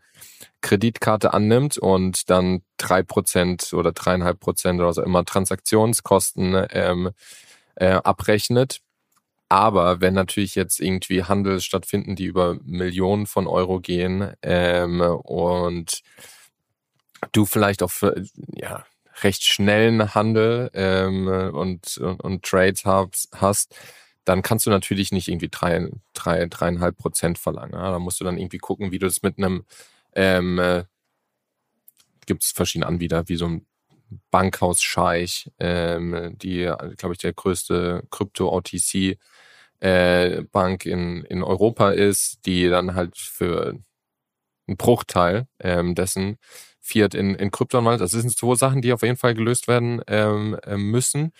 Kreditkarte 0.61 1.33
annimmt 1.33 1.77
und 1.77 2.29
dann 2.29 2.61
drei 2.77 3.03
Prozent 3.03 3.73
oder 3.73 3.91
dreieinhalb 3.91 4.39
Prozent 4.39 4.79
oder 4.79 4.93
so 4.93 5.03
immer 5.03 5.25
Transaktionskosten 5.25 6.65
ähm, 6.71 7.11
äh, 7.75 7.91
abrechnet. 7.91 8.81
Aber 9.49 9.99
wenn 9.99 10.13
natürlich 10.13 10.55
jetzt 10.55 10.79
irgendwie 10.79 11.23
Handel 11.23 11.59
stattfinden, 11.59 12.15
die 12.15 12.25
über 12.25 12.57
Millionen 12.63 13.25
von 13.25 13.47
Euro 13.47 13.81
gehen 13.81 14.33
ähm, 14.41 15.01
und 15.01 16.01
du 17.33 17.45
vielleicht 17.45 17.83
auch 17.83 17.91
für, 17.91 18.23
ja, 18.55 18.85
recht 19.23 19.43
schnellen 19.43 20.13
Handel 20.13 20.69
ähm, 20.73 21.27
und, 21.27 21.97
und, 21.97 22.21
und 22.21 22.43
Trades 22.43 22.85
hast, 22.85 23.75
dann 24.25 24.41
kannst 24.41 24.65
du 24.65 24.69
natürlich 24.69 25.11
nicht 25.11 25.27
irgendwie 25.27 25.49
drei, 25.49 25.89
drei, 26.13 26.45
dreieinhalb 26.45 26.97
Prozent 26.97 27.37
verlangen. 27.37 27.73
Ja? 27.73 27.91
Da 27.91 27.99
musst 27.99 28.19
du 28.19 28.23
dann 28.23 28.37
irgendwie 28.37 28.59
gucken, 28.59 28.91
wie 28.91 28.99
du 28.99 29.07
das 29.07 29.21
mit 29.23 29.37
einem, 29.37 29.65
ähm, 30.15 30.59
äh, 30.59 30.83
gibt 32.25 32.43
es 32.43 32.51
verschiedene 32.51 32.87
Anbieter, 32.87 33.27
wie 33.27 33.35
so 33.35 33.47
ein 33.47 33.65
Bankhaus 34.29 34.81
Scheich, 34.81 35.49
ähm, 35.59 36.37
die, 36.37 36.71
glaube 36.97 37.13
ich, 37.13 37.17
der 37.19 37.33
größte 37.33 38.03
Krypto-OTC 38.11 39.17
äh, 39.79 40.41
Bank 40.51 40.85
in, 40.85 41.23
in 41.25 41.43
Europa 41.43 41.91
ist, 41.91 42.45
die 42.45 42.69
dann 42.69 42.93
halt 42.93 43.17
für 43.17 43.77
einen 44.67 44.77
Bruchteil 44.77 45.47
ähm, 45.59 45.95
dessen 45.95 46.37
Fiat 46.81 47.13
in, 47.13 47.35
in 47.35 47.51
Krypto 47.51 47.77
anwandelt. 47.77 48.01
Das 48.01 48.11
sind 48.11 48.35
zwei 48.35 48.55
Sachen, 48.55 48.81
die 48.81 48.91
auf 48.91 49.03
jeden 49.03 49.17
Fall 49.17 49.33
gelöst 49.33 49.67
werden 49.67 50.01
ähm, 50.07 50.57
äh, 50.65 50.77
müssen. 50.77 51.31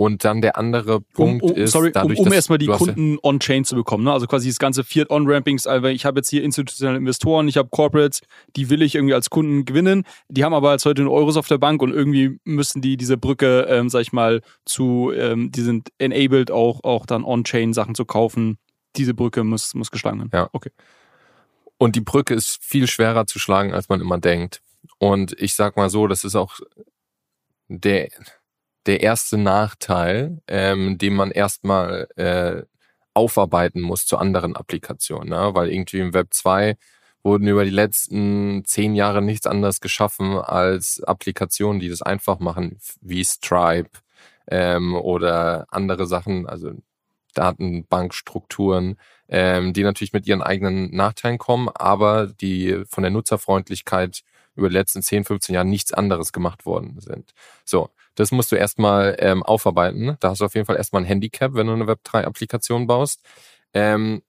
Und 0.00 0.24
dann 0.24 0.40
der 0.40 0.56
andere 0.56 1.00
Punkt 1.00 1.42
um, 1.42 1.50
um, 1.50 1.56
ist, 1.56 1.72
sorry, 1.72 1.90
dadurch, 1.90 2.20
um, 2.20 2.28
um 2.28 2.32
erstmal 2.32 2.58
die 2.58 2.68
Kunden 2.68 3.18
on-chain 3.20 3.64
zu 3.64 3.74
bekommen. 3.74 4.04
Ne? 4.04 4.12
Also 4.12 4.28
quasi 4.28 4.46
das 4.46 4.60
ganze 4.60 4.84
Fiat-On-Rampings. 4.84 5.66
Also 5.66 5.88
ich 5.88 6.04
habe 6.04 6.20
jetzt 6.20 6.30
hier 6.30 6.44
institutionelle 6.44 6.98
Investoren, 6.98 7.48
ich 7.48 7.56
habe 7.56 7.68
Corporates, 7.68 8.20
die 8.54 8.70
will 8.70 8.82
ich 8.82 8.94
irgendwie 8.94 9.14
als 9.14 9.28
Kunden 9.28 9.64
gewinnen. 9.64 10.04
Die 10.28 10.44
haben 10.44 10.54
aber 10.54 10.70
jetzt 10.70 10.84
heute 10.84 11.02
in 11.02 11.08
Euros 11.08 11.36
auf 11.36 11.48
der 11.48 11.58
Bank 11.58 11.82
und 11.82 11.92
irgendwie 11.92 12.38
müssen 12.44 12.80
die 12.80 12.96
diese 12.96 13.16
Brücke, 13.16 13.66
ähm, 13.68 13.88
sag 13.88 14.02
ich 14.02 14.12
mal, 14.12 14.40
zu, 14.64 15.10
ähm, 15.16 15.50
die 15.50 15.62
sind 15.62 15.88
enabled 15.98 16.52
auch, 16.52 16.84
auch 16.84 17.04
dann 17.04 17.24
on-chain 17.24 17.72
Sachen 17.72 17.96
zu 17.96 18.04
kaufen. 18.04 18.58
Diese 18.94 19.14
Brücke 19.14 19.42
muss, 19.42 19.74
muss 19.74 19.90
geschlagen 19.90 20.20
werden. 20.20 20.30
Ja. 20.32 20.48
Okay. 20.52 20.70
Und 21.76 21.96
die 21.96 22.02
Brücke 22.02 22.34
ist 22.34 22.62
viel 22.62 22.86
schwerer 22.86 23.26
zu 23.26 23.40
schlagen, 23.40 23.74
als 23.74 23.88
man 23.88 24.00
immer 24.00 24.18
denkt. 24.18 24.62
Und 24.98 25.32
ich 25.40 25.54
sag 25.54 25.76
mal 25.76 25.90
so, 25.90 26.06
das 26.06 26.24
ist 26.24 26.36
auch 26.36 26.58
der, 27.68 28.08
der 28.86 29.02
erste 29.02 29.38
Nachteil, 29.38 30.40
ähm, 30.46 30.98
den 30.98 31.14
man 31.14 31.30
erstmal 31.30 32.08
äh, 32.16 32.62
aufarbeiten 33.14 33.80
muss 33.80 34.06
zu 34.06 34.16
anderen 34.16 34.56
Applikationen. 34.56 35.28
Ne? 35.28 35.50
Weil 35.54 35.70
irgendwie 35.70 35.98
im 35.98 36.14
Web 36.14 36.28
2 36.32 36.76
wurden 37.22 37.48
über 37.48 37.64
die 37.64 37.70
letzten 37.70 38.64
zehn 38.64 38.94
Jahre 38.94 39.22
nichts 39.22 39.46
anderes 39.46 39.80
geschaffen 39.80 40.38
als 40.38 41.02
Applikationen, 41.02 41.80
die 41.80 41.88
das 41.88 42.02
einfach 42.02 42.38
machen, 42.38 42.78
wie 43.00 43.24
Stripe 43.24 43.90
ähm, 44.46 44.94
oder 44.94 45.66
andere 45.70 46.06
Sachen, 46.06 46.46
also 46.46 46.72
Datenbankstrukturen, 47.34 48.98
ähm, 49.28 49.72
die 49.72 49.82
natürlich 49.82 50.12
mit 50.12 50.26
ihren 50.26 50.42
eigenen 50.42 50.94
Nachteilen 50.94 51.38
kommen, 51.38 51.68
aber 51.68 52.26
die 52.26 52.82
von 52.88 53.02
der 53.02 53.10
Nutzerfreundlichkeit 53.10 54.22
über 54.58 54.68
die 54.68 54.74
letzten 54.74 55.02
10, 55.02 55.24
15 55.24 55.54
Jahre 55.54 55.66
nichts 55.66 55.92
anderes 55.92 56.32
gemacht 56.32 56.66
worden 56.66 57.00
sind. 57.00 57.32
So, 57.64 57.90
das 58.14 58.30
musst 58.32 58.52
du 58.52 58.56
erstmal 58.56 59.16
ähm, 59.20 59.42
aufarbeiten. 59.42 60.16
Da 60.20 60.30
hast 60.30 60.40
du 60.40 60.44
auf 60.44 60.54
jeden 60.54 60.66
Fall 60.66 60.76
erstmal 60.76 61.02
ein 61.02 61.06
Handicap, 61.06 61.54
wenn 61.54 61.68
du 61.68 61.72
eine 61.72 61.84
Web3-Applikation 61.84 62.86
baust. 62.86 63.24
Ähm, 63.72 64.22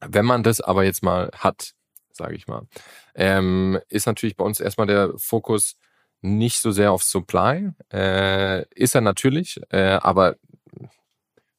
wenn 0.00 0.24
man 0.24 0.42
das 0.42 0.60
aber 0.60 0.84
jetzt 0.84 1.02
mal 1.02 1.30
hat, 1.36 1.72
sage 2.12 2.36
ich 2.36 2.46
mal, 2.46 2.66
ähm, 3.14 3.78
ist 3.88 4.06
natürlich 4.06 4.36
bei 4.36 4.44
uns 4.44 4.60
erstmal 4.60 4.86
der 4.86 5.12
Fokus 5.16 5.76
nicht 6.22 6.60
so 6.60 6.70
sehr 6.70 6.92
auf 6.92 7.02
Supply. 7.02 7.70
Äh, 7.92 8.64
ist 8.74 8.94
er 8.94 9.00
natürlich, 9.00 9.60
äh, 9.70 9.98
aber 10.00 10.36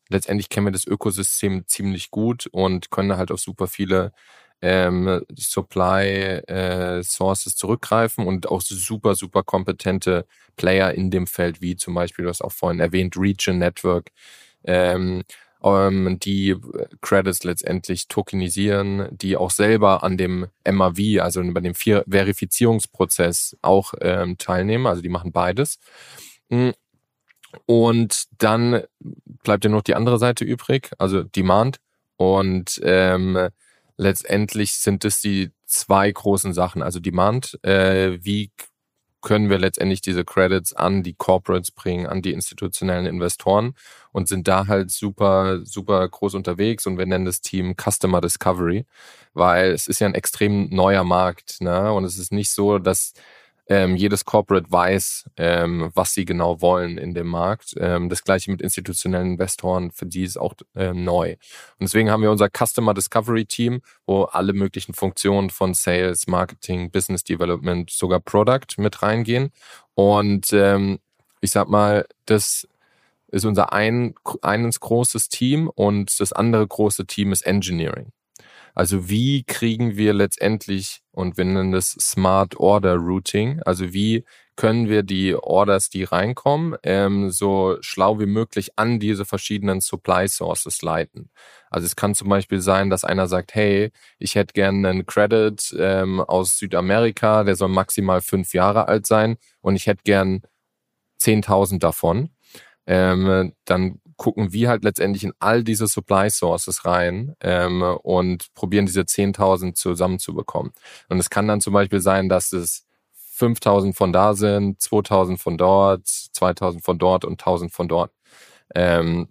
letztendlich 0.10 0.50
kennen 0.50 0.68
wir 0.68 0.72
das 0.72 0.88
Ökosystem 0.88 1.68
ziemlich 1.68 2.12
gut 2.12 2.48
und 2.48 2.92
können 2.92 3.18
halt 3.18 3.32
auf 3.32 3.40
super 3.40 3.68
viele 3.68 4.14
ähm, 4.62 5.22
Supply 5.36 6.42
äh, 6.48 7.04
Sources 7.04 7.56
zurückgreifen 7.56 8.26
und 8.26 8.50
auch 8.50 8.62
super, 8.62 9.16
super 9.16 9.44
kompetente 9.44 10.26
Player 10.56 10.94
in 10.94 11.12
dem 11.12 11.28
Feld, 11.28 11.62
wie 11.62 11.76
zum 11.76 11.94
Beispiel, 11.94 12.24
du 12.24 12.30
hast 12.30 12.42
auch 12.42 12.52
vorhin 12.52 12.80
erwähnt, 12.80 13.16
Region 13.18 13.60
Network, 13.60 14.12
ähm, 14.64 15.24
ähm, 15.64 16.20
die 16.20 16.56
Credits 17.02 17.44
letztendlich 17.44 18.08
tokenisieren, 18.08 19.08
die 19.12 19.38
auch 19.38 19.52
selber 19.52 20.04
an 20.04 20.18
dem 20.18 20.48
MAV, 20.70 21.22
also 21.22 21.42
bei 21.52 21.62
dem 21.62 21.76
Verifizierungsprozess 21.76 23.58
auch 23.62 23.94
ähm, 24.02 24.38
teilnehmen. 24.38 24.88
Also 24.88 25.02
die 25.02 25.10
machen 25.10 25.32
beides. 25.32 25.80
Hm. 26.50 26.74
Und 27.66 28.26
dann 28.38 28.84
bleibt 29.44 29.64
ja 29.64 29.70
noch 29.70 29.82
die 29.82 29.96
andere 29.96 30.20
Seite 30.20 30.44
übrig, 30.46 30.92
also 30.98 31.24
Demand. 31.24 31.78
Und 32.18 32.80
ähm, 32.84 33.50
letztendlich 33.98 34.74
sind 34.74 35.06
es 35.06 35.22
die 35.22 35.52
zwei 35.66 36.12
großen 36.12 36.54
Sachen. 36.54 36.82
Also 36.82 37.00
Demand, 37.00 37.60
äh, 37.64 38.18
wie 38.22 38.52
können 39.22 39.50
wir 39.50 39.58
letztendlich 39.58 40.02
diese 40.02 40.24
Credits 40.24 40.74
an 40.74 41.04
die 41.04 41.16
Corporates 41.16 41.72
bringen, 41.72 42.08
an 42.08 42.22
die 42.22 42.34
institutionellen 42.34 43.08
Investoren 43.08 43.74
und 44.12 44.28
sind 44.28 44.48
da 44.48 44.68
halt 44.68 44.92
super, 44.92 45.66
super 45.66 46.08
groß 46.08 46.36
unterwegs 46.36 46.86
und 46.86 46.98
wir 46.98 47.06
nennen 47.06 47.26
das 47.26 47.42
Team 47.42 47.76
Customer 47.76 48.22
Discovery, 48.22 48.86
weil 49.34 49.72
es 49.72 49.88
ist 49.88 50.00
ja 50.00 50.08
ein 50.08 50.14
extrem 50.16 50.70
neuer 50.70 51.04
Markt, 51.04 51.62
ne? 51.62 51.92
Und 51.92 52.06
es 52.06 52.18
ist 52.18 52.32
nicht 52.32 52.52
so, 52.52 52.80
dass 52.80 53.14
ähm, 53.70 53.96
jedes 53.96 54.26
Corporate 54.26 54.72
weiß, 54.72 55.30
ähm, 55.38 55.92
was 55.94 56.14
sie 56.14 56.26
genau 56.26 56.62
wollen 56.62 56.98
in 56.98 57.14
dem 57.14 57.28
Markt. 57.28 57.76
Ähm, 57.78 58.10
das 58.10 58.24
gleiche 58.24 58.50
mit 58.50 58.62
institutionellen 58.62 59.34
Investoren, 59.34 59.92
für 59.92 60.06
die 60.06 60.24
ist 60.24 60.38
auch 60.38 60.54
ähm, 60.76 61.04
neu. 61.04 61.32
Und 61.32 61.82
deswegen 61.82 62.10
haben 62.10 62.22
wir 62.22 62.32
unser 62.32 62.50
Customer 62.50 62.94
Discovery 62.94 63.46
Team, 63.46 63.82
wo 64.06 64.24
alle 64.24 64.54
möglichen 64.54 64.94
Funktionen 64.94 65.50
von 65.50 65.74
Sales, 65.74 66.28
Marketing, 66.28 66.92
Business 66.92 67.24
Development, 67.24 67.90
sogar 67.90 68.20
Product 68.20 68.78
mit 68.78 69.02
reingehen. 69.02 69.52
Und 69.96 70.54
ähm, 70.54 71.00
ich 71.42 71.52
sag 71.52 71.68
mal, 71.68 72.06
das 72.26 72.68
ist 73.30 73.46
unser 73.46 73.74
ein, 73.74 74.16
eines 74.42 74.80
großes 74.80 75.30
Team 75.30 75.70
und 75.74 76.20
das 76.20 76.32
andere 76.32 76.66
große 76.66 77.06
Team 77.06 77.34
ist 77.34 77.46
Engineering. 77.46 78.12
Also 78.78 79.10
wie 79.10 79.44
kriegen 79.44 79.98
wir 79.98 80.14
letztendlich, 80.14 81.02
und 81.12 81.36
wir 81.36 81.46
nennen 81.46 81.72
das 81.72 81.94
Smart 82.00 82.58
Order 82.58 82.94
Routing, 82.94 83.60
also 83.66 83.92
wie 83.92 84.24
können 84.56 84.88
wir 84.88 85.02
die 85.02 85.34
Orders, 85.34 85.90
die 85.90 86.04
reinkommen, 86.04 86.76
ähm, 86.84 87.32
so 87.32 87.78
schlau 87.82 88.20
wie 88.20 88.28
möglich 88.28 88.74
an 88.76 89.00
diese 89.00 89.26
verschiedenen 89.26 89.82
Supply 89.82 90.28
Sources 90.28 90.84
leiten. 90.84 91.32
Also 91.72 91.88
es 91.88 91.96
kann 91.96 92.14
zum 92.14 92.30
Beispiel 92.30 92.62
sein, 92.62 92.92
dass 92.92 93.04
einer 93.04 93.28
sagt, 93.28 93.56
hey, 93.56 93.92
ich 94.20 94.36
hätte 94.36 94.54
gerne 94.54 94.88
einen 94.88 95.08
Credit 95.08 95.76
ähm, 95.80 96.20
aus 96.20 96.60
Südamerika, 96.60 97.46
der 97.46 97.56
soll 97.56 97.70
maximal 97.70 98.22
fünf 98.22 98.54
Jahre 98.54 98.88
alt 98.88 99.08
sein 99.08 99.38
und 99.62 99.76
ich 99.76 99.88
hätte 99.88 100.04
gern 100.04 100.44
10.000 101.20 101.80
davon. 101.80 102.30
Ähm, 102.86 103.54
dann 103.66 104.02
gucken 104.18 104.52
wir 104.52 104.70
halt 104.70 104.84
letztendlich 104.84 105.24
in 105.24 105.34
all 105.40 105.64
diese 105.64 105.88
Supply 105.88 106.30
Sources 106.30 106.86
rein 106.86 107.36
ähm, 107.42 107.82
und 107.82 108.54
probieren 108.54 108.86
diese 108.86 109.02
10.000 109.02 109.76
zusammenzubekommen. 109.76 110.74
Und 111.10 111.20
es 111.20 111.30
kann 111.30 111.48
dann 111.48 111.62
zum 111.62 111.74
Beispiel 111.74 112.02
sein, 112.02 112.28
dass 112.28 112.52
es 112.52 112.86
5.000 113.38 113.94
von 113.94 114.12
da 114.12 114.34
sind, 114.34 114.82
2.000 114.82 115.38
von 115.38 115.58
dort, 115.58 116.08
2.000 116.08 116.84
von 116.84 116.98
dort 116.98 117.24
und 117.24 117.42
1.000 117.42 117.72
von 117.72 117.88
dort. 117.88 118.12
Ähm, 118.76 119.30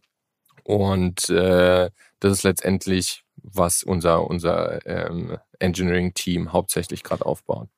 und 0.63 1.29
äh, 1.29 1.91
das 2.21 2.33
ist 2.33 2.43
letztendlich, 2.45 3.25
was 3.37 3.83
unser, 3.83 4.27
unser 4.27 4.85
ähm, 4.87 5.37
Engineering-Team 5.59 6.53
hauptsächlich 6.53 7.03
gerade 7.03 7.27
aufbaut. 7.27 7.69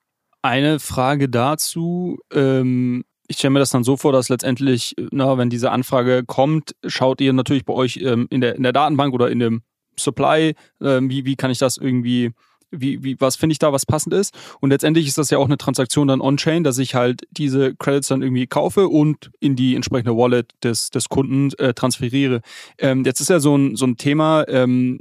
Eine 0.43 0.79
Frage 0.79 1.29
dazu. 1.29 2.19
Ähm, 2.33 3.05
ich 3.29 3.37
stelle 3.37 3.53
mir 3.53 3.59
das 3.61 3.71
dann 3.71 3.85
so 3.85 3.97
vor, 3.97 4.13
dass 4.13 4.31
letztendlich, 4.31 4.95
na, 5.11 5.37
wenn 5.37 5.51
diese 5.51 5.71
Anfrage 5.71 6.25
kommt, 6.27 6.75
schaut 6.87 7.21
ihr 7.21 7.33
natürlich 7.33 7.67
bei 7.67 7.75
euch 7.75 7.99
ähm, 7.99 8.27
in, 8.31 8.41
der, 8.41 8.57
in 8.57 8.63
der 8.63 8.73
Datenbank 8.73 9.15
oder 9.15 9.31
in 9.31 9.39
dem 9.39 9.63
Supply, 9.99 10.55
ähm, 10.81 11.11
wie, 11.11 11.27
wie 11.27 11.37
kann 11.37 11.51
ich 11.51 11.59
das 11.59 11.77
irgendwie 11.77 12.33
wie, 12.71 13.03
wie, 13.03 13.21
was 13.21 13.37
finde 13.37 13.53
ich 13.53 13.59
da, 13.59 13.73
was 13.73 13.87
passend 13.87 14.15
ist. 14.15 14.35
Und 14.61 14.71
letztendlich 14.71 15.07
ist 15.07 15.19
das 15.19 15.31
ja 15.31 15.39
auch 15.39 15.47
eine 15.47 15.59
Transaktion 15.59 16.09
dann 16.09 16.21
on-chain, 16.21 16.65
dass 16.65 16.79
ich 16.79 16.95
halt 16.95 17.23
diese 17.31 17.75
Credits 17.77 18.09
dann 18.09 18.23
irgendwie 18.23 18.47
kaufe 18.47 18.89
und 18.89 19.31
in 19.41 19.57
die 19.57 19.75
entsprechende 19.75 20.17
Wallet 20.17 20.53
des, 20.63 20.91
des 20.91 21.09
Kunden 21.09 21.53
äh, 21.59 21.75
transferiere. 21.75 22.41
Ähm, 22.79 23.05
jetzt 23.05 23.21
ist 23.21 23.31
ja 23.31 23.41
so 23.41 23.57
ein, 23.57 23.77
so 23.77 23.87
ein 23.87 23.97
Thema 23.97 24.45
ähm, 24.49 25.01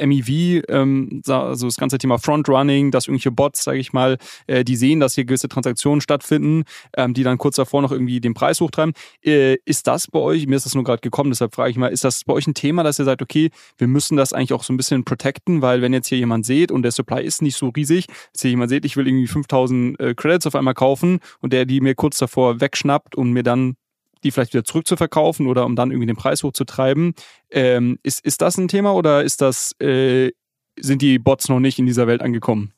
MEV, 0.00 0.62
ähm, 0.68 1.22
also 1.26 1.66
das 1.66 1.76
ganze 1.76 1.98
Thema 1.98 2.18
Frontrunning, 2.18 2.90
dass 2.90 3.06
irgendwelche 3.06 3.30
Bots, 3.30 3.64
sage 3.64 3.78
ich 3.78 3.92
mal, 3.92 4.18
äh, 4.46 4.64
die 4.64 4.76
sehen, 4.76 5.00
dass 5.00 5.14
hier 5.14 5.24
gewisse 5.24 5.48
Transaktionen 5.48 6.00
stattfinden, 6.00 6.64
ähm, 6.96 7.14
die 7.14 7.22
dann 7.22 7.38
kurz 7.38 7.56
davor 7.56 7.82
noch 7.82 7.92
irgendwie 7.92 8.20
den 8.20 8.34
Preis 8.34 8.60
hochtreiben. 8.60 8.94
Äh, 9.24 9.56
ist 9.64 9.86
das 9.86 10.06
bei 10.06 10.18
euch, 10.18 10.46
mir 10.46 10.56
ist 10.56 10.66
das 10.66 10.74
nur 10.74 10.84
gerade 10.84 11.00
gekommen, 11.00 11.30
deshalb 11.30 11.54
frage 11.54 11.70
ich 11.70 11.76
mal, 11.76 11.88
ist 11.88 12.04
das 12.04 12.24
bei 12.24 12.32
euch 12.32 12.46
ein 12.46 12.54
Thema, 12.54 12.82
dass 12.82 12.98
ihr 12.98 13.04
sagt, 13.04 13.22
okay, 13.22 13.50
wir 13.76 13.88
müssen 13.88 14.16
das 14.16 14.32
eigentlich 14.32 14.52
auch 14.52 14.62
so 14.62 14.72
ein 14.72 14.76
bisschen 14.76 15.04
protecten, 15.04 15.62
weil 15.62 15.82
wenn 15.82 15.92
jetzt 15.92 16.08
hier 16.08 16.18
jemand 16.18 16.46
seht, 16.46 16.67
geht 16.68 16.72
und 16.72 16.82
der 16.82 16.92
Supply 16.92 17.22
ist 17.22 17.42
nicht 17.42 17.56
so 17.56 17.68
riesig, 17.68 18.06
dass 18.32 18.42
hier 18.42 18.50
jemand 18.50 18.70
sieht, 18.70 18.84
ich 18.84 18.96
will 18.96 19.06
irgendwie 19.06 19.26
5000 19.26 20.00
äh, 20.00 20.14
Credits 20.14 20.46
auf 20.46 20.54
einmal 20.54 20.74
kaufen 20.74 21.20
und 21.40 21.52
der 21.52 21.64
die 21.64 21.80
mir 21.80 21.94
kurz 21.94 22.18
davor 22.18 22.60
wegschnappt 22.60 23.16
und 23.16 23.32
mir 23.32 23.42
dann 23.42 23.76
die 24.24 24.30
vielleicht 24.30 24.52
wieder 24.52 24.64
zurückzuverkaufen 24.64 25.46
oder 25.46 25.64
um 25.64 25.76
dann 25.76 25.90
irgendwie 25.90 26.06
den 26.06 26.16
Preis 26.16 26.42
hochzutreiben. 26.42 27.14
Ähm, 27.50 27.98
ist, 28.02 28.24
ist 28.24 28.42
das 28.42 28.58
ein 28.58 28.66
Thema 28.66 28.92
oder 28.94 29.22
ist 29.22 29.40
das, 29.40 29.72
äh, 29.80 30.32
sind 30.78 31.02
die 31.02 31.18
Bots 31.18 31.48
noch 31.48 31.60
nicht 31.60 31.78
in 31.78 31.86
dieser 31.86 32.08
Welt 32.08 32.20
angekommen? 32.20 32.72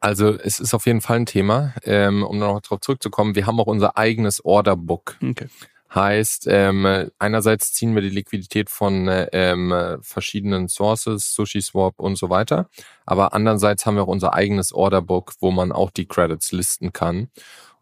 Also 0.00 0.30
es 0.30 0.58
ist 0.58 0.74
auf 0.74 0.86
jeden 0.86 1.02
Fall 1.02 1.18
ein 1.18 1.26
Thema. 1.26 1.74
Ähm, 1.84 2.24
um 2.24 2.38
noch 2.38 2.60
darauf 2.60 2.80
zurückzukommen, 2.80 3.34
wir 3.34 3.46
haben 3.46 3.60
auch 3.60 3.66
unser 3.66 3.98
eigenes 3.98 4.44
Orderbook. 4.44 5.18
Okay. 5.22 5.46
Heißt, 5.94 6.46
ähm, 6.48 7.10
einerseits 7.18 7.72
ziehen 7.72 7.94
wir 7.94 8.00
die 8.02 8.08
Liquidität 8.08 8.70
von 8.70 9.08
ähm, 9.10 9.98
verschiedenen 10.00 10.68
Sources, 10.68 11.34
SushiSwap 11.34 12.00
und 12.00 12.16
so 12.16 12.30
weiter. 12.30 12.68
Aber 13.04 13.34
andererseits 13.34 13.84
haben 13.84 13.96
wir 13.96 14.04
auch 14.04 14.08
unser 14.08 14.32
eigenes 14.32 14.72
Orderbook, 14.72 15.34
wo 15.40 15.50
man 15.50 15.70
auch 15.70 15.90
die 15.90 16.06
Credits 16.06 16.52
listen 16.52 16.92
kann. 16.92 17.28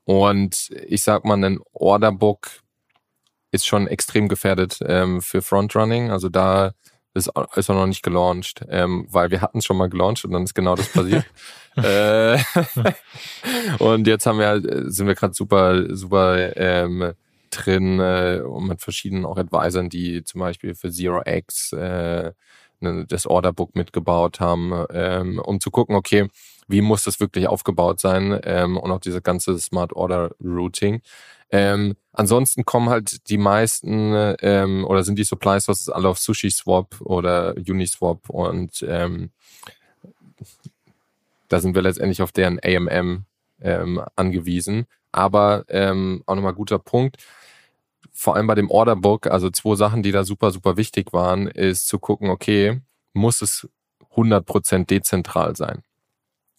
Und 0.05 0.71
ich 0.89 1.03
sag 1.03 1.25
mal, 1.25 1.43
ein 1.43 1.61
Orderbook 1.73 2.49
ist 3.53 3.67
schon 3.67 3.87
extrem 3.87 4.29
gefährdet 4.29 4.79
ähm, 4.85 5.23
für 5.23 5.43
Frontrunning. 5.43 6.11
Also 6.11 6.29
da 6.29 6.73
ist, 7.15 7.31
ist 7.55 7.69
er 7.69 7.75
noch 7.75 7.87
nicht 7.87 8.03
gelauncht, 8.03 8.65
ähm, 8.69 9.07
weil 9.11 9.31
wir 9.31 9.41
hatten 9.41 9.59
es 9.59 9.65
schon 9.65 9.77
mal 9.77 9.89
gelauncht 9.89 10.25
und 10.25 10.33
dann 10.33 10.45
ist 10.45 10.55
genau 10.55 10.75
das 10.75 10.89
passiert. 10.89 11.27
äh, 11.77 12.39
und 13.79 14.07
jetzt 14.07 14.27
haben 14.27 14.39
wir, 14.39 14.91
sind 14.91 15.07
wir 15.07 15.15
gerade 15.15 15.35
super, 15.35 15.95
super 15.95 16.57
ähm, 16.57 17.13
drin 17.51 18.01
äh, 18.01 18.41
und 18.45 18.69
mit 18.69 18.81
verschiedenen 18.81 19.25
auch 19.25 19.37
Advisern, 19.37 19.89
die 19.89 20.25
zum 20.25 20.41
Beispiel 20.41 20.75
für 20.75 20.91
Zero 20.91 21.23
X 21.25 21.73
äh, 21.73 22.33
ne, 22.81 23.07
das 23.09 23.27
Orderbook 23.27 23.75
mitgebaut 23.77 24.41
haben, 24.41 24.87
ähm, 24.93 25.39
um 25.39 25.61
zu 25.61 25.71
gucken, 25.71 25.95
okay, 25.95 26.29
wie 26.69 26.81
muss 26.81 27.05
das 27.05 27.21
wirklich 27.21 27.49
aufgebaut 27.49 28.01
sein 28.01 28.39
ähm, 28.45 28.77
und 28.77 28.91
auch 28.91 29.01
diese 29.01 29.21
ganze 29.21 29.59
Smart 29.59 29.93
Order 29.93 30.31
Routing. 30.43 31.03
Ähm, 31.51 31.97
ansonsten 32.13 32.65
kommen 32.65 32.89
halt 32.89 33.29
die 33.29 33.39
meisten 33.39 34.15
ähm, 34.41 34.85
oder 34.85 35.03
sind 35.03 35.19
die 35.19 35.25
Supply 35.25 35.61
Sources 35.61 35.89
alle 35.89 36.09
auf 36.09 36.19
Sushi 36.19 36.51
Swap 36.51 37.01
oder 37.01 37.55
Uniswap 37.57 38.31
und 38.31 38.85
ähm, 38.89 39.31
da 41.49 41.61
sind 41.61 41.75
wir 41.75 41.83
letztendlich 41.83 42.23
auf 42.23 42.33
deren 42.33 42.61
AMM 42.65 43.25
ähm, 43.61 44.03
angewiesen. 44.17 44.87
Aber 45.13 45.65
ähm, 45.69 46.23
auch 46.27 46.37
nochmal 46.37 46.55
guter 46.55 46.79
Punkt 46.79 47.17
vor 48.21 48.37
allem 48.37 48.47
bei 48.47 48.55
dem 48.55 48.71
Orderbook, 48.71 49.29
also 49.29 49.49
zwei 49.49 49.77
Sachen, 49.77 50.03
die 50.03 50.13
da 50.13 50.25
super, 50.25 50.51
super 50.51 50.77
wichtig 50.77 51.15
waren, 51.15 51.49
ist 51.49 51.89
zu 51.89 51.99
gucken, 51.99 52.29
okay, 52.29 52.83
muss 53.15 53.41
es 53.41 53.67
100% 54.15 54.85
dezentral 54.85 55.57
sein? 55.57 55.83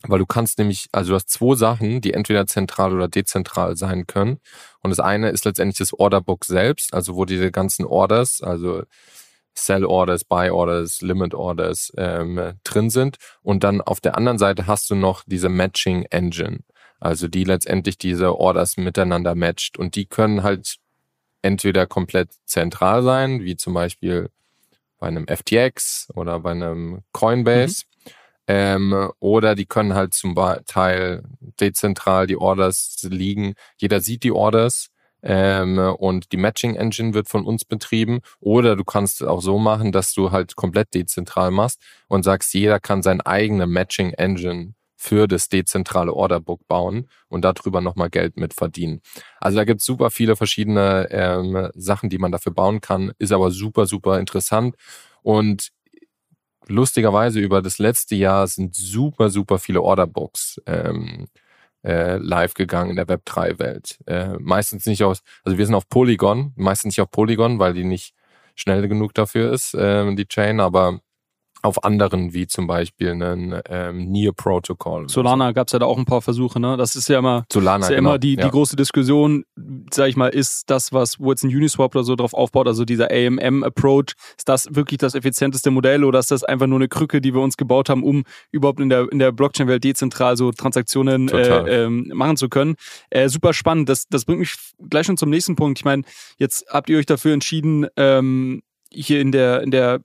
Weil 0.07 0.17
du 0.17 0.25
kannst 0.25 0.57
nämlich, 0.57 0.87
also 0.91 1.11
du 1.11 1.15
hast 1.17 1.29
zwei 1.29 1.53
Sachen, 1.53 2.01
die 2.01 2.13
entweder 2.13 2.47
zentral 2.47 2.95
oder 2.95 3.07
dezentral 3.07 3.77
sein 3.77 4.07
können. 4.07 4.39
Und 4.81 4.89
das 4.89 4.99
eine 4.99 5.29
ist 5.29 5.45
letztendlich 5.45 5.77
das 5.77 5.93
Orderbook 5.93 6.45
selbst, 6.45 6.95
also 6.95 7.15
wo 7.15 7.25
diese 7.25 7.51
ganzen 7.51 7.85
Orders, 7.85 8.41
also 8.41 8.81
Sell 9.53 9.85
Orders, 9.85 10.23
Buy 10.23 10.49
Orders, 10.49 11.01
Limit 11.01 11.35
Orders 11.35 11.93
ähm, 11.95 12.53
drin 12.63 12.89
sind. 12.89 13.17
Und 13.43 13.63
dann 13.63 13.81
auf 13.81 14.01
der 14.01 14.17
anderen 14.17 14.39
Seite 14.39 14.65
hast 14.65 14.89
du 14.89 14.95
noch 14.95 15.21
diese 15.27 15.49
Matching 15.49 16.07
Engine, 16.09 16.61
also 16.99 17.27
die 17.27 17.43
letztendlich 17.43 17.99
diese 17.99 18.35
Orders 18.35 18.77
miteinander 18.77 19.35
matcht. 19.35 19.77
Und 19.77 19.95
die 19.95 20.07
können 20.07 20.41
halt 20.41 20.80
entweder 21.41 21.87
komplett 21.87 22.29
zentral 22.45 23.03
sein, 23.03 23.41
wie 23.41 23.55
zum 23.55 23.73
Beispiel 23.73 24.29
bei 24.99 25.07
einem 25.07 25.27
FTX 25.27 26.09
oder 26.15 26.39
bei 26.39 26.51
einem 26.51 27.01
Coinbase. 27.11 27.83
Mhm. 27.85 28.11
Ähm, 28.47 29.11
oder 29.19 29.55
die 29.55 29.65
können 29.65 29.93
halt 29.93 30.13
zum 30.13 30.35
Teil 30.65 31.23
dezentral 31.59 32.27
die 32.27 32.37
Orders 32.37 32.97
liegen. 33.09 33.53
Jeder 33.77 34.01
sieht 34.01 34.23
die 34.23 34.31
Orders 34.31 34.89
ähm, 35.23 35.77
und 35.77 36.31
die 36.31 36.37
Matching 36.37 36.75
Engine 36.75 37.13
wird 37.13 37.29
von 37.29 37.45
uns 37.45 37.65
betrieben. 37.65 38.19
Oder 38.39 38.75
du 38.75 38.83
kannst 38.83 39.21
es 39.21 39.27
auch 39.27 39.41
so 39.41 39.57
machen, 39.57 39.91
dass 39.91 40.13
du 40.13 40.31
halt 40.31 40.55
komplett 40.55 40.93
dezentral 40.93 41.51
machst 41.51 41.79
und 42.07 42.23
sagst, 42.23 42.53
jeder 42.53 42.79
kann 42.79 43.03
seine 43.03 43.25
eigene 43.25 43.67
Matching 43.67 44.11
Engine 44.13 44.73
für 45.01 45.27
das 45.27 45.49
dezentrale 45.49 46.13
Orderbook 46.13 46.67
bauen 46.67 47.09
und 47.27 47.43
darüber 47.43 47.81
nochmal 47.81 48.11
Geld 48.11 48.37
mit 48.37 48.53
verdienen. 48.53 49.01
Also 49.39 49.57
da 49.57 49.63
gibt 49.63 49.79
es 49.79 49.85
super 49.87 50.11
viele 50.11 50.35
verschiedene 50.35 51.07
ähm, 51.09 51.69
Sachen, 51.73 52.11
die 52.11 52.19
man 52.19 52.31
dafür 52.31 52.53
bauen 52.53 52.81
kann, 52.81 53.11
ist 53.17 53.31
aber 53.31 53.49
super, 53.49 53.87
super 53.87 54.19
interessant. 54.19 54.75
Und 55.23 55.69
lustigerweise 56.67 57.39
über 57.39 57.63
das 57.63 57.79
letzte 57.79 58.13
Jahr 58.13 58.45
sind 58.45 58.75
super, 58.75 59.31
super 59.31 59.57
viele 59.57 59.81
Orderbooks 59.81 60.61
ähm, 60.67 61.29
äh, 61.83 62.17
live 62.17 62.53
gegangen 62.53 62.91
in 62.91 62.95
der 62.95 63.07
Web3-Welt. 63.07 63.97
Äh, 64.05 64.37
meistens 64.37 64.85
nicht 64.85 65.03
aus, 65.03 65.23
also 65.43 65.57
wir 65.57 65.65
sind 65.65 65.73
auf 65.73 65.89
Polygon, 65.89 66.53
meistens 66.55 66.91
nicht 66.95 67.01
auf 67.01 67.09
Polygon, 67.09 67.57
weil 67.57 67.73
die 67.73 67.85
nicht 67.85 68.13
schnell 68.53 68.87
genug 68.87 69.15
dafür 69.15 69.51
ist, 69.51 69.73
äh, 69.73 70.13
die 70.13 70.27
Chain, 70.27 70.59
aber 70.59 70.99
auf 71.61 71.83
anderen, 71.83 72.33
wie 72.33 72.47
zum 72.47 72.67
Beispiel 72.67 73.11
einen 73.11 73.59
ähm, 73.69 74.11
Near 74.11 74.33
Protocol. 74.33 75.07
Solana 75.09 75.49
so. 75.49 75.53
gab 75.53 75.67
es 75.67 75.73
ja 75.73 75.79
da 75.79 75.85
auch 75.85 75.97
ein 75.97 76.05
paar 76.05 76.21
Versuche, 76.21 76.59
ne? 76.59 76.77
Das 76.77 76.95
ist 76.95 77.07
ja 77.07 77.19
immer, 77.19 77.45
Solana, 77.51 77.85
ist 77.85 77.89
ja 77.89 77.97
genau. 77.97 78.11
immer 78.11 78.19
die, 78.19 78.35
ja. 78.35 78.45
die 78.45 78.49
große 78.49 78.75
Diskussion, 78.75 79.43
sag 79.91 80.09
ich 80.09 80.15
mal, 80.15 80.29
ist 80.29 80.69
das, 80.69 80.91
was, 80.91 81.19
wo 81.19 81.31
jetzt 81.31 81.43
ein 81.43 81.49
Uniswap 81.49 81.93
oder 81.95 82.03
so 82.03 82.15
drauf 82.15 82.33
aufbaut, 82.33 82.67
also 82.67 82.85
dieser 82.85 83.09
AMM-Approach, 83.11 84.13
ist 84.37 84.49
das 84.49 84.67
wirklich 84.73 84.97
das 84.97 85.15
effizienteste 85.15 85.71
Modell 85.71 86.03
oder 86.03 86.19
ist 86.19 86.31
das 86.31 86.43
einfach 86.43 86.67
nur 86.67 86.79
eine 86.79 86.87
Krücke, 86.87 87.21
die 87.21 87.33
wir 87.33 87.41
uns 87.41 87.57
gebaut 87.57 87.89
haben, 87.89 88.03
um 88.03 88.23
überhaupt 88.51 88.79
in 88.79 88.89
der, 88.89 89.11
in 89.11 89.19
der 89.19 89.31
Blockchain-Welt 89.31 89.83
dezentral 89.83 90.37
so 90.37 90.51
Transaktionen 90.51 91.29
äh, 91.29 91.83
ähm, 91.83 92.11
machen 92.13 92.37
zu 92.37 92.49
können? 92.49 92.75
Äh, 93.09 93.29
super 93.29 93.53
spannend. 93.53 93.89
Das, 93.89 94.07
das 94.09 94.25
bringt 94.25 94.39
mich 94.39 94.55
gleich 94.89 95.05
schon 95.05 95.17
zum 95.17 95.29
nächsten 95.29 95.55
Punkt. 95.55 95.79
Ich 95.79 95.85
meine, 95.85 96.03
jetzt 96.37 96.65
habt 96.69 96.89
ihr 96.89 96.97
euch 96.97 97.05
dafür 97.05 97.33
entschieden, 97.33 97.87
ähm, 97.97 98.61
hier 98.93 99.21
in 99.21 99.31
der, 99.31 99.61
in 99.61 99.71
der, 99.71 100.01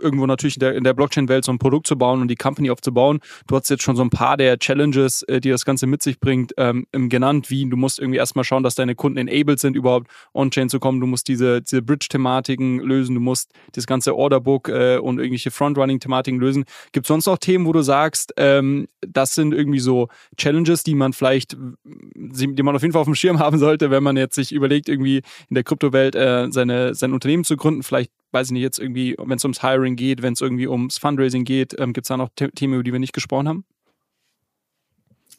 irgendwo 0.00 0.26
natürlich 0.26 0.56
in 0.56 0.60
der, 0.60 0.74
in 0.74 0.84
der 0.84 0.94
Blockchain-Welt 0.94 1.44
so 1.44 1.52
ein 1.52 1.58
Produkt 1.58 1.86
zu 1.86 1.96
bauen 1.96 2.20
und 2.20 2.28
die 2.28 2.36
Company 2.36 2.70
aufzubauen. 2.70 3.20
Du 3.46 3.56
hast 3.56 3.68
jetzt 3.70 3.82
schon 3.82 3.96
so 3.96 4.02
ein 4.02 4.10
paar 4.10 4.36
der 4.36 4.58
Challenges, 4.58 5.22
äh, 5.24 5.40
die 5.40 5.50
das 5.50 5.64
Ganze 5.64 5.86
mit 5.86 6.02
sich 6.02 6.20
bringt, 6.20 6.52
ähm, 6.56 6.86
genannt, 6.92 7.50
wie 7.50 7.68
du 7.68 7.76
musst 7.76 7.98
irgendwie 7.98 8.18
erstmal 8.18 8.44
schauen, 8.44 8.62
dass 8.62 8.74
deine 8.74 8.94
Kunden 8.94 9.18
enabled 9.18 9.60
sind, 9.60 9.76
überhaupt 9.76 10.08
on-chain 10.34 10.68
zu 10.68 10.80
kommen. 10.80 11.00
Du 11.00 11.06
musst 11.06 11.28
diese, 11.28 11.62
diese 11.62 11.82
Bridge-Thematiken 11.82 12.80
lösen, 12.80 13.14
du 13.14 13.20
musst 13.20 13.52
das 13.72 13.86
ganze 13.86 14.16
Orderbook 14.16 14.68
äh, 14.68 14.98
und 14.98 15.18
irgendwelche 15.18 15.50
Frontrunning-Thematiken 15.50 16.38
lösen. 16.38 16.64
Gibt 16.92 17.06
es 17.06 17.08
sonst 17.08 17.26
noch 17.26 17.38
Themen, 17.38 17.66
wo 17.66 17.72
du 17.72 17.82
sagst, 17.82 18.32
ähm, 18.36 18.88
das 19.00 19.34
sind 19.34 19.54
irgendwie 19.54 19.80
so 19.80 20.08
Challenges, 20.36 20.82
die 20.82 20.94
man 20.94 21.12
vielleicht, 21.12 21.56
die 21.84 22.62
man 22.62 22.76
auf 22.76 22.82
jeden 22.82 22.92
Fall 22.92 23.00
auf 23.00 23.06
dem 23.06 23.14
Schirm 23.14 23.38
haben 23.38 23.58
sollte, 23.58 23.90
wenn 23.90 24.02
man 24.02 24.16
jetzt 24.16 24.34
sich 24.34 24.52
überlegt, 24.52 24.88
irgendwie 24.88 25.22
in 25.48 25.54
der 25.54 25.64
Kryptowelt 25.64 26.14
äh, 26.14 26.48
seine, 26.50 26.94
sein 26.94 27.12
Unternehmen 27.12 27.44
zu 27.44 27.56
gründen, 27.56 27.82
vielleicht 27.82 28.10
weiß 28.32 28.48
ich 28.48 28.52
nicht, 28.52 28.62
jetzt 28.62 28.78
irgendwie, 28.78 29.16
wenn 29.18 29.36
es 29.36 29.44
ums 29.44 29.62
Hiring 29.62 29.87
geht, 29.96 30.22
wenn 30.22 30.32
es 30.32 30.40
irgendwie 30.40 30.66
ums 30.66 30.98
Fundraising 30.98 31.44
geht, 31.44 31.78
ähm, 31.78 31.92
gibt 31.92 32.06
es 32.06 32.08
da 32.08 32.16
noch 32.16 32.30
Themen, 32.34 32.74
über 32.74 32.82
die 32.82 32.92
wir 32.92 32.98
nicht 32.98 33.12
gesprochen 33.12 33.48
haben? 33.48 33.64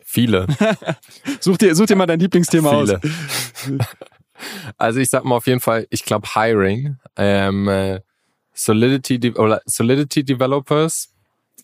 Viele. 0.04 0.48
such, 1.40 1.58
dir, 1.58 1.76
such 1.76 1.86
dir 1.86 1.96
mal 1.96 2.06
dein 2.06 2.20
Lieblingsthema 2.20 2.72
Viele. 2.72 2.98
aus. 2.98 3.88
Also 4.78 5.02
ich 5.02 5.10
sag 5.10 5.26
mal 5.26 5.36
auf 5.36 5.48
jeden 5.48 5.60
Fall, 5.60 5.86
ich 5.90 6.06
glaube 6.06 6.30
Hiring, 6.34 6.96
ähm, 7.18 7.68
äh, 7.68 8.00
Solidity, 8.54 9.20
De 9.20 9.36
oder 9.36 9.62
Solidity 9.66 10.24
Developers, 10.24 11.14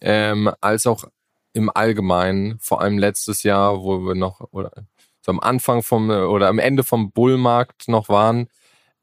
ähm, 0.02 0.52
als 0.60 0.86
auch 0.86 1.06
im 1.54 1.72
Allgemeinen, 1.74 2.60
vor 2.60 2.82
allem 2.82 2.98
letztes 2.98 3.44
Jahr, 3.44 3.82
wo 3.82 4.00
wir 4.00 4.16
noch 4.16 4.42
oder 4.52 4.72
so 5.22 5.32
am 5.32 5.40
Anfang 5.40 5.84
vom 5.84 6.10
oder 6.10 6.50
am 6.50 6.60
Ende 6.60 6.84
vom 6.84 7.12
Bullmarkt 7.12 7.88
noch 7.88 8.10
waren, 8.10 8.48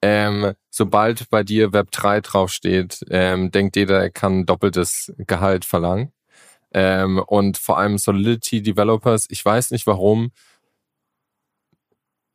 ähm, 0.03 0.55
sobald 0.69 1.31
bei 1.31 1.45
dir 1.45 1.73
Web 1.73 1.93
3 1.93 2.21
draufsteht, 2.21 3.05
ähm, 3.11 3.53
denkt 3.53 3.77
jeder, 3.77 4.01
er 4.01 4.11
kann 4.11 4.47
doppeltes 4.47 5.13
Gehalt 5.19 5.65
verlangen. 5.65 6.13
Ähm, 6.75 7.23
und 7.27 7.57
vor 7.59 7.79
allem 7.79 7.99
Solidity 7.99 8.63
Developers, 8.63 9.27
ich 9.31 9.45
weiß 9.45 9.71
nicht 9.71 9.87
warum, 9.87 10.33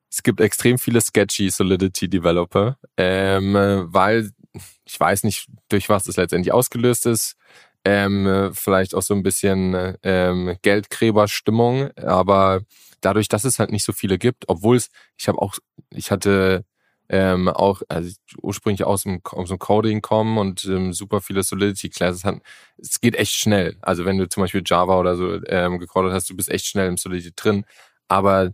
es 0.09 0.23
gibt 0.23 0.39
extrem 0.39 0.77
viele 0.77 1.01
sketchy 1.01 1.49
Solidity 1.49 2.09
Developer, 2.09 2.77
ähm, 2.95 3.53
weil 3.87 4.31
ich 4.85 4.99
weiß 4.99 5.23
nicht, 5.23 5.47
durch 5.69 5.89
was 5.89 6.05
das 6.05 6.15
letztendlich 6.17 6.53
ausgelöst 6.53 7.05
ist. 7.05 7.35
Ähm, 7.85 8.51
vielleicht 8.53 8.95
auch 8.95 9.01
so 9.01 9.13
ein 9.13 9.23
bisschen 9.23 9.95
ähm, 10.03 10.57
Geldgräberstimmung, 10.61 11.91
aber 11.97 12.61
dadurch, 13.01 13.27
dass 13.27 13.43
es 13.43 13.59
halt 13.59 13.71
nicht 13.71 13.83
so 13.83 13.93
viele 13.93 14.17
gibt, 14.17 14.45
obwohl 14.47 14.77
es, 14.77 14.89
ich 15.17 15.27
habe 15.27 15.41
auch, 15.41 15.55
ich 15.91 16.11
hatte 16.11 16.65
ähm, 17.09 17.47
auch 17.47 17.81
also 17.87 18.11
ursprünglich 18.41 18.83
aus 18.83 19.03
dem, 19.03 19.21
aus 19.23 19.49
dem 19.49 19.59
Coding 19.59 20.01
kommen 20.01 20.37
und 20.37 20.65
ähm, 20.65 20.93
super 20.93 21.21
viele 21.21 21.43
Solidity 21.43 21.89
Classes 21.89 22.25
hatten. 22.25 22.41
Es 22.77 22.99
geht 22.99 23.15
echt 23.15 23.33
schnell. 23.33 23.77
Also 23.81 24.05
wenn 24.05 24.17
du 24.17 24.27
zum 24.27 24.41
Beispiel 24.43 24.63
Java 24.65 24.99
oder 24.99 25.15
so 25.15 25.39
ähm, 25.47 25.79
gecodet 25.79 26.11
hast, 26.13 26.29
du 26.29 26.35
bist 26.35 26.49
echt 26.49 26.65
schnell 26.65 26.87
im 26.87 26.97
Solidity 26.97 27.33
drin. 27.35 27.65
Aber 28.07 28.51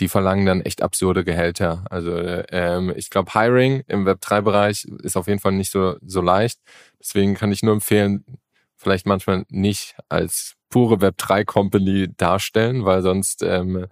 die 0.00 0.08
verlangen 0.08 0.46
dann 0.46 0.62
echt 0.62 0.82
absurde 0.82 1.24
Gehälter. 1.24 1.84
Also 1.90 2.16
ähm, 2.16 2.92
ich 2.96 3.10
glaube, 3.10 3.32
Hiring 3.32 3.82
im 3.86 4.06
Web3-Bereich 4.06 4.86
ist 5.02 5.16
auf 5.16 5.26
jeden 5.28 5.40
Fall 5.40 5.52
nicht 5.52 5.70
so, 5.70 5.96
so 6.02 6.22
leicht. 6.22 6.60
Deswegen 6.98 7.34
kann 7.34 7.52
ich 7.52 7.62
nur 7.62 7.74
empfehlen, 7.74 8.24
vielleicht 8.76 9.06
manchmal 9.06 9.44
nicht 9.50 9.96
als 10.08 10.54
pure 10.70 10.96
Web3-Company 10.96 12.14
darstellen, 12.16 12.84
weil 12.84 13.02
sonst 13.02 13.42
ähm, 13.42 13.86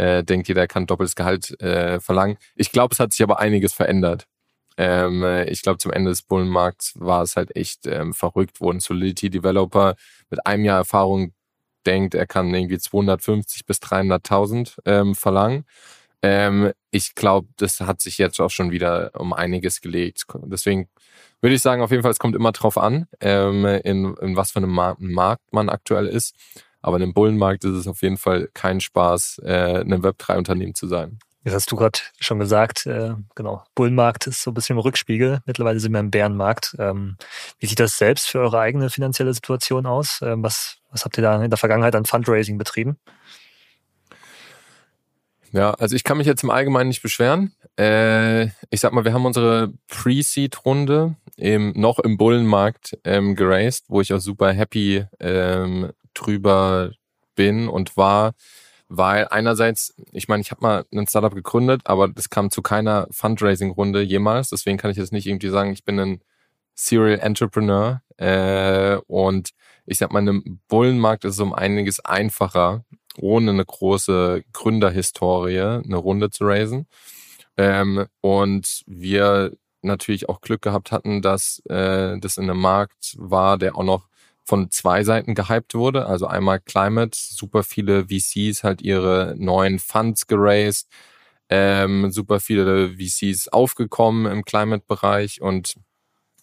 äh, 0.00 0.24
denkt 0.24 0.48
jeder, 0.48 0.66
kann 0.66 0.86
doppeltes 0.86 1.14
Gehalt 1.14 1.60
äh, 1.60 2.00
verlangen. 2.00 2.38
Ich 2.56 2.72
glaube, 2.72 2.92
es 2.94 3.00
hat 3.00 3.12
sich 3.12 3.22
aber 3.22 3.38
einiges 3.38 3.74
verändert. 3.74 4.26
Ähm, 4.78 5.22
ich 5.46 5.62
glaube, 5.62 5.78
zum 5.78 5.92
Ende 5.92 6.10
des 6.10 6.22
Bullenmarkts 6.22 6.94
war 6.98 7.22
es 7.22 7.36
halt 7.36 7.54
echt 7.54 7.86
ähm, 7.86 8.14
verrückt, 8.14 8.60
wo 8.60 8.70
ein 8.70 8.80
Solidity-Developer 8.80 9.96
mit 10.30 10.46
einem 10.46 10.64
Jahr 10.64 10.78
Erfahrung 10.78 11.34
denkt, 11.86 12.14
er 12.14 12.26
kann 12.26 12.54
irgendwie 12.54 12.78
250 12.78 13.66
bis 13.66 13.78
300.000 13.78 14.78
ähm, 14.86 15.14
verlangen. 15.14 15.64
Ähm, 16.22 16.72
ich 16.90 17.14
glaube, 17.14 17.48
das 17.56 17.80
hat 17.80 18.00
sich 18.00 18.16
jetzt 18.18 18.40
auch 18.40 18.50
schon 18.50 18.70
wieder 18.70 19.10
um 19.18 19.32
einiges 19.32 19.80
gelegt. 19.82 20.24
Deswegen 20.44 20.88
würde 21.42 21.54
ich 21.54 21.62
sagen, 21.62 21.82
auf 21.82 21.90
jeden 21.90 22.02
Fall, 22.02 22.12
es 22.12 22.18
kommt 22.18 22.36
immer 22.36 22.52
drauf 22.52 22.78
an, 22.78 23.06
ähm, 23.20 23.64
in, 23.64 24.14
in 24.14 24.36
was 24.36 24.52
für 24.52 24.58
einem 24.58 24.72
Markt 24.72 25.52
man 25.52 25.68
aktuell 25.68 26.06
ist. 26.06 26.34
Aber 26.82 26.96
in 26.96 27.02
einem 27.02 27.14
Bullenmarkt 27.14 27.64
ist 27.64 27.72
es 27.74 27.86
auf 27.86 28.02
jeden 28.02 28.16
Fall 28.16 28.48
kein 28.54 28.80
Spaß, 28.80 29.40
äh, 29.44 29.80
ein 29.80 30.02
Web3-Unternehmen 30.02 30.74
zu 30.74 30.86
sein. 30.86 31.18
Das 31.44 31.54
hast 31.54 31.72
du 31.72 31.76
gerade 31.76 31.98
schon 32.18 32.38
gesagt, 32.38 32.84
äh, 32.86 33.14
genau. 33.34 33.64
Bullenmarkt 33.74 34.26
ist 34.26 34.42
so 34.42 34.50
ein 34.50 34.54
bisschen 34.54 34.76
im 34.76 34.80
Rückspiegel. 34.80 35.40
Mittlerweile 35.46 35.80
sind 35.80 35.92
wir 35.92 36.00
im 36.00 36.10
Bärenmarkt. 36.10 36.76
Ähm, 36.78 37.16
wie 37.58 37.66
sieht 37.66 37.80
das 37.80 37.96
selbst 37.96 38.28
für 38.28 38.40
eure 38.40 38.60
eigene 38.60 38.90
finanzielle 38.90 39.32
Situation 39.32 39.86
aus? 39.86 40.20
Ähm, 40.22 40.42
was, 40.42 40.76
was 40.90 41.04
habt 41.04 41.16
ihr 41.16 41.22
da 41.22 41.42
in 41.42 41.50
der 41.50 41.56
Vergangenheit 41.56 41.96
an 41.96 42.04
Fundraising 42.04 42.58
betrieben? 42.58 42.98
Ja, 45.52 45.72
also 45.72 45.96
ich 45.96 46.04
kann 46.04 46.18
mich 46.18 46.26
jetzt 46.26 46.44
im 46.44 46.50
Allgemeinen 46.50 46.88
nicht 46.88 47.02
beschweren. 47.02 47.54
Äh, 47.78 48.46
ich 48.70 48.80
sag 48.80 48.92
mal, 48.92 49.04
wir 49.04 49.14
haben 49.14 49.26
unsere 49.26 49.72
Pre-Seed-Runde 49.88 51.16
im, 51.36 51.72
noch 51.74 51.98
im 51.98 52.18
Bullenmarkt 52.18 52.98
ähm, 53.04 53.34
geraced, 53.34 53.86
wo 53.88 54.00
ich 54.00 54.12
auch 54.12 54.20
super 54.20 54.52
happy 54.52 55.06
ähm, 55.18 55.90
drüber 56.14 56.92
bin 57.34 57.68
und 57.68 57.96
war, 57.96 58.32
weil 58.88 59.28
einerseits, 59.28 59.94
ich 60.12 60.28
meine, 60.28 60.40
ich 60.40 60.50
habe 60.50 60.62
mal 60.62 60.84
ein 60.92 61.06
Startup 61.06 61.34
gegründet, 61.34 61.82
aber 61.84 62.08
das 62.08 62.28
kam 62.30 62.50
zu 62.50 62.62
keiner 62.62 63.06
Fundraising-Runde 63.10 64.02
jemals, 64.02 64.50
deswegen 64.50 64.78
kann 64.78 64.90
ich 64.90 64.96
jetzt 64.96 65.12
nicht 65.12 65.26
irgendwie 65.26 65.48
sagen, 65.48 65.72
ich 65.72 65.84
bin 65.84 65.98
ein 65.98 66.20
Serial 66.74 67.20
Entrepreneur 67.20 68.02
äh, 68.16 68.96
und 69.06 69.50
ich 69.86 69.98
sag 69.98 70.12
mal, 70.12 70.20
in 70.20 70.28
einem 70.28 70.60
Bullenmarkt 70.68 71.24
ist 71.24 71.34
es 71.34 71.40
um 71.40 71.54
einiges 71.54 72.00
einfacher, 72.04 72.84
ohne 73.18 73.50
eine 73.50 73.64
große 73.64 74.44
Gründerhistorie 74.52 75.60
eine 75.60 75.96
Runde 75.96 76.30
zu 76.30 76.44
raisen. 76.44 76.86
Ähm, 77.56 78.06
und 78.20 78.82
wir 78.86 79.52
natürlich 79.82 80.28
auch 80.28 80.40
Glück 80.40 80.62
gehabt 80.62 80.92
hatten, 80.92 81.22
dass 81.22 81.62
äh, 81.68 82.18
das 82.18 82.36
in 82.36 82.50
einem 82.50 82.60
Markt 82.60 83.16
war, 83.18 83.58
der 83.58 83.76
auch 83.76 83.84
noch 83.84 84.09
von 84.50 84.68
zwei 84.72 85.04
Seiten 85.04 85.36
gehypt 85.36 85.74
wurde. 85.74 86.06
Also 86.06 86.26
einmal 86.26 86.58
Climate, 86.58 87.16
super 87.16 87.62
viele 87.62 88.06
VCs 88.08 88.64
halt 88.64 88.82
ihre 88.82 89.36
neuen 89.38 89.78
Funds 89.78 90.26
geraced, 90.26 90.88
ähm, 91.48 92.10
super 92.10 92.40
viele 92.40 92.96
VCs 92.96 93.46
aufgekommen 93.46 94.26
im 94.26 94.44
Climate-Bereich 94.44 95.40
und 95.40 95.76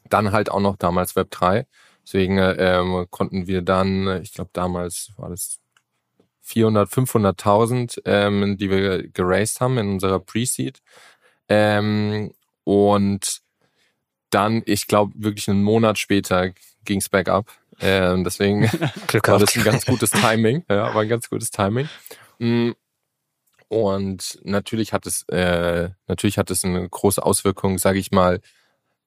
dann 0.06 0.32
halt 0.32 0.50
auch 0.50 0.62
noch 0.62 0.78
damals 0.78 1.18
Web 1.18 1.32
3. 1.32 1.68
Deswegen 2.06 2.38
ähm, 2.38 3.08
konnten 3.10 3.46
wir 3.46 3.62
dann, 3.62 4.22
ich 4.22 4.32
glaube 4.32 4.52
damals 4.54 5.12
war 5.18 5.28
das 5.28 5.60
400, 6.44 6.90
500.000, 6.90 8.04
ähm, 8.06 8.56
die 8.58 8.70
wir 8.70 9.10
geraced 9.10 9.60
haben 9.60 9.78
in 9.78 9.90
unserer 9.90 10.22
Pre-Seed. 10.22 10.80
Ähm, 11.50 12.32
und 12.64 13.42
dann, 14.30 14.64
ich 14.66 14.88
glaube, 14.88 15.12
wirklich 15.18 15.50
einen 15.50 15.64
Monat 15.64 15.98
später 15.98 16.52
ging 16.86 17.00
es 17.00 17.10
back 17.10 17.28
up. 17.28 17.52
Ähm, 17.80 18.24
deswegen 18.24 18.70
Glück 19.08 19.28
war 19.28 19.40
das 19.40 19.56
ein 19.56 19.64
ganz 19.64 19.86
gutes 19.86 20.12
Timing. 20.12 20.64
Ja, 20.70 20.94
war 20.94 21.02
ein 21.02 21.10
ganz 21.10 21.30
gutes 21.30 21.52
Timing. 21.52 21.88
Mm. 22.40 22.72
Und 23.70 24.40
natürlich 24.44 24.94
hat 24.94 25.06
es, 25.06 25.24
äh, 25.28 25.90
natürlich 26.08 26.38
hat 26.38 26.50
es 26.52 26.64
eine 26.64 26.88
große 26.88 27.22
Auswirkung, 27.22 27.78
sage 27.78 28.00
ich 28.00 28.12
mal, 28.12 28.40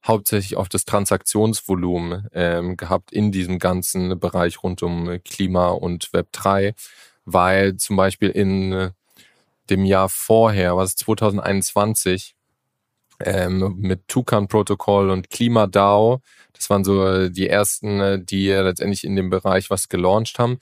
hauptsächlich 0.07 0.57
auf 0.57 0.69
das 0.69 0.85
Transaktionsvolumen 0.85 2.29
ähm, 2.35 2.77
gehabt 2.77 3.11
in 3.11 3.33
diesem 3.33 3.59
ganzen 3.59 4.19
Bereich 4.21 4.63
rund 4.63 4.83
um 4.83 5.19
Klima 5.25 5.69
und 5.69 6.13
Web 6.13 6.29
3, 6.33 6.75
weil 7.25 7.77
zum 7.77 7.97
Beispiel 7.97 8.29
in 8.29 8.93
dem 9.71 9.85
Jahr 9.85 10.09
vorher, 10.09 10.77
was 10.77 10.97
2021, 10.97 12.35
ähm, 13.25 13.77
mit 13.79 14.09
Tucan-Protokoll 14.09 15.11
und 15.11 15.31
KlimaDAO, 15.31 16.21
das 16.53 16.69
waren 16.71 16.85
so 16.85 17.29
die 17.29 17.49
ersten, 17.49 18.25
die 18.27 18.49
letztendlich 18.49 19.05
in 19.05 19.17
dem 19.17 19.31
Bereich 19.31 19.71
was 19.71 19.89
gelauncht 19.89 20.39
haben, 20.39 20.59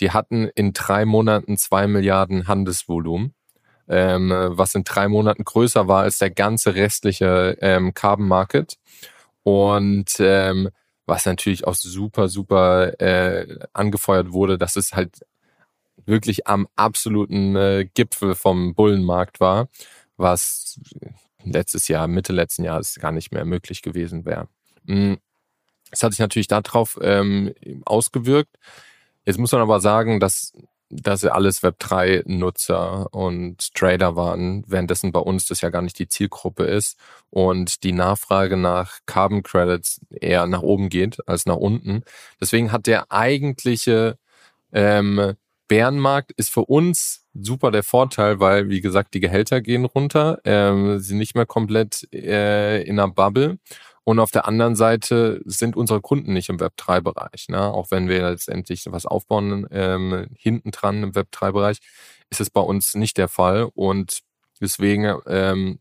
die 0.00 0.10
hatten 0.10 0.48
in 0.54 0.72
drei 0.72 1.04
Monaten 1.04 1.56
zwei 1.56 1.86
Milliarden 1.86 2.48
Handelsvolumen. 2.48 3.34
Ähm, 3.88 4.30
was 4.30 4.74
in 4.74 4.84
drei 4.84 5.08
Monaten 5.08 5.44
größer 5.44 5.88
war 5.88 6.04
als 6.04 6.18
der 6.18 6.30
ganze 6.30 6.74
restliche 6.76 7.58
ähm, 7.60 7.92
Carbon 7.92 8.28
Market. 8.28 8.78
Und 9.42 10.14
ähm, 10.20 10.70
was 11.04 11.26
natürlich 11.26 11.66
auch 11.66 11.74
super, 11.74 12.28
super 12.28 13.00
äh, 13.00 13.58
angefeuert 13.72 14.32
wurde, 14.32 14.56
dass 14.56 14.76
es 14.76 14.92
halt 14.92 15.26
wirklich 16.06 16.46
am 16.46 16.68
absoluten 16.76 17.56
äh, 17.56 17.88
Gipfel 17.92 18.34
vom 18.34 18.74
Bullenmarkt 18.74 19.40
war, 19.40 19.68
was 20.16 20.80
letztes 21.44 21.88
Jahr, 21.88 22.08
Mitte 22.08 22.32
letzten 22.32 22.64
Jahres 22.64 22.96
gar 23.00 23.12
nicht 23.12 23.32
mehr 23.32 23.44
möglich 23.44 23.82
gewesen 23.82 24.24
wäre. 24.24 24.48
Mm. 24.84 25.14
Das 25.90 26.02
hat 26.02 26.12
sich 26.12 26.20
natürlich 26.20 26.48
darauf 26.48 26.98
ähm, 27.02 27.54
ausgewirkt. 27.84 28.56
Jetzt 29.26 29.38
muss 29.38 29.52
man 29.52 29.60
aber 29.60 29.78
sagen, 29.78 30.20
dass 30.20 30.52
sie 30.90 31.32
alles 31.32 31.62
Web3-Nutzer 31.62 33.12
und 33.12 33.74
Trader 33.74 34.16
waren, 34.16 34.64
währenddessen 34.66 35.12
bei 35.12 35.20
uns 35.20 35.46
das 35.46 35.60
ja 35.60 35.70
gar 35.70 35.82
nicht 35.82 35.98
die 35.98 36.08
Zielgruppe 36.08 36.64
ist 36.64 36.98
und 37.30 37.82
die 37.82 37.92
Nachfrage 37.92 38.56
nach 38.56 38.98
Carbon 39.06 39.42
Credits 39.42 40.00
eher 40.10 40.46
nach 40.46 40.62
oben 40.62 40.88
geht 40.88 41.26
als 41.28 41.46
nach 41.46 41.56
unten. 41.56 42.04
Deswegen 42.40 42.72
hat 42.72 42.86
der 42.86 43.12
eigentliche 43.12 44.18
ähm, 44.72 45.34
Bärenmarkt 45.72 46.32
ist 46.32 46.50
für 46.50 46.66
uns 46.66 47.24
super 47.32 47.70
der 47.70 47.82
Vorteil, 47.82 48.40
weil, 48.40 48.68
wie 48.68 48.82
gesagt, 48.82 49.14
die 49.14 49.20
Gehälter 49.20 49.62
gehen 49.62 49.86
runter, 49.86 50.38
ähm, 50.44 50.98
sie 50.98 51.14
nicht 51.14 51.34
mehr 51.34 51.46
komplett 51.46 52.06
äh, 52.12 52.82
in 52.82 53.00
einer 53.00 53.10
Bubble 53.10 53.56
und 54.04 54.18
auf 54.18 54.30
der 54.30 54.46
anderen 54.46 54.76
Seite 54.76 55.40
sind 55.46 55.74
unsere 55.74 56.02
Kunden 56.02 56.34
nicht 56.34 56.50
im 56.50 56.58
Web3-Bereich. 56.58 57.48
Ne? 57.48 57.72
Auch 57.72 57.90
wenn 57.90 58.06
wir 58.06 58.28
letztendlich 58.28 58.84
was 58.90 59.06
aufbauen 59.06 59.66
ähm, 59.70 60.26
hinten 60.36 60.72
dran 60.72 61.04
im 61.04 61.12
Web3-Bereich, 61.12 61.78
ist 62.28 62.42
es 62.42 62.50
bei 62.50 62.60
uns 62.60 62.94
nicht 62.94 63.16
der 63.16 63.28
Fall. 63.28 63.70
Und 63.72 64.18
deswegen, 64.60 65.16
ähm, 65.26 65.80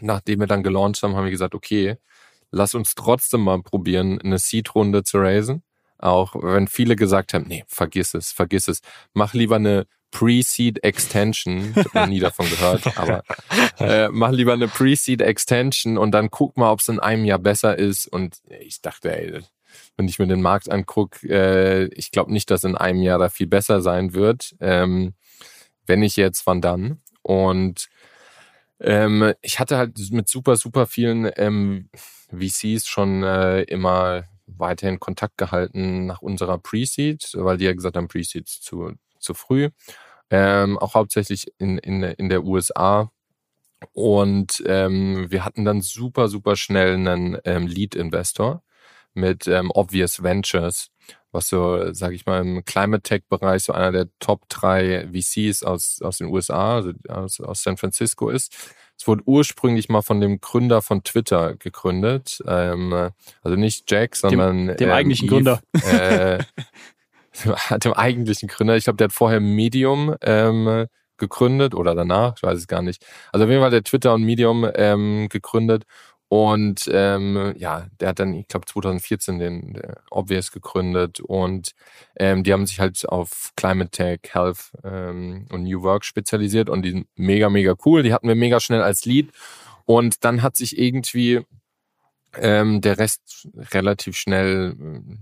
nachdem 0.00 0.40
wir 0.40 0.48
dann 0.48 0.62
gelauncht 0.62 1.02
haben, 1.02 1.16
haben 1.16 1.24
wir 1.24 1.30
gesagt, 1.30 1.54
okay, 1.54 1.96
lass 2.50 2.74
uns 2.74 2.94
trotzdem 2.94 3.40
mal 3.40 3.62
probieren, 3.62 4.20
eine 4.20 4.36
Seed-Runde 4.36 5.02
zu 5.02 5.16
raisen. 5.16 5.62
Auch 6.04 6.34
wenn 6.34 6.68
viele 6.68 6.96
gesagt 6.96 7.32
haben, 7.32 7.46
nee, 7.48 7.64
vergiss 7.66 8.12
es, 8.12 8.30
vergiss 8.30 8.68
es. 8.68 8.80
Mach 9.14 9.32
lieber 9.32 9.56
eine 9.56 9.86
Pre-Seed 10.10 10.84
Extension. 10.84 11.70
Ich 11.70 11.76
habe 11.76 11.98
noch 11.98 12.06
nie 12.06 12.20
davon 12.20 12.48
gehört, 12.50 12.82
aber 12.98 13.22
äh, 13.78 14.08
mach 14.10 14.30
lieber 14.30 14.52
eine 14.52 14.68
Pre-Seed 14.68 15.22
Extension 15.22 15.96
und 15.96 16.10
dann 16.12 16.30
guck 16.30 16.58
mal, 16.58 16.70
ob 16.70 16.80
es 16.80 16.88
in 16.88 17.00
einem 17.00 17.24
Jahr 17.24 17.38
besser 17.38 17.78
ist. 17.78 18.06
Und 18.06 18.36
ich 18.60 18.82
dachte, 18.82 19.16
ey, 19.16 19.40
wenn 19.96 20.06
ich 20.06 20.18
mir 20.18 20.26
den 20.26 20.42
Markt 20.42 20.70
angucke, 20.70 21.26
äh, 21.26 21.84
ich 21.94 22.10
glaube 22.10 22.34
nicht, 22.34 22.50
dass 22.50 22.64
in 22.64 22.76
einem 22.76 23.00
Jahr 23.00 23.18
da 23.18 23.30
viel 23.30 23.46
besser 23.46 23.80
sein 23.80 24.12
wird. 24.12 24.54
Ähm, 24.60 25.14
wenn 25.86 26.00
nicht 26.00 26.16
jetzt, 26.16 26.46
wann 26.46 26.60
dann? 26.60 27.00
Und 27.22 27.88
ähm, 28.78 29.32
ich 29.40 29.58
hatte 29.58 29.78
halt 29.78 29.98
mit 30.10 30.28
super, 30.28 30.56
super 30.56 30.86
vielen 30.86 31.30
ähm, 31.36 31.88
VCs 32.30 32.86
schon 32.86 33.22
äh, 33.22 33.62
immer 33.62 34.24
weiterhin 34.46 35.00
Kontakt 35.00 35.38
gehalten 35.38 36.06
nach 36.06 36.22
unserer 36.22 36.58
Pre-Seed, 36.58 37.32
weil 37.34 37.56
die 37.56 37.64
ja 37.64 37.72
gesagt 37.72 37.96
haben, 37.96 38.08
Pre-Seed 38.08 38.48
zu, 38.48 38.92
zu 39.18 39.34
früh 39.34 39.70
ähm, 40.30 40.78
auch 40.78 40.94
hauptsächlich 40.94 41.46
in, 41.58 41.78
in, 41.78 42.02
in 42.02 42.28
der 42.28 42.44
USA. 42.44 43.10
Und 43.92 44.62
ähm, 44.66 45.30
wir 45.30 45.44
hatten 45.44 45.64
dann 45.64 45.80
super, 45.82 46.28
super 46.28 46.56
schnell 46.56 46.94
einen 46.94 47.38
ähm, 47.44 47.66
Lead-Investor 47.66 48.62
mit 49.12 49.46
ähm, 49.46 49.70
Obvious 49.72 50.22
Ventures, 50.22 50.90
was 51.32 51.48
so, 51.48 51.92
sage 51.92 52.14
ich 52.14 52.26
mal, 52.26 52.40
im 52.40 52.64
Climate 52.64 53.02
Tech-Bereich 53.02 53.64
so 53.64 53.72
einer 53.72 53.92
der 53.92 54.08
Top 54.18 54.48
drei 54.48 55.08
VCs 55.12 55.62
aus, 55.62 56.00
aus 56.02 56.18
den 56.18 56.28
USA, 56.28 56.76
also 56.76 56.92
aus, 57.08 57.40
aus 57.40 57.62
San 57.62 57.76
Francisco 57.76 58.30
ist. 58.30 58.74
Es 58.98 59.06
wurde 59.06 59.22
ursprünglich 59.26 59.88
mal 59.88 60.02
von 60.02 60.20
dem 60.20 60.40
Gründer 60.40 60.82
von 60.82 61.02
Twitter 61.02 61.54
gegründet. 61.56 62.42
Ähm, 62.46 63.10
also 63.42 63.56
nicht 63.56 63.90
Jack, 63.90 64.16
sondern 64.16 64.68
dem, 64.68 64.76
dem 64.76 64.88
ähm, 64.88 64.94
eigentlichen 64.94 65.26
Eve, 65.26 65.34
Gründer. 65.34 65.60
Äh, 65.72 66.38
dem 67.84 67.92
eigentlichen 67.92 68.48
Gründer. 68.48 68.76
Ich 68.76 68.84
glaube, 68.84 68.96
der 68.96 69.06
hat 69.06 69.12
vorher 69.12 69.40
Medium 69.40 70.14
ähm, 70.22 70.86
gegründet 71.16 71.74
oder 71.74 71.94
danach, 71.94 72.34
ich 72.36 72.42
weiß 72.42 72.58
es 72.58 72.66
gar 72.66 72.82
nicht. 72.82 73.04
Also 73.32 73.44
auf 73.44 73.50
jeden 73.50 73.62
Fall 73.62 73.70
der 73.70 73.84
Twitter 73.84 74.14
und 74.14 74.22
Medium 74.24 74.68
ähm, 74.74 75.28
gegründet. 75.28 75.84
Und 76.34 76.90
ähm, 76.92 77.54
ja, 77.58 77.86
der 78.00 78.08
hat 78.08 78.18
dann, 78.18 78.34
ich 78.34 78.48
glaube, 78.48 78.66
2014 78.66 79.38
den 79.38 79.80
Obvious 80.10 80.50
gegründet 80.50 81.20
und 81.20 81.76
ähm, 82.16 82.42
die 82.42 82.52
haben 82.52 82.66
sich 82.66 82.80
halt 82.80 83.08
auf 83.08 83.52
Climate 83.54 83.92
Tech, 83.92 84.18
Health 84.32 84.72
ähm, 84.82 85.46
und 85.52 85.62
New 85.62 85.84
Work 85.84 86.04
spezialisiert 86.04 86.68
und 86.68 86.82
die 86.82 86.90
sind 86.90 87.06
mega, 87.14 87.48
mega 87.50 87.76
cool. 87.84 88.02
Die 88.02 88.12
hatten 88.12 88.26
wir 88.26 88.34
mega 88.34 88.58
schnell 88.58 88.82
als 88.82 89.04
Lead. 89.04 89.30
Und 89.84 90.24
dann 90.24 90.42
hat 90.42 90.56
sich 90.56 90.76
irgendwie 90.76 91.42
ähm, 92.36 92.80
der 92.80 92.98
Rest 92.98 93.46
relativ 93.72 94.16
schnell 94.16 94.74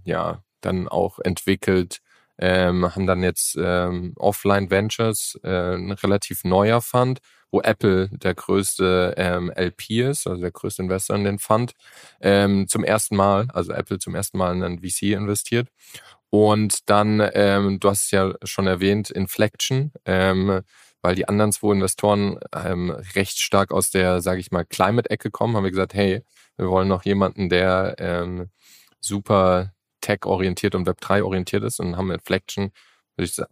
ja 0.06 0.42
dann 0.62 0.88
auch 0.88 1.18
entwickelt, 1.18 1.98
ähm, 2.38 2.86
haben 2.86 3.06
dann 3.06 3.22
jetzt 3.22 3.58
ähm, 3.60 4.14
Offline 4.16 4.70
Ventures, 4.70 5.38
äh, 5.44 5.74
ein 5.74 5.92
relativ 5.92 6.44
neuer 6.44 6.80
Fund, 6.80 7.20
wo 7.52 7.60
Apple 7.60 8.08
der 8.08 8.34
größte 8.34 9.14
ähm, 9.16 9.52
LP 9.54 9.90
ist, 10.08 10.26
also 10.26 10.40
der 10.40 10.50
größte 10.50 10.82
Investor 10.82 11.14
in 11.16 11.24
den 11.24 11.38
Fund, 11.38 11.74
ähm, 12.20 12.66
zum 12.66 12.82
ersten 12.82 13.14
Mal, 13.14 13.46
also 13.52 13.72
Apple 13.72 13.98
zum 13.98 14.14
ersten 14.14 14.38
Mal 14.38 14.54
in 14.54 14.62
einen 14.64 14.78
VC 14.80 15.12
investiert. 15.12 15.68
Und 16.30 16.88
dann, 16.88 17.22
ähm, 17.34 17.78
du 17.78 17.90
hast 17.90 18.04
es 18.06 18.10
ja 18.10 18.32
schon 18.42 18.66
erwähnt, 18.66 19.10
Inflection, 19.10 19.92
ähm, 20.06 20.62
weil 21.02 21.14
die 21.14 21.28
anderen 21.28 21.52
zwei 21.52 21.72
Investoren 21.72 22.40
ähm, 22.54 22.90
recht 23.14 23.38
stark 23.38 23.70
aus 23.70 23.90
der, 23.90 24.22
sage 24.22 24.40
ich 24.40 24.50
mal, 24.50 24.64
Climate-Ecke 24.64 25.30
kommen, 25.30 25.54
haben 25.54 25.64
wir 25.64 25.70
gesagt, 25.70 25.92
hey, 25.92 26.22
wir 26.56 26.68
wollen 26.68 26.88
noch 26.88 27.04
jemanden, 27.04 27.50
der 27.50 27.96
ähm, 27.98 28.48
super 29.00 29.74
Tech-orientiert 30.00 30.74
und 30.74 30.88
Web3-orientiert 30.88 31.64
ist 31.64 31.80
und 31.80 31.96
haben 31.96 32.10
Inflection, 32.10 32.72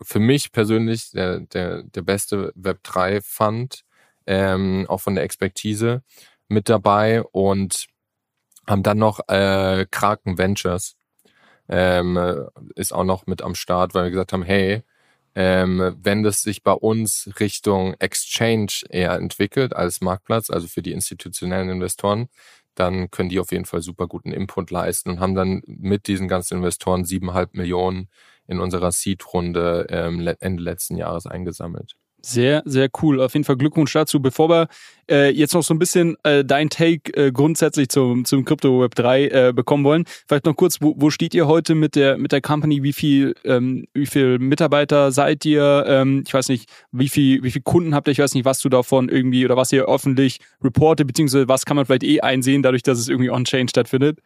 für 0.03 0.19
mich 0.19 0.53
persönlich 0.53 1.11
der, 1.11 1.41
der, 1.41 1.83
der 1.83 2.03
beste 2.03 2.53
Web3-Fund, 2.57 3.85
ähm, 4.31 4.87
auch 4.89 5.01
von 5.01 5.17
der 5.17 5.25
Expertise 5.25 6.03
mit 6.49 6.69
dabei 6.69 7.23
und 7.23 7.87
haben 8.69 8.85
dann 8.85 8.99
noch 8.99 9.19
äh, 9.29 9.87
Kraken 9.91 10.39
Ventures, 10.39 10.95
ähm, 11.69 12.47
ist 12.77 12.93
auch 12.93 13.05
noch 13.05 13.27
mit 13.27 13.43
am 13.43 13.57
Start, 13.57 13.93
weil 13.93 14.05
wir 14.05 14.11
gesagt 14.11 14.33
haben, 14.33 14.45
hey, 14.45 14.85
ähm, 15.35 15.97
wenn 16.01 16.23
das 16.23 16.43
sich 16.43 16.63
bei 16.63 16.73
uns 16.73 17.29
Richtung 17.41 17.95
Exchange 17.99 18.83
eher 18.89 19.15
entwickelt 19.15 19.75
als 19.75 20.01
Marktplatz, 20.01 20.49
also 20.49 20.69
für 20.69 20.83
die 20.83 20.93
institutionellen 20.93 21.69
Investoren, 21.69 22.29
dann 22.77 23.11
können 23.11 23.31
die 23.31 23.41
auf 23.41 23.51
jeden 23.51 23.65
Fall 23.65 23.83
super 23.83 24.07
guten 24.07 24.33
Input 24.33 24.71
leisten 24.71 25.11
und 25.11 25.21
haben 25.21 25.35
dann 25.35 25.63
mit 25.67 26.07
diesen 26.07 26.29
ganzen 26.29 26.59
Investoren 26.59 27.05
siebeneinhalb 27.05 27.55
Millionen 27.55 28.09
in 28.47 28.61
unserer 28.61 28.93
Seed-Runde 28.93 29.87
ähm, 29.91 30.27
Ende 30.41 30.63
letzten 30.63 30.97
Jahres 30.97 31.27
eingesammelt. 31.27 31.97
Sehr, 32.23 32.63
sehr 32.67 32.91
cool. 33.03 33.21
Auf 33.21 33.33
jeden 33.33 33.45
Fall 33.45 33.57
Glückwunsch 33.57 33.93
dazu. 33.93 34.21
Bevor 34.21 34.51
wir 34.51 34.69
äh, 35.11 35.31
jetzt 35.31 35.55
noch 35.55 35.63
so 35.63 35.73
ein 35.73 35.79
bisschen 35.79 36.17
äh, 36.23 36.45
dein 36.45 36.69
Take 36.69 37.13
äh, 37.15 37.33
grundsätzlich 37.33 37.89
zum, 37.89 38.27
zum 38.27 38.45
Crypto 38.45 38.83
Web 38.83 38.95
3 38.95 39.27
äh, 39.29 39.53
bekommen 39.55 39.85
wollen, 39.85 40.05
vielleicht 40.29 40.45
noch 40.45 40.55
kurz, 40.55 40.79
wo, 40.81 40.95
wo 40.99 41.09
steht 41.09 41.33
ihr 41.33 41.47
heute 41.47 41.75
mit 41.75 41.97
der, 41.97 42.19
mit 42.19 42.33
der 42.33 42.43
Company? 42.43 42.83
Wie 42.83 42.93
viel, 42.93 43.35
ähm, 43.45 43.87
wie 43.95 44.07
viel 44.07 44.39
Mitarbeiter 44.39 45.13
seid 45.13 45.47
ihr? 45.47 45.85
Ähm, 45.87 46.25
ich 46.27 46.35
weiß 46.35 46.49
nicht, 46.49 46.69
wie 46.93 47.09
viel, 47.09 47.43
wie 47.43 47.51
viel 47.51 47.63
Kunden 47.63 47.95
habt 47.95 48.07
ihr? 48.07 48.13
Ich 48.13 48.19
weiß 48.19 48.35
nicht, 48.35 48.45
was 48.45 48.61
du 48.61 48.69
davon 48.69 49.09
irgendwie 49.09 49.45
oder 49.47 49.57
was 49.57 49.73
ihr 49.73 49.87
öffentlich 49.87 50.41
reportet, 50.63 51.07
beziehungsweise 51.07 51.49
was 51.49 51.65
kann 51.65 51.77
man 51.77 51.87
vielleicht 51.87 52.05
eh 52.05 52.21
einsehen, 52.21 52.63
dadurch, 52.63 52.83
dass 52.83 52.99
es 52.99 53.09
irgendwie 53.09 53.31
on-chain 53.31 53.69
stattfindet? 53.69 54.19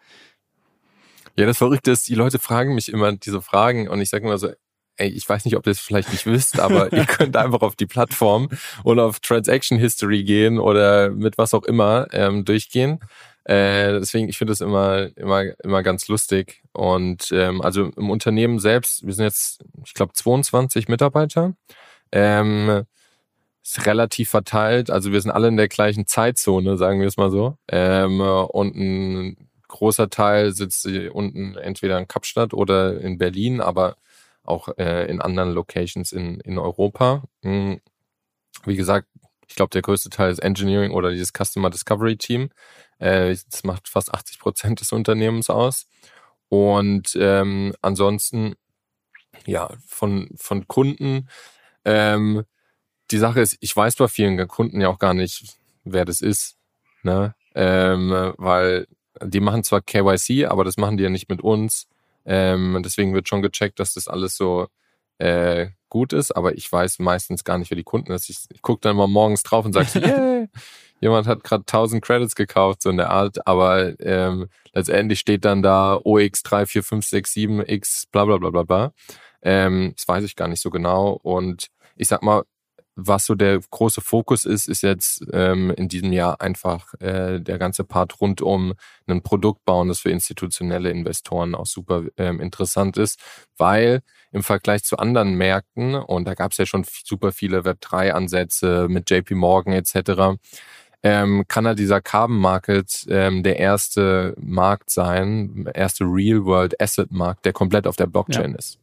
Ja, 1.36 1.46
das 1.46 1.58
Verrückte 1.58 1.92
ist, 1.92 2.08
die 2.08 2.14
Leute 2.14 2.38
fragen 2.38 2.74
mich 2.74 2.92
immer 2.92 3.12
diese 3.12 3.40
Fragen 3.40 3.88
und 3.88 4.00
ich 4.00 4.10
sage 4.10 4.24
immer 4.24 4.38
so, 4.38 4.50
ey, 4.96 5.08
ich 5.08 5.28
weiß 5.28 5.44
nicht, 5.44 5.56
ob 5.56 5.66
ihr 5.66 5.72
es 5.72 5.80
vielleicht 5.80 6.12
nicht 6.12 6.26
wisst, 6.26 6.60
aber 6.60 6.92
ihr 6.92 7.06
könnt 7.06 7.36
einfach 7.36 7.62
auf 7.62 7.76
die 7.76 7.86
Plattform 7.86 8.48
und 8.82 8.98
auf 8.98 9.20
Transaction 9.20 9.78
History 9.78 10.24
gehen 10.24 10.58
oder 10.58 11.10
mit 11.10 11.38
was 11.38 11.54
auch 11.54 11.64
immer 11.64 12.06
ähm, 12.12 12.44
durchgehen. 12.44 13.00
Äh, 13.44 14.00
deswegen, 14.00 14.28
ich 14.28 14.38
finde 14.38 14.54
es 14.54 14.60
immer, 14.60 15.08
immer, 15.16 15.44
immer 15.62 15.82
ganz 15.82 16.08
lustig. 16.08 16.62
Und 16.72 17.30
ähm, 17.32 17.60
also 17.60 17.90
im 17.96 18.10
Unternehmen 18.10 18.58
selbst, 18.58 19.06
wir 19.06 19.12
sind 19.12 19.24
jetzt, 19.24 19.62
ich 19.84 19.94
glaube, 19.94 20.12
22 20.14 20.88
Mitarbeiter. 20.88 21.54
Ähm, 22.10 22.84
ist 23.62 23.86
relativ 23.86 24.30
verteilt. 24.30 24.90
Also 24.90 25.12
wir 25.12 25.20
sind 25.20 25.30
alle 25.30 25.48
in 25.48 25.56
der 25.56 25.68
gleichen 25.68 26.06
Zeitzone, 26.06 26.76
sagen 26.76 27.00
wir 27.00 27.08
es 27.08 27.16
mal 27.16 27.30
so. 27.30 27.56
Ähm, 27.68 28.20
und 28.20 28.76
ein 28.76 29.48
großer 29.68 30.10
Teil 30.10 30.52
sitzt 30.52 30.86
unten 30.86 31.56
entweder 31.56 31.98
in 31.98 32.06
Kapstadt 32.06 32.54
oder 32.54 33.00
in 33.00 33.18
Berlin, 33.18 33.60
aber 33.60 33.96
auch 34.44 34.68
äh, 34.78 35.06
in 35.06 35.20
anderen 35.20 35.52
Locations 35.52 36.12
in, 36.12 36.40
in 36.40 36.58
Europa. 36.58 37.24
Hm. 37.42 37.80
Wie 38.64 38.76
gesagt, 38.76 39.08
ich 39.48 39.56
glaube, 39.56 39.70
der 39.70 39.82
größte 39.82 40.10
Teil 40.10 40.30
ist 40.30 40.38
Engineering 40.38 40.92
oder 40.92 41.10
dieses 41.10 41.32
Customer 41.32 41.70
Discovery 41.70 42.16
Team. 42.16 42.50
Äh, 42.98 43.36
das 43.50 43.64
macht 43.64 43.88
fast 43.88 44.12
80 44.12 44.38
Prozent 44.38 44.80
des 44.80 44.92
Unternehmens 44.92 45.50
aus. 45.50 45.86
Und 46.48 47.16
ähm, 47.20 47.74
ansonsten, 47.82 48.54
ja, 49.46 49.70
von, 49.86 50.30
von 50.36 50.68
Kunden, 50.68 51.28
ähm, 51.84 52.44
die 53.10 53.18
Sache 53.18 53.40
ist, 53.40 53.56
ich 53.60 53.76
weiß 53.76 53.96
bei 53.96 54.08
vielen 54.08 54.46
Kunden 54.48 54.80
ja 54.80 54.88
auch 54.88 54.98
gar 54.98 55.14
nicht, 55.14 55.58
wer 55.84 56.04
das 56.04 56.20
ist. 56.20 56.56
Ne? 57.02 57.34
Ähm, 57.54 58.32
weil 58.38 58.86
die 59.22 59.40
machen 59.40 59.64
zwar 59.64 59.82
KYC, 59.82 60.46
aber 60.46 60.64
das 60.64 60.76
machen 60.76 60.96
die 60.96 61.04
ja 61.04 61.10
nicht 61.10 61.28
mit 61.28 61.42
uns. 61.42 61.86
Ähm, 62.24 62.80
deswegen 62.84 63.14
wird 63.14 63.28
schon 63.28 63.42
gecheckt, 63.42 63.78
dass 63.80 63.94
das 63.94 64.09
alles 64.09 64.36
so 64.36 64.68
äh, 65.18 65.68
gut 65.88 66.12
ist, 66.12 66.32
aber 66.32 66.55
ich 66.55 66.70
weiß 66.70 66.98
meistens 66.98 67.44
gar 67.44 67.59
nicht, 67.59 67.70
wer 67.70 67.76
die 67.76 67.84
Kunden 67.84 68.12
ist. 68.12 68.28
Ich, 68.28 68.38
ich 68.51 68.62
gucke 68.62 68.80
dann 68.80 68.96
mal 68.96 69.06
morgens 69.06 69.42
drauf 69.42 69.64
und 69.64 69.72
sage, 69.72 69.88
yeah, 70.01 70.46
jemand 71.01 71.26
hat 71.26 71.44
gerade 71.44 71.62
1000 71.62 72.05
Credits 72.05 72.34
gekauft, 72.34 72.82
so 72.82 72.90
in 72.90 72.96
der 72.96 73.10
Art, 73.10 73.46
aber 73.46 73.98
ähm, 74.01 74.48
letztendlich 74.72 75.20
steht 75.20 75.44
dann 75.44 75.62
da 75.62 76.01
OX 76.02 76.44
34567X 76.44 78.06
bla 78.10 78.24
bla 78.24 78.38
bla 78.38 78.51
bla 78.51 78.62
bla. 78.64 78.92
Ähm, 79.42 79.92
das 79.96 80.09
weiß 80.09 80.24
ich 80.24 80.36
gar 80.36 80.48
nicht 80.48 80.60
so 80.60 80.70
genau. 80.70 81.12
Und 81.22 81.68
ich 81.96 82.09
sag 82.09 82.22
mal, 82.22 82.42
was 82.96 83.26
so 83.26 83.34
der 83.34 83.58
große 83.58 84.00
Fokus 84.00 84.44
ist, 84.44 84.68
ist 84.68 84.82
jetzt 84.82 85.24
ähm, 85.32 85.70
in 85.70 85.88
diesem 85.88 86.12
Jahr 86.12 86.40
einfach 86.40 86.94
äh, 87.00 87.40
der 87.40 87.58
ganze 87.58 87.84
Part 87.84 88.20
rund 88.20 88.40
um 88.40 88.74
ein 89.06 89.22
Produkt 89.22 89.64
bauen, 89.64 89.88
das 89.88 90.00
für 90.00 90.10
institutionelle 90.10 90.90
Investoren 90.90 91.54
auch 91.54 91.66
super 91.66 92.04
ähm, 92.16 92.40
interessant 92.40 92.96
ist, 92.96 93.18
weil 93.56 94.00
im 94.32 94.42
Vergleich 94.42 94.84
zu 94.84 94.96
anderen 94.96 95.34
Märkten, 95.34 95.94
und 95.94 96.26
da 96.26 96.34
gab 96.34 96.52
es 96.52 96.58
ja 96.58 96.66
schon 96.66 96.84
super 97.04 97.32
viele 97.32 97.60
Web3-Ansätze 97.60 98.88
mit 98.88 99.10
JP 99.10 99.34
Morgan 99.34 99.74
etc., 99.74 100.38
ähm, 101.02 101.44
kann 101.48 101.66
halt 101.66 101.78
dieser 101.78 102.00
Carbon 102.00 102.38
Market 102.38 103.06
ähm, 103.10 103.42
der 103.42 103.58
erste 103.58 104.34
Markt 104.40 104.88
sein, 104.88 105.68
erste 105.74 106.04
Real-World-Asset-Markt, 106.04 107.44
der 107.44 107.52
komplett 107.52 107.86
auf 107.86 107.96
der 107.96 108.06
Blockchain 108.06 108.52
ja. 108.52 108.58
ist 108.58 108.78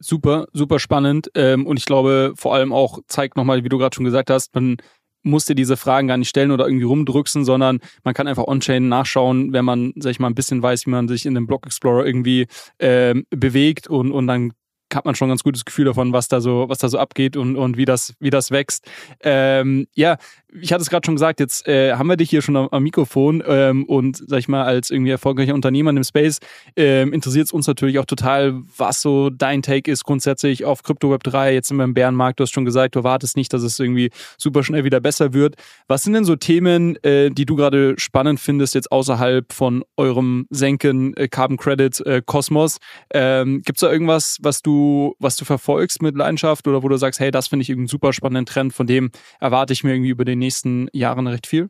super, 0.00 0.46
super 0.52 0.78
spannend. 0.78 1.30
Ähm, 1.34 1.66
und 1.66 1.78
ich 1.78 1.84
glaube, 1.84 2.32
vor 2.36 2.54
allem 2.54 2.72
auch 2.72 2.98
zeigt 3.06 3.36
nochmal, 3.36 3.62
wie 3.62 3.68
du 3.68 3.78
gerade 3.78 3.94
schon 3.94 4.04
gesagt 4.04 4.30
hast, 4.30 4.54
man 4.54 4.78
muss 5.22 5.44
dir 5.44 5.54
diese 5.54 5.76
Fragen 5.76 6.08
gar 6.08 6.16
nicht 6.16 6.30
stellen 6.30 6.50
oder 6.50 6.66
irgendwie 6.66 6.86
rumdrücken, 6.86 7.44
sondern 7.44 7.80
man 8.04 8.14
kann 8.14 8.26
einfach 8.26 8.44
on-chain 8.44 8.88
nachschauen, 8.88 9.52
wenn 9.52 9.64
man, 9.64 9.92
sag 9.96 10.10
ich 10.10 10.18
mal, 10.18 10.28
ein 10.28 10.34
bisschen 10.34 10.62
weiß, 10.62 10.86
wie 10.86 10.90
man 10.90 11.08
sich 11.08 11.26
in 11.26 11.34
dem 11.34 11.46
Block 11.46 11.66
Explorer 11.66 12.06
irgendwie 12.06 12.46
ähm, 12.78 13.26
bewegt 13.30 13.86
und, 13.86 14.12
und 14.12 14.26
dann 14.26 14.52
hat 14.92 15.04
man 15.04 15.14
schon 15.14 15.28
ein 15.28 15.30
ganz 15.30 15.44
gutes 15.44 15.64
Gefühl 15.64 15.84
davon, 15.84 16.12
was 16.12 16.28
da 16.28 16.40
so, 16.40 16.68
was 16.68 16.78
da 16.78 16.88
so 16.88 16.98
abgeht 16.98 17.36
und, 17.36 17.56
und 17.56 17.76
wie 17.76 17.84
das, 17.84 18.14
wie 18.18 18.30
das 18.30 18.50
wächst. 18.50 18.90
Ähm, 19.22 19.86
ja, 19.94 20.16
ich 20.60 20.72
hatte 20.72 20.82
es 20.82 20.90
gerade 20.90 21.04
schon 21.04 21.14
gesagt, 21.14 21.40
jetzt 21.40 21.66
äh, 21.68 21.94
haben 21.94 22.08
wir 22.08 22.16
dich 22.16 22.30
hier 22.30 22.42
schon 22.42 22.56
am, 22.56 22.68
am 22.70 22.82
Mikrofon 22.82 23.42
ähm, 23.46 23.84
und 23.84 24.22
sag 24.26 24.38
ich 24.38 24.48
mal, 24.48 24.64
als 24.64 24.90
irgendwie 24.90 25.10
erfolgreicher 25.10 25.54
Unternehmer 25.54 25.90
im 25.90 26.02
Space 26.02 26.38
ähm, 26.76 27.12
interessiert 27.12 27.46
es 27.46 27.52
uns 27.52 27.66
natürlich 27.66 27.98
auch 27.98 28.04
total, 28.04 28.60
was 28.76 29.00
so 29.00 29.30
dein 29.30 29.62
Take 29.62 29.90
ist 29.90 30.04
grundsätzlich 30.04 30.64
auf 30.64 30.82
Crypto 30.82 31.10
Web 31.10 31.22
3. 31.24 31.54
Jetzt 31.54 31.68
sind 31.68 31.76
wir 31.76 31.84
im 31.84 31.94
Bärenmarkt, 31.94 32.40
du 32.40 32.42
hast 32.42 32.52
schon 32.52 32.64
gesagt, 32.64 32.94
du 32.94 33.00
erwartest 33.00 33.36
nicht, 33.36 33.52
dass 33.52 33.62
es 33.62 33.78
irgendwie 33.78 34.10
super 34.38 34.64
schnell 34.64 34.84
wieder 34.84 35.00
besser 35.00 35.32
wird. 35.32 35.54
Was 35.86 36.02
sind 36.02 36.14
denn 36.14 36.24
so 36.24 36.36
Themen, 36.36 36.96
äh, 37.04 37.30
die 37.30 37.46
du 37.46 37.56
gerade 37.56 37.94
spannend 37.98 38.40
findest, 38.40 38.74
jetzt 38.74 38.90
außerhalb 38.90 39.52
von 39.52 39.84
eurem 39.96 40.46
Senken 40.50 41.16
äh, 41.16 41.28
Carbon 41.28 41.56
Credit 41.56 42.00
äh, 42.06 42.22
Kosmos? 42.24 42.78
Ähm, 43.12 43.62
Gibt 43.62 43.78
es 43.78 43.80
da 43.80 43.92
irgendwas, 43.92 44.38
was 44.40 44.62
du, 44.62 45.14
was 45.18 45.36
du 45.36 45.44
verfolgst 45.44 46.02
mit 46.02 46.16
Leidenschaft 46.16 46.66
oder 46.66 46.82
wo 46.82 46.88
du 46.88 46.96
sagst, 46.96 47.20
hey, 47.20 47.30
das 47.30 47.48
finde 47.48 47.62
ich 47.62 47.70
irgendwie 47.70 47.82
einen 47.82 47.88
super 47.88 48.12
spannenden 48.12 48.46
Trend, 48.46 48.72
von 48.72 48.86
dem 48.86 49.10
erwarte 49.38 49.72
ich 49.72 49.84
mir 49.84 49.92
irgendwie 49.92 50.10
über 50.10 50.24
den 50.24 50.39
nächsten 50.40 50.88
Jahren 50.92 51.26
recht 51.26 51.46
viel? 51.46 51.68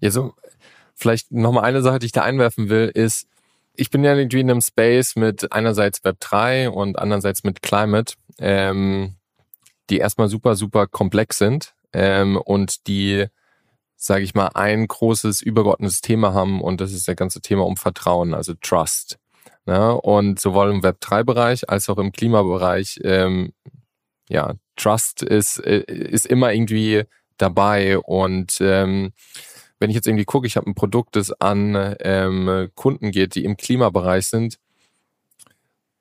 Ja, 0.00 0.10
so 0.10 0.34
vielleicht 0.94 1.32
nochmal 1.32 1.64
eine 1.64 1.82
Sache, 1.82 1.98
die 1.98 2.06
ich 2.06 2.12
da 2.12 2.22
einwerfen 2.22 2.68
will, 2.68 2.90
ist, 2.92 3.26
ich 3.74 3.90
bin 3.90 4.04
ja 4.04 4.14
irgendwie 4.14 4.40
in 4.40 4.50
einem 4.50 4.60
Space 4.60 5.16
mit 5.16 5.52
einerseits 5.52 6.04
Web3 6.04 6.68
und 6.68 6.98
andererseits 6.98 7.44
mit 7.44 7.62
Climate, 7.62 8.14
ähm, 8.38 9.14
die 9.88 9.98
erstmal 9.98 10.28
super, 10.28 10.56
super 10.56 10.86
komplex 10.86 11.38
sind 11.38 11.74
ähm, 11.92 12.36
und 12.36 12.86
die, 12.86 13.26
sage 13.96 14.22
ich 14.22 14.34
mal, 14.34 14.50
ein 14.54 14.86
großes 14.86 15.40
übergeordnetes 15.40 16.00
Thema 16.02 16.34
haben 16.34 16.60
und 16.60 16.80
das 16.80 16.92
ist 16.92 17.08
das 17.08 17.16
ganze 17.16 17.40
Thema 17.40 17.64
um 17.64 17.76
Vertrauen, 17.76 18.34
also 18.34 18.54
Trust. 18.60 19.18
Ne? 19.66 19.94
und 20.00 20.40
sowohl 20.40 20.70
im 20.70 20.80
Web3-Bereich 20.80 21.68
als 21.68 21.88
auch 21.88 21.98
im 21.98 22.12
Klimabereich, 22.12 22.98
ähm, 23.04 23.52
ja, 24.28 24.54
Trust 24.76 25.22
ist, 25.22 25.58
äh, 25.58 25.82
ist 25.86 26.26
immer 26.26 26.52
irgendwie 26.52 27.04
dabei. 27.40 27.98
Und 27.98 28.58
ähm, 28.60 29.12
wenn 29.78 29.90
ich 29.90 29.96
jetzt 29.96 30.06
irgendwie 30.06 30.24
gucke, 30.24 30.46
ich 30.46 30.56
habe 30.56 30.68
ein 30.68 30.74
Produkt, 30.74 31.16
das 31.16 31.32
an 31.40 31.96
ähm, 32.00 32.70
Kunden 32.74 33.10
geht, 33.10 33.34
die 33.34 33.44
im 33.44 33.56
Klimabereich 33.56 34.26
sind, 34.26 34.58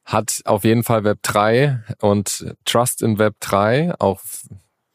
hat 0.05 0.41
auf 0.45 0.63
jeden 0.63 0.83
Fall 0.83 1.03
Web 1.03 1.19
3 1.21 1.83
und 2.01 2.55
Trust 2.65 3.01
in 3.03 3.19
Web 3.19 3.35
3, 3.41 3.93
auch 3.99 4.21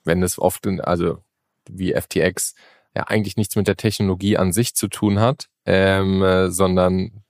wenn 0.02 0.22
es 0.22 0.38
oft, 0.38 0.66
in, 0.66 0.80
also 0.80 1.22
wie 1.68 1.94
FTX, 1.94 2.54
ja 2.94 3.04
eigentlich 3.04 3.36
nichts 3.36 3.56
mit 3.56 3.68
der 3.68 3.76
Technologie 3.76 4.36
an 4.36 4.52
sich 4.52 4.74
zu 4.74 4.88
tun 4.88 5.20
hat, 5.20 5.48
ähm, 5.66 6.22
äh, 6.22 6.50
sondern 6.50 7.24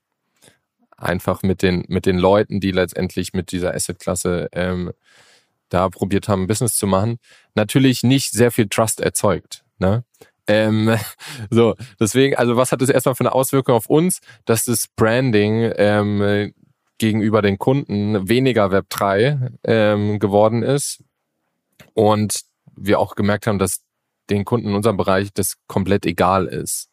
einfach 0.97 1.43
mit 1.43 1.63
den, 1.63 1.85
mit 1.89 2.07
den 2.07 2.19
Leuten, 2.19 2.61
die 2.61 2.71
letztendlich 2.71 3.33
mit 3.33 3.53
dieser 3.53 3.75
Assetklasse 3.75 4.49
ähm, 4.53 4.93
da 5.75 5.89
probiert 5.89 6.29
haben, 6.29 6.47
Business 6.47 6.77
zu 6.77 6.87
machen, 6.87 7.19
natürlich 7.55 8.05
nicht 8.05 8.33
sehr 8.33 8.53
viel 8.53 8.69
Trust 8.69 9.01
erzeugt. 9.01 9.65
Ne? 9.79 10.05
Ähm, 10.47 10.97
so, 11.51 11.75
deswegen, 11.99 12.37
also 12.37 12.57
was 12.57 12.71
hat 12.73 12.81
das 12.81 12.91
erstmal 12.91 13.17
für 13.17 13.25
eine 13.25 13.33
Auswirkung 13.33 13.75
auf 13.75 13.87
uns, 13.87 14.21
dass 14.45 14.65
das 14.65 14.87
Branding 14.89 15.73
ähm, 15.77 16.55
gegenüber 16.99 17.43
den 17.43 17.59
Kunden 17.59 18.29
weniger 18.29 18.71
Web 18.71 18.87
3 18.89 19.51
ähm, 19.65 20.19
geworden 20.21 20.63
ist 20.63 21.03
und 21.93 22.43
wir 22.77 23.01
auch 23.01 23.17
gemerkt 23.17 23.49
haben, 23.49 23.59
dass 23.59 23.83
den 24.31 24.45
Kunden 24.45 24.69
in 24.69 24.75
unserem 24.75 24.97
Bereich 24.97 25.33
das 25.35 25.57
komplett 25.67 26.07
egal 26.07 26.47
ist. 26.47 26.89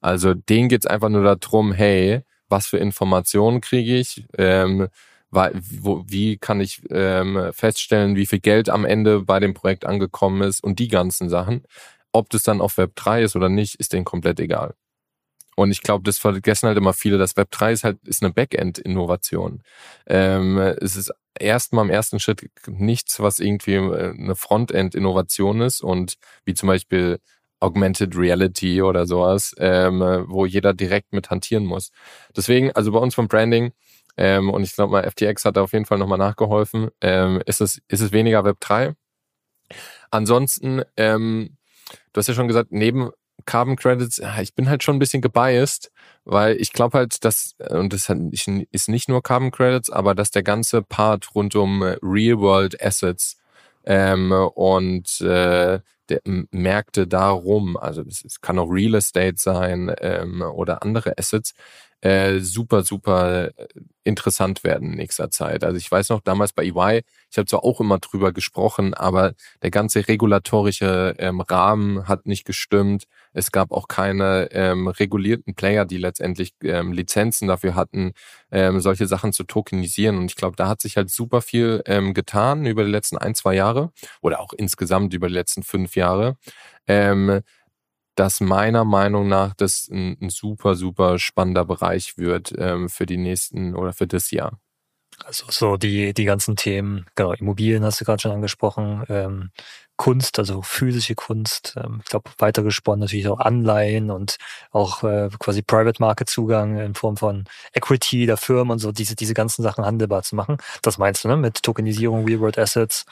Also 0.00 0.34
denen 0.34 0.68
geht's 0.68 0.86
einfach 0.86 1.08
nur 1.08 1.22
darum, 1.36 1.72
hey, 1.72 2.22
was 2.48 2.66
für 2.66 2.78
Informationen 2.78 3.60
kriege 3.60 3.96
ich? 3.96 4.26
Ähm, 4.36 4.88
wo, 5.34 6.04
wie 6.06 6.38
kann 6.38 6.60
ich 6.60 6.82
ähm, 6.90 7.50
feststellen, 7.52 8.16
wie 8.16 8.26
viel 8.26 8.40
Geld 8.40 8.68
am 8.68 8.84
Ende 8.84 9.20
bei 9.20 9.40
dem 9.40 9.54
Projekt 9.54 9.84
angekommen 9.86 10.42
ist 10.42 10.62
und 10.62 10.78
die 10.78 10.88
ganzen 10.88 11.28
Sachen. 11.28 11.64
Ob 12.12 12.30
das 12.30 12.42
dann 12.42 12.60
auf 12.60 12.78
Web 12.78 12.92
3 12.94 13.22
ist 13.22 13.36
oder 13.36 13.48
nicht, 13.48 13.74
ist 13.76 13.92
denen 13.92 14.04
komplett 14.04 14.38
egal. 14.40 14.74
Und 15.56 15.70
ich 15.70 15.82
glaube, 15.82 16.04
das 16.04 16.18
vergessen 16.18 16.66
halt 16.66 16.78
immer 16.78 16.92
viele, 16.92 17.18
dass 17.18 17.36
Web 17.36 17.50
3 17.50 17.72
ist 17.72 17.84
halt 17.84 17.98
ist 18.04 18.22
eine 18.22 18.32
Backend-Innovation. 18.32 19.62
Ähm, 20.06 20.58
es 20.58 20.96
ist 20.96 21.12
erstmal 21.38 21.84
im 21.84 21.90
ersten 21.90 22.20
Schritt 22.20 22.48
nichts, 22.66 23.20
was 23.20 23.40
irgendwie 23.40 23.74
äh, 23.74 24.10
eine 24.10 24.34
Frontend-Innovation 24.36 25.60
ist 25.60 25.80
und 25.82 26.14
wie 26.44 26.54
zum 26.54 26.68
Beispiel 26.68 27.18
Augmented 27.60 28.16
Reality 28.16 28.82
oder 28.82 29.06
sowas, 29.06 29.54
ähm, 29.58 30.00
wo 30.28 30.44
jeder 30.44 30.74
direkt 30.74 31.12
mit 31.12 31.30
hantieren 31.30 31.64
muss. 31.64 31.92
Deswegen, 32.36 32.72
also 32.72 32.92
bei 32.92 32.98
uns 32.98 33.14
vom 33.14 33.28
Branding, 33.28 33.72
ähm, 34.16 34.50
und 34.50 34.62
ich 34.62 34.74
glaube 34.74 34.92
mal, 34.92 35.10
FTX 35.10 35.44
hat 35.44 35.56
da 35.56 35.62
auf 35.62 35.72
jeden 35.72 35.86
Fall 35.86 35.98
nochmal 35.98 36.18
nachgeholfen. 36.18 36.90
Ähm, 37.00 37.42
ist, 37.46 37.60
es, 37.60 37.80
ist 37.88 38.00
es 38.00 38.12
weniger 38.12 38.44
Web 38.44 38.58
3? 38.60 38.94
Ansonsten, 40.10 40.82
ähm, 40.96 41.56
du 42.12 42.18
hast 42.18 42.28
ja 42.28 42.34
schon 42.34 42.48
gesagt, 42.48 42.70
neben 42.70 43.10
Carbon 43.46 43.76
Credits, 43.76 44.22
ich 44.40 44.54
bin 44.54 44.68
halt 44.68 44.82
schon 44.82 44.96
ein 44.96 45.00
bisschen 45.00 45.20
gebiased, 45.20 45.90
weil 46.24 46.56
ich 46.56 46.72
glaube 46.72 46.98
halt, 46.98 47.24
dass, 47.24 47.54
und 47.68 47.92
das 47.92 48.08
ist 48.08 48.88
nicht 48.88 49.08
nur 49.08 49.22
Carbon 49.22 49.50
Credits, 49.50 49.90
aber 49.90 50.14
dass 50.14 50.30
der 50.30 50.42
ganze 50.42 50.82
Part 50.82 51.34
rund 51.34 51.54
um 51.56 51.82
Real 51.82 52.38
World 52.38 52.80
Assets 52.82 53.36
ähm, 53.84 54.32
und 54.32 55.20
äh, 55.20 55.80
der, 56.08 56.20
Märkte 56.50 57.06
darum, 57.06 57.76
also 57.76 58.02
es 58.02 58.40
kann 58.40 58.58
auch 58.58 58.68
Real 58.68 58.94
Estate 58.94 59.36
sein 59.36 59.94
ähm, 60.00 60.42
oder 60.42 60.82
andere 60.82 61.16
Assets, 61.18 61.54
äh, 62.04 62.40
super, 62.40 62.84
super 62.84 63.46
äh, 63.56 63.66
interessant 64.04 64.62
werden 64.62 64.90
in 64.90 64.96
nächster 64.98 65.30
Zeit. 65.30 65.64
Also 65.64 65.78
ich 65.78 65.90
weiß 65.90 66.10
noch, 66.10 66.20
damals 66.20 66.52
bei 66.52 66.64
EY, 66.64 67.02
ich 67.30 67.38
habe 67.38 67.46
zwar 67.46 67.64
auch 67.64 67.80
immer 67.80 67.98
drüber 67.98 68.30
gesprochen, 68.32 68.92
aber 68.92 69.32
der 69.62 69.70
ganze 69.70 70.06
regulatorische 70.06 71.14
ähm, 71.18 71.40
Rahmen 71.40 72.06
hat 72.06 72.26
nicht 72.26 72.44
gestimmt. 72.44 73.04
Es 73.32 73.52
gab 73.52 73.72
auch 73.72 73.88
keine 73.88 74.50
ähm, 74.52 74.88
regulierten 74.88 75.54
Player, 75.54 75.86
die 75.86 75.96
letztendlich 75.96 76.52
ähm, 76.62 76.92
Lizenzen 76.92 77.48
dafür 77.48 77.74
hatten, 77.74 78.12
ähm, 78.52 78.80
solche 78.80 79.06
Sachen 79.06 79.32
zu 79.32 79.44
tokenisieren. 79.44 80.18
Und 80.18 80.26
ich 80.26 80.36
glaube, 80.36 80.56
da 80.56 80.68
hat 80.68 80.82
sich 80.82 80.98
halt 80.98 81.08
super 81.08 81.40
viel 81.40 81.82
ähm, 81.86 82.12
getan 82.12 82.66
über 82.66 82.84
die 82.84 82.90
letzten 82.90 83.16
ein, 83.16 83.34
zwei 83.34 83.54
Jahre 83.54 83.92
oder 84.20 84.40
auch 84.40 84.52
insgesamt 84.52 85.14
über 85.14 85.28
die 85.28 85.34
letzten 85.34 85.62
fünf 85.62 85.96
Jahre. 85.96 86.36
Ähm, 86.86 87.40
dass 88.14 88.40
meiner 88.40 88.84
Meinung 88.84 89.28
nach 89.28 89.54
das 89.54 89.88
ein, 89.88 90.16
ein 90.20 90.30
super, 90.30 90.74
super 90.74 91.18
spannender 91.18 91.64
Bereich 91.64 92.16
wird 92.18 92.52
ähm, 92.56 92.88
für 92.88 93.06
die 93.06 93.16
nächsten 93.16 93.74
oder 93.74 93.92
für 93.92 94.06
das 94.06 94.30
Jahr. 94.30 94.58
Also 95.24 95.46
so 95.48 95.76
die, 95.76 96.12
die 96.12 96.24
ganzen 96.24 96.56
Themen, 96.56 97.06
genau, 97.14 97.32
Immobilien 97.32 97.84
hast 97.84 98.00
du 98.00 98.04
gerade 98.04 98.20
schon 98.20 98.32
angesprochen, 98.32 99.04
ähm, 99.08 99.50
Kunst, 99.96 100.40
also 100.40 100.60
physische 100.62 101.14
Kunst, 101.14 101.74
ähm, 101.76 102.00
ich 102.02 102.10
glaube 102.10 102.30
weitergesponnen 102.38 103.00
natürlich 103.00 103.28
auch 103.28 103.38
Anleihen 103.38 104.10
und 104.10 104.38
auch 104.72 105.04
äh, 105.04 105.28
quasi 105.38 105.62
Private 105.62 106.00
Market 106.00 106.28
Zugang 106.28 106.78
in 106.78 106.94
Form 106.94 107.16
von 107.16 107.44
Equity 107.72 108.26
der 108.26 108.36
Firmen 108.36 108.72
und 108.72 108.78
so 108.80 108.90
diese, 108.90 109.14
diese 109.14 109.34
ganzen 109.34 109.62
Sachen 109.62 109.84
handelbar 109.84 110.24
zu 110.24 110.34
machen. 110.34 110.56
Das 110.82 110.98
meinst 110.98 111.22
du, 111.22 111.28
ne? 111.28 111.36
Mit 111.36 111.62
Tokenisierung, 111.62 112.24
Real 112.24 112.40
World 112.40 112.58
Assets. 112.58 113.06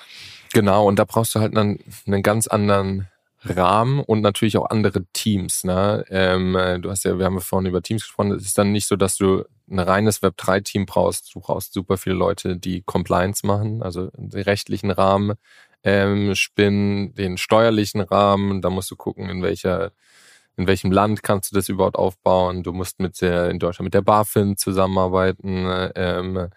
Genau, 0.53 0.87
und 0.87 0.99
da 0.99 1.05
brauchst 1.05 1.35
du 1.35 1.41
halt 1.41 1.57
einen, 1.57 1.79
einen 2.07 2.23
ganz 2.23 2.49
anderen 2.49 3.09
Rahmen 3.45 4.01
und 4.01 4.21
natürlich 4.21 4.57
auch 4.57 4.71
andere 4.71 5.05
Teams. 5.13 5.65
Ne? 5.65 6.05
Ähm, 6.09 6.55
äh, 6.57 6.79
du 6.79 6.91
hast 6.91 7.05
ja, 7.05 7.19
wir 7.19 7.25
haben 7.25 7.35
ja 7.35 7.41
vorhin 7.41 7.69
über 7.69 7.83
Teams 7.83 8.03
gesprochen. 8.03 8.33
Es 8.33 8.45
ist 8.45 8.59
dann 8.59 8.73
nicht 8.73 8.87
so, 8.87 8.97
dass 8.97 9.17
du 9.17 9.45
ein 9.71 9.79
reines 9.79 10.23
Web3-Team 10.23 10.87
brauchst. 10.87 11.35
Du 11.35 11.41
brauchst 11.41 11.73
super 11.73 11.97
viele 11.97 12.15
Leute, 12.15 12.57
die 12.57 12.83
Compliance 12.83 13.47
machen, 13.47 13.83
also 13.83 14.11
den 14.17 14.43
rechtlichen 14.43 14.91
Rahmen 14.91 15.35
ähm, 15.83 16.35
spinnen, 16.35 17.15
den 17.15 17.39
steuerlichen 17.39 18.01
Rahmen. 18.01 18.63
Da 18.63 18.71
musst 18.71 18.91
du 18.91 18.97
gucken, 18.97 19.29
in 19.29 19.43
welcher 19.43 19.93
in 20.57 20.67
welchem 20.67 20.93
Land 20.93 21.23
kannst 21.23 21.51
du 21.51 21.55
das 21.55 21.69
überhaupt 21.71 21.97
aufbauen? 21.97 22.63
Du 22.63 22.73
musst 22.73 23.01
mit 23.01 23.21
der, 23.23 23.49
in 23.51 23.59
Deutschland 23.59 23.87
mit 23.87 23.95
der 23.95 24.03
BaFin 24.03 24.57
zusammenarbeiten. 24.57 25.67
Ähm, 25.95 26.49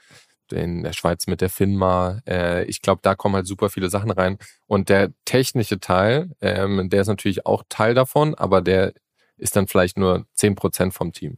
in 0.52 0.84
der 0.84 0.94
Schweiz 0.94 1.28
mit 1.28 1.42
der 1.42 1.50
FINMA. 1.50 2.22
Äh, 2.28 2.66
ich 2.66 2.82
glaube, 2.82 3.02
da 3.04 3.16
kommen 3.16 3.36
halt 3.36 3.48
super 3.48 3.70
viele 3.70 3.90
Sachen 3.90 4.12
rein. 4.12 4.38
Und 4.68 4.90
der 4.90 5.12
technische 5.26 5.80
Teil, 5.80 6.32
ähm, 6.42 6.90
der 6.90 7.02
ist 7.02 7.08
natürlich 7.08 7.46
auch 7.46 7.64
Teil 7.70 7.94
davon, 7.94 8.36
aber 8.36 8.62
der 8.62 8.94
ist 9.38 9.56
dann 9.56 9.68
vielleicht 9.68 9.98
nur 9.98 10.26
zehn 10.34 10.56
Prozent 10.56 10.94
vom 10.94 11.12
Team. 11.12 11.38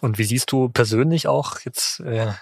Und 0.00 0.18
wie 0.18 0.24
siehst 0.24 0.52
du 0.52 0.68
persönlich 0.68 1.26
auch 1.26 1.60
jetzt 1.60 2.00
äh, 2.00 2.32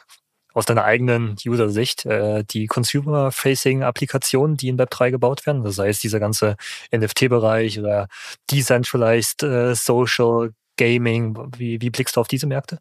aus 0.53 0.67
deiner 0.67 0.85
eigenen 0.85 1.37
User-Sicht 1.45 2.05
äh, 2.07 2.45
die 2.45 2.67
Consumer-Facing-Applikationen, 2.67 4.57
die 4.57 4.69
in 4.69 4.79
Web3 4.79 5.11
gebaut 5.11 5.47
werden? 5.47 5.63
Das 5.65 5.79
heißt, 5.79 6.03
dieser 6.03 6.21
ganze 6.21 6.57
NFT-Bereich 6.93 7.79
oder 7.79 8.09
Decentralized 8.51 9.43
äh, 9.43 9.75
Social 9.75 10.53
Gaming. 10.77 11.37
Wie, 11.57 11.81
wie 11.81 11.91
blickst 11.91 12.17
du 12.17 12.21
auf 12.21 12.29
diese 12.29 12.47
Märkte? 12.47 12.81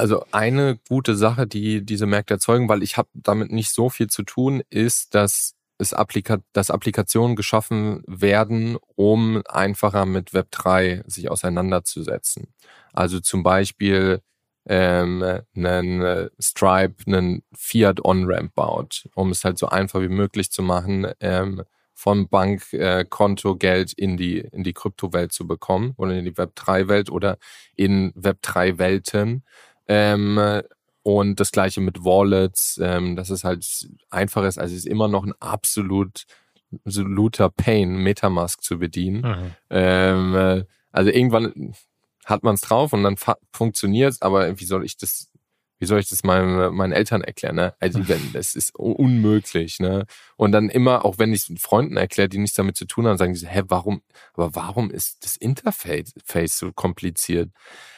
Also 0.00 0.24
eine 0.32 0.78
gute 0.88 1.14
Sache, 1.14 1.46
die 1.46 1.84
diese 1.84 2.06
Märkte 2.06 2.32
erzeugen, 2.32 2.70
weil 2.70 2.82
ich 2.82 2.96
habe 2.96 3.10
damit 3.12 3.52
nicht 3.52 3.70
so 3.70 3.90
viel 3.90 4.06
zu 4.06 4.22
tun, 4.22 4.62
ist, 4.70 5.14
dass 5.14 5.56
es 5.76 5.92
Applika 5.92 6.38
dass 6.54 6.70
Applikationen 6.70 7.36
geschaffen 7.36 8.02
werden, 8.06 8.78
um 8.96 9.42
einfacher 9.46 10.06
mit 10.06 10.30
Web3 10.30 11.02
sich 11.06 11.30
auseinanderzusetzen. 11.30 12.54
Also 12.94 13.20
zum 13.20 13.42
Beispiel 13.42 14.22
ähm, 14.66 15.22
einen 15.54 16.00
äh, 16.00 16.30
Stripe 16.40 17.04
einen 17.06 17.42
Fiat 17.54 18.02
On-Ramp 18.02 18.54
baut, 18.54 19.06
um 19.14 19.30
es 19.30 19.44
halt 19.44 19.58
so 19.58 19.68
einfach 19.68 20.00
wie 20.00 20.08
möglich 20.08 20.50
zu 20.50 20.62
machen, 20.62 21.08
ähm, 21.20 21.62
vom 22.00 22.28
Bankkonto 22.30 23.52
äh, 23.52 23.58
Geld 23.58 23.92
in 23.92 24.16
die, 24.16 24.38
in 24.38 24.64
die 24.64 24.72
Kryptowelt 24.72 25.32
zu 25.32 25.46
bekommen 25.46 25.92
oder 25.98 26.14
in 26.14 26.24
die 26.24 26.32
Web3-Welt 26.32 27.10
oder 27.10 27.36
in 27.76 28.14
Web3-Welten. 28.14 29.44
Ähm, 29.92 30.62
und 31.02 31.40
das 31.40 31.50
gleiche 31.50 31.80
mit 31.80 32.04
Wallets, 32.04 32.78
ähm, 32.80 33.16
dass 33.16 33.30
es 33.30 33.42
halt 33.42 33.66
einfach 34.10 34.44
ist. 34.44 34.58
Also 34.58 34.72
es 34.72 34.80
ist 34.80 34.86
immer 34.86 35.08
noch 35.08 35.24
ein 35.24 35.34
absolut 35.40 36.26
absoluter 36.84 37.50
Pain, 37.50 37.96
Metamask 37.96 38.62
zu 38.62 38.78
bedienen. 38.78 39.22
Mhm. 39.22 39.54
Ähm, 39.70 40.34
äh, 40.36 40.64
also 40.92 41.10
irgendwann 41.10 41.74
hat 42.24 42.44
man 42.44 42.54
es 42.54 42.60
drauf 42.60 42.92
und 42.92 43.02
dann 43.02 43.16
funktioniert 43.52 44.12
es, 44.12 44.22
aber 44.22 44.60
wie 44.60 44.64
soll 44.64 44.84
ich 44.84 44.96
das 44.96 45.29
wie 45.80 45.86
soll 45.86 45.98
ich 45.98 46.08
das 46.08 46.22
meinen, 46.22 46.74
meinen 46.74 46.92
Eltern 46.92 47.22
erklären? 47.22 47.56
Ne? 47.56 47.74
Also 47.80 48.06
wenn, 48.06 48.32
das 48.34 48.54
ist 48.54 48.74
unmöglich. 48.74 49.80
Ne? 49.80 50.04
Und 50.36 50.52
dann 50.52 50.68
immer, 50.68 51.04
auch 51.04 51.18
wenn 51.18 51.32
ich 51.32 51.48
es 51.48 51.60
Freunden 51.60 51.96
erkläre, 51.96 52.28
die 52.28 52.38
nichts 52.38 52.56
damit 52.56 52.76
zu 52.76 52.84
tun 52.84 53.06
haben, 53.06 53.16
sagen 53.16 53.32
die 53.32 53.38
so, 53.38 53.48
hä, 53.48 53.62
warum, 53.66 54.02
aber 54.34 54.54
warum 54.54 54.90
ist 54.90 55.24
das 55.24 55.36
Interface 55.36 56.12
so 56.58 56.70
kompliziert? 56.72 57.50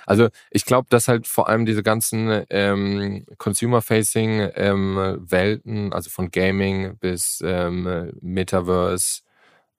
Also 0.07 0.29
ich 0.51 0.65
glaube, 0.65 0.87
dass 0.91 1.09
halt 1.09 1.27
vor 1.27 1.49
allem 1.49 1.67
diese 1.67 1.83
ganzen 1.83 2.45
ähm, 2.51 3.27
Consumer-Facing 3.39 4.51
ähm, 4.55 5.91
also 5.93 6.09
von 6.09 6.31
Gaming 6.31 6.97
bis 6.99 7.43
ähm, 7.45 8.13
Metaverse, 8.21 9.23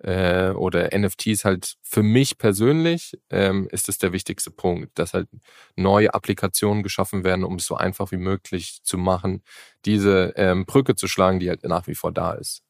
äh, 0.03 0.51
oder 0.51 0.89
NFTs 0.97 1.45
halt 1.45 1.75
für 1.81 2.03
mich 2.03 2.38
persönlich 2.38 3.17
ähm, 3.30 3.67
ist 3.71 3.89
es 3.89 3.97
der 3.97 4.13
wichtigste 4.13 4.51
Punkt, 4.51 4.97
dass 4.99 5.13
halt 5.13 5.30
neue 5.75 6.13
Applikationen 6.13 6.84
geschaffen 6.84 7.23
werden, 7.23 7.43
um 7.43 7.55
es 7.55 7.65
so 7.65 7.75
einfach 7.75 8.11
wie 8.11 8.17
möglich 8.17 8.80
zu 8.84 8.97
machen, 8.97 9.43
diese 9.85 10.34
ähm, 10.35 10.65
Brücke 10.65 10.95
zu 10.95 11.07
schlagen, 11.07 11.39
die 11.39 11.49
halt 11.49 11.63
nach 11.63 11.88
wie 11.88 11.95
vor 11.95 12.11
da 12.11 12.34
ist. 12.34 12.61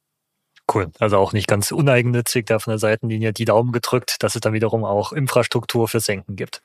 Cool. 0.71 0.91
Also 0.99 1.17
auch 1.17 1.33
nicht 1.33 1.47
ganz 1.47 1.71
uneigennützig 1.71 2.45
da 2.45 2.59
von 2.59 2.71
der 2.71 2.79
Seitenlinie 2.79 3.33
die 3.33 3.45
Daumen 3.45 3.71
gedrückt, 3.71 4.23
dass 4.23 4.35
es 4.35 4.41
dann 4.41 4.53
wiederum 4.53 4.85
auch 4.85 5.11
Infrastruktur 5.11 5.87
für 5.87 5.99
Senken 5.99 6.35
gibt 6.35 6.61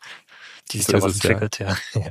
die 0.73 0.79
sich 0.79 0.87
so 0.87 0.93
da 0.93 1.03
was 1.03 1.15
entwickelt. 1.15 1.59
Ja. 1.59 1.77
ja. 1.95 2.11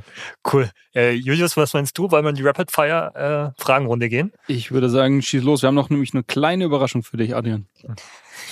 Cool. 0.50 0.70
Äh, 0.94 1.12
Julius, 1.12 1.56
was 1.56 1.74
meinst 1.74 1.96
du? 1.98 2.10
Wollen 2.10 2.24
wir 2.24 2.30
in 2.30 2.36
die 2.36 2.42
Rapid 2.42 2.70
Fire 2.70 3.54
äh, 3.56 3.62
Fragenrunde 3.62 4.08
gehen? 4.08 4.32
Ich 4.46 4.72
würde 4.72 4.88
sagen, 4.90 5.22
schieß 5.22 5.42
los. 5.42 5.62
Wir 5.62 5.68
haben 5.68 5.74
noch 5.74 5.90
nämlich 5.90 6.14
eine 6.14 6.24
kleine 6.24 6.64
Überraschung 6.64 7.02
für 7.02 7.16
dich, 7.16 7.34
Adrian. 7.34 7.68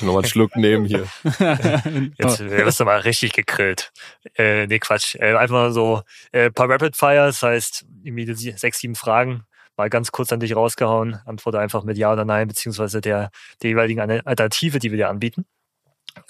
Noch 0.00 0.12
mal 0.12 0.18
einen 0.18 0.26
Schluck 0.26 0.56
nehmen 0.56 0.84
hier. 0.84 1.06
Jetzt 2.18 2.40
wirst 2.40 2.80
du 2.80 2.84
mal 2.84 3.00
richtig 3.00 3.32
gegrillt. 3.32 3.92
Äh, 4.36 4.66
nee, 4.66 4.78
Quatsch. 4.78 5.16
Äh, 5.16 5.34
einfach 5.34 5.72
so 5.72 6.02
äh, 6.32 6.50
paar 6.50 6.68
Rapid 6.68 6.96
Fire, 6.96 7.26
das 7.26 7.42
heißt 7.42 7.86
irgendwie 8.02 8.32
sechs, 8.52 8.78
sieben 8.78 8.94
Fragen 8.94 9.44
mal 9.76 9.90
ganz 9.90 10.12
kurz 10.12 10.32
an 10.32 10.40
dich 10.40 10.56
rausgehauen. 10.56 11.20
Antworte 11.24 11.58
einfach 11.58 11.84
mit 11.84 11.98
Ja 11.98 12.12
oder 12.12 12.24
Nein, 12.24 12.48
beziehungsweise 12.48 13.00
der, 13.00 13.30
der 13.62 13.70
jeweiligen 13.70 14.00
Alternative, 14.00 14.78
die 14.78 14.90
wir 14.90 14.98
dir 14.98 15.08
anbieten. 15.08 15.46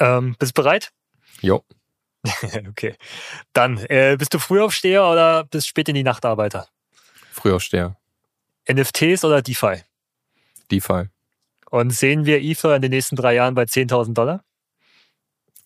Ähm, 0.01 0.37
bist 0.39 0.57
du 0.57 0.63
bereit? 0.63 0.93
Jo. 1.41 1.65
okay. 2.69 2.97
Dann, 3.53 3.79
äh, 3.79 4.17
bist 4.19 4.35
du 4.35 4.39
Frühaufsteher 4.39 5.07
oder 5.07 5.45
bist 5.45 5.69
spät 5.69 5.89
in 5.89 5.95
die 5.95 6.03
Nachtarbeiter? 6.03 6.69
Frühaufsteher. 7.33 7.97
NFTs 8.71 9.25
oder 9.25 9.43
DeFi? 9.43 9.83
DeFi. 10.71 11.05
Und 11.71 11.91
sehen 11.91 12.25
wir 12.25 12.41
Ether 12.41 12.75
in 12.77 12.83
den 12.83 12.91
nächsten 12.91 13.17
drei 13.17 13.35
Jahren 13.35 13.55
bei 13.55 13.63
10.000 13.63 14.15
Dollar? 14.15 14.45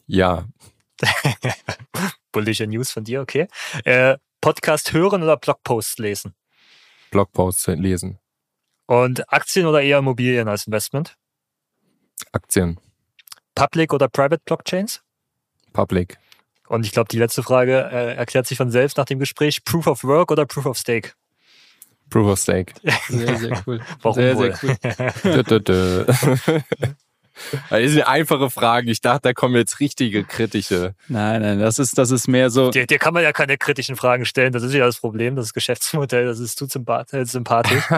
Ja. 0.06 0.46
Bullische 2.32 2.66
News 2.66 2.90
von 2.90 3.04
dir, 3.04 3.20
okay. 3.20 3.48
Äh, 3.84 4.18
Podcast 4.40 4.92
hören 4.92 5.22
oder 5.22 5.36
Blogposts 5.36 5.98
lesen? 5.98 6.34
Blogposts 7.10 7.66
lesen. 7.66 8.18
Und 8.86 9.32
Aktien 9.32 9.66
oder 9.66 9.82
eher 9.82 9.98
Immobilien 9.98 10.48
als 10.48 10.66
Investment? 10.66 11.16
Aktien. 12.32 12.78
Public 13.54 13.92
oder 13.92 14.08
Private 14.08 14.42
Blockchains? 14.44 15.02
Public. 15.72 16.18
Und 16.68 16.86
ich 16.86 16.92
glaube, 16.92 17.08
die 17.08 17.18
letzte 17.18 17.42
Frage 17.42 17.88
äh, 17.92 18.14
erklärt 18.14 18.46
sich 18.46 18.56
von 18.56 18.70
selbst 18.70 18.96
nach 18.96 19.04
dem 19.04 19.18
Gespräch. 19.18 19.64
Proof 19.64 19.86
of 19.86 20.04
Work 20.04 20.30
oder 20.30 20.46
Proof 20.46 20.66
of 20.66 20.78
Stake? 20.78 21.12
Proof 22.10 22.26
of 22.26 22.38
Stake. 22.38 22.74
Sehr, 23.08 23.36
sehr 23.36 23.62
cool. 23.66 23.80
Warum 24.02 24.14
sehr, 24.14 24.36
wohl? 24.36 24.54
sehr 24.54 24.78
cool. 26.46 26.62
Das 27.70 27.90
sind 27.90 28.02
einfache 28.02 28.50
Fragen. 28.50 28.88
Ich 28.88 29.00
dachte, 29.00 29.20
da 29.22 29.32
kommen 29.32 29.54
jetzt 29.56 29.80
richtige 29.80 30.24
kritische. 30.24 30.94
Nein, 31.08 31.42
nein, 31.42 31.60
das 31.60 31.78
ist, 31.78 31.98
das 31.98 32.10
ist 32.10 32.28
mehr 32.28 32.50
so. 32.50 32.70
Dir, 32.70 32.86
dir 32.86 32.98
kann 32.98 33.14
man 33.14 33.22
ja 33.22 33.32
keine 33.32 33.56
kritischen 33.56 33.96
Fragen 33.96 34.24
stellen. 34.24 34.52
Das 34.52 34.62
ist 34.62 34.74
ja 34.74 34.84
das 34.84 35.00
Problem. 35.00 35.36
Das 35.36 35.52
Geschäftsmodell, 35.52 36.26
das 36.26 36.38
ist 36.38 36.58
zu 36.58 36.66
äh, 36.66 37.24
sympathisch. 37.24 37.84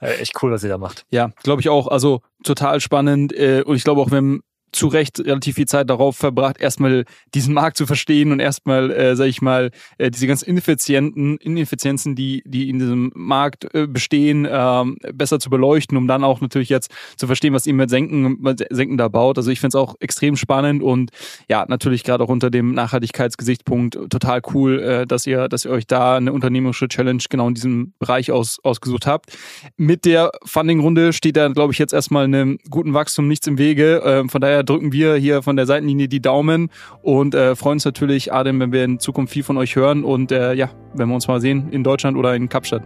Äh, 0.00 0.16
echt 0.16 0.42
cool, 0.42 0.50
was 0.50 0.64
ihr 0.64 0.68
da 0.68 0.76
macht. 0.76 1.06
Ja, 1.10 1.30
glaube 1.44 1.60
ich 1.60 1.68
auch. 1.68 1.86
Also 1.86 2.20
total 2.42 2.80
spannend. 2.80 3.32
Äh, 3.32 3.62
und 3.62 3.76
ich 3.76 3.84
glaube 3.84 4.00
auch, 4.00 4.10
wenn 4.10 4.42
zu 4.74 4.88
Recht 4.88 5.20
relativ 5.20 5.56
viel 5.56 5.66
Zeit 5.66 5.88
darauf 5.90 6.16
verbracht, 6.16 6.60
erstmal 6.60 7.04
diesen 7.34 7.54
Markt 7.54 7.76
zu 7.76 7.86
verstehen 7.86 8.32
und 8.32 8.40
erstmal, 8.40 8.90
äh, 8.90 9.16
sag 9.16 9.26
ich 9.26 9.42
mal, 9.42 9.70
äh, 9.98 10.10
diese 10.10 10.26
ganz 10.26 10.42
ineffizienten 10.42 11.36
Ineffizienzen, 11.38 12.14
die, 12.14 12.42
die 12.46 12.68
in 12.68 12.78
diesem 12.78 13.12
Markt 13.14 13.72
äh, 13.74 13.86
bestehen, 13.86 14.46
ähm, 14.50 14.98
besser 15.12 15.38
zu 15.38 15.50
beleuchten, 15.50 15.96
um 15.96 16.06
dann 16.08 16.24
auch 16.24 16.40
natürlich 16.40 16.68
jetzt 16.68 16.90
zu 17.16 17.26
verstehen, 17.26 17.54
was 17.54 17.66
ihr 17.66 17.74
mit 17.74 17.90
Senken, 17.90 18.44
Senken 18.70 18.96
da 18.96 19.08
baut. 19.08 19.38
Also 19.38 19.50
ich 19.50 19.60
finde 19.60 19.76
es 19.78 19.82
auch 19.82 19.94
extrem 20.00 20.36
spannend 20.36 20.82
und 20.82 21.10
ja, 21.48 21.64
natürlich 21.68 22.04
gerade 22.04 22.24
auch 22.24 22.28
unter 22.28 22.50
dem 22.50 22.72
Nachhaltigkeitsgesichtspunkt 22.72 23.98
total 24.10 24.42
cool, 24.52 24.80
äh, 24.80 25.06
dass 25.06 25.26
ihr, 25.26 25.48
dass 25.48 25.64
ihr 25.64 25.70
euch 25.70 25.86
da 25.86 26.16
eine 26.16 26.32
unternehmerische 26.32 26.88
Challenge 26.88 27.22
genau 27.28 27.48
in 27.48 27.54
diesem 27.54 27.94
Bereich 27.98 28.32
aus, 28.32 28.58
ausgesucht 28.64 29.06
habt. 29.06 29.36
Mit 29.76 30.04
der 30.04 30.32
Funding-Runde 30.44 31.12
steht 31.12 31.36
da, 31.36 31.48
glaube 31.48 31.72
ich, 31.72 31.78
jetzt 31.78 31.92
erstmal 31.92 32.24
einem 32.24 32.58
guten 32.70 32.94
Wachstum 32.94 33.28
nichts 33.28 33.46
im 33.46 33.58
Wege. 33.58 34.02
Äh, 34.02 34.28
von 34.28 34.40
daher 34.40 34.63
drücken 34.64 34.92
wir 34.92 35.16
hier 35.16 35.42
von 35.42 35.56
der 35.56 35.66
Seitenlinie 35.66 36.08
die 36.08 36.20
Daumen 36.20 36.70
und 37.02 37.34
äh, 37.34 37.56
freuen 37.56 37.74
uns 37.74 37.84
natürlich, 37.84 38.32
Adem, 38.32 38.60
wenn 38.60 38.72
wir 38.72 38.84
in 38.84 38.98
Zukunft 38.98 39.32
viel 39.32 39.42
von 39.42 39.56
euch 39.56 39.76
hören 39.76 40.04
und 40.04 40.32
äh, 40.32 40.54
ja, 40.54 40.70
wenn 40.94 41.08
wir 41.08 41.14
uns 41.14 41.28
mal 41.28 41.40
sehen 41.40 41.68
in 41.70 41.84
Deutschland 41.84 42.16
oder 42.16 42.34
in 42.34 42.48
Kapstadt. 42.48 42.82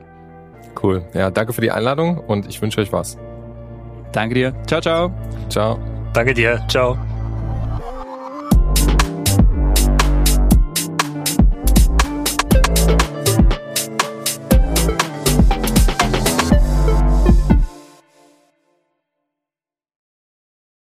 Cool. 0.82 1.02
Ja, 1.14 1.30
danke 1.30 1.52
für 1.52 1.60
die 1.60 1.70
Einladung 1.70 2.18
und 2.18 2.46
ich 2.48 2.60
wünsche 2.60 2.80
euch 2.80 2.92
was. 2.92 3.18
Danke 4.12 4.34
dir. 4.34 4.54
Ciao, 4.66 4.80
ciao. 4.80 5.12
Ciao. 5.48 5.78
Danke 6.12 6.34
dir. 6.34 6.60
Ciao. 6.68 6.98